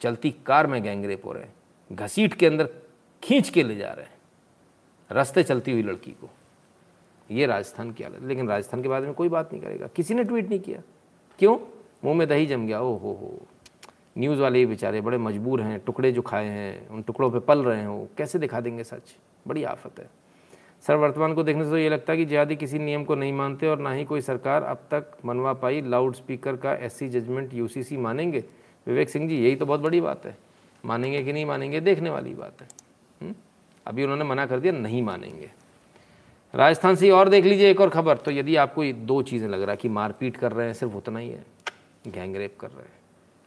चलती 0.00 0.30
कार 0.30 0.66
में 0.66 0.82
गैंगरेप 0.82 1.22
हो 1.24 1.32
रहे 1.32 1.42
हैं। 1.42 1.54
घसीट 1.92 2.34
के 2.34 2.46
अंदर 2.46 2.70
खींच 3.22 3.50
के 3.50 3.62
ले 3.62 3.76
जा 3.76 3.92
रहे 3.92 4.04
हैं। 4.04 4.14
रास्ते 5.10 5.42
चलती 5.42 5.72
हुई 5.72 5.82
लड़की 5.82 6.10
को। 6.10 6.30
ये 7.30 7.46
राजस्थान 7.46 7.92
की 7.92 8.02
हालत। 8.02 8.22
लेकिन 8.22 8.48
राजस्थान 8.48 8.82
के 8.82 8.88
बारे 8.88 9.04
में 9.06 9.14
कोई 9.14 9.28
बात 9.28 9.52
नहीं 9.52 9.62
करेगा। 9.62 9.86
किसी 9.86 10.14
ने 10.14 10.24
ट्वीट 10.24 10.48
नहीं 10.48 10.60
किया। 10.60 10.82
क्यों? 11.38 11.58
मुँह 12.04 12.16
में 12.16 12.28
दही 12.28 12.46
जम 12.46 12.66
गया। 12.66 12.80
ओ 12.80 12.96
हो। 12.96 13.12
हो 13.12 13.46
न्यूज़ 14.18 14.40
वाले 14.40 14.58
ही 14.58 14.66
बेचारे 14.66 15.00
बड़े 15.00 15.18
मजबूर 15.18 15.62
हैं, 15.62 15.80
टुकड़े 15.80 16.12
जो 16.12 16.22
खाए 16.22 16.46
हैं, 16.46 16.88
उन 16.88 17.02
टुकड़ों 17.02 17.30
पे 17.30 17.38
पल 17.38 17.64
रहे 17.64 17.84
हो 17.84 18.08
कैसे 18.18 18.38
दिखा 18.38 18.60
देंगे 18.60 18.84
सच? 18.84 19.16
बड़ी 19.48 19.64
आफत 19.64 19.98
है। 19.98 20.10
सर, 20.84 20.94
वर्तमान 20.94 21.34
को 21.34 21.42
देखने 21.42 21.64
से 21.64 21.70
तो 21.70 21.78
ये 21.78 21.88
लगता 21.88 22.12
है 22.12 22.16
कि 22.16 22.24
जिहादी 22.24 22.56
किसी 22.56 22.78
नियम 22.78 23.04
को 23.04 23.14
नहीं 23.14 23.32
मानते 23.32 23.66
और 23.66 23.78
ना 23.78 23.92
ही 23.92 24.04
कोई 24.04 24.20
सरकार 24.20 24.62
अब 24.62 24.82
तक 24.90 25.12
मनवा 25.24 25.52
पाई 25.52 25.80
लाउड 25.80 26.14
स्पीकर 26.14 26.56
का 26.56 26.74
एससी 26.74 27.08
जजमेंट 27.08 27.54
यूसीसी 27.54 27.96
मानेंगे। 27.96 28.44
विवेक 28.86 29.10
सिंह 29.10 29.28
जी, 29.28 29.36
यही 29.44 29.56
तो 29.56 29.66
बहुत 29.66 29.80
बड़ी 29.80 30.00
बात 30.00 30.26
है। 30.26 30.36
मानेंगे 30.84 31.22
कि 31.24 31.32
नहीं 31.32 31.46
मानेंगे, 31.46 31.80
देखने 31.80 32.10
वाली 32.10 32.34
बात 32.34 32.62
है। 32.62 32.68
हुँ? 33.22 33.34
अभी 33.86 34.02
उन्होंने 34.02 34.24
मना 34.24 34.46
कर 34.46 34.60
दिया, 34.60 34.72
नहीं 34.72 35.02
मानेंगे। 35.02 35.50
राजस्थान 36.54 36.94
से 36.94 37.10
और 37.10 37.28
देख 37.28 37.44
लीजिए 37.44 37.70
एक 37.70 37.80
और 37.80 37.90
खबर 37.90 38.16
तो 38.16 38.30
यदि 38.30 38.56
आपको 38.56 38.84
दो 38.84 39.22
चीज़ें 39.22 39.48
लग 39.48 39.62
रहा 39.62 39.70
है 39.70 39.76
कि 39.76 39.88
मारपीट 39.88 40.36
कर 40.36 40.52
रहे 40.52 40.66
हैं, 40.66 40.74
सिर्फ़ 40.74 40.94
उतना 40.94 41.18
ही 41.18 41.30
है। 41.30 41.44
गैंगरेप 42.06 42.56
कर 42.60 42.68
रहे 42.68 42.82
हैं। 42.82 42.92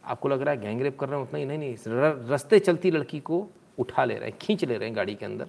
आपको 0.04 0.28
लग 0.28 0.42
रहा 0.42 0.54
है 0.54 0.60
गैंगरेप 0.60 0.98
कर 0.98 1.08
रहे 1.08 1.20
हैं 1.20 1.26
उतना 1.26 1.38
ही? 1.38 1.44
नहीं 1.44 1.58
नहीं, 1.58 1.76
रस्ते 2.30 2.58
चलती 2.58 2.90
लड़की 2.90 3.20
को 3.20 3.46
उठा 3.78 4.04
ले 4.04 4.14
रहे 4.14 4.28
हैं, 4.28 4.38
खींच 4.40 4.64
ले 4.64 4.76
रहे 4.76 4.88
हैं 4.88 4.96
गाड़ी 4.96 5.14
के 5.14 5.26
अंदर। 5.26 5.46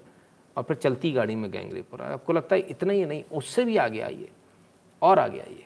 और 0.60 0.66
फिर 0.66 0.78
चलती 0.78 1.12
गाड़ी 1.12 1.36
में 1.36 1.50
गैंगरेप 1.52 1.94
हो 1.94 1.98
रहा 1.98 2.08
है। 2.08 2.14
आपको 2.14 2.34
लगता 2.34 2.56
है 2.56 2.62
इतना 2.62 2.94
ही 2.94 3.06
नहीं, 3.06 3.24
उससे 3.32 3.64
भी 3.66 3.78
आगे 3.78 4.00
आइए, 4.02 4.30
और 5.02 5.20
आगे 5.20 5.40
आइए। 5.40 5.66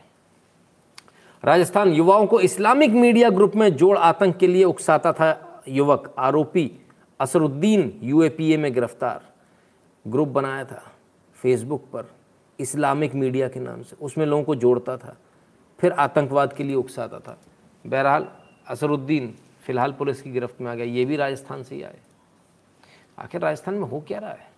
राजस्थान 1.44 1.94
युवाओं 1.94 2.26
को 2.28 2.40
इस्लामिक 2.40 2.92
मीडिया 2.92 3.30
ग्रुप 3.30 3.56
में 3.56 3.76
जोड़ 3.76 3.98
आतंक 3.98 4.38
के 4.38 4.48
लिए 4.48 4.64
उकसाता 4.64 5.14
था 5.14 5.64
युवक 5.68 6.14
आरोपी 6.18 6.72
असरुद्दीन, 7.20 8.00
यूएपीए 8.04 8.58
में 8.58 8.74
गिरफ़्तार। 8.74 9.22
ग्रुप 10.06 10.28
बनाया 10.28 10.66
था 10.66 10.84
फेसबुक 11.38 11.90
पर, 11.94 12.12
इस्लामिक 12.60 13.16
मीडिया 13.16 13.50
के 13.50 13.60
नाम 13.60 13.84
से। 13.84 13.96
उसमें 14.02 14.26
लोगों 14.26 14.44
को 14.44 14.56
जोड़ता 14.56 14.98
था, 14.98 15.18
फिर 15.80 15.92
आतंकवाद 15.92 16.54
के 16.54 16.64
लिए 16.64 16.76
उकसाता 16.76 17.20
था। 17.20 17.38
बहरहाल, 17.86 18.28
असरुद्दीन 18.68 19.34
फ़िलहाल 19.62 19.92
पुलिस 19.92 20.22
की 20.22 20.32
गिरफ्त 20.32 20.62
में 20.62 20.72
आ 20.72 20.76
गया, 20.76 20.86
ये 20.86 21.06
भी 21.06 21.16
राजस्थान 21.16 21.64
से 21.64 21.76
ही 21.76 21.84
आए। 21.84 22.00
आखिर 23.20 23.42
राजस्थान 23.42 23.74
में 23.74 23.88
हो 23.88 24.00
क्या 24.08 24.20
रहा 24.20 24.32
है? 24.32 24.53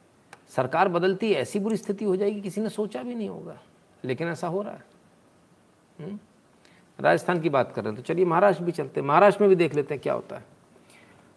सरकार 0.49 0.87
बदलती 0.87 1.31
है, 1.33 1.41
ऐसी 1.41 1.59
बुरी 1.59 1.77
स्थिति 1.77 2.05
हो 2.05 2.15
जाएगी, 2.15 2.41
किसी 2.41 2.61
ने 2.61 2.69
सोचा 2.69 3.03
भी 3.03 3.15
नहीं 3.15 3.29
होगा। 3.29 3.57
लेकिन 4.05 4.27
ऐसा 4.27 4.47
हो 4.47 4.61
रहा 4.61 4.73
है। 4.73 4.83
हुँ? 6.01 6.19
राजस्थान 6.99 7.39
की 7.39 7.49
बात 7.49 7.71
कर 7.71 7.83
रहे 7.83 7.93
हैं 7.93 8.01
तो 8.01 8.13
चलिए 8.13 8.25
महाराष्ट्र 8.25 8.63
भी 8.63 8.71
चलते 8.71 8.99
हैं। 8.99 9.07
महाराष्ट्र 9.07 9.43
में 9.43 9.49
भी 9.49 9.55
देख 9.55 9.75
लेते 9.75 9.93
हैं 9.93 10.01
क्या 10.03 10.13
होता 10.13 10.35
है। 10.35 10.43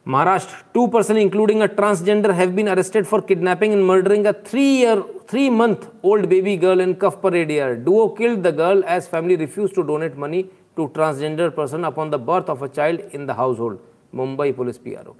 Maharashtra, 0.06 0.64
two 0.74 0.86
person 0.86 1.16
including 1.16 1.60
a 1.60 1.66
transgender 1.66 2.30
have 2.30 2.50
been 2.50 2.68
arrested 2.68 3.04
for 3.04 3.20
kidnapping 3.20 3.72
and 3.72 3.84
murdering 3.84 4.26
a 4.26 4.32
three 4.46 4.62
year, 4.78 5.00
three 5.30 5.48
month 5.50 5.76
old 6.04 6.26
baby 6.26 6.56
girl 6.56 6.80
in 6.80 6.94
Cuffe 6.94 7.20
Parade 7.22 7.50
year 7.50 7.74
duo 7.74 8.08
killed 8.08 8.46
the 8.46 8.54
girl 8.56 8.84
as 8.88 9.08
family 9.08 9.36
refuse 9.36 9.74
to 9.74 9.82
donate 9.82 10.16
money 10.16 10.42
to 10.76 10.86
transgender 10.86 11.50
person 11.50 11.84
upon 11.84 12.10
the 12.10 12.14
birth 12.14 12.50
of 12.50 12.64
a 12.64 12.66
child 12.66 13.00
in 13.14 13.26
the 13.26 13.30
household 13.58 13.78
Mumbai 14.14 14.52
police 14.52 14.78
PRO. 14.78 15.16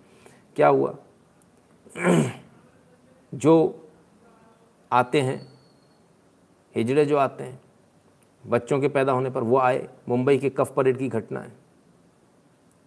क्या 0.57 0.68
हुआ? 0.68 0.95
जो 3.34 3.88
आते 4.92 5.20
हैं, 5.20 5.52
हिजड़े 6.76 7.04
जो 7.04 7.16
आते 7.16 7.44
हैं, 7.44 7.60
बच्चों 8.46 8.80
के 8.80 8.88
पैदा 8.88 9.12
होने 9.12 9.30
पर 9.30 9.42
वो 9.42 9.58
आए, 9.58 9.88
मुंबई 10.08 10.38
के 10.38 10.50
कफ 10.50 10.74
परेड 10.76 10.98
की 10.98 11.08
घटना 11.08 11.40
है। 11.40 11.52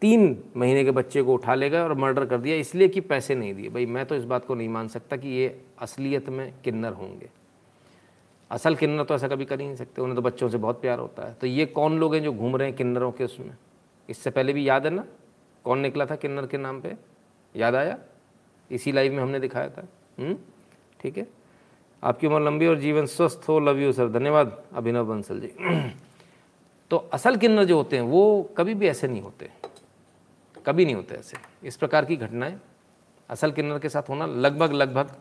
तीन 0.02 0.44
महीने 0.58 0.84
के 0.84 0.92
बच्चे 0.92 1.24
को 1.24 1.34
उठा 1.34 1.56
ले 1.56 1.70
गए 1.70 1.80
और 1.80 1.94
मर्डर 1.94 2.26
कर 2.26 2.38
दिया, 2.38 2.56
इसलिए 2.56 2.88
कि 2.88 3.02
पैसे 3.02 3.36
नहीं 3.36 3.54
दिए। 3.54 3.70
भाई, 3.70 3.86
मैं 3.86 4.06
तो 4.06 4.16
इस 4.16 4.24
बात 4.24 4.46
को 4.46 4.56
नहीं 4.56 4.70
मान 4.70 4.88
सकता 4.88 5.18
कि 5.18 5.28
ये 5.28 5.62
असलियत 5.80 6.30
में 6.30 6.54
किन्नर 6.64 6.94
होंगे। 6.94 7.30
असल 8.52 8.76
किन्नर 8.76 9.04
तो 9.04 9.16
ऐसा 9.16 9.28
कभी 9.28 9.46
कर 9.46 9.60
ही 9.60 9.66
नहीं 9.66 9.76
सकते, 9.76 10.02
उन्हें 10.02 10.16
तो 10.16 10.22
बच्चों 10.22 10.50
से 10.50 10.58
बहुत 10.58 10.82
प्यार 10.82 11.00
होता 11.00 11.28
है। 11.28 11.34
तो 11.34 11.48
ये 11.48 11.66
कौन 11.66 12.00
लोग 12.00 12.16
हैं 12.16 12.24
जो 12.24 12.34
घूम 12.34 12.56
रहे 12.56 12.68
हैं 12.68 12.78
किन्नरों 12.78 13.12
के 13.12 13.24
उसमें? 13.24 13.58
इससे 14.10 14.30
पहले 14.30 14.54
भी 14.54 14.70
याद 14.70 14.86
है 14.86 14.92
ना? 14.92 15.06
कौन 15.64 15.80
निकला 15.80 16.06
था 16.06 16.16
किन्नर 16.16 16.46
के 16.46 16.58
नाम 16.58 16.82
पे? 16.82 16.98
याद 17.56 17.76
आया? 17.76 17.98
इसी 18.72 18.92
लाइव 18.92 19.14
में 19.14 19.20
हमने 19.20 19.40
दिखाया 19.40 19.70
था? 19.70 19.88
ठीक 21.00 21.18
है? 21.18 21.28
आपकी 22.04 22.28
उम्र 22.28 22.40
लंबी 22.40 22.68
और 22.68 22.80
जीवन 22.80 23.06
स्वस्थ 23.06 23.42
हो, 23.50 23.60
लव 23.60 23.80
यू, 23.80 23.92
सर। 23.92 24.10
धन्यवाद, 24.10 24.64
अभिनव 24.74 25.06
बंसल 25.06 25.40
जी। 25.40 25.48
तो 26.90 26.98
असल 26.98 27.36
किन्नर 27.36 27.64
जो 27.64 27.78
होते 27.78 27.96
हैं, 27.96 28.04
वो 28.04 28.54
कभी 28.58 28.74
भी 28.74 28.88
ऐसे 28.88 29.08
नहीं 29.08 29.22
होते। 29.22 29.50
कभी 30.66 30.86
नहीं 30.86 30.96
होते 30.96 31.16
ऐसे। 31.16 31.38
इस 31.64 31.78
प्रकार 31.78 32.06
की 32.06 32.16
घटनाएँ 32.16 32.60
असल 33.30 33.52
किन्नर 33.52 33.80
के 33.80 33.90
साथ 33.90 34.10
होना 34.10 34.26
लगभग 34.26 34.72
लगभग 34.72 35.16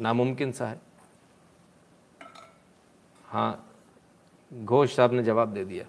नामुमकिन 0.00 0.52
सा 0.52 0.66
है। 0.66 0.80
हाँ 3.24 3.64
घोष 4.54 4.96
साहब 4.96 5.12
ने 5.12 5.22
जवाब 5.22 5.52
दे 5.52 5.64
दिया। 5.64 5.84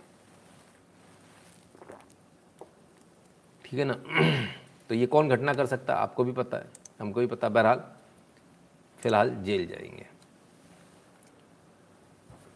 ठीक 3.65 3.79
है 3.79 3.85
ना? 3.85 3.93
तो 4.89 4.95
ये 4.95 5.05
कौन 5.05 5.29
घटना 5.29 5.53
कर 5.53 5.65
सकता 5.65 5.95
आपको 5.95 6.23
भी 6.23 6.31
पता 6.31 6.57
है। 6.57 6.78
हमको 7.01 7.19
भी 7.19 7.25
पता, 7.25 7.49
बहरहाल, 7.49 7.83
फ़िलहाल 8.99 9.29
जेल 9.29 9.67
जाएँगे। 9.67 10.07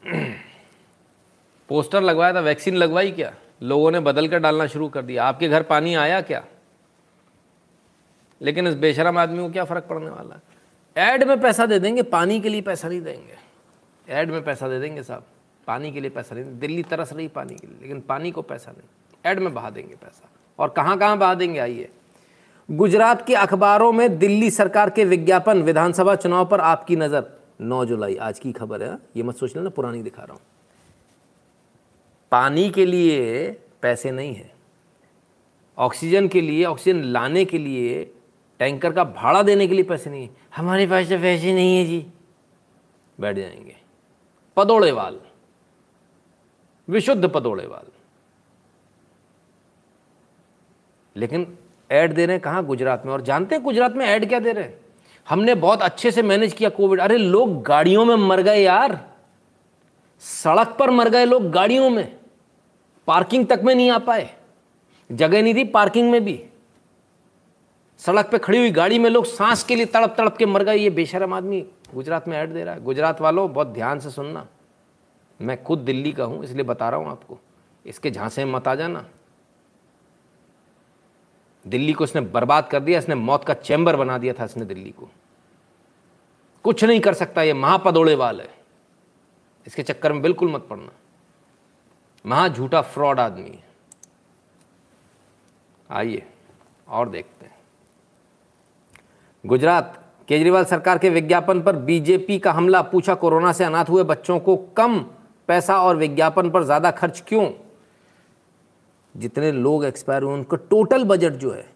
पोस्टर 1.70 2.02
लगवाया 2.02 2.34
था, 2.34 2.39
वैक्सीन 2.39 2.76
लगवाई 2.76 3.12
क्या? 3.12 3.36
लोगों 3.62 3.91
ने 3.91 4.00
बदल 4.00 4.28
कर 4.28 4.39
डालना 4.39 4.68
शुरू 4.68 4.89
कर 4.89 5.02
दिया। 5.02 5.26
आपके 5.26 5.50
घर 5.50 5.64
पानी 5.64 5.96
आया 5.96 6.22
क्या? 6.22 6.46
लेकिन 8.41 8.68
इस 8.68 8.76
बेशरम 8.76 9.18
आदमी 9.18 9.38
को 9.38 9.50
क्या 9.50 9.66
फ़र्क 9.66 9.84
पड़ने 9.84 10.10
वाला? 10.10 10.39
ऐड 10.98 11.24
में 11.24 11.41
पैसा 11.41 11.66
दे 11.66 11.80
देंगे, 11.80 12.04
पानी 12.04 12.41
के 12.41 12.50
लिए 12.50 12.62
पैसा 12.62 12.89
नहीं 12.89 13.02
देंगे। 13.02 13.38
ऐड 14.10 14.32
में 14.32 14.44
पैसा 14.44 14.70
दे 14.70 14.80
देंगे 14.80 15.04
साहब, 15.04 15.26
पानी 15.68 15.91
के 15.91 16.02
लिए 16.02 16.10
पैसा 16.10 16.36
नहीं। 16.36 16.60
दिल्ली 16.60 16.84
तरस 16.84 17.14
रही 17.14 17.28
पानी 17.28 17.56
के 17.56 17.68
लिए, 17.68 17.78
लेकिन 17.82 18.02
पानी 18.02 18.32
को 18.32 18.41
पैसा 18.41 18.72
नहीं। 18.72 18.88
ऐड 19.26 19.39
में 19.39 19.54
बहा 19.54 19.70
देंगे 19.70 19.96
पैसा। 19.96 20.30
और 20.60 20.70
कहाँ 20.70 21.00
कहाँ 21.00 21.18
बहा 21.18 21.34
देंगे, 21.34 21.60
आइए। 21.60 21.91
गुजरात 22.72 23.28
के 23.28 23.36
अखबारों 23.36 23.91
में 23.91 24.20
दिल्ली 24.20 24.51
सरकार 24.51 24.89
के 24.89 25.05
विज्ञापन, 25.05 25.61
विधानसभा 25.61 26.16
चुनाव 26.16 26.45
पर 26.45 26.61
आपकी 26.61 26.95
नज़र। 26.95 27.39
9 27.61 27.86
जुलाई, 27.86 28.16
आज 28.16 28.39
की 28.39 28.51
खबर 28.51 28.84
है। 28.84 28.97
ये 29.16 29.24
मत 29.24 29.36
सोच 29.36 29.55
लेना 29.55 29.70
पुरानी 29.70 30.03
दिखा 30.03 30.24
रहा 30.24 30.34
हूँ। 30.34 30.41
पानी 32.32 32.70
के 32.70 32.86
लिए 32.86 33.51
पैसे 33.82 34.12
नहीं 34.12 34.36
है। 34.36 34.54
ऑक्सीजन 35.78 36.28
के 36.28 36.42
लिए, 36.42 36.66
ऑक्सीजन 36.66 37.04
लाने 37.04 37.46
के 37.46 37.58
लिए, 37.58 38.13
टैंकर 38.59 38.93
का 38.93 39.04
भाड़ा 39.04 39.43
देने 39.43 39.67
के 39.67 39.74
लिए 39.74 39.83
पैसे 39.83 40.09
नहीं 40.09 40.24
है। 40.24 40.36
हमारे 40.55 40.88
पास 40.88 41.09
तो 41.09 41.17
पैसे 41.17 41.54
नहीं 41.54 41.78
है 41.78 41.86
जी। 41.86 42.08
बैठ 43.20 43.38
जाएँगे। 43.38 43.75
पदोड़ेवाल। 44.58 45.20
विशुद्ध 46.89 47.29
पदोड़ेवाल। 47.29 47.86
लेकिन 51.16 51.58
ऐड 51.93 52.13
दे 52.13 52.25
रहे 52.25 52.36
हैं, 52.36 52.41
कहाँ 52.41 52.65
गुजरात 52.65 53.05
में? 53.05 53.13
और 53.13 53.21
जानते 53.21 53.55
हैं 53.55 53.63
गुजरात 53.63 53.95
में 53.95 54.05
ऐड 54.05 54.28
क्या 54.29 54.39
दे 54.39 54.51
रहे 54.51 54.63
हैं? 54.63 54.79
हमने 55.28 55.55
बहुत 55.55 55.82
अच्छे 55.82 56.11
से 56.11 56.21
मैनेज 56.21 56.53
किया 56.53 56.70
कोविड 56.70 56.99
अरे 56.99 57.17
लोग 57.17 57.61
गाड़ियों 57.63 58.05
में 58.05 58.15
मर 58.17 58.41
गए 58.41 58.63
यार। 58.63 58.99
सड़क 60.21 60.75
पर 60.79 60.89
मर 60.89 61.09
गए 61.09 61.25
लोग 61.25 61.49
गाड़ियों 61.51 61.89
में। 61.89 62.15
पार्किंग 63.07 63.45
तक 63.47 63.61
में 63.63 63.74
नहीं 63.75 63.89
आ 63.91 63.97
पाए। 63.99 64.29
जगह 65.09 65.41
नहीं 65.41 65.55
थी 65.55 65.63
पार्किंग 65.63 66.11
में 66.11 66.24
भी। 66.25 66.43
सड़क 67.99 68.29
पे 68.32 68.37
खड़ी 68.37 68.57
हुई 68.57 68.71
गाड़ी 68.71 68.99
में 68.99 69.09
लोग 69.09 69.25
सांस 69.25 69.63
के 69.63 69.75
लिए 69.75 69.86
तड़प 69.86 70.15
तड़प 70.17 70.37
के 70.37 70.45
मर 70.45 70.63
गए। 70.63 70.75
ये 70.75 70.89
बेशरम 70.89 71.33
आदमी 71.33 71.65
गुजरात 71.93 72.28
में 72.28 72.37
ऐड 72.37 72.53
दे 72.53 72.63
रहा 72.63 72.74
है। 72.74 72.83
गुजरात 72.83 73.21
वालों, 73.21 73.53
बहुत 73.53 73.67
ध्यान 73.67 73.99
से 73.99 74.09
सुनना। 74.09 74.45
मैं 75.39 75.63
खुद 75.63 75.79
दिल्ली 75.79 76.11
का 76.11 76.24
हूँ, 76.24 76.43
इसलिए 76.43 76.63
बता 76.63 76.89
रहा 76.89 76.99
हूँ 76.99 77.09
आपको। 77.11 77.39
इसके 77.86 78.11
झांसे 78.11 78.45
मत 78.45 78.67
आ 78.67 78.75
जाना। 78.75 79.05
दिल्ली 81.66 81.94
को 81.94 82.04
इसने 82.04 82.22
बर्बाद 82.24 82.68
कर 82.68 82.80
दिया, 82.80 83.00
इसने 83.00 83.16
मौत 83.16 83.44
का 83.44 83.54
चैम्बर 83.54 83.96
बना 83.96 84.18
दिया 84.18 84.34
था 84.34 84.46
इसने 84.46 84.66
दिल्ली 84.66 84.90
को। 84.92 85.10
कुछ 86.66 86.84
नहीं 86.84 87.00
कर 87.00 87.14
सकता 87.14 87.42
ये 87.44 87.54
महापदोड़े 87.54 88.16
वाल 88.16 88.42
है। 88.42 88.50
इसके 89.68 89.84
चक्कर 89.84 90.14
में 90.14 90.22
बिल्कुल 90.22 90.52
मत 90.52 90.66
पड़ना। 90.70 90.92
महा 92.26 92.48
झूठा 92.48 92.82
फ्रॉड 92.84 93.20
आदमी 93.20 93.50
है। 93.50 93.64
आइए, 95.90 96.24
और 96.88 97.10
देखते 97.10 97.46
हैं। 97.46 97.52
गुजरात, 99.44 100.00
केजरीवाल 100.30 100.66
सरकार 100.66 100.98
के 100.98 101.10
विज्ञापन 101.10 101.62
पर 101.62 101.76
बीजेपी 101.78 102.40
का 102.40 102.52
हमला, 102.52 102.82
पूछा 102.84 103.14
कोरोना 103.16 103.52
से 103.52 103.64
अनाथ 103.64 103.86
हुए 103.86 104.04
बच्चों 104.06 104.40
को 104.40 104.56
कम 104.78 105.00
पैसा 105.50 105.82
और 105.82 105.96
विज्ञापन 105.98 106.50
पर 106.50 106.64
ज़्यादा 106.64 106.92
खर्च 106.92 107.24
क्यों? 107.28 107.50
जितने 109.18 109.52
लोग 109.52 109.86
एक्सपायर 109.86 110.24
हुए 110.24 110.34
उनका 110.34 110.58
टोटल 110.58 111.04
बजट 111.04 111.32
जो 111.34 111.52
है 111.52 111.74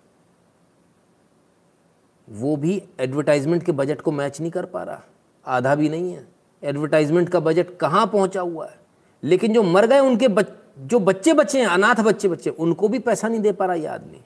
वो 2.30 2.56
भी 2.56 2.84
एडवर्टाइजमेंट 3.00 3.64
के 3.64 3.72
बजट 3.72 4.02
को 4.02 4.12
मैच 4.12 4.42
नहीं 4.42 4.52
कर 4.52 4.66
पा 4.66 4.84
रहा। 4.84 5.02
आधा 5.48 5.76
भी 5.76 5.90
नहीं 5.90 6.14
है। 6.14 6.28
एडवर्टाइजमेंट 6.64 7.30
का 7.30 7.40
बजट 7.40 7.78
कहाँ 7.78 8.08
पहुँचा 8.08 8.42
हुआ 8.42 8.68
है? 8.68 8.80
लेकिन 9.24 9.54
जो 9.54 9.64
मर 9.64 9.88
गए 9.88 10.00
उनके 10.00 10.28
बच, 10.28 10.48
जो 10.80 11.00
बच्चे 11.00 11.34
बच्चे 11.34 11.60
हैं 11.60 11.68
अनाथ 11.68 11.96
बच्चे 11.96 12.28
बच्चे 12.28 12.50
उनको 12.50 12.88
भी 12.88 13.00
पैसा 13.00 13.28
नहीं 13.28 13.40
दे 13.40 13.52
पा 13.52 13.66
रहा 13.66 13.76
ये 13.76 13.86
आदमी। 13.86 14.22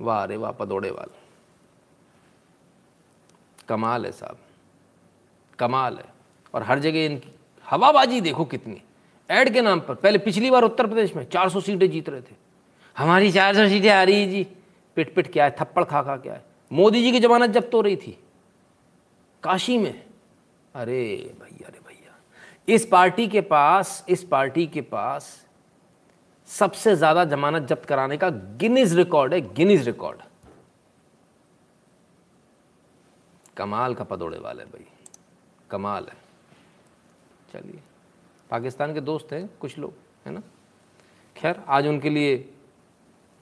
वाह 0.00 0.22
अरे 0.22 0.36
वाह 0.36 0.50
पदौड़े 0.50 0.90
वाला। 0.90 1.14
कमाल 3.68 4.06
है 4.06 4.12
साहब। 4.12 4.38
कमाल 5.58 5.96
है। 5.96 6.04
और 6.54 6.62
हर 6.62 6.78
जगह 6.78 7.04
इनकी 7.04 7.34
हवाबाजी 7.70 8.20
देखो 8.20 8.44
कितनी। 8.44 8.82
ऐड 9.30 9.52
के 9.52 9.62
नाम 9.62 9.80
पर, 9.80 9.94
पहले 9.94 10.18
पिछली 10.18 10.50
बार 10.50 10.62
उत्तर 10.62 10.86
प्रदेश 10.86 11.14
में 11.16 11.24
400 11.24 11.60
सीटें 11.60 11.90
जीत 11.90 12.08
रहे 12.08 12.20
थे। 12.20 12.34
हमारी 12.96 13.32
400 13.32 13.68
सीटें 13.68 13.90
आ 13.90 14.02
रही 14.02 14.20
है 14.20 14.28
जी। 14.30 14.46
पिट 14.96 15.14
पिट 15.14 15.32
क्या 15.32 15.44
है, 15.44 15.56
थप्पड़ 15.60 15.84
खा 15.84 16.02
खा 16.02 16.16
क्या 16.16 16.34
है। 16.34 16.44
मोदी 16.70 17.02
जी 17.02 17.12
की 17.12 17.20
जमानत 17.20 17.50
जब्त 17.50 17.74
हो 17.74 17.80
रही 17.80 17.96
थी। 17.96 18.18
काशी 19.42 19.78
में। 19.78 20.04
अरे 20.74 21.02
भैया 21.40 21.68
अरे 21.68 21.78
भैया। 21.78 22.14
इस 22.68 22.86
पार्टी 22.86 23.26
के 23.28 23.40
पास, 23.40 24.04
इस 24.08 24.24
पार्टी 24.24 24.66
के 24.66 24.80
पास 24.80 25.46
सबसे 26.48 26.94
ज़्यादा 26.96 27.24
जमानत 27.24 27.62
जब्त 27.62 27.84
कराने 27.84 28.16
का 28.16 28.30
गिनीज 28.30 28.96
रिकॉर्ड 28.96 29.34
है, 29.34 29.40
गिनीज 29.54 29.86
रिकॉर्ड। 29.86 30.20
कमाल 33.56 33.94
का 33.94 34.04
पदोड़े 34.04 34.38
वाले 34.38 34.64
भाई। 34.64 34.86
कमाल 35.70 36.06
है। 36.06 36.16
चलिए। 37.52 37.80
पाकिस्तान 38.50 38.94
के 38.94 39.00
दोस्त 39.00 39.32
हैं 39.32 39.48
कुछ 39.60 39.78
लोग 39.78 39.92
है 40.26 40.32
ना? 40.32 40.42
खैर 41.36 41.56
आज 41.68 41.86
उनके 41.86 42.10
लिए 42.10 42.44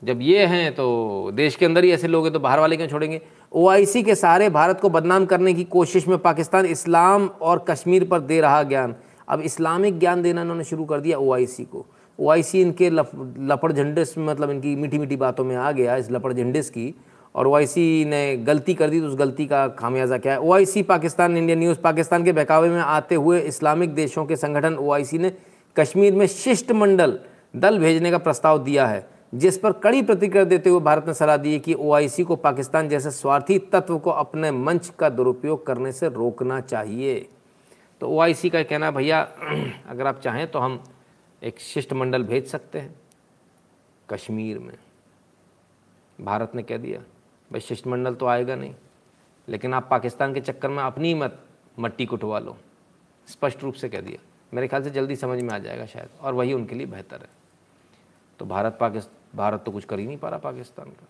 जब 0.02 0.20
ये 0.22 0.44
हैं 0.46 0.74
तो 0.74 1.30
देश 1.34 1.56
के 1.56 1.66
अंदर 1.66 1.84
ही 1.84 1.90
ऐसे 1.92 2.08
लोग 2.08 2.24
हैं 2.24 2.32
तो 2.32 2.40
बाहर 2.40 2.60
वाले 2.60 2.76
क्यों 2.76 2.88
छोड़ेंगे? 2.88 3.20
ओआईसी 3.52 4.02
के 4.02 4.14
सहारे 4.14 4.48
भारत 4.50 4.80
को 4.80 4.88
बदनाम 4.90 5.26
करने 5.26 5.54
की 5.54 5.64
कोशिश 5.64 6.08
में 6.08 6.16
पाकिस्तान 6.18 6.66
इस्लाम 6.66 7.26
और 7.26 7.64
कश्मीर 7.68 8.04
पर 8.04 8.20
दे 8.20 8.40
रहा 8.40 8.62
ज्ञान। 8.62 8.94
अब 9.28 9.40
इस्लामिक 9.40 9.98
ज्ञान 9.98 10.22
देना 10.22 10.42
इन्होंने 10.42 10.64
शुरू 10.64 10.84
कर 10.84 11.00
दिया 11.00 11.18
ओआईसी 11.18 11.64
को। 11.64 11.84
ओआईसी 12.18 12.60
इनके 12.62 12.90
लप, 12.90 13.10
लपड़ 13.40 13.72
झंडिस 13.72 14.18
मतलब 14.18 14.50
इनकी 14.50 14.74
मीठी 14.76 14.98
मीठी 14.98 15.16
बातों 15.16 15.44
में 15.44 15.56
आ 15.56 15.70
गया 15.72 15.96
इस 15.96 16.10
लपड़ 16.10 16.32
झंडिस 16.32 16.70
की 16.70 16.94
और 17.34 17.46
ओआईसी 17.46 18.04
ने 18.04 18.36
गलती 18.36 18.74
कर 18.74 18.90
दी 18.90 19.00
तो 19.00 19.06
उस 19.06 19.14
गलती 19.16 19.46
का 19.46 19.68
खामियाजा 19.68 20.18
क्या 20.18 20.32
है? 20.32 20.40
OIC 20.40 20.82
Pakistan 20.82 21.36
India 21.36 21.56
news 21.58 21.78
Pakistan 21.78 22.24
के 22.24 22.32
बहकावे 22.32 22.68
में 22.68 22.80
आते 22.80 23.14
हुए 23.14 23.40
इस्लामिक 23.40 23.94
देशों 23.94 24.26
के 24.26 24.36
संगठन 24.36 24.74
ओआईसी 24.74 25.18
ने 25.18 25.32
कश्मीर 25.76 26.14
में 26.14 26.26
शिष्टमंडल 26.26 27.18
दल 27.56 27.78
भेजने 27.78 28.10
का 28.10 28.18
प्रस्ताव 28.18 28.64
दिया 28.64 28.86
है, 28.86 29.06
जिस 29.34 29.58
पर 29.58 29.72
कड़ी 29.72 30.02
प्रतिक्रिया 30.02 30.44
देते 30.44 30.70
हुए 30.70 30.80
भारत 30.80 31.06
ने 31.06 31.14
सलाह 31.14 31.36
दी 31.36 31.52
है 31.52 31.58
कि 31.58 31.74
ओआईसी 31.74 32.24
को 32.24 32.36
पाकिस्तान 32.36 32.88
जैसे 32.88 33.10
स्वार्थी 33.10 33.58
तत्व 33.58 33.98
को 33.98 34.10
अपने 34.10 34.50
मंच 34.50 34.92
का 34.98 35.08
दुरुपयोग 35.08 35.66
करने 35.66 35.92
से 35.92 36.08
रोकना 36.08 36.60
चाहिए। 36.60 37.28
तो 38.00 38.08
ओआईसी 38.08 38.50
का 38.50 38.62
कहना 38.62 38.90
भैया, 38.90 39.20
अगर 39.88 40.06
आप 40.06 40.20
चाहें 40.20 40.50
तो 40.50 40.58
हम 40.58 40.84
एक 41.42 41.60
शिष्टमंडल 41.60 42.22
भेज 42.22 42.46
सकते 42.46 42.78
हैं 42.78 42.94
कश्मीर 44.10 44.58
में। 44.58 44.74
भारत 46.20 46.54
ने 46.54 46.62
कह 46.62 46.76
दिया। 46.76 47.00
भाई 47.54 47.60
शिष्टमंडल 47.60 48.14
तो 48.14 48.26
आएगा 48.26 48.54
नहीं। 48.56 48.74
लेकिन 49.48 49.74
आप 49.74 49.86
पाकिस्तान 49.90 50.32
के 50.34 50.40
चक्कर 50.40 50.68
में 50.68 50.82
अपनी 50.82 51.08
ही 51.08 51.14
मत, 51.14 51.38
मट्टी 51.78 52.06
कुटवा 52.06 52.38
लो। 52.38 52.56
स्पष्ट 53.28 53.62
रूप 53.62 53.74
से 53.74 53.88
कह 53.88 54.00
दिया। 54.00 54.18
मेरे 54.52 54.68
ख्याल 54.68 54.82
से 54.82 54.90
जल्दी 54.90 55.16
समझ 55.16 55.40
में 55.42 55.52
आ 55.54 55.58
जाएगा 55.58 55.86
शायद, 55.86 56.08
और 56.20 56.34
वही 56.34 56.52
उनके 56.52 56.74
लिए 56.74 56.86
बेहतर 56.86 57.20
है। 57.20 57.28
तो 58.40 58.44
भारत 58.44 58.76
पाकिस्तान 58.80 59.38
भारत 59.38 59.62
तो 59.66 59.72
कुछ 59.72 59.84
कर 59.84 59.98
ही 59.98 60.06
नहीं 60.06 60.16
पा 60.18 60.28
रहा 60.28 60.38
पाकिस्तान 60.38 60.90
का। 60.90 61.06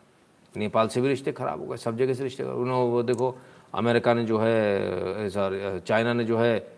नेपाल 0.54 0.88
से 0.88 1.00
भी 1.00 1.08
रिश्ते 1.08 1.32
ख़राब 1.32 1.60
हो 1.60 1.66
गए, 1.66 1.76
सब 1.76 1.96
जगह 1.96 2.14
से 2.14 2.22
रिश्ते 2.22 2.42
उन्होंने 2.42 2.90
वो 2.90 3.02
देखो, 3.02 3.34
अमेरिका 3.74 4.14
ने 4.14 4.24
जो 4.24 4.38
है 4.38 5.28
सॉरी 5.30 5.80
चाइना 5.80 6.12
ने 6.12 6.24
जो 6.24 6.38
है 6.38 6.74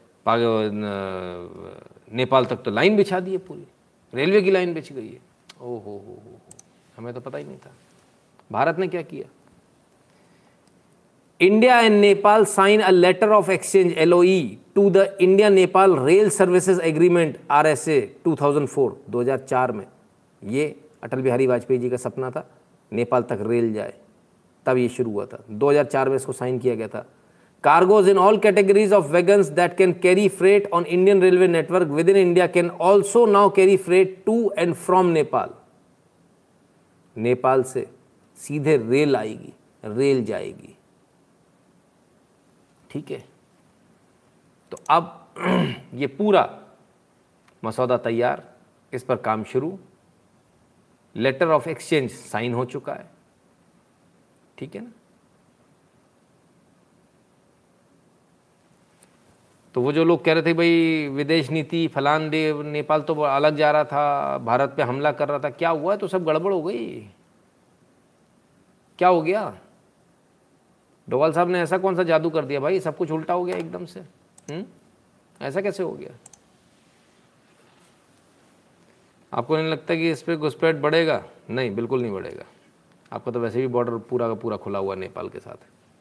नेपाल 2.12 2.44
तक 2.44 2.56
तो 2.56 2.70
लाइन 2.70 2.97
बिछा 2.97 3.20
दी 3.20 3.32
है 3.32 3.38
पूरी। 3.38 3.66
रेलवे 4.14 4.43
की 4.43 4.51
लाइन 4.51 4.74
बिछ 4.74 4.93
गई 4.93 5.09
है। 5.09 5.20
ओ 5.60 5.76
हो 5.76 5.78
हो 5.78 6.14
हो। 6.24 6.40
हमें 6.97 7.12
तो 7.14 7.20
पता 7.20 7.38
ही 7.38 7.44
नहीं 7.44 7.59
था। 7.59 7.70
भारत 8.52 8.78
ने 8.78 8.88
क्या 8.88 9.02
किया? 9.02 9.28
India 11.40 11.78
of 13.32 13.50
exchange 13.50 13.92
LOE 13.98 14.58
to 14.74 14.88
the 14.90 15.06
India 15.20 15.48
Nepal 15.48 15.96
rail 15.98 16.28
services 16.30 16.80
agreement 16.80 17.36
R 17.50 17.66
S 17.66 17.86
A 17.88 18.00
two 18.24 18.34
thousand 18.34 18.68
four 18.68 18.96
दो 19.10 19.20
हज़ार 19.20 19.38
चार 19.38 19.72
में। 19.72 19.84
ये 20.42 20.64
अटल 21.04 21.20
बिहारी 21.22 21.46
वाजपेयी 21.46 21.80
जी 21.80 21.90
का 21.90 21.96
सपना 21.96 22.30
था, 22.30 22.48
नेपाल 22.92 23.22
तक 23.22 23.38
रेल 23.46 23.72
जाए। 23.72 23.92
तब 24.66 24.76
ये 24.76 24.88
शुरू 24.88 25.10
हुआ 25.10 25.26
था। 25.26 25.42
2004 25.50 26.08
में 26.08 26.16
इसको 26.16 26.32
साइन 26.32 26.58
किया 26.58 26.74
गया 26.74 26.88
था। 26.88 27.04
Cargos 27.64 28.08
in 28.08 28.18
all 28.18 28.38
categories 28.38 28.92
of 28.92 29.10
wagons 29.12 29.46
that 29.50 29.76
can 29.76 29.92
carry 30.02 30.28
freight 30.30 30.70
on 30.72 30.84
Indian 30.86 31.22
railway 31.22 31.48
network 31.48 31.88
within 32.08 32.16
India 32.16 32.46
can 32.46 32.70
also 32.82 33.26
now 33.26 33.50
carry 33.50 33.76
freight 33.78 34.22
to 34.26 34.38
and 34.58 34.74
from 34.74 35.06
Nepal 35.10 35.50
Nepal 37.16 37.62
से 37.64 37.86
सीधे 38.38 38.76
रेल 38.78 39.16
आएगी, 39.16 39.52
रेल 39.84 40.24
जाएगी। 40.24 40.75
ठीक 42.97 43.10
है? 43.10 43.24
तो 44.70 44.78
अब 44.90 45.28
ये 45.94 46.06
पूरा 46.06 46.60
मसौदा 47.64 47.97
तैयार, 47.97 48.55
इस 48.93 49.05
पर 49.05 49.16
काम 49.16 49.44
शुरू। 49.44 49.78
लेटर 51.16 51.48
ऑफ़ 51.48 51.68
एक्सचेंज 51.68 52.10
साइन 52.10 52.55
हो 52.55 52.64
चुका 52.64 52.94
है। 52.94 53.10
ठीक 54.59 54.74
है 54.74 54.81
ना? 54.81 54.90
तो 59.74 59.82
वो 59.82 59.93
जो 59.93 60.05
लोग 60.05 60.24
कह 60.24 60.32
रहे 60.32 60.43
थे, 60.43 60.55
भाई, 60.55 61.09
विदेश 61.09 61.51
नीति, 61.51 61.89
फलान 61.89 62.31
दे, 62.31 62.62
नेपाल 62.62 63.02
तो 63.02 63.14
अलग 63.14 63.56
जा 63.56 63.70
रहा 63.70 63.85
था, 63.85 64.39
भारत 64.39 64.74
पे 64.77 64.82
हमला 64.82 65.12
कर 65.12 65.28
रहा 65.28 65.39
था, 65.39 65.51
क्या 65.51 65.70
हुआ? 65.70 65.97
तो 65.97 66.09
सब 66.09 66.24
गड़बड़ 66.24 66.52
हो 66.52 66.62
गई। 66.62 67.01
क्या 68.98 69.09
हो 69.09 69.23
गया? 69.23 69.59
डोवाल 71.08 71.32
साहब 71.32 71.48
ने 71.48 71.60
ऐसा 71.60 71.78
कौन 71.78 71.96
सा 71.96 72.02
जादू 72.02 72.30
कर 72.30 72.44
दिया 72.44 72.60
भाई? 72.60 72.80
सब 72.80 72.96
कुछ 72.96 73.10
उल्टा 73.10 73.34
हो 73.34 73.44
गया 73.44 73.56
एकदम 73.56 73.84
से। 73.84 74.00
हुँ? 74.50 74.64
ऐसा 75.42 75.60
कैसे 75.60 75.82
हो 75.82 75.92
गया? 75.92 76.10
आपको 79.32 79.56
नहीं 79.56 79.68
लगता 79.68 79.94
कि 79.94 80.10
इस 80.10 80.22
पर 80.22 80.36
घुसपैठ 80.36 80.76
बढ़ेगा? 80.76 81.24
नहीं, 81.50 81.74
बिल्कुल 81.74 82.02
नहीं 82.02 82.12
बढ़ेगा। 82.12 82.44
आपका 83.12 83.32
तो 83.32 83.40
वैसे 83.40 83.60
भी 83.60 83.66
बॉर्डर 83.66 83.98
पूरा 83.98 84.28
का 84.28 84.34
पूरा 84.34 84.56
खुला 84.56 84.78
हुआ 84.78 84.94
नेपाल 84.94 85.28
के 85.28 85.38
साथ, 85.38 85.56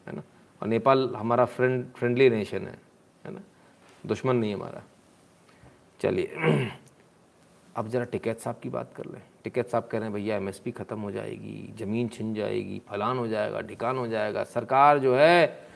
है 0.08 0.16
ना? 0.16 0.22
और 0.62 0.68
नेपाल 0.68 1.14
हमारा 1.16 1.44
फ्रेंड 1.44 1.92
फ्रेंडली 1.92 2.30
नेशन 2.30 2.58
है 2.58 2.78
है 3.26 3.32
ना? 3.32 3.40
दुश्मन 4.06 4.36
नहीं 4.36 4.54
हमारा। 4.54 4.82
चलिए, 6.00 6.34
अब 7.76 7.88
ज़रा 7.88 8.04
टिकैत 8.04 8.40
साहब 8.40 8.56
की 8.62 8.68
बात 8.68 8.94
कर 8.96 9.04
लें। 9.06 9.22
टिकैत 9.46 9.68
साहब 9.68 9.88
कह 9.92 9.98
रहे 9.98 10.08
हैं, 10.08 10.14
भैया 10.14 10.36
एमएसपी 10.36 10.70
ख़त्म 10.70 11.00
हो 11.00 11.10
जाएगी, 11.10 11.74
ज़मीन 11.78 12.08
छिन 12.08 12.34
जाएगी, 12.34 12.82
फलान 12.90 13.18
हो 13.18 13.28
जाएगा, 13.28 13.60
ढिकान 13.60 13.96
हो 13.96 14.06
जाएगा, 14.06 14.44
सरकार 14.44 14.98
जो 14.98 15.14
है, 15.16 15.66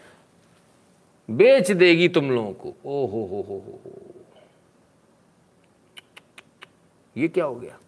बेच 1.30 1.70
देगी 1.70 2.08
तुम 2.08 2.30
लोगों 2.30 2.52
को। 2.52 2.68
ओ 2.68 3.06
हो 3.06 3.26
हो 3.26 3.42
हो 3.48 3.62
हो। 3.66 3.90
ये 7.16 7.28
क्या 7.28 7.44
हो 7.44 7.54
गया? 7.54 7.78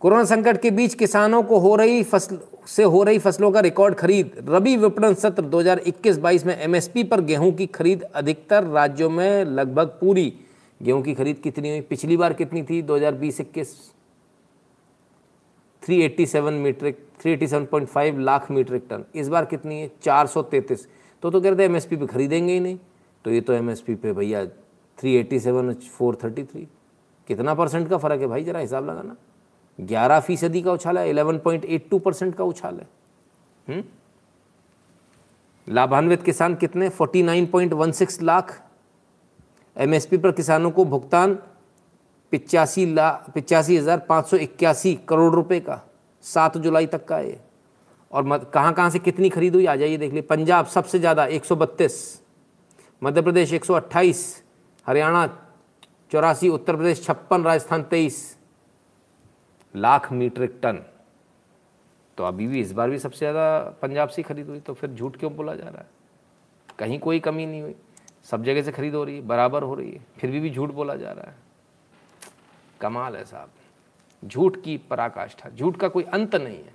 कोरोना 0.00 0.24
संकट 0.24 0.60
के 0.62 0.70
बीच 0.70 0.94
किसानों 0.94 1.42
को 1.42 1.58
हो 1.58 1.76
रही 1.76 2.02
फ़सल, 2.02 2.38
से 2.66 2.82
हो 2.82 3.02
रही 3.02 3.18
फ़सलों 3.18 3.50
का 3.52 3.60
रिकॉर्ड 3.60 3.94
खरीद। 3.94 4.46
रबी 4.48 4.76
विपणन 4.76 5.14
सत्र 5.14 5.42
2021-22 5.42 6.46
में 6.46 6.58
एमएसपी 6.60 7.04
पर 7.04 7.20
गेहूँ 7.20 7.52
की 7.52 7.66
खरीद 7.66 8.02
अधिकतर 8.02 8.64
राज्यों 8.64 9.10
में 9.10 9.44
लगभग 9.44 9.86
पूरी। 9.86 10.32
गेहूँ 10.82 11.02
की 11.02 11.14
खरीद 11.14 11.36
कितनी 11.36 11.70
हुई? 11.70 11.80
पिछली 11.80 12.16
बार 12.16 12.32
कितनी 12.32 12.62
थी? 12.62 12.82
2020-21 12.82 13.92
387 15.82 16.52
मीट्रिक 16.62 16.98
387.5 17.22 18.18
लाख 18.20 18.50
मीट्रिक 18.50 18.86
टन 18.90 19.04
इस 19.14 19.28
बार 19.28 19.44
कितनी 19.44 19.80
है? 19.80 19.90
433 20.00 20.86
तो 21.22 21.30
तो 21.30 21.40
कहते 21.40 21.62
हैं 21.62 21.70
एमएसपी 21.70 21.96
पे 21.96 22.06
खरीदेंगे 22.06 22.52
ही 22.52 22.60
नहीं। 22.60 22.78
तो 23.24 23.30
ये 23.30 23.40
तो 23.40 23.52
एमएसपी 23.52 23.94
पे 23.94 24.12
भैया 24.12 24.44
387 24.98 25.74
433 25.90 26.66
कितना 27.28 27.54
परसेंट 27.54 27.88
का 27.88 27.98
फ़र्क 27.98 28.20
है 28.20 28.26
भाई? 28.26 28.44
जरा 28.44 28.60
हिसाब 28.60 28.86
लगाना। 28.86 29.16
ग्यारह 29.78 30.20
फ़ीसदी 30.20 30.62
का 30.62 30.72
उछाल 30.72 30.98
है 30.98 31.08
eleven 31.10 31.38
point 31.38 31.64
eight 31.64 31.88
two 31.90 31.98
percent 31.98 32.34
का 32.34 32.44
उछाल 32.44 32.80
है। 32.80 33.84
लाभान्वित 35.66 36.22
किसान 36.22 36.54
कितने? 36.54 36.88
Forty 36.88 37.22
nine 37.22 37.46
point 37.46 37.72
one 37.72 37.92
six 37.92 38.20
lakh 38.22 38.60
MSP 39.76 40.16
पर 40.18 40.32
किसानों 40.32 40.70
को 40.70 40.84
भुगतान 40.84 41.38
पिचासी 42.32 42.84
लाख 42.94 43.30
पिचासी 43.30 43.76
हज़ार 43.76 43.98
पाँच 44.08 44.26
सौ 44.26 44.36
इक्यासी 44.38 44.94
करोड़ 45.08 45.32
रुपए 45.34 45.60
का 45.60 45.80
सात 46.24 46.56
जुलाई 46.58 46.86
तक 46.86 47.04
का 47.06 47.16
है 47.16 47.40
और 48.10 48.24
मत, 48.24 48.50
कहाँ 48.54 48.72
कहाँ 48.74 48.90
से 48.90 48.98
कितनी 48.98 49.28
खरीद 49.30 49.54
हुई 49.54 49.66
आ 49.66 49.74
जाइए, 49.76 49.96
देख 49.96 50.12
लीजिए। 50.12 50.26
पंजाब 50.28 50.66
सबसे 50.68 50.98
ज़्यादा 50.98 51.24
एक 51.26 51.44
सौ 51.44 51.56
बत्तीस, 51.56 52.22
मध्य 53.02 53.22
प्रदेश 53.22 53.52
एक 53.52 53.64
सौ 53.64 53.74
अट्ठाईस, 53.74 54.42
हरियाणा 54.86 55.26
चौरासी, 56.12 56.48
उत्तर 56.50 56.76
प्रदेश 56.76 57.04
छप्पन, 57.04 57.42
राजस्थान 57.44 57.82
तेईस 57.84 58.36
लाख 59.74 60.12
मीट्रिक 60.12 60.58
टन। 60.62 60.82
तो 62.18 62.24
अभी 62.24 62.46
भी 62.46 62.60
इस 62.60 62.72
बार 62.72 62.90
भी 62.90 62.98
सबसे 62.98 63.18
ज़्यादा 63.18 63.58
पंजाब 63.82 64.08
से 64.08 64.22
खरीद 64.22 64.48
हुई 64.48 64.60
तो 64.60 64.74
फिर 64.74 64.90
झूठ 64.90 65.16
क्यों 65.16 65.34
बोला 65.36 65.54
जा 65.54 65.64
रहा 65.64 65.78
है? 65.78 65.88
कहीं 66.78 66.98
कोई 67.00 67.20
कमी 67.20 67.46
नहीं 67.46 67.62
हुई। 67.62 67.74
सब 68.24 68.44
जगह 68.44 68.62
से 68.62 68.72
खरीद 68.72 68.94
हो 68.94 69.04
रही 69.04 69.16
है, 69.16 69.26
बराबर 69.26 69.62
हो 69.62 69.74
रही 69.74 69.90
है, 69.90 70.04
फिर 70.18 70.30
भी 70.30 70.40
भी 70.40 70.50
झूठ 70.50 70.70
बोला 70.72 70.96
जा 70.96 71.10
रहा 71.10 71.30
है। 71.30 71.41
कमाल 72.82 73.16
है 73.16 73.24
साहब। 73.24 73.50
झूठ 74.22 74.56
की 74.56 74.76
पराकाष्ठा, 74.90 75.48
झूठ 75.50 75.76
का 75.76 75.88
कोई 75.88 76.02
अंत 76.04 76.34
नहीं 76.34 76.56
है। 76.56 76.74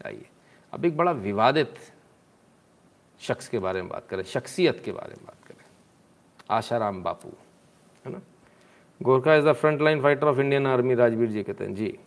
आइए, 0.00 0.26
अब 0.72 0.84
एक 0.84 0.96
बड़ा 0.96 1.12
विवादित 1.12 1.78
शख्स 3.20 3.48
के 3.48 3.58
बारे 3.58 3.82
में 3.82 3.88
बात 3.90 4.06
करें, 4.08 4.22
शख्सियत 4.24 4.82
के 4.84 4.92
बारे 4.92 5.14
में 5.14 5.24
बात 5.26 5.44
करें। 5.44 5.64
आशाराम 6.50 7.02
बापू, 7.02 7.32
है 8.04 8.12
ना? 8.12 8.20
Gorkha 9.00 9.34
is 9.34 9.44
the 9.44 9.52
front 9.52 9.80
line 9.80 10.02
fighter 10.02 10.26
of 10.26 10.40
Indian 10.40 10.66
army 10.66 10.94
Rajveer 10.94 11.28
ji 11.28 11.42
कहते 11.42 11.64
हैं 11.64 11.74
जी 11.74 11.98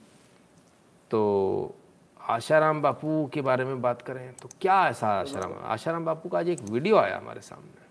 तो 1.11 1.75
आशाराम 2.19 2.81
बापू 2.81 3.29
के 3.33 3.41
बारे 3.41 3.65
में 3.65 3.81
बात 3.81 4.01
करें 4.01 4.33
तो 4.33 4.49
क्या 4.61 4.87
ऐसा 4.89 5.07
आशाराम? 5.09 5.53
आशाराम 5.63 6.05
बापू 6.05 6.29
का 6.29 6.39
आज 6.39 6.49
एक 6.49 6.59
वीडियो 6.61 6.97
आया 6.97 7.17
हमारे 7.17 7.41
सामने। 7.41 7.81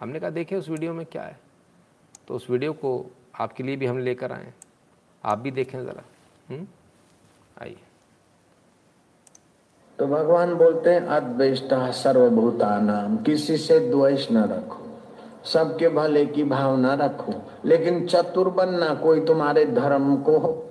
हमने 0.00 0.20
कहा, 0.20 0.30
देखें 0.30 0.56
उस 0.56 0.68
वीडियो 0.68 0.92
में 0.94 1.04
क्या 1.06 1.22
है? 1.22 1.38
तो 2.28 2.34
उस 2.34 2.48
वीडियो 2.50 2.72
को 2.72 3.10
आपके 3.38 3.62
लिए 3.62 3.76
भी 3.76 3.86
हम 3.86 3.98
लेकर 3.98 4.32
आए 4.32 4.52
आप 5.24 5.38
भी 5.38 5.50
देखें 5.50 5.82
ज़रा। 5.82 6.02
हम्म? 6.50 6.66
आइए। 7.62 7.76
तो 9.98 10.06
भगवान 10.06 10.54
बोलते 10.54 10.90
हैं, 10.90 11.06
अद्वेष्टा 11.06 11.90
सर्वभूतानाम 11.90 13.16
किसी 13.16 13.56
से 13.56 13.78
द्वेष 13.80 14.30
न 14.32 14.44
रखो। 14.44 14.84
सबके 15.44 15.88
भले 15.88 16.26
की 16.26 16.44
भावना 16.44 16.94
रखो, 16.94 17.32
लेकिन 17.64 18.06
चतुर 18.06 18.48
बनना 18.48 18.94
कोई 18.94 19.20
तुम्हारे 19.20 19.64
धर्म 19.64 20.16
को 20.16 20.64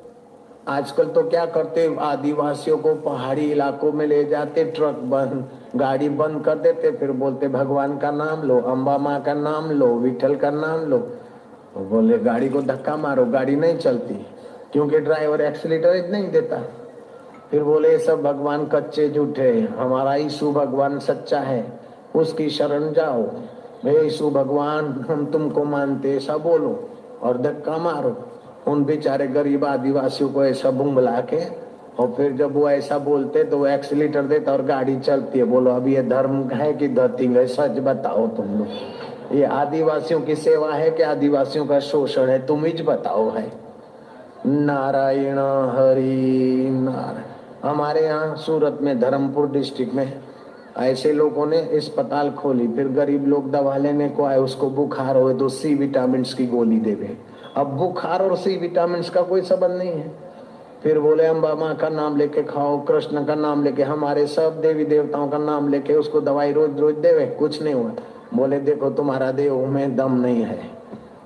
आजकल 0.67 1.07
तो 1.07 1.23
क्या 1.29 1.45
करते 1.45 1.95
आदिवासियों 1.99 2.77
को 2.77 2.95
पहाड़ी 2.95 3.51
इलाकों 3.51 3.91
में 3.91 4.05
ले 4.07 4.23
जाते, 4.23 4.65
ट्रक 4.65 4.95
बंद 4.95 5.51
गाड़ी 5.75 6.09
बंद 6.09 6.43
कर 6.45 6.57
देते, 6.57 6.91
फिर 6.91 7.11
बोलते, 7.11 7.47
भगवान 7.47 7.97
का 7.97 8.11
नाम 8.11 8.43
लो 8.43 8.59
अम्बा 8.61 8.97
माँ 8.97 9.21
का 9.23 9.33
नाम 9.33 9.71
लो, 9.71 9.87
विठल 9.87 10.35
का 10.35 10.51
नाम 10.51 10.79
लो। 10.79 10.99
तो 11.77 11.83
बोले, 11.83 12.17
गाड़ी 12.17 12.47
को 12.49 12.61
धक्का 12.61 12.95
मारो, 12.97 13.25
गाड़ी 13.25 13.55
नहीं 13.55 13.77
चलती, 13.77 14.13
क्योंकि 14.73 14.99
ड्राइवर 14.99 15.41
एक्सीटर 15.41 16.07
नहीं 16.11 16.29
देता 16.31 16.61
फिर 17.51 17.63
बोले 17.63 17.97
सब 17.99 18.21
भगवान 18.23 18.65
कच्चे 18.65 19.09
झूठे 19.09 19.49
हमारा 19.77 20.15
यीशु 20.15 20.51
भगवान 20.51 20.97
सच्चा 20.99 21.39
है, 21.39 21.61
उसकी 22.15 22.49
शरण 22.49 22.91
जाओ। 22.93 23.21
हे 23.83 23.97
यीशु 24.03 24.29
भगवान, 24.29 24.85
हम 25.09 25.25
तुमको 25.25 25.63
मानते, 25.65 26.15
ऐसा 26.15 26.37
बोलो 26.37 26.73
और 27.23 27.37
धक्का 27.37 27.77
मारो। 27.77 28.15
उन 28.67 28.83
बेचारे 28.85 29.27
गरीब 29.27 29.65
आदिवासियों 29.65 30.29
को 30.29 30.45
ऐसा 30.45 30.71
बुंगला 30.71 31.19
के, 31.23 31.43
और 31.99 32.13
फिर 32.17 32.31
जब 32.31 32.55
वो 32.55 32.69
ऐसा 32.69 32.97
बोलते 32.99 33.43
तो 33.43 33.57
वो 33.57 33.67
एक्सीटर 33.67 34.23
देता 34.23 34.51
और 34.51 34.61
गाड़ी 34.65 34.99
चलती 34.99 35.39
है। 35.39 35.45
बोलो, 35.45 35.71
अब 35.71 35.87
ये 35.87 36.03
धर्म 36.03 36.43
है 36.51 36.73
कि 36.73 36.87
धरती 36.87 37.25
है, 37.27 37.47
सच 37.47 37.79
बताओ 37.79 38.27
तुम 38.27 38.57
लोग? 38.57 39.05
ये 39.31 39.43
आदिवासियों 39.43 40.19
की 40.21 40.35
सेवा 40.35 40.73
है 40.73 40.89
कि 40.91 41.03
आदिवासियों 41.03 41.65
का 41.65 41.79
शोषण 41.81 42.29
है, 42.29 42.45
तुम 42.45 42.65
ही 42.65 42.83
बताओ 42.83 43.29
है 43.31 43.51
नारायण 44.45 45.39
हरि 45.69 46.69
नारायण। 46.73 47.35
हमारे 47.63 48.05
यहाँ 48.05 48.35
सूरत 48.37 48.79
में, 48.81 48.99
धर्मपुर 48.99 49.49
डिस्ट्रिक्ट 49.51 49.93
में 49.93 50.19
ऐसे 50.77 51.11
लोगों 51.13 51.45
ने 51.45 51.57
अस्पताल 51.77 52.31
खोली, 52.31 52.67
फिर 52.67 52.87
गरीब 52.89 53.27
लोग 53.27 53.51
दवा 53.51 53.77
लेने 53.77 54.09
को 54.09 54.25
आए, 54.25 54.37
उसको 54.37 54.69
बुखार 54.69 55.15
हो 55.15 55.31
तो 55.33 55.49
सी 55.49 55.73
विटामिन 55.75 56.23
की 56.37 56.47
गोली 56.47 56.79
देवे 56.79 57.17
अब 57.57 57.75
बुखार 57.77 58.21
और 58.21 58.35
सी 58.37 58.55
विटामिन 58.57 59.01
का 59.13 59.21
कोई 59.21 59.41
संबंध 59.41 59.77
नहीं 59.77 59.91
है। 59.91 60.11
फिर 60.83 60.99
बोले, 60.99 61.25
अम्बा 61.25 61.53
माँ 61.55 61.75
का 61.75 61.89
नाम 61.89 62.17
लेके 62.17 62.43
खाओ, 62.43 62.77
कृष्ण 62.85 63.25
का 63.25 63.35
नाम 63.35 63.63
लेके, 63.63 63.83
हमारे 63.83 64.25
सब 64.27 64.59
देवी 64.61 64.85
देवताओं 64.85 65.27
का 65.29 65.37
नाम 65.37 65.69
लेके 65.69 65.93
उसको 65.93 66.21
दवाई 66.21 66.51
रोज 66.53 66.79
रोज 66.79 66.95
देवे 66.97 67.25
कुछ 67.39 67.61
नहीं 67.61 67.73
हुआ। 67.73 67.91
बोले, 68.33 68.59
देखो, 68.59 68.89
तुम्हारा 68.89 69.31
देव 69.31 69.65
में 69.67 69.95
दम 69.95 70.13
नहीं 70.15 70.41
है। 70.41 70.59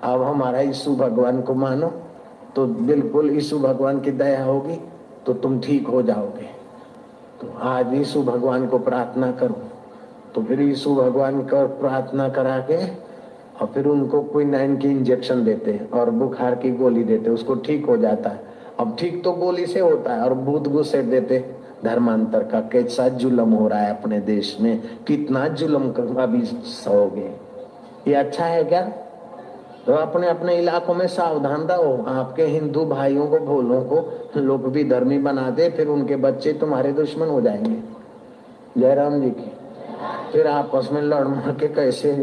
अब 0.03 0.21
हमारा 0.21 0.59
यीशु 0.59 0.95
भगवान 0.95 1.41
को 1.41 1.53
मानो 1.55 1.91
तो 2.55 2.65
बिल्कुल 2.65 3.29
यीशु 3.31 3.59
भगवान 3.59 3.99
की 3.99 4.11
दया 4.11 4.43
होगी 4.43 4.79
तो 5.25 5.33
तुम 5.33 5.59
ठीक 5.59 5.87
हो 5.87 6.01
जाओगे। 6.01 6.49
तो 7.41 7.53
आज 7.59 7.93
यीशु 7.93 8.21
भगवान 8.23 8.65
को 8.67 8.79
प्रार्थना 8.79 9.31
करो। 9.31 9.55
तो 10.35 10.41
फिर 10.43 10.61
यीशु 10.61 10.95
भगवान 10.95 11.41
का 11.43 11.65
प्रार्थना 11.79 12.27
करा 12.29 12.57
के, 12.61 12.77
और 13.55 13.67
फिर 13.73 13.87
उनको 13.87 14.21
कोई 14.23 14.45
नाइन 14.45 14.77
की 14.77 14.89
इंजेक्शन 14.89 15.43
देते 15.43 15.79
और 15.93 16.09
बुखार 16.11 16.55
की 16.55 16.71
गोली 16.71 17.03
देते 17.03 17.29
उसको 17.29 17.55
ठीक 17.57 17.85
हो 17.85 17.97
जाता 17.97 18.29
है। 18.29 18.43
अब 18.79 18.95
ठीक 18.99 19.23
तो 19.23 19.31
गोली 19.33 19.65
से 19.65 19.79
होता 19.79 20.13
है, 20.13 20.21
और 20.21 20.33
भूत 20.35 20.67
गुस्से 20.67 21.01
देते 21.03 21.39
धर्मांतर 21.85 22.43
का 22.43 22.59
कैसा 22.59 23.07
जुलम 23.07 23.49
हो 23.49 23.67
रहा 23.67 23.79
है 23.79 23.99
अपने 23.99 24.19
देश 24.19 24.57
में? 24.61 24.81
कितना 25.07 25.47
जुलम 25.47 25.89
अभी 26.21 26.41
सहोगे? 26.63 27.35
ये 28.07 28.13
अच्छा 28.13 28.45
है 28.45 28.63
क्या? 28.63 28.81
तो 29.87 29.93
अपने 29.93 30.27
अपने 30.29 30.55
इलाकों 30.55 30.93
में 30.93 31.07
सावधान 31.07 31.61
रहो। 31.61 32.05
आपके 32.07 32.43
हिंदू 32.43 32.85
भाइयों 32.85 33.27
को, 33.27 33.39
भोलों 33.39 33.81
को 33.81 34.21
लोग 34.37 34.71
भी 34.71 34.83
धर्मी 34.83 35.17
बना 35.17 35.49
दे, 35.49 35.69
फिर 35.69 35.87
उनके 35.87 36.15
बच्चे 36.15 36.53
तुम्हारे 36.53 36.91
दुश्मन 36.91 37.27
हो 37.27 37.41
जाएँगे। 37.41 37.79
जयराम 38.77 39.21
जी 39.21 39.29
की। 39.29 39.51
फिर 40.33 40.47
आपस 40.47 40.89
में 40.91 41.01
लड़ 41.01 41.27
मर 41.27 41.55
के 41.59 41.67
कैसे? 41.67 42.15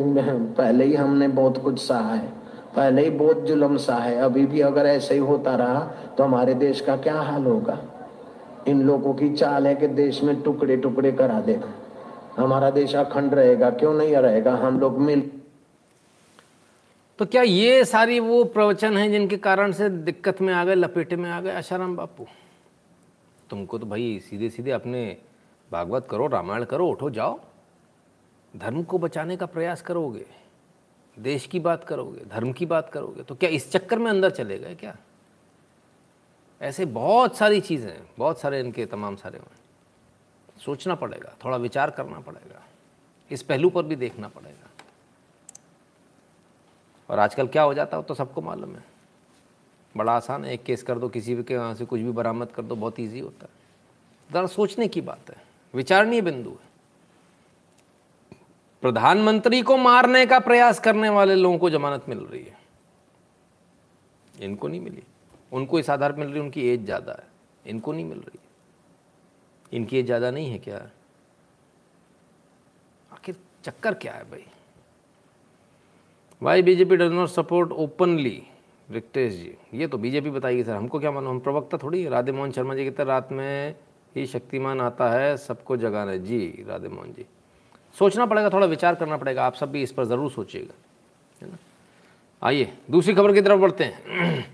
पहले 0.59 0.85
ही 0.85 0.95
हमने 0.95 1.29
बहुत 1.29 1.59
कुछ 1.59 1.89
सहा 1.89 2.15
है। 2.15 2.29
पहले 2.77 3.03
ही 3.03 3.11
बहुत 3.11 3.43
जुलम 3.43 3.77
सहा 3.77 3.99
है। 3.99 4.17
अभी 4.17 4.47
भी 4.47 4.61
अगर 4.61 4.87
ऐसे 4.87 5.15
ही 5.15 5.21
होता 5.21 5.55
रहा 5.55 5.81
तो 6.19 6.25
हमारे 6.25 6.55
देश 6.55 6.81
का 6.81 6.97
क्या 6.97 7.21
हाल 7.21 7.45
होगा? 7.45 7.79
इन 8.69 8.83
लोगों 8.83 9.15
की 9.15 9.33
चाल 9.35 9.67
है 9.67 9.75
कि 9.75 9.87
देश 9.89 10.23
में 10.23 10.41
टुकड़े 10.43 10.77
टुकड़े 10.77 11.13
करा 11.13 11.41
देगा 11.41 11.73
हमारा 12.37 12.71
देश 12.71 12.95
अखंड 12.97 13.35
रहेगा 13.35 13.71
क्यों 13.71 13.95
नहीं 13.95 14.17
रहेगा? 14.17 14.55
हम 14.55 14.81
लोग 14.81 14.99
मिल 14.99 15.31
तो 17.19 17.27
क्या 17.27 17.43
ये 17.43 17.85
सारी 17.85 18.19
वो 18.21 18.43
प्रवचन 18.45 18.97
हैं 18.97 19.11
जिनके 19.11 19.37
कारण 19.37 19.73
से 19.73 19.89
दिक्कत 19.89 20.41
में 20.41 20.53
आ 20.55 20.65
गए 20.65 20.75
लपेटे 20.75 21.17
में 21.17 21.31
आ 21.31 21.41
गए 21.41 21.53
आशाराम 21.53 21.97
बापू? 21.97 22.27
तुमको 23.51 23.79
तो 23.79 23.87
भाई 23.87 24.19
सीधे 24.21 24.51
सीधे 24.51 24.71
अपने 24.71 25.17
भागवत 25.73 26.07
करो 26.11 26.27
रामायण 26.27 26.65
करो 26.65 26.89
उठो 26.89 27.11
जाओ। 27.11 27.39
धर्म 28.57 28.83
को 28.83 28.99
बचाने 28.99 29.37
का 29.37 29.47
प्रयास 29.47 29.83
करोगे। 29.83 30.25
देश 31.17 31.47
की 31.47 31.61
बात 31.61 31.85
करोगे 31.85 32.25
धर्म 32.31 32.53
की 32.53 32.67
बात 32.67 32.91
करोगे 32.91 33.23
तो 33.23 33.35
क्या 33.35 33.51
इस 33.51 33.71
चक्कर 33.73 33.99
में 33.99 34.11
अंदर 34.11 34.31
चले 34.31 34.59
गए 34.59 34.75
क्या? 34.75 34.97
ऐसे 36.61 36.85
बहुत 36.85 37.37
सारी 37.37 37.61
चीज़ें 37.61 37.91
हैं, 37.91 38.07
बहुत 38.19 38.41
सारे 38.41 38.61
इनके 38.61 38.87
तमाम 38.87 39.17
सारे 39.17 39.39
हैं। 39.39 40.59
सोचना 40.59 40.95
पड़ेगा, 40.95 41.35
थोड़ा 41.45 41.57
विचार 41.57 41.91
करना 41.91 42.21
पड़ेगा, 42.21 42.63
इस 43.31 43.43
पहलू 43.43 43.71
पर 43.71 43.83
भी 43.83 43.97
देखना 43.97 44.29
पड़ेगा। 44.29 44.71
और 47.09 47.19
आजकल 47.19 47.47
क्या 47.47 47.63
हो 47.63 47.75
जाता 47.75 47.97
है 47.97 48.03
तो 48.03 48.15
सबको 48.15 48.41
मालूम 48.41 48.75
है। 48.77 48.85
बड़ा 49.95 50.13
आसान 50.13 50.45
है, 50.45 50.53
एक 50.53 50.63
केस 50.63 50.83
कर 50.83 50.99
दो, 50.99 51.09
किसी 51.09 51.35
भी 51.35 51.43
के 51.43 51.57
वहाँ 51.57 51.75
से 51.75 51.85
कुछ 51.85 52.01
भी 52.01 52.11
बरामद 52.13 52.49
कर 52.49 52.63
दो, 52.63 52.77
बहुत 52.77 53.01
ईजी 53.01 53.21
होता 53.21 53.45
है। 53.45 53.51
ज़रा 54.31 54.47
सोचने 54.47 54.89
की 54.89 55.01
बात 55.01 55.31
है, 55.31 55.37
विचारणीय 55.75 56.21
बिंदु 56.21 56.51
है। 56.51 56.67
प्रधानमंत्री 58.83 59.61
को 59.63 59.77
मारने 59.77 60.25
का 60.27 60.39
प्रयास 60.39 60.81
करने 60.81 61.09
वाले 61.09 61.35
लोगों 61.35 61.59
को 61.59 61.71
जमानत 61.71 62.05
मिल 62.09 62.19
रही 62.19 62.43
है। 62.43 62.57
इनको 64.35 64.69
नहीं 64.69 64.81
मिली। 64.81 65.03
उनको 65.53 65.79
इस 65.79 65.91
आधार 65.91 66.13
पर 66.13 66.19
मिल 66.19 66.29
रही 66.29 66.41
उनकी 66.41 66.69
एज 66.69 66.85
ज़्यादा 66.85 67.13
है। 67.13 67.27
इनको 67.65 67.93
नहीं 67.93 68.05
मिल 68.05 68.19
रही। 68.19 68.39
इनकी 69.73 69.99
एज 69.99 70.05
ज़्यादा 70.07 70.31
नहीं 70.31 70.51
है 70.51 70.59
क्या? 70.59 70.79
आखिर 73.13 73.37
चक्कर 73.65 73.95
क्या 73.95 74.13
है 74.13 74.25
भाई? 74.31 74.45
Why 76.43 76.63
BJP 76.63 76.97
does 76.97 77.13
not 77.13 77.29
support 77.29 77.73
openly 77.73 78.43
Riktesh 78.89 79.33
ji, 79.35 79.55
ये 79.75 79.87
तो 79.87 79.99
बीजेपी 79.99 80.31
बताएगी 80.31 80.65
सर, 80.65 80.73
हमको 80.73 80.99
क्या 80.99 81.11
मानो 81.11 81.31
हम 81.31 81.41
प्रवक्ता 81.41 81.79
थोड़ी 81.79 82.07
राधे 82.09 82.33
मोहन 82.33 82.53
शर्मा 82.53 82.75
जी 82.75 82.85
की 82.85 82.91
तरह 82.91 83.07
रात 83.07 83.33
में 83.33 83.75
ही 84.15 84.27
शक्तिमान 84.27 84.81
आता 84.81 85.11
है, 85.11 85.37
सबको 85.37 85.77
जगाना 85.77 86.17
जी 86.19 86.65
राधे 86.69 86.89
मोहन 86.89 87.13
जी। 87.13 87.27
सोचना 87.97 88.27
पड़ेगा, 88.27 88.51
थोड़ा 88.51 88.67
विचार 88.67 88.95
करना 88.95 89.17
पड़ेगा, 89.17 89.47
आप 89.47 89.55
सब 89.55 89.71
भी 89.71 89.83
इस 89.83 89.93
पर 89.93 90.05
ज़रूर 90.05 90.31
सोचिएगा, 90.31 90.75
है 91.43 91.51
ना? 91.51 91.59
आइए, 92.43 92.73
दूसरी 92.91 93.15
खबर 93.15 93.33
की 93.35 93.41
तरफ़ 93.41 93.61
बढ़ते 93.61 93.85
हैं। 93.85 94.47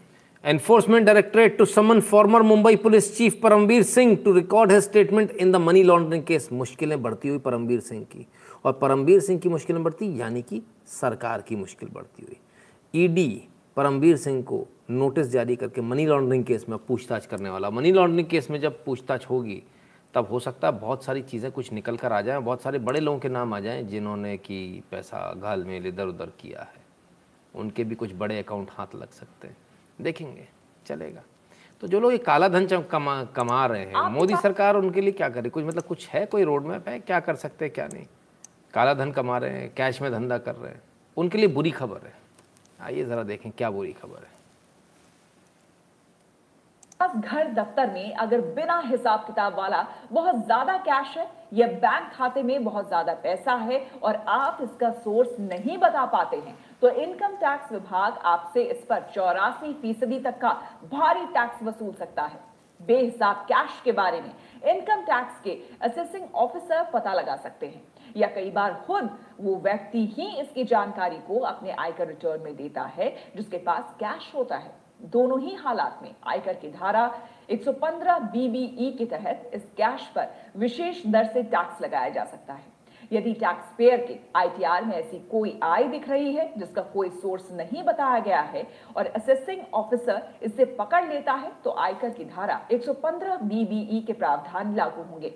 Enforcement 0.45 1.07
directorate 1.07 1.57
to 1.59 1.65
summon 1.65 2.01
former 2.01 2.43
Mumbai 2.43 2.77
police 2.77 3.17
chief 3.17 3.39
Parambir 3.43 3.83
Singh 3.83 4.15
to 4.25 4.33
record 4.33 4.73
his 4.73 4.83
statement 4.83 5.31
in 5.31 5.53
the 5.53 5.57
money 5.57 5.83
laundering 5.83 6.25
case 6.25 6.49
मुश्किलें 6.53 7.01
बढ़ती 7.03 7.29
हुई 7.29 7.39
परमवीर 7.39 7.81
सिंह 7.81 8.03
की। 8.05 8.27
और 8.65 8.73
परमवीर 8.73 9.21
सिंह 9.21 9.39
की 9.41 9.49
मुश्किलें 9.49 9.83
बढ़ती, 9.85 10.21
यानी 10.21 10.43
कि 10.43 10.61
सरकार 10.87 11.43
की 11.43 11.57
मुश्किल 11.57 11.89
बढ़ती 11.95 12.23
हुई। 12.23 13.05
ईडी 13.05 13.49
परमवीर 13.77 14.17
सिंह 14.17 14.43
को 14.43 14.67
नोटिस 14.91 15.27
जारी 15.27 15.57
करके 15.57 15.81
मनी 15.81 16.07
लॉन्ड्रिंग 16.07 16.45
केस 16.45 16.67
में 16.69 16.79
पूछताछ 16.79 17.27
करने 17.27 17.51
वाला। 17.51 17.71
मनी 17.71 17.93
लॉन्ड्रिंग 17.93 18.29
केस 18.29 18.51
में 18.51 18.61
जब 18.61 18.85
पूछताछ 18.85 19.27
होगी, 19.27 19.63
तब 20.15 20.29
हो 20.31 20.39
सकता 20.41 20.69
है 20.69 20.81
बहुत 20.81 21.05
सारी 21.05 21.23
चीज़ें 21.23 21.51
कुछ 21.53 21.73
निकल 21.73 21.97
कर 21.97 22.13
आ 22.13 22.21
जाएँ, 22.21 22.41
बहुत 22.41 22.63
सारे 22.63 22.79
बड़े 22.79 23.01
लोगों 23.01 23.19
के 23.19 23.29
नाम 23.29 23.55
आ 23.55 23.61
जाएँ, 23.61 23.83
जिन्होंने 23.83 24.37
कि 24.37 24.83
पैसा 24.91 25.33
घाल 25.35 25.65
में 25.65 25.87
इधर 25.87 26.07
उधर 26.07 26.33
किया 26.41 26.61
है। 26.61 26.83
उनके 27.55 27.85
भी 27.85 27.95
कुछ 27.95 28.15
बड़े 28.15 28.39
अकाउंट 28.39 28.71
हाथ 28.71 28.95
लग 28.95 29.11
सकते 29.11 29.49
हैं। 29.49 29.57
देखेंगे 29.99 30.49
चलेगा। 30.87 31.23
तो 31.83 31.89
जो 31.89 32.01
लोग 32.01 32.13
ये 32.13 32.19
काला 32.21 32.49
धन 32.49 32.67
कमा 32.91 33.23
कमा 33.37 33.65
रहे 33.67 33.81
हैं 33.83 34.09
मोदी 34.11 34.37
सरकार 34.37 34.77
उनके 34.77 35.01
लिए 35.01 35.13
क्या 35.13 35.29
करे? 35.29 35.51
कुछ 35.51 35.65
मतलब 35.65 35.83
कुछ 35.85 36.09
है 36.09 36.25
कोई 36.27 36.45
रोड 36.45 36.67
मैप 36.67 36.89
है? 36.89 36.99
क्या 37.01 37.21
कर 37.21 37.37
सकते 37.37 37.65
हैं 37.65 37.75
क्या 37.75 37.87
नहीं? 37.87 38.07
काला 38.75 38.95
धन 38.95 39.13
कमा 39.13 39.39
रहे 39.39 39.51
हैं 39.53 39.73
कैश 39.77 40.01
में 40.03 40.11
धंधा 40.13 40.39
कर 40.39 40.55
रहे 40.55 40.73
हैं। 40.73 40.83
उनके 41.17 41.39
लिए 41.39 41.49
बुरी 41.49 41.71
खबर 41.73 42.07
है। 42.07 42.13
आइए 42.81 43.05
ज़रा 43.05 43.23
देखें 43.25 43.51
क्या 43.53 43.71
बुरी 43.71 43.93
खबर 43.95 44.19
है। 44.19 44.33
घर 47.21 47.49
दफ्तर 47.55 47.91
में 47.91 48.15
अगर 48.15 48.41
बिना 48.55 48.79
हिसाब 48.81 49.25
किताब 49.27 49.55
वाला 49.55 49.87
बहुत 50.13 50.45
ज़्यादा 50.45 50.77
कैश 50.79 51.17
है 51.17 51.29
या 51.55 51.67
बैंक 51.67 52.11
खाते 52.15 52.43
में 52.43 52.65
बहुत 52.65 52.87
ज़्यादा 52.89 53.15
पैसा 53.23 53.55
है 53.55 53.79
और 54.03 54.15
आप 54.29 54.59
इसका 54.63 54.91
सोर्स 54.93 55.39
नहीं 55.41 55.77
बता 55.79 56.05
पाते 56.07 56.37
हैं। 56.37 56.57
तो 56.83 56.89
इनकम 56.91 57.37
टैक्स 57.37 57.73
विभाग 57.73 58.19
आपसे 58.25 58.63
इस 58.63 58.85
पर 58.85 59.03
चौरासी 59.15 59.73
फ़ीसदी 59.73 60.19
तक 60.21 60.39
का 60.39 60.53
भारी 60.93 61.27
टैक्स 61.27 61.63
वसूल 61.63 61.93
सकता 61.95 62.23
है। 62.23 62.41
बेहिसाब 62.81 63.37
कैश 63.49 63.81
के 63.85 63.93
बारे 63.93 64.21
में 64.21 64.33
इनकम 64.65 65.03
टैक्स 65.03 65.41
के 65.41 65.59
असेसिंग 65.83 66.35
ऑफिसर 66.35 66.85
पता 66.85 67.13
लगा 67.13 67.37
सकते 67.37 67.67
हैं। 67.67 67.83
या 68.17 68.29
कई 68.29 68.51
बार 68.51 68.75
खुद 68.87 69.11
वो 69.41 69.55
व्यक्ति 69.57 70.05
ही 70.07 70.27
इसकी 70.41 70.65
जानकारी 70.65 71.19
को 71.19 71.39
अपने 71.39 71.71
आयकर 71.71 72.07
रिटर्न 72.07 72.43
में 72.43 72.57
देता 72.57 72.83
है, 72.83 73.15
जिसके 73.37 73.59
पास 73.59 73.95
कैश 74.01 74.33
होता 74.35 74.57
है। 74.57 74.73
दोनों 75.03 75.41
ही 75.41 75.55
हालात 75.55 75.99
में 76.03 76.15
आयकर 76.27 76.55
की 76.55 76.71
धारा 76.71 77.07
115 77.51 78.19
बीबीई 78.33 78.91
के 78.99 79.07
तहत 79.07 79.51
इस 79.55 79.65
कैश 79.77 80.07
पर 80.09 80.35
विशेष 80.57 81.07
दर 81.07 81.25
से 81.25 81.43
टैक्स 81.43 81.83
लगाया 81.83 82.09
जा 82.09 82.25
सकता 82.25 82.55
है। 82.55 82.74
यदि 83.13 83.33
टैक्स 83.35 83.73
पेयर 83.79 84.05
के 84.07 84.19
आईटीआर 84.37 84.85
में 84.85 84.95
ऐसी 84.97 85.19
कोई 85.31 85.59
आय 85.63 85.85
दिख 85.89 86.09
रही 86.09 86.35
है, 86.35 86.53
जिसका 86.59 86.83
कोई 86.85 87.09
सोर्स 87.13 87.51
नहीं 87.53 87.83
बताया 87.83 88.19
गया 88.19 88.41
है, 88.43 88.67
और 88.97 89.07
असेसिंग 89.07 89.63
ऑफिसर 89.75 90.23
इसे 90.43 90.65
पकड़ 90.75 91.05
लेता 91.05 91.33
है 91.35 91.53
तो 91.65 91.71
आयकर 91.79 92.11
की 92.11 92.25
धारा 92.27 92.61
115 92.73 93.43
बीबीई 93.43 94.01
के 94.07 94.13
प्रावधान 94.13 94.75
लागू 94.77 95.03
होंगे। 95.03 95.35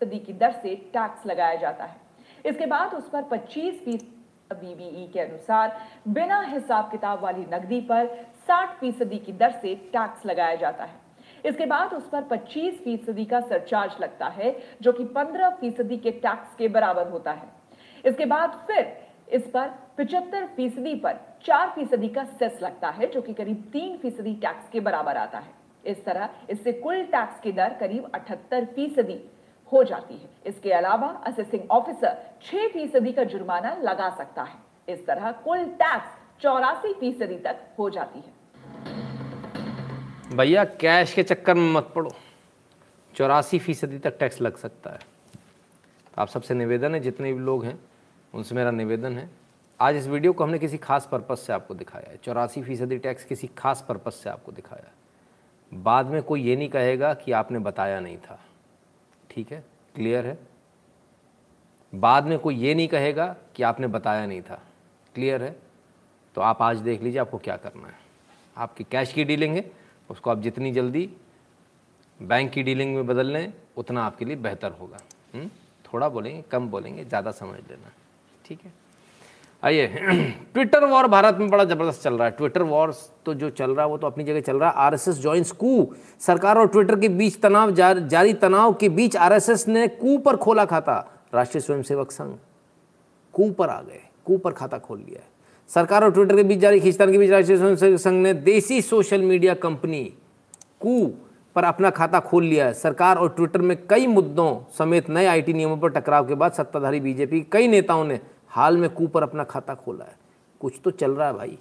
सदी 0.00 0.18
की 0.18 0.32
दर 0.34 0.52
से 0.52 0.74
टैक्स 0.92 1.26
लगाया 1.26 1.54
जाता 1.56 1.84
है। 1.84 1.96
इसके 2.44 2.66
बाद 2.66 2.94
उस 2.94 3.08
पर 3.08 3.22
25 3.24 3.80
फ़ीसदी 3.84 4.12
बीबीई 4.52 5.06
के 5.12 5.20
अनुसार 5.20 5.76
बिना 6.08 6.40
हिसाब 6.42 6.90
किताब 6.90 7.22
वाली 7.22 7.46
नकदी 7.52 7.80
पर 7.80 8.06
60 8.48 8.74
फ़ीसदी 8.80 9.18
की 9.18 9.32
दर 9.32 9.50
से 9.52 9.74
टैक्स 9.92 10.26
लगाया 10.26 10.54
जाता 10.54 10.84
है। 10.84 11.04
इसके 11.46 11.66
बाद 11.66 11.92
उस 11.94 12.08
पर 12.08 12.22
25 12.22 12.78
फ़ीसदी 12.84 13.24
का 13.24 13.40
सरचार्ज 13.40 14.00
लगता 14.00 14.26
है, 14.28 14.56
जो 14.82 14.92
कि 14.92 15.04
15 15.06 15.50
फ़ीसदी 15.50 15.96
के 15.96 16.10
टैक्स 16.10 16.54
के 16.54 16.68
बराबर 16.68 17.08
होता 17.08 17.32
है। 17.32 17.48
इसके 18.04 18.24
बाद 18.24 18.64
फिर 18.66 18.96
इस 19.32 19.46
पर 19.48 19.70
75 19.98 20.46
फ़ीसदी 20.46 20.94
पर 20.94 21.20
चार 21.44 21.70
फ़ीसदी 21.70 22.08
का 22.08 22.24
सेस 22.24 22.58
लगता 22.62 22.88
है, 22.88 23.06
जो 23.06 23.22
कि 23.22 23.34
करीब 23.34 23.70
3 23.72 23.96
फ़ीसदी 23.98 24.34
टैक्स 24.34 24.68
के 24.68 24.80
बराबर 24.80 25.16
आता 25.16 25.38
है। 25.38 25.54
इस 25.84 26.04
तरह 26.04 26.28
इससे 26.50 26.72
कुल 26.72 27.02
टैक्स 27.06 27.40
की 27.40 27.52
दर 27.52 27.76
करीब 27.80 28.10
78 28.14 28.64
फ़ीसदी 28.74 29.20
हो 29.72 29.82
जाती 29.84 30.14
है। 30.14 30.28
इसके 30.46 30.72
अलावा 30.72 31.08
असेसिंग 31.26 31.70
ऑफिसर 31.70 32.16
छह 32.42 32.68
फ़ीसदी 32.68 33.12
का 33.12 33.24
जुर्माना 33.24 33.76
लगा 33.82 34.08
सकता 34.10 34.42
है। 34.42 34.94
इस 34.94 35.06
तरह 35.06 35.30
कुल 35.44 35.64
टैक्स 35.80 36.42
चौरासी 36.42 36.92
फ़ीसदी 36.92 37.36
तक 37.38 37.60
हो 37.78 37.88
जाती 37.90 38.18
है। 38.18 38.35
भैया 40.32 40.64
कैश 40.64 41.14
के 41.14 41.22
चक्कर 41.22 41.54
में 41.54 41.72
मत 41.72 41.92
पड़ो। 41.94 42.14
चौरासी 43.14 43.58
फ़ीसदी 43.58 43.98
तक 43.98 44.18
टैक्स 44.18 44.40
लग 44.40 44.56
सकता 44.56 44.90
है। 44.90 44.98
तो 46.06 46.22
आप 46.22 46.28
सबसे 46.28 46.54
निवेदन 46.54 46.94
है, 46.94 47.00
जितने 47.00 47.32
भी 47.32 47.38
लोग 47.38 47.64
हैं, 47.64 47.80
उनसे 48.34 48.54
मेरा 48.54 48.70
निवेदन 48.70 49.18
है, 49.18 49.30
आज 49.80 49.96
इस 49.96 50.06
वीडियो 50.06 50.32
को 50.32 50.44
हमने 50.44 50.58
किसी 50.58 50.78
खास 50.78 51.08
पर्पज़ 51.12 51.38
से 51.38 51.52
आपको 51.52 51.74
दिखाया 51.74 52.10
है। 52.10 52.16
चौरासी 52.16 52.62
फ़ीसदी 52.62 52.98
टैक्स 52.98 53.24
किसी 53.24 53.46
खास 53.46 53.84
पर्पज़ 53.88 54.14
से 54.14 54.30
आपको 54.30 54.52
दिखाया 54.52 54.84
है। 54.86 54.92
बाद 55.82 56.06
में 56.06 56.22
कोई 56.22 56.42
ये 56.42 56.56
नहीं 56.56 56.68
कहेगा 56.68 57.14
कि 57.14 57.32
आपने 57.32 57.58
बताया 57.58 58.00
नहीं 58.00 58.18
था। 58.18 58.44
ठीक 59.30 59.52
है? 59.52 59.64
क्लियर 59.94 60.26
है? 60.26 60.38
बाद 61.94 62.24
में 62.24 62.38
कोई 62.38 62.56
ये 62.56 62.74
नहीं 62.74 62.88
कहेगा 62.88 63.36
कि 63.54 63.62
आपने 63.62 63.86
बताया 63.86 64.26
नहीं 64.26 64.42
था। 64.42 64.62
क्लियर 65.14 65.42
है? 65.42 65.56
तो 66.34 66.40
आप 66.40 66.62
आज 66.62 66.76
देख 66.76 67.02
लीजिए 67.02 67.20
आपको 67.20 67.38
क्या 67.38 67.56
करना 67.56 67.88
है। 67.88 67.94
आपकी 68.56 68.84
कैश 68.84 69.12
की 69.12 69.24
डीलिंग 69.24 69.56
है 69.56 69.85
उसको 70.10 70.30
आप 70.30 70.40
जितनी 70.40 70.72
जल्दी 70.72 71.08
बैंक 72.20 72.50
की 72.50 72.62
डीलिंग 72.62 72.94
में 72.94 73.06
बदल 73.06 73.26
लें 73.26 73.52
उतना 73.76 74.04
आपके 74.04 74.24
लिए 74.24 74.36
बेहतर 74.36 74.72
होगा। 74.80 74.98
हुँ? 75.34 75.50
थोड़ा 75.84 76.08
बोलेंगे 76.08 76.44
कम 76.50 76.68
बोलेंगे 76.68 77.04
ज़्यादा 77.04 77.30
समझ 77.30 77.58
लेना। 77.70 77.92
ठीक 78.44 78.60
है? 78.64 78.72
आइए। 79.62 79.86
ट्विटर 80.52 80.84
वॉर 80.84 81.06
भारत 81.06 81.36
में 81.36 81.50
बड़ा 81.50 81.64
ज़बरदस्त 81.64 82.02
चल 82.02 82.14
रहा 82.14 82.24
है। 82.24 82.30
ट्विटर 82.30 82.62
वॉर 82.62 82.94
तो 83.26 83.34
जो 83.34 83.50
चल 83.50 83.70
रहा 83.70 83.84
है 83.84 83.90
वो 83.90 83.98
तो 83.98 84.06
अपनी 84.06 84.24
जगह 84.24 84.40
चल 84.40 84.56
रहा 84.56 84.70
है। 84.70 84.76
RSS 84.76 85.18
joins 85.18 85.52
Koo. 85.52 85.94
सरकार 86.20 86.58
और 86.58 86.68
ट्विटर 86.68 87.00
के 87.00 87.08
बीच 87.08 87.40
तनाव 87.40 87.70
जार, 87.70 87.98
जारी 87.98 88.34
तनाव 88.34 88.74
के 88.74 88.88
बीच 88.88 89.16
आरएसएस 89.16 89.68
ने 89.68 89.88
कू 89.88 90.18
पर 90.18 90.36
खोला 90.36 90.64
खाता। 90.64 90.98
राष्ट्रीय 91.34 91.60
स्वयंसेवक 91.60 92.10
संघ 92.10 92.36
कू 93.34 93.50
पर 93.50 93.68
आ 93.68 93.80
गए 93.82 94.00
कू 94.24 94.38
पर 94.38 94.52
खाता 94.52 94.78
खोल 94.78 94.98
लिया 94.98 95.20
है। 95.20 95.28
सरकार 95.70 96.04
और 96.04 96.12
ट्विटर 96.12 96.36
के 96.36 96.42
बीच 96.42 96.58
जारी, 96.58 96.80
खींचतान 96.80 97.12
के 97.12 97.18
बीच 97.18 97.30
राष्ट्रीय 97.30 97.98
संघ 97.98 98.22
ने 98.22 98.34
देसी 98.34 98.82
सोशल 98.82 99.22
मीडिया 99.22 99.54
कंपनी 99.54 100.04
कू 100.80 101.12
पर 101.54 101.64
अपना 101.64 101.90
खाता 101.90 102.20
खोल 102.20 102.44
लिया 102.44 102.66
है। 102.66 102.74
सरकार 102.74 103.18
और 103.18 103.28
ट्विटर 103.28 103.60
में 103.60 103.86
कई 103.86 104.06
मुद्दों 104.06 104.72
समेत 104.78 105.08
नए 105.10 105.26
आईटी 105.26 105.52
नियमों 105.52 105.78
पर 105.78 105.88
टकराव 105.88 106.28
के 106.28 106.34
बाद 106.34 106.52
सत्ताधारी 106.52 107.00
बीजेपी 107.00 107.40
कई 107.52 107.68
नेताओं 107.68 108.04
ने 108.04 108.20
हाल 108.48 108.76
में 108.76 108.90
कू 108.90 109.06
पर 109.06 109.22
अपना 109.22 109.44
खाता 109.44 109.74
खोला 109.74 110.04
है। 110.04 110.16
कुछ 110.60 110.74
तो 110.84 110.90
चल 110.90 111.10
रहा 111.10 111.28
है 111.28 111.34
भाई। 111.34 111.58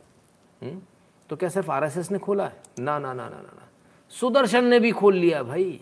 हुँ? 0.64 0.88
तो 1.30 1.36
क्या 1.36 1.49
सिर्फ़ 1.49 1.72
आरएसएस 1.72 2.11
ने 2.11 2.18
खोला 2.18 2.45
है? 2.45 2.56
ना 2.80 2.99
ना 2.99 3.14
ना 3.14 3.23
ना 3.23 3.30
ना 3.30 3.41
ना। 3.41 3.69
सुदर्शन 4.10 4.65
ने 4.65 4.80
भी 4.80 4.91
खोल 4.91 5.15
लिया 5.15 5.44
भाई। 5.44 5.82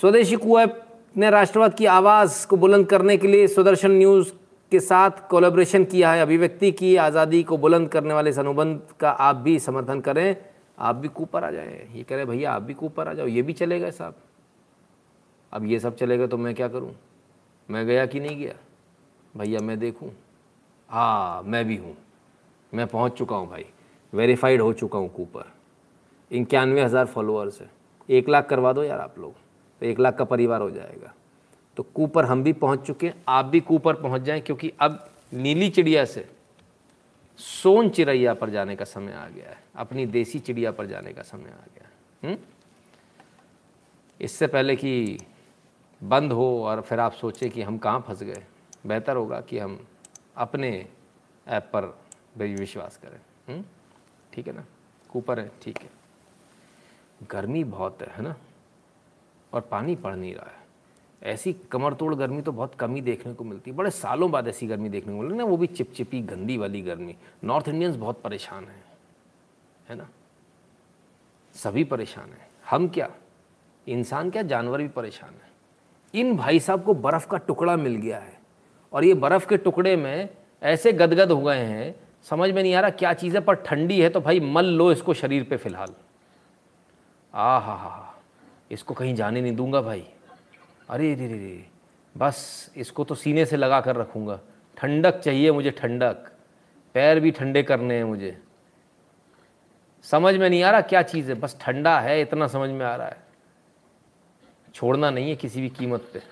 स्वदेशी 0.00 0.36
कू 0.36 0.58
ऐप 0.58 0.82
ने 1.16 1.30
राष्ट्रवाद 1.30 1.74
की 1.74 1.86
आवाज़ 1.86 2.46
को 2.46 2.56
बुलंद 2.56 2.86
करने 2.86 3.16
के 3.16 3.28
लिए 3.28 3.46
सुदर्शन 3.46 3.90
न्यूज़ 3.90 4.32
के 4.72 4.80
साथ 4.80 5.26
कोलेब्रेशन 5.30 5.84
किया 5.84 6.12
है, 6.12 6.22
अभिव्यक्ति 6.22 6.70
की, 6.72 6.94
आज़ादी 6.96 7.42
को 7.42 7.56
बुलंद 7.56 7.88
करने 7.88 8.14
वाले 8.14 8.30
इस 8.30 8.38
अनुबंध 8.38 8.80
का 9.00 9.10
आप 9.10 9.36
भी 9.36 9.58
समर्थन 9.58 10.00
करें। 10.00 10.36
आप 10.78 10.96
भी 10.96 11.08
कूपर 11.08 11.44
आ 11.44 11.50
जाए। 11.50 11.88
ये 11.94 12.02
कह 12.02 12.16
रहे 12.16 12.24
भैया, 12.24 12.52
आप 12.52 12.62
भी 12.62 12.74
कूपर 12.74 13.08
आ 13.08 13.12
जाओ। 13.12 13.26
ये 13.26 13.42
भी 13.42 13.52
चलेगा 13.52 13.90
साहब। 13.90 14.14
अब 15.52 15.64
ये 15.64 15.78
सब 15.80 15.96
चलेगा 15.96 16.26
तो 16.26 16.38
मैं 16.38 16.54
क्या 16.54 16.68
करूँ? 16.68 16.92
मैं 17.68 17.86
गया 17.86 18.06
कि 18.06 18.20
नहीं 18.20 18.38
गया? 18.38 18.54
भैया, 19.36 19.60
मैं 19.60 19.78
देखूँ? 19.78 20.10
हाँ 20.88 21.42
मैं 21.42 21.64
भी 21.64 21.76
हूँ। 21.76 21.96
मैं 22.72 22.86
पहुँच 22.86 23.12
चुका 23.12 23.36
हूँ 23.36 23.48
भाई। 23.48 23.64
वेरीफाइड 24.12 24.60
हो 24.60 24.72
चुका 24.72 24.98
हूँ 24.98 25.08
कूपर। 25.08 25.52
इक्यानवे 26.30 26.82
हज़ार 26.82 27.06
फॉलोअर्स 27.06 27.60
है। 27.60 27.70
एक 28.08 28.28
लाख 28.28 28.48
करवा 28.48 28.72
दो 28.72 28.82
यार 28.82 29.00
आप 29.00 29.18
लोग। 29.18 29.32
तो 29.82 29.86
एक 29.86 30.00
लाख 30.00 30.16
का 30.16 30.24
परिवार 30.24 30.60
हो 30.60 30.70
जाएगा। 30.70 31.12
तो 31.76 31.82
कूपर 31.84 32.24
हम 32.24 32.42
भी 32.42 32.52
पहुँच 32.52 32.86
चुके 32.86 33.06
हैं। 33.06 33.22
आप 33.28 33.44
भी 33.44 33.60
कूपर 33.60 33.94
पहुँच 33.94 34.22
जाएँ, 34.22 34.40
क्योंकि 34.40 34.72
अब 34.80 35.08
नीली 35.34 35.68
चिड़िया 35.70 36.04
से 36.04 36.28
सोन 37.38 37.88
चिड़ैया 37.90 38.34
पर 38.34 38.50
जाने 38.50 38.76
का 38.76 38.84
समय 38.84 39.12
आ 39.12 39.26
गया 39.28 39.48
है। 39.48 39.58
अपनी 39.76 40.06
देसी 40.06 40.38
चिड़िया 40.38 40.72
पर 40.72 40.86
जाने 40.86 41.12
का 41.12 41.22
समय 41.22 41.50
आ 41.50 41.64
गया 41.74 42.28
है। 42.28 42.38
इससे 44.20 44.46
पहले 44.46 44.76
कि 44.76 45.18
बंद 46.00 46.32
हो 46.32 46.46
और 46.64 46.80
फिर 46.80 47.00
आप 47.00 47.12
सोचें 47.12 47.50
कि 47.50 47.62
हम 47.62 47.78
कहाँ 47.78 48.04
फंस 48.08 48.22
गए, 48.22 48.42
बेहतर 48.86 49.16
होगा 49.16 49.40
कि 49.40 49.58
हम 49.58 49.78
अपने 50.36 50.86
ऐप 51.46 51.70
पर 51.72 51.86
भी 52.38 52.54
विश्वास 52.54 52.96
करें। 52.96 53.62
ठीक 54.32 54.46
है 54.46 54.54
ना? 54.54 54.64
कूपर 55.10 55.40
है, 55.40 55.50
ठीक 55.62 55.78
है। 55.78 55.90
गर्मी 57.30 57.64
बहुत 57.64 58.02
है 58.02 58.12
है 58.16 58.22
ना? 58.22 58.34
और 59.52 59.60
पानी 59.60 59.96
पड़ 59.96 60.14
नहीं 60.14 60.34
रहा 60.34 60.50
है। 60.50 60.64
ऐसी 61.22 61.52
कमर 61.70 61.94
तोड़ 61.94 62.14
गर्मी 62.14 62.42
तो 62.42 62.52
बहुत 62.52 62.74
कम 62.74 62.94
ही 62.94 63.00
देखने 63.00 63.32
को 63.34 63.44
मिलती 63.44 63.70
है। 63.70 63.76
बड़े 63.76 63.90
सालों 63.90 64.30
बाद 64.30 64.48
ऐसी 64.48 64.66
गर्मी 64.66 64.88
देखने 64.88 65.12
को 65.12 65.18
मिलती 65.18 65.32
है 65.32 65.38
ना, 65.38 65.44
वो 65.44 65.56
भी 65.56 65.66
चिपचिपी, 65.66 66.20
गंदी 66.22 66.56
वाली 66.56 66.80
गर्मी। 66.82 67.16
नॉर्थ 67.44 67.68
इंडियंस 67.68 67.96
बहुत 67.96 68.20
परेशान 68.22 68.64
हैं, 68.64 68.84
है 69.88 69.96
ना? 69.96 70.08
सभी 71.54 71.84
परेशान 71.84 72.30
हैं। 72.30 72.48
हम 72.70 72.88
क्या? 72.88 73.08
इंसान 73.86 74.30
क्या? 74.30 74.42
जानवर 74.42 74.82
भी 74.82 74.88
परेशान 74.88 75.30
है। 75.30 76.20
इन 76.20 76.36
भाई 76.36 76.60
साहब 76.60 76.84
को 76.84 76.94
बर्फ़ 76.94 77.26
का 77.26 77.38
टुकड़ा 77.38 77.76
मिल 77.76 77.96
गया 77.96 78.18
है, 78.18 78.38
और 78.92 79.04
ये 79.04 79.14
बर्फ़ 79.16 79.46
के 79.48 79.56
टुकड़े 79.56 79.96
में 79.96 80.28
ऐसे 80.62 80.92
गदगद 80.92 81.30
हो 81.32 81.40
गए 81.40 81.58
हैं, 81.58 81.94
समझ 82.26 82.50
में 82.50 82.62
नहीं 82.62 82.74
आ 82.74 82.80
रहा 82.80 82.90
क्या 82.92 83.12
चीज़ 83.14 83.36
है, 83.36 83.40
पर 83.40 83.54
ठंडी 83.56 84.00
है 84.00 84.08
तो 84.08 84.20
भाई 84.20 84.40
मल 84.42 84.66
लो 84.66 84.90
इसको 84.92 85.14
शरीर 85.14 85.44
पे 85.44 85.56
फ़िलहाल। 85.56 85.94
आ 87.34 87.58
हा 87.58 87.74
हा 87.74 88.14
इसको 88.70 88.94
कहीं 88.94 89.14
जाने 89.14 89.40
नहीं 89.40 89.56
दूँगा 89.56 89.80
भाई। 89.82 90.06
अरे 90.88 91.14
रे 91.14 91.26
रे 91.26 91.34
रे 91.34 91.66
बस 92.16 92.70
इसको 92.76 93.04
तो 93.04 93.14
सीने 93.14 93.46
से 93.46 93.56
लगा 93.56 93.80
कर 93.80 93.96
रखूँगा। 93.96 94.40
ठंडक 94.76 95.18
चाहिए 95.18 95.52
मुझे, 95.52 95.70
ठंडक। 95.70 96.32
पैर 96.94 97.20
भी 97.20 97.30
ठंडे 97.30 97.62
करने 97.62 97.96
हैं 97.96 98.04
मुझे। 98.04 98.42
समझ 100.02 100.36
में 100.36 100.50
नहीं 100.50 100.62
आ 100.62 100.70
रहा 100.70 100.80
क्या 100.80 101.02
चीज़ 101.02 101.28
है? 101.28 101.40
बस 101.40 101.56
ठंडा 101.60 102.00
है, 102.00 102.20
इतना 102.20 102.46
समझ 102.46 102.70
में 102.70 102.86
आ 102.86 102.96
रहा 102.96 103.08
है। 103.08 103.16
छोड़ना 104.74 105.10
नहीं 105.10 105.30
है 105.30 105.36
किसी 105.36 105.60
भी 105.60 105.68
कीमत 105.68 106.10
पे। 106.12 106.22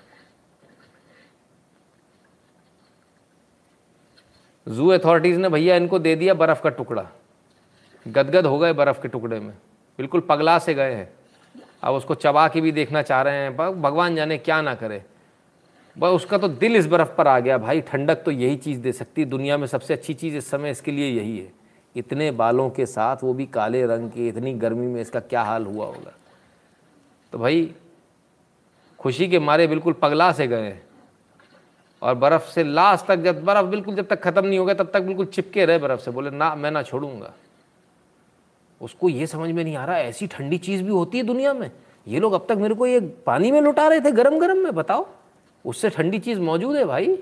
जू 4.67 4.87
अथॉरिटीज़ 4.87 5.39
ने 5.39 5.49
भैया 5.49 5.75
इनको 5.75 5.99
दे 5.99 6.15
दिया 6.15 6.33
बर्फ़ 6.33 6.61
का 6.61 6.69
टुकड़ा। 6.69 7.09
गदगद 8.07 8.45
हो 8.45 8.59
गए 8.59 8.73
बर्फ़ 8.73 9.01
के 9.01 9.07
टुकड़े 9.07 9.39
में। 9.39 9.55
बिल्कुल 9.97 10.21
पगला 10.21 10.59
से 10.59 10.73
गए 10.73 10.93
हैं। 10.95 11.13
अब 11.85 11.93
उसको 11.93 12.15
चबा 12.15 12.47
के 12.47 12.61
भी 12.61 12.71
देखना 12.71 13.01
चाह 13.01 13.21
रहे 13.21 13.35
हैं। 13.35 13.81
भगवान 13.81 14.15
जाने 14.15 14.37
क्या 14.37 14.61
ना 14.61 14.75
करे। 14.75 15.03
बस 15.99 16.09
उसका 16.09 16.37
तो 16.37 16.47
दिल 16.47 16.75
इस 16.75 16.87
बर्फ़ 16.87 17.15
पर 17.15 17.27
आ 17.27 17.39
गया। 17.39 17.57
भाई, 17.57 17.81
ठंडक 17.81 18.15
तो 18.15 18.31
यही 18.31 18.55
चीज़ 18.55 18.79
दे 18.79 18.91
सकती 18.91 19.21
है। 19.21 19.27
दुनिया 19.27 19.57
में 19.57 19.67
सबसे 19.67 19.93
अच्छी 19.93 20.13
चीज़ 20.13 20.35
इस 20.35 20.49
समय 20.49 20.71
इसके 20.71 20.91
लिए 20.91 21.09
यही 21.09 21.39
है। 21.39 21.53
इतने 21.95 22.31
बालों 22.31 22.69
के 22.69 22.85
साथ, 22.85 23.17
वो 23.23 23.33
भी 23.33 23.45
काले 23.45 23.85
रंग 23.85 24.11
के, 24.11 24.27
इतनी 24.27 24.53
गर्मी 24.53 24.87
में 24.87 25.01
इसका 25.01 25.19
क्या 25.19 25.41
हाल 25.41 25.65
हुआ 25.65 25.85
होगा? 25.85 26.13
तो 27.31 27.37
भाई, 27.37 27.73
खुशी 28.99 29.27
के 29.27 29.39
मारे 29.39 29.67
बिल्कुल 29.67 29.93
पगला 29.93 30.31
से 30.31 30.47
गए। 30.47 30.79
और 32.01 32.15
बर्फ़ 32.15 32.51
से 32.51 32.63
लास्ट 32.63 33.05
तक 33.05 33.15
जब, 33.15 33.45
बर्फ़ 33.45 33.65
बिल्कुल 33.65 33.95
जब 33.95 34.07
तक 34.07 34.23
ख़त्म 34.23 34.45
नहीं 34.45 34.59
हो 34.59 34.65
गया, 34.65 34.75
तब 34.75 34.91
तक 34.93 35.01
बिल्कुल 35.01 35.25
चिपके 35.25 35.65
रहे 35.65 35.77
बर्फ़ 35.77 36.01
से। 36.01 36.11
बोले, 36.11 36.29
ना, 36.29 36.55
मैं 36.55 36.71
ना 36.71 36.83
छोड़ूँगा। 36.83 37.33
उसको 38.85 39.09
ये 39.09 39.27
समझ 39.27 39.51
में 39.51 39.63
नहीं 39.63 39.75
आ 39.75 39.85
रहा, 39.85 39.97
ऐसी 39.97 40.27
ठंडी 40.27 40.57
चीज़ 40.57 40.83
भी 40.83 40.89
होती 40.89 41.17
है 41.17 41.23
दुनिया 41.23 41.53
में। 41.53 41.71
ये 42.07 42.19
लोग 42.19 42.33
अब 42.33 42.45
तक 42.49 42.55
मेरे 42.55 42.75
को 42.75 42.87
ये 42.87 42.99
पानी 42.99 43.51
में 43.51 43.61
लुटा 43.61 43.87
रहे 43.87 44.01
थे 44.01 44.11
गरम 44.11 44.39
गरम 44.39 44.57
में, 44.57 44.75
बताओ। 44.75 45.07
उससे 45.65 45.89
ठंडी 45.89 46.19
चीज़ 46.19 46.39
मौजूद 46.39 46.75
है 46.75 46.85
भाई। 46.85 47.15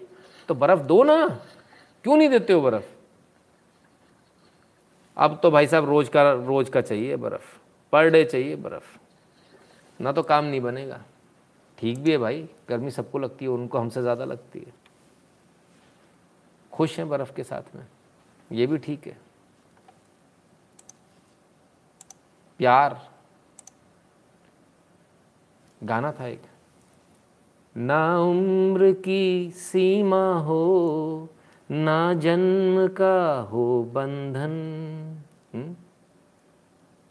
तो 0.48 0.56
बर्फ़ 0.56 0.80
दो 0.80 1.03
ना। 1.03 1.40
क्यों 2.03 2.18
नहीं 2.18 2.30
देते 2.30 2.53
हो 2.53 2.61
बर्फ़? 2.61 2.85
अब 5.18 5.40
तो 5.44 5.52
भाई 5.52 5.68
साहब 5.68 5.85
रोज 5.85 6.10
का 6.10 6.31
रोज 6.31 6.69
का 6.69 6.81
चाहिए 6.81 7.15
बर्फ़। 7.15 7.60
पर 7.91 8.10
डे 8.10 8.26
चाहिए 8.26 8.56
बर्फ़। 8.56 8.99
ना 10.02 10.11
तो 10.11 10.23
काम 10.23 10.45
नहीं 10.45 10.61
बनेगा। 10.61 11.02
ठीक 11.77 11.99
भी 11.99 12.11
है 12.11 12.18
भाई। 12.18 12.49
गर्मी 12.69 12.91
सबको 12.91 13.19
लगती 13.19 13.45
है, 13.45 13.52
उनको 13.52 13.77
हमसे 13.77 14.02
ज़्यादा 14.02 14.26
लगती 14.26 14.60
है। 14.60 14.73
खुश 16.72 16.98
हैं 16.98 17.10
बर्फ़ 17.10 17.34
के 17.35 17.44
साथ 17.44 17.76
में। 17.76 17.85
ये 18.52 18.68
भी 18.68 18.77
ठीक 18.77 19.07
है। 19.07 19.18
प्यार। 22.64 23.10
गाना 25.84 26.11
था 26.11 26.27
एक। 26.27 26.41
ना 27.77 28.19
उम्र 28.19 28.91
की 28.91 29.52
सीमा 29.52 30.40
हो, 30.40 31.30
ना 31.72 32.14
जन्म 32.14 32.88
का 32.88 33.40
हो 33.40 33.84
बंधन। 33.84 34.53
हुँ? 35.53 35.76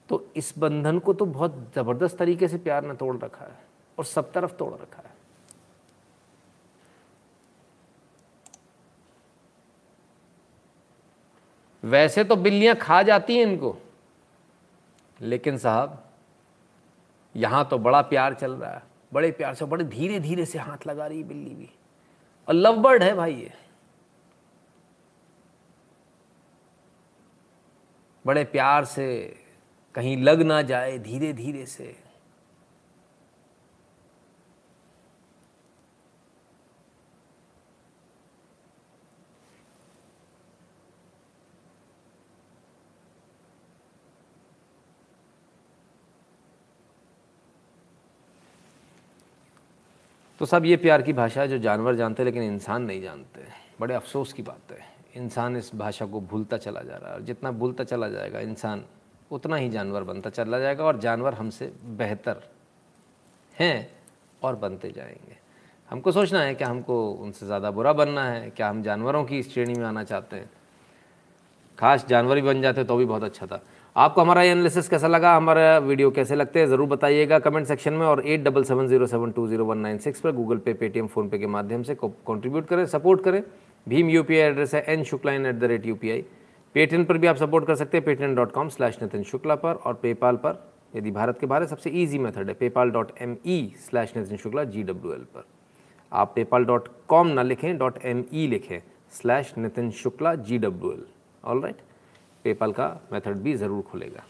तो 0.08 0.30
इस 0.36 0.54
बंधन 0.58 0.98
को 0.98 1.12
तो 1.12 1.24
बहुत 1.24 1.72
ज़बरदस्त 1.76 2.18
तरीके 2.18 2.48
से 2.48 2.58
प्यार 2.58 2.84
ने 2.84 2.94
तोड़ 2.94 3.16
रखा 3.16 3.44
है 3.44 3.58
और 3.98 4.04
सब 4.04 4.32
तरफ़ 4.32 4.52
तोड़ 4.52 4.72
रखा 4.72 5.02
है। 5.02 5.14
वैसे 11.84 12.24
तो 12.24 12.36
बिल्लियाँ 12.36 12.76
खा 12.76 13.02
जाती 13.02 13.36
हैं 13.36 13.46
इनको। 13.46 13.76
लेकिन 15.23 15.59
साहब, 15.59 16.11
यहाँ 17.36 17.69
तो 17.69 17.78
बड़ा 17.78 18.03
प्यार 18.03 18.35
चल 18.35 18.53
रहा 18.53 18.70
है। 18.70 18.82
बड़े 19.12 19.31
प्यार 19.31 19.55
से, 19.55 19.65
बड़े 19.65 19.85
धीरे 19.85 20.20
धीरे 20.20 20.47
से 20.47 20.59
हाथ 20.59 20.86
लगा 20.86 21.07
रही 21.07 21.19
है 21.19 21.28
बिल्ली 21.28 21.55
भी। 21.55 21.70
और 22.49 22.55
लव 22.55 22.77
बर्ड 22.77 23.03
है 23.03 23.15
भाई 23.15 23.35
ये। 23.35 23.53
बड़े 28.27 28.44
प्यार 28.44 28.85
से 28.85 29.36
कहीं 29.94 30.23
लग 30.23 30.43
ना 30.43 30.62
जाए 30.62 30.99
धीरे 30.99 31.32
धीरे 31.32 31.66
से। 31.66 32.01
तो 50.43 50.47
सब 50.47 50.64
ये 50.64 50.77
प्यार 50.77 51.02
की 51.02 51.12
भाषा 51.12 51.40
है 51.40 51.48
जो 51.48 51.59
जानवर 51.59 51.94
जानते 51.94 52.23
हैं, 52.23 52.24
लेकिन 52.24 52.43
इंसान 52.43 52.82
नहीं 52.82 53.02
जानते। 53.02 53.40
बड़े 53.81 53.94
अफसोस 53.94 54.32
की 54.32 54.43
बात 54.43 54.73
है। 54.73 54.78
इंसान 55.16 55.56
इस 55.56 55.70
भाषा 55.74 56.06
को 56.06 56.20
भूलता 56.20 56.56
चला 56.56 56.81
जा 56.81 56.97
रहा 56.97 57.09
है, 57.09 57.14
और 57.14 57.23
जितना 57.23 57.51
भूलता 57.51 57.85
चला 57.85 58.09
जाएगा 58.09 58.40
इंसान, 58.40 58.85
उतना 59.31 59.56
ही 59.56 59.69
जानवर 59.69 60.02
बनता 60.02 60.31
चला 60.31 60.59
जाएगा, 60.59 60.85
और 60.85 60.98
जानवर 60.98 61.35
हमसे 61.35 61.73
बेहतर 61.85 62.43
हैं 63.60 63.90
और 64.43 64.56
बनते 64.56 64.90
जाएँगे। 64.90 65.36
हमको 65.90 66.12
सोचना 66.12 66.40
है 66.40 66.55
कि 66.55 66.64
हमको 66.64 67.10
उनसे 67.12 67.47
ज़्यादा 67.47 67.70
बुरा 67.70 67.93
बनना 67.93 68.24
है? 68.24 68.51
क्या 68.51 68.69
हम 68.69 68.82
जानवरों 68.82 69.24
की 69.24 69.43
श्रेणी 69.43 69.74
में 69.74 69.86
आना 69.86 70.05
चाहते 70.05 70.36
हैं? 70.36 70.51
खास 71.78 72.06
जानवर 72.06 72.36
ही 72.36 72.43
बन 72.43 72.62
जाते 72.62 72.85
तो 72.85 72.97
भी 72.97 73.05
बहुत 73.05 73.23
अच्छा 73.23 73.47
था। 73.47 73.62
आपको 73.97 74.20
हमारा 74.20 74.43
ये 74.43 74.51
एनालिसिस 74.51 74.89
कैसा 74.89 75.06
लगा, 75.06 75.35
हमारा 75.36 75.78
वीडियो 75.78 76.10
कैसे 76.10 76.35
लगते 76.35 76.60
हैं, 76.60 76.66
ज़रूर 76.66 76.89
बताइएगा 76.89 77.39
कमेंट 77.39 77.66
सेक्शन 77.66 77.93
में 77.93 78.06
और 78.06 78.23
eight 78.27 78.44
double 78.44 78.64
seven 78.64 78.86
zero 78.89 79.06
seven 79.06 79.31
two 79.31 79.47
zero 79.48 79.64
one 79.64 79.78
nine 79.78 79.98
six 79.98 80.20
पर 80.20 80.32
गूगल 80.32 80.59
पे 80.59 80.73
पेटीएम 80.74 81.06
फ़ोनपे 81.06 81.39
के 81.39 81.47
माध्यम 81.47 81.82
से 81.82 81.97
कंट्रीब्यूट 82.02 82.66
करें 82.69 82.85
सपोर्ट 82.86 83.24
करें। 83.24 83.43
भीम 83.86 84.10
यूपीआई 84.10 84.40
एड्रेस 84.40 84.74
है 84.74 84.85
N 84.89 85.05
Shukla 85.05 85.32
in 85.32 85.47
at 85.47 85.55
the 85.55 85.64
rate 85.64 85.86
U 85.86 85.97
Paytm 86.74 87.05
पर 87.05 87.19
भी 87.19 87.27
आप 87.27 87.36
सपोर्ट 87.36 87.66
कर 87.66 87.74
सकते 87.74 87.98
हैं 87.98 88.05
Paytm 88.06 88.35
dot 88.35 88.52
com 88.52 88.69
slash 88.70 88.98
Nitin 89.02 89.23
Shukla 89.23 89.55
पर 89.56 89.74
और 89.74 89.94
पेपाल 90.02 90.36
पर, 90.36 90.59
यदि 90.97 91.10
भारत 91.10 91.39
के 91.40 91.47
बाहर 91.47 91.66
सबसे 91.66 91.90
ईजी 91.93 92.19
मेथड 92.19 92.48
है 92.48 92.55
PayPal 92.55 92.90
dot 92.90 93.12
M 93.23 93.36
E 93.47 93.60
slash 93.81 94.16
Nitin 94.16 94.36
Shukla 94.39 94.64
G 94.66 94.82
W 94.82 95.12
L 95.14 95.24
पर। 95.35 95.47
आप 96.12 96.32
पेपाल 96.35 96.64
डॉट 96.64 96.89
कॉम 97.09 97.27
ना 97.28 97.43
लिखें 97.43 97.77
डॉट 97.78 98.05
एम 98.05 98.24
ई 98.35 98.47
लिखें 98.48 98.78
slash 99.12 99.55
Nitin 99.59 99.90
Shukla 100.02 100.35
G 100.35 100.59
W 100.59 100.93
L 100.93 101.05
all 101.44 101.62
right 101.62 101.90
PayPal 102.44 102.73
का 102.73 102.89
मेथड 103.12 103.36
भी 103.36 103.55
ज़रूर 103.55 103.82
खुलेगा। 103.82 104.24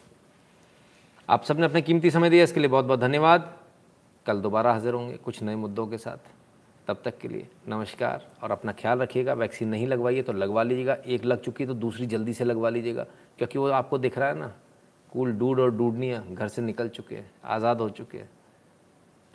आप 1.28 1.44
सबने 1.44 1.66
अपने 1.66 1.82
कीमती 1.82 2.10
समय 2.10 2.30
दिया, 2.30 2.44
इसके 2.44 2.60
लिए 2.60 2.68
बहुत 2.68 2.84
बहुत 2.84 3.00
धन्यवाद। 3.00 3.54
कल 4.26 4.40
दोबारा 4.40 4.72
हाजिर 4.72 4.94
होंगे 4.94 5.16
कुछ 5.16 5.42
नए 5.42 5.54
मुद्दों 5.56 5.86
के 5.86 5.98
साथ। 5.98 6.30
तब 6.88 7.02
तक 7.04 7.18
के 7.18 7.28
लिए 7.28 7.46
नमस्कार, 7.68 8.26
और 8.42 8.50
अपना 8.50 8.72
ख्याल 8.72 8.98
रखिएगा, 8.98 9.32
वैक्सीन 9.34 9.68
नहीं 9.68 9.86
लगवाइए 9.86 10.22
तो 10.22 10.32
लगवा 10.32 10.62
लीजिएगा, 10.62 10.96
एक 10.96 11.24
लग 11.24 11.40
चुकी 11.40 11.64
है 11.64 11.68
तो 11.68 11.74
दूसरी 11.76 12.06
जल्दी 12.06 12.32
से 12.34 12.44
लगवा 12.44 12.68
लीजिएगा, 12.68 13.06
क्योंकि 13.38 13.58
वो 13.58 13.68
आपको 13.70 13.98
दिख 13.98 14.18
रहा 14.18 14.28
है 14.28 14.38
ना, 14.38 14.52
कूल 15.12 15.32
डूड 15.32 15.60
और 15.60 15.70
डूडनिया 15.70 16.22
घर 16.30 16.48
से 16.48 16.62
निकल 16.62 16.88
चुके 16.88 17.16
हैं, 17.16 17.30
आज़ाद 17.44 17.80
हो 17.80 17.88
चुके 17.90 18.18
हैं, 18.18 18.28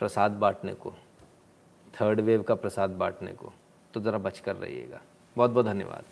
प्रसाद 0.00 0.32
बांटने 0.32 0.72
को 0.74 0.94
थर्ड 1.94 2.20
वेव 2.20 2.42
का 2.42 2.54
प्रसाद 2.54 2.90
बांटने 2.90 3.32
को। 3.32 3.52
तो 3.94 4.00
ज़रा 4.00 4.18
बच 4.18 4.38
कर 4.38 4.56
रहिएगा। 4.56 5.00
बहुत 5.36 5.50
बहुत 5.50 5.66
धन्यवाद। 5.66 6.04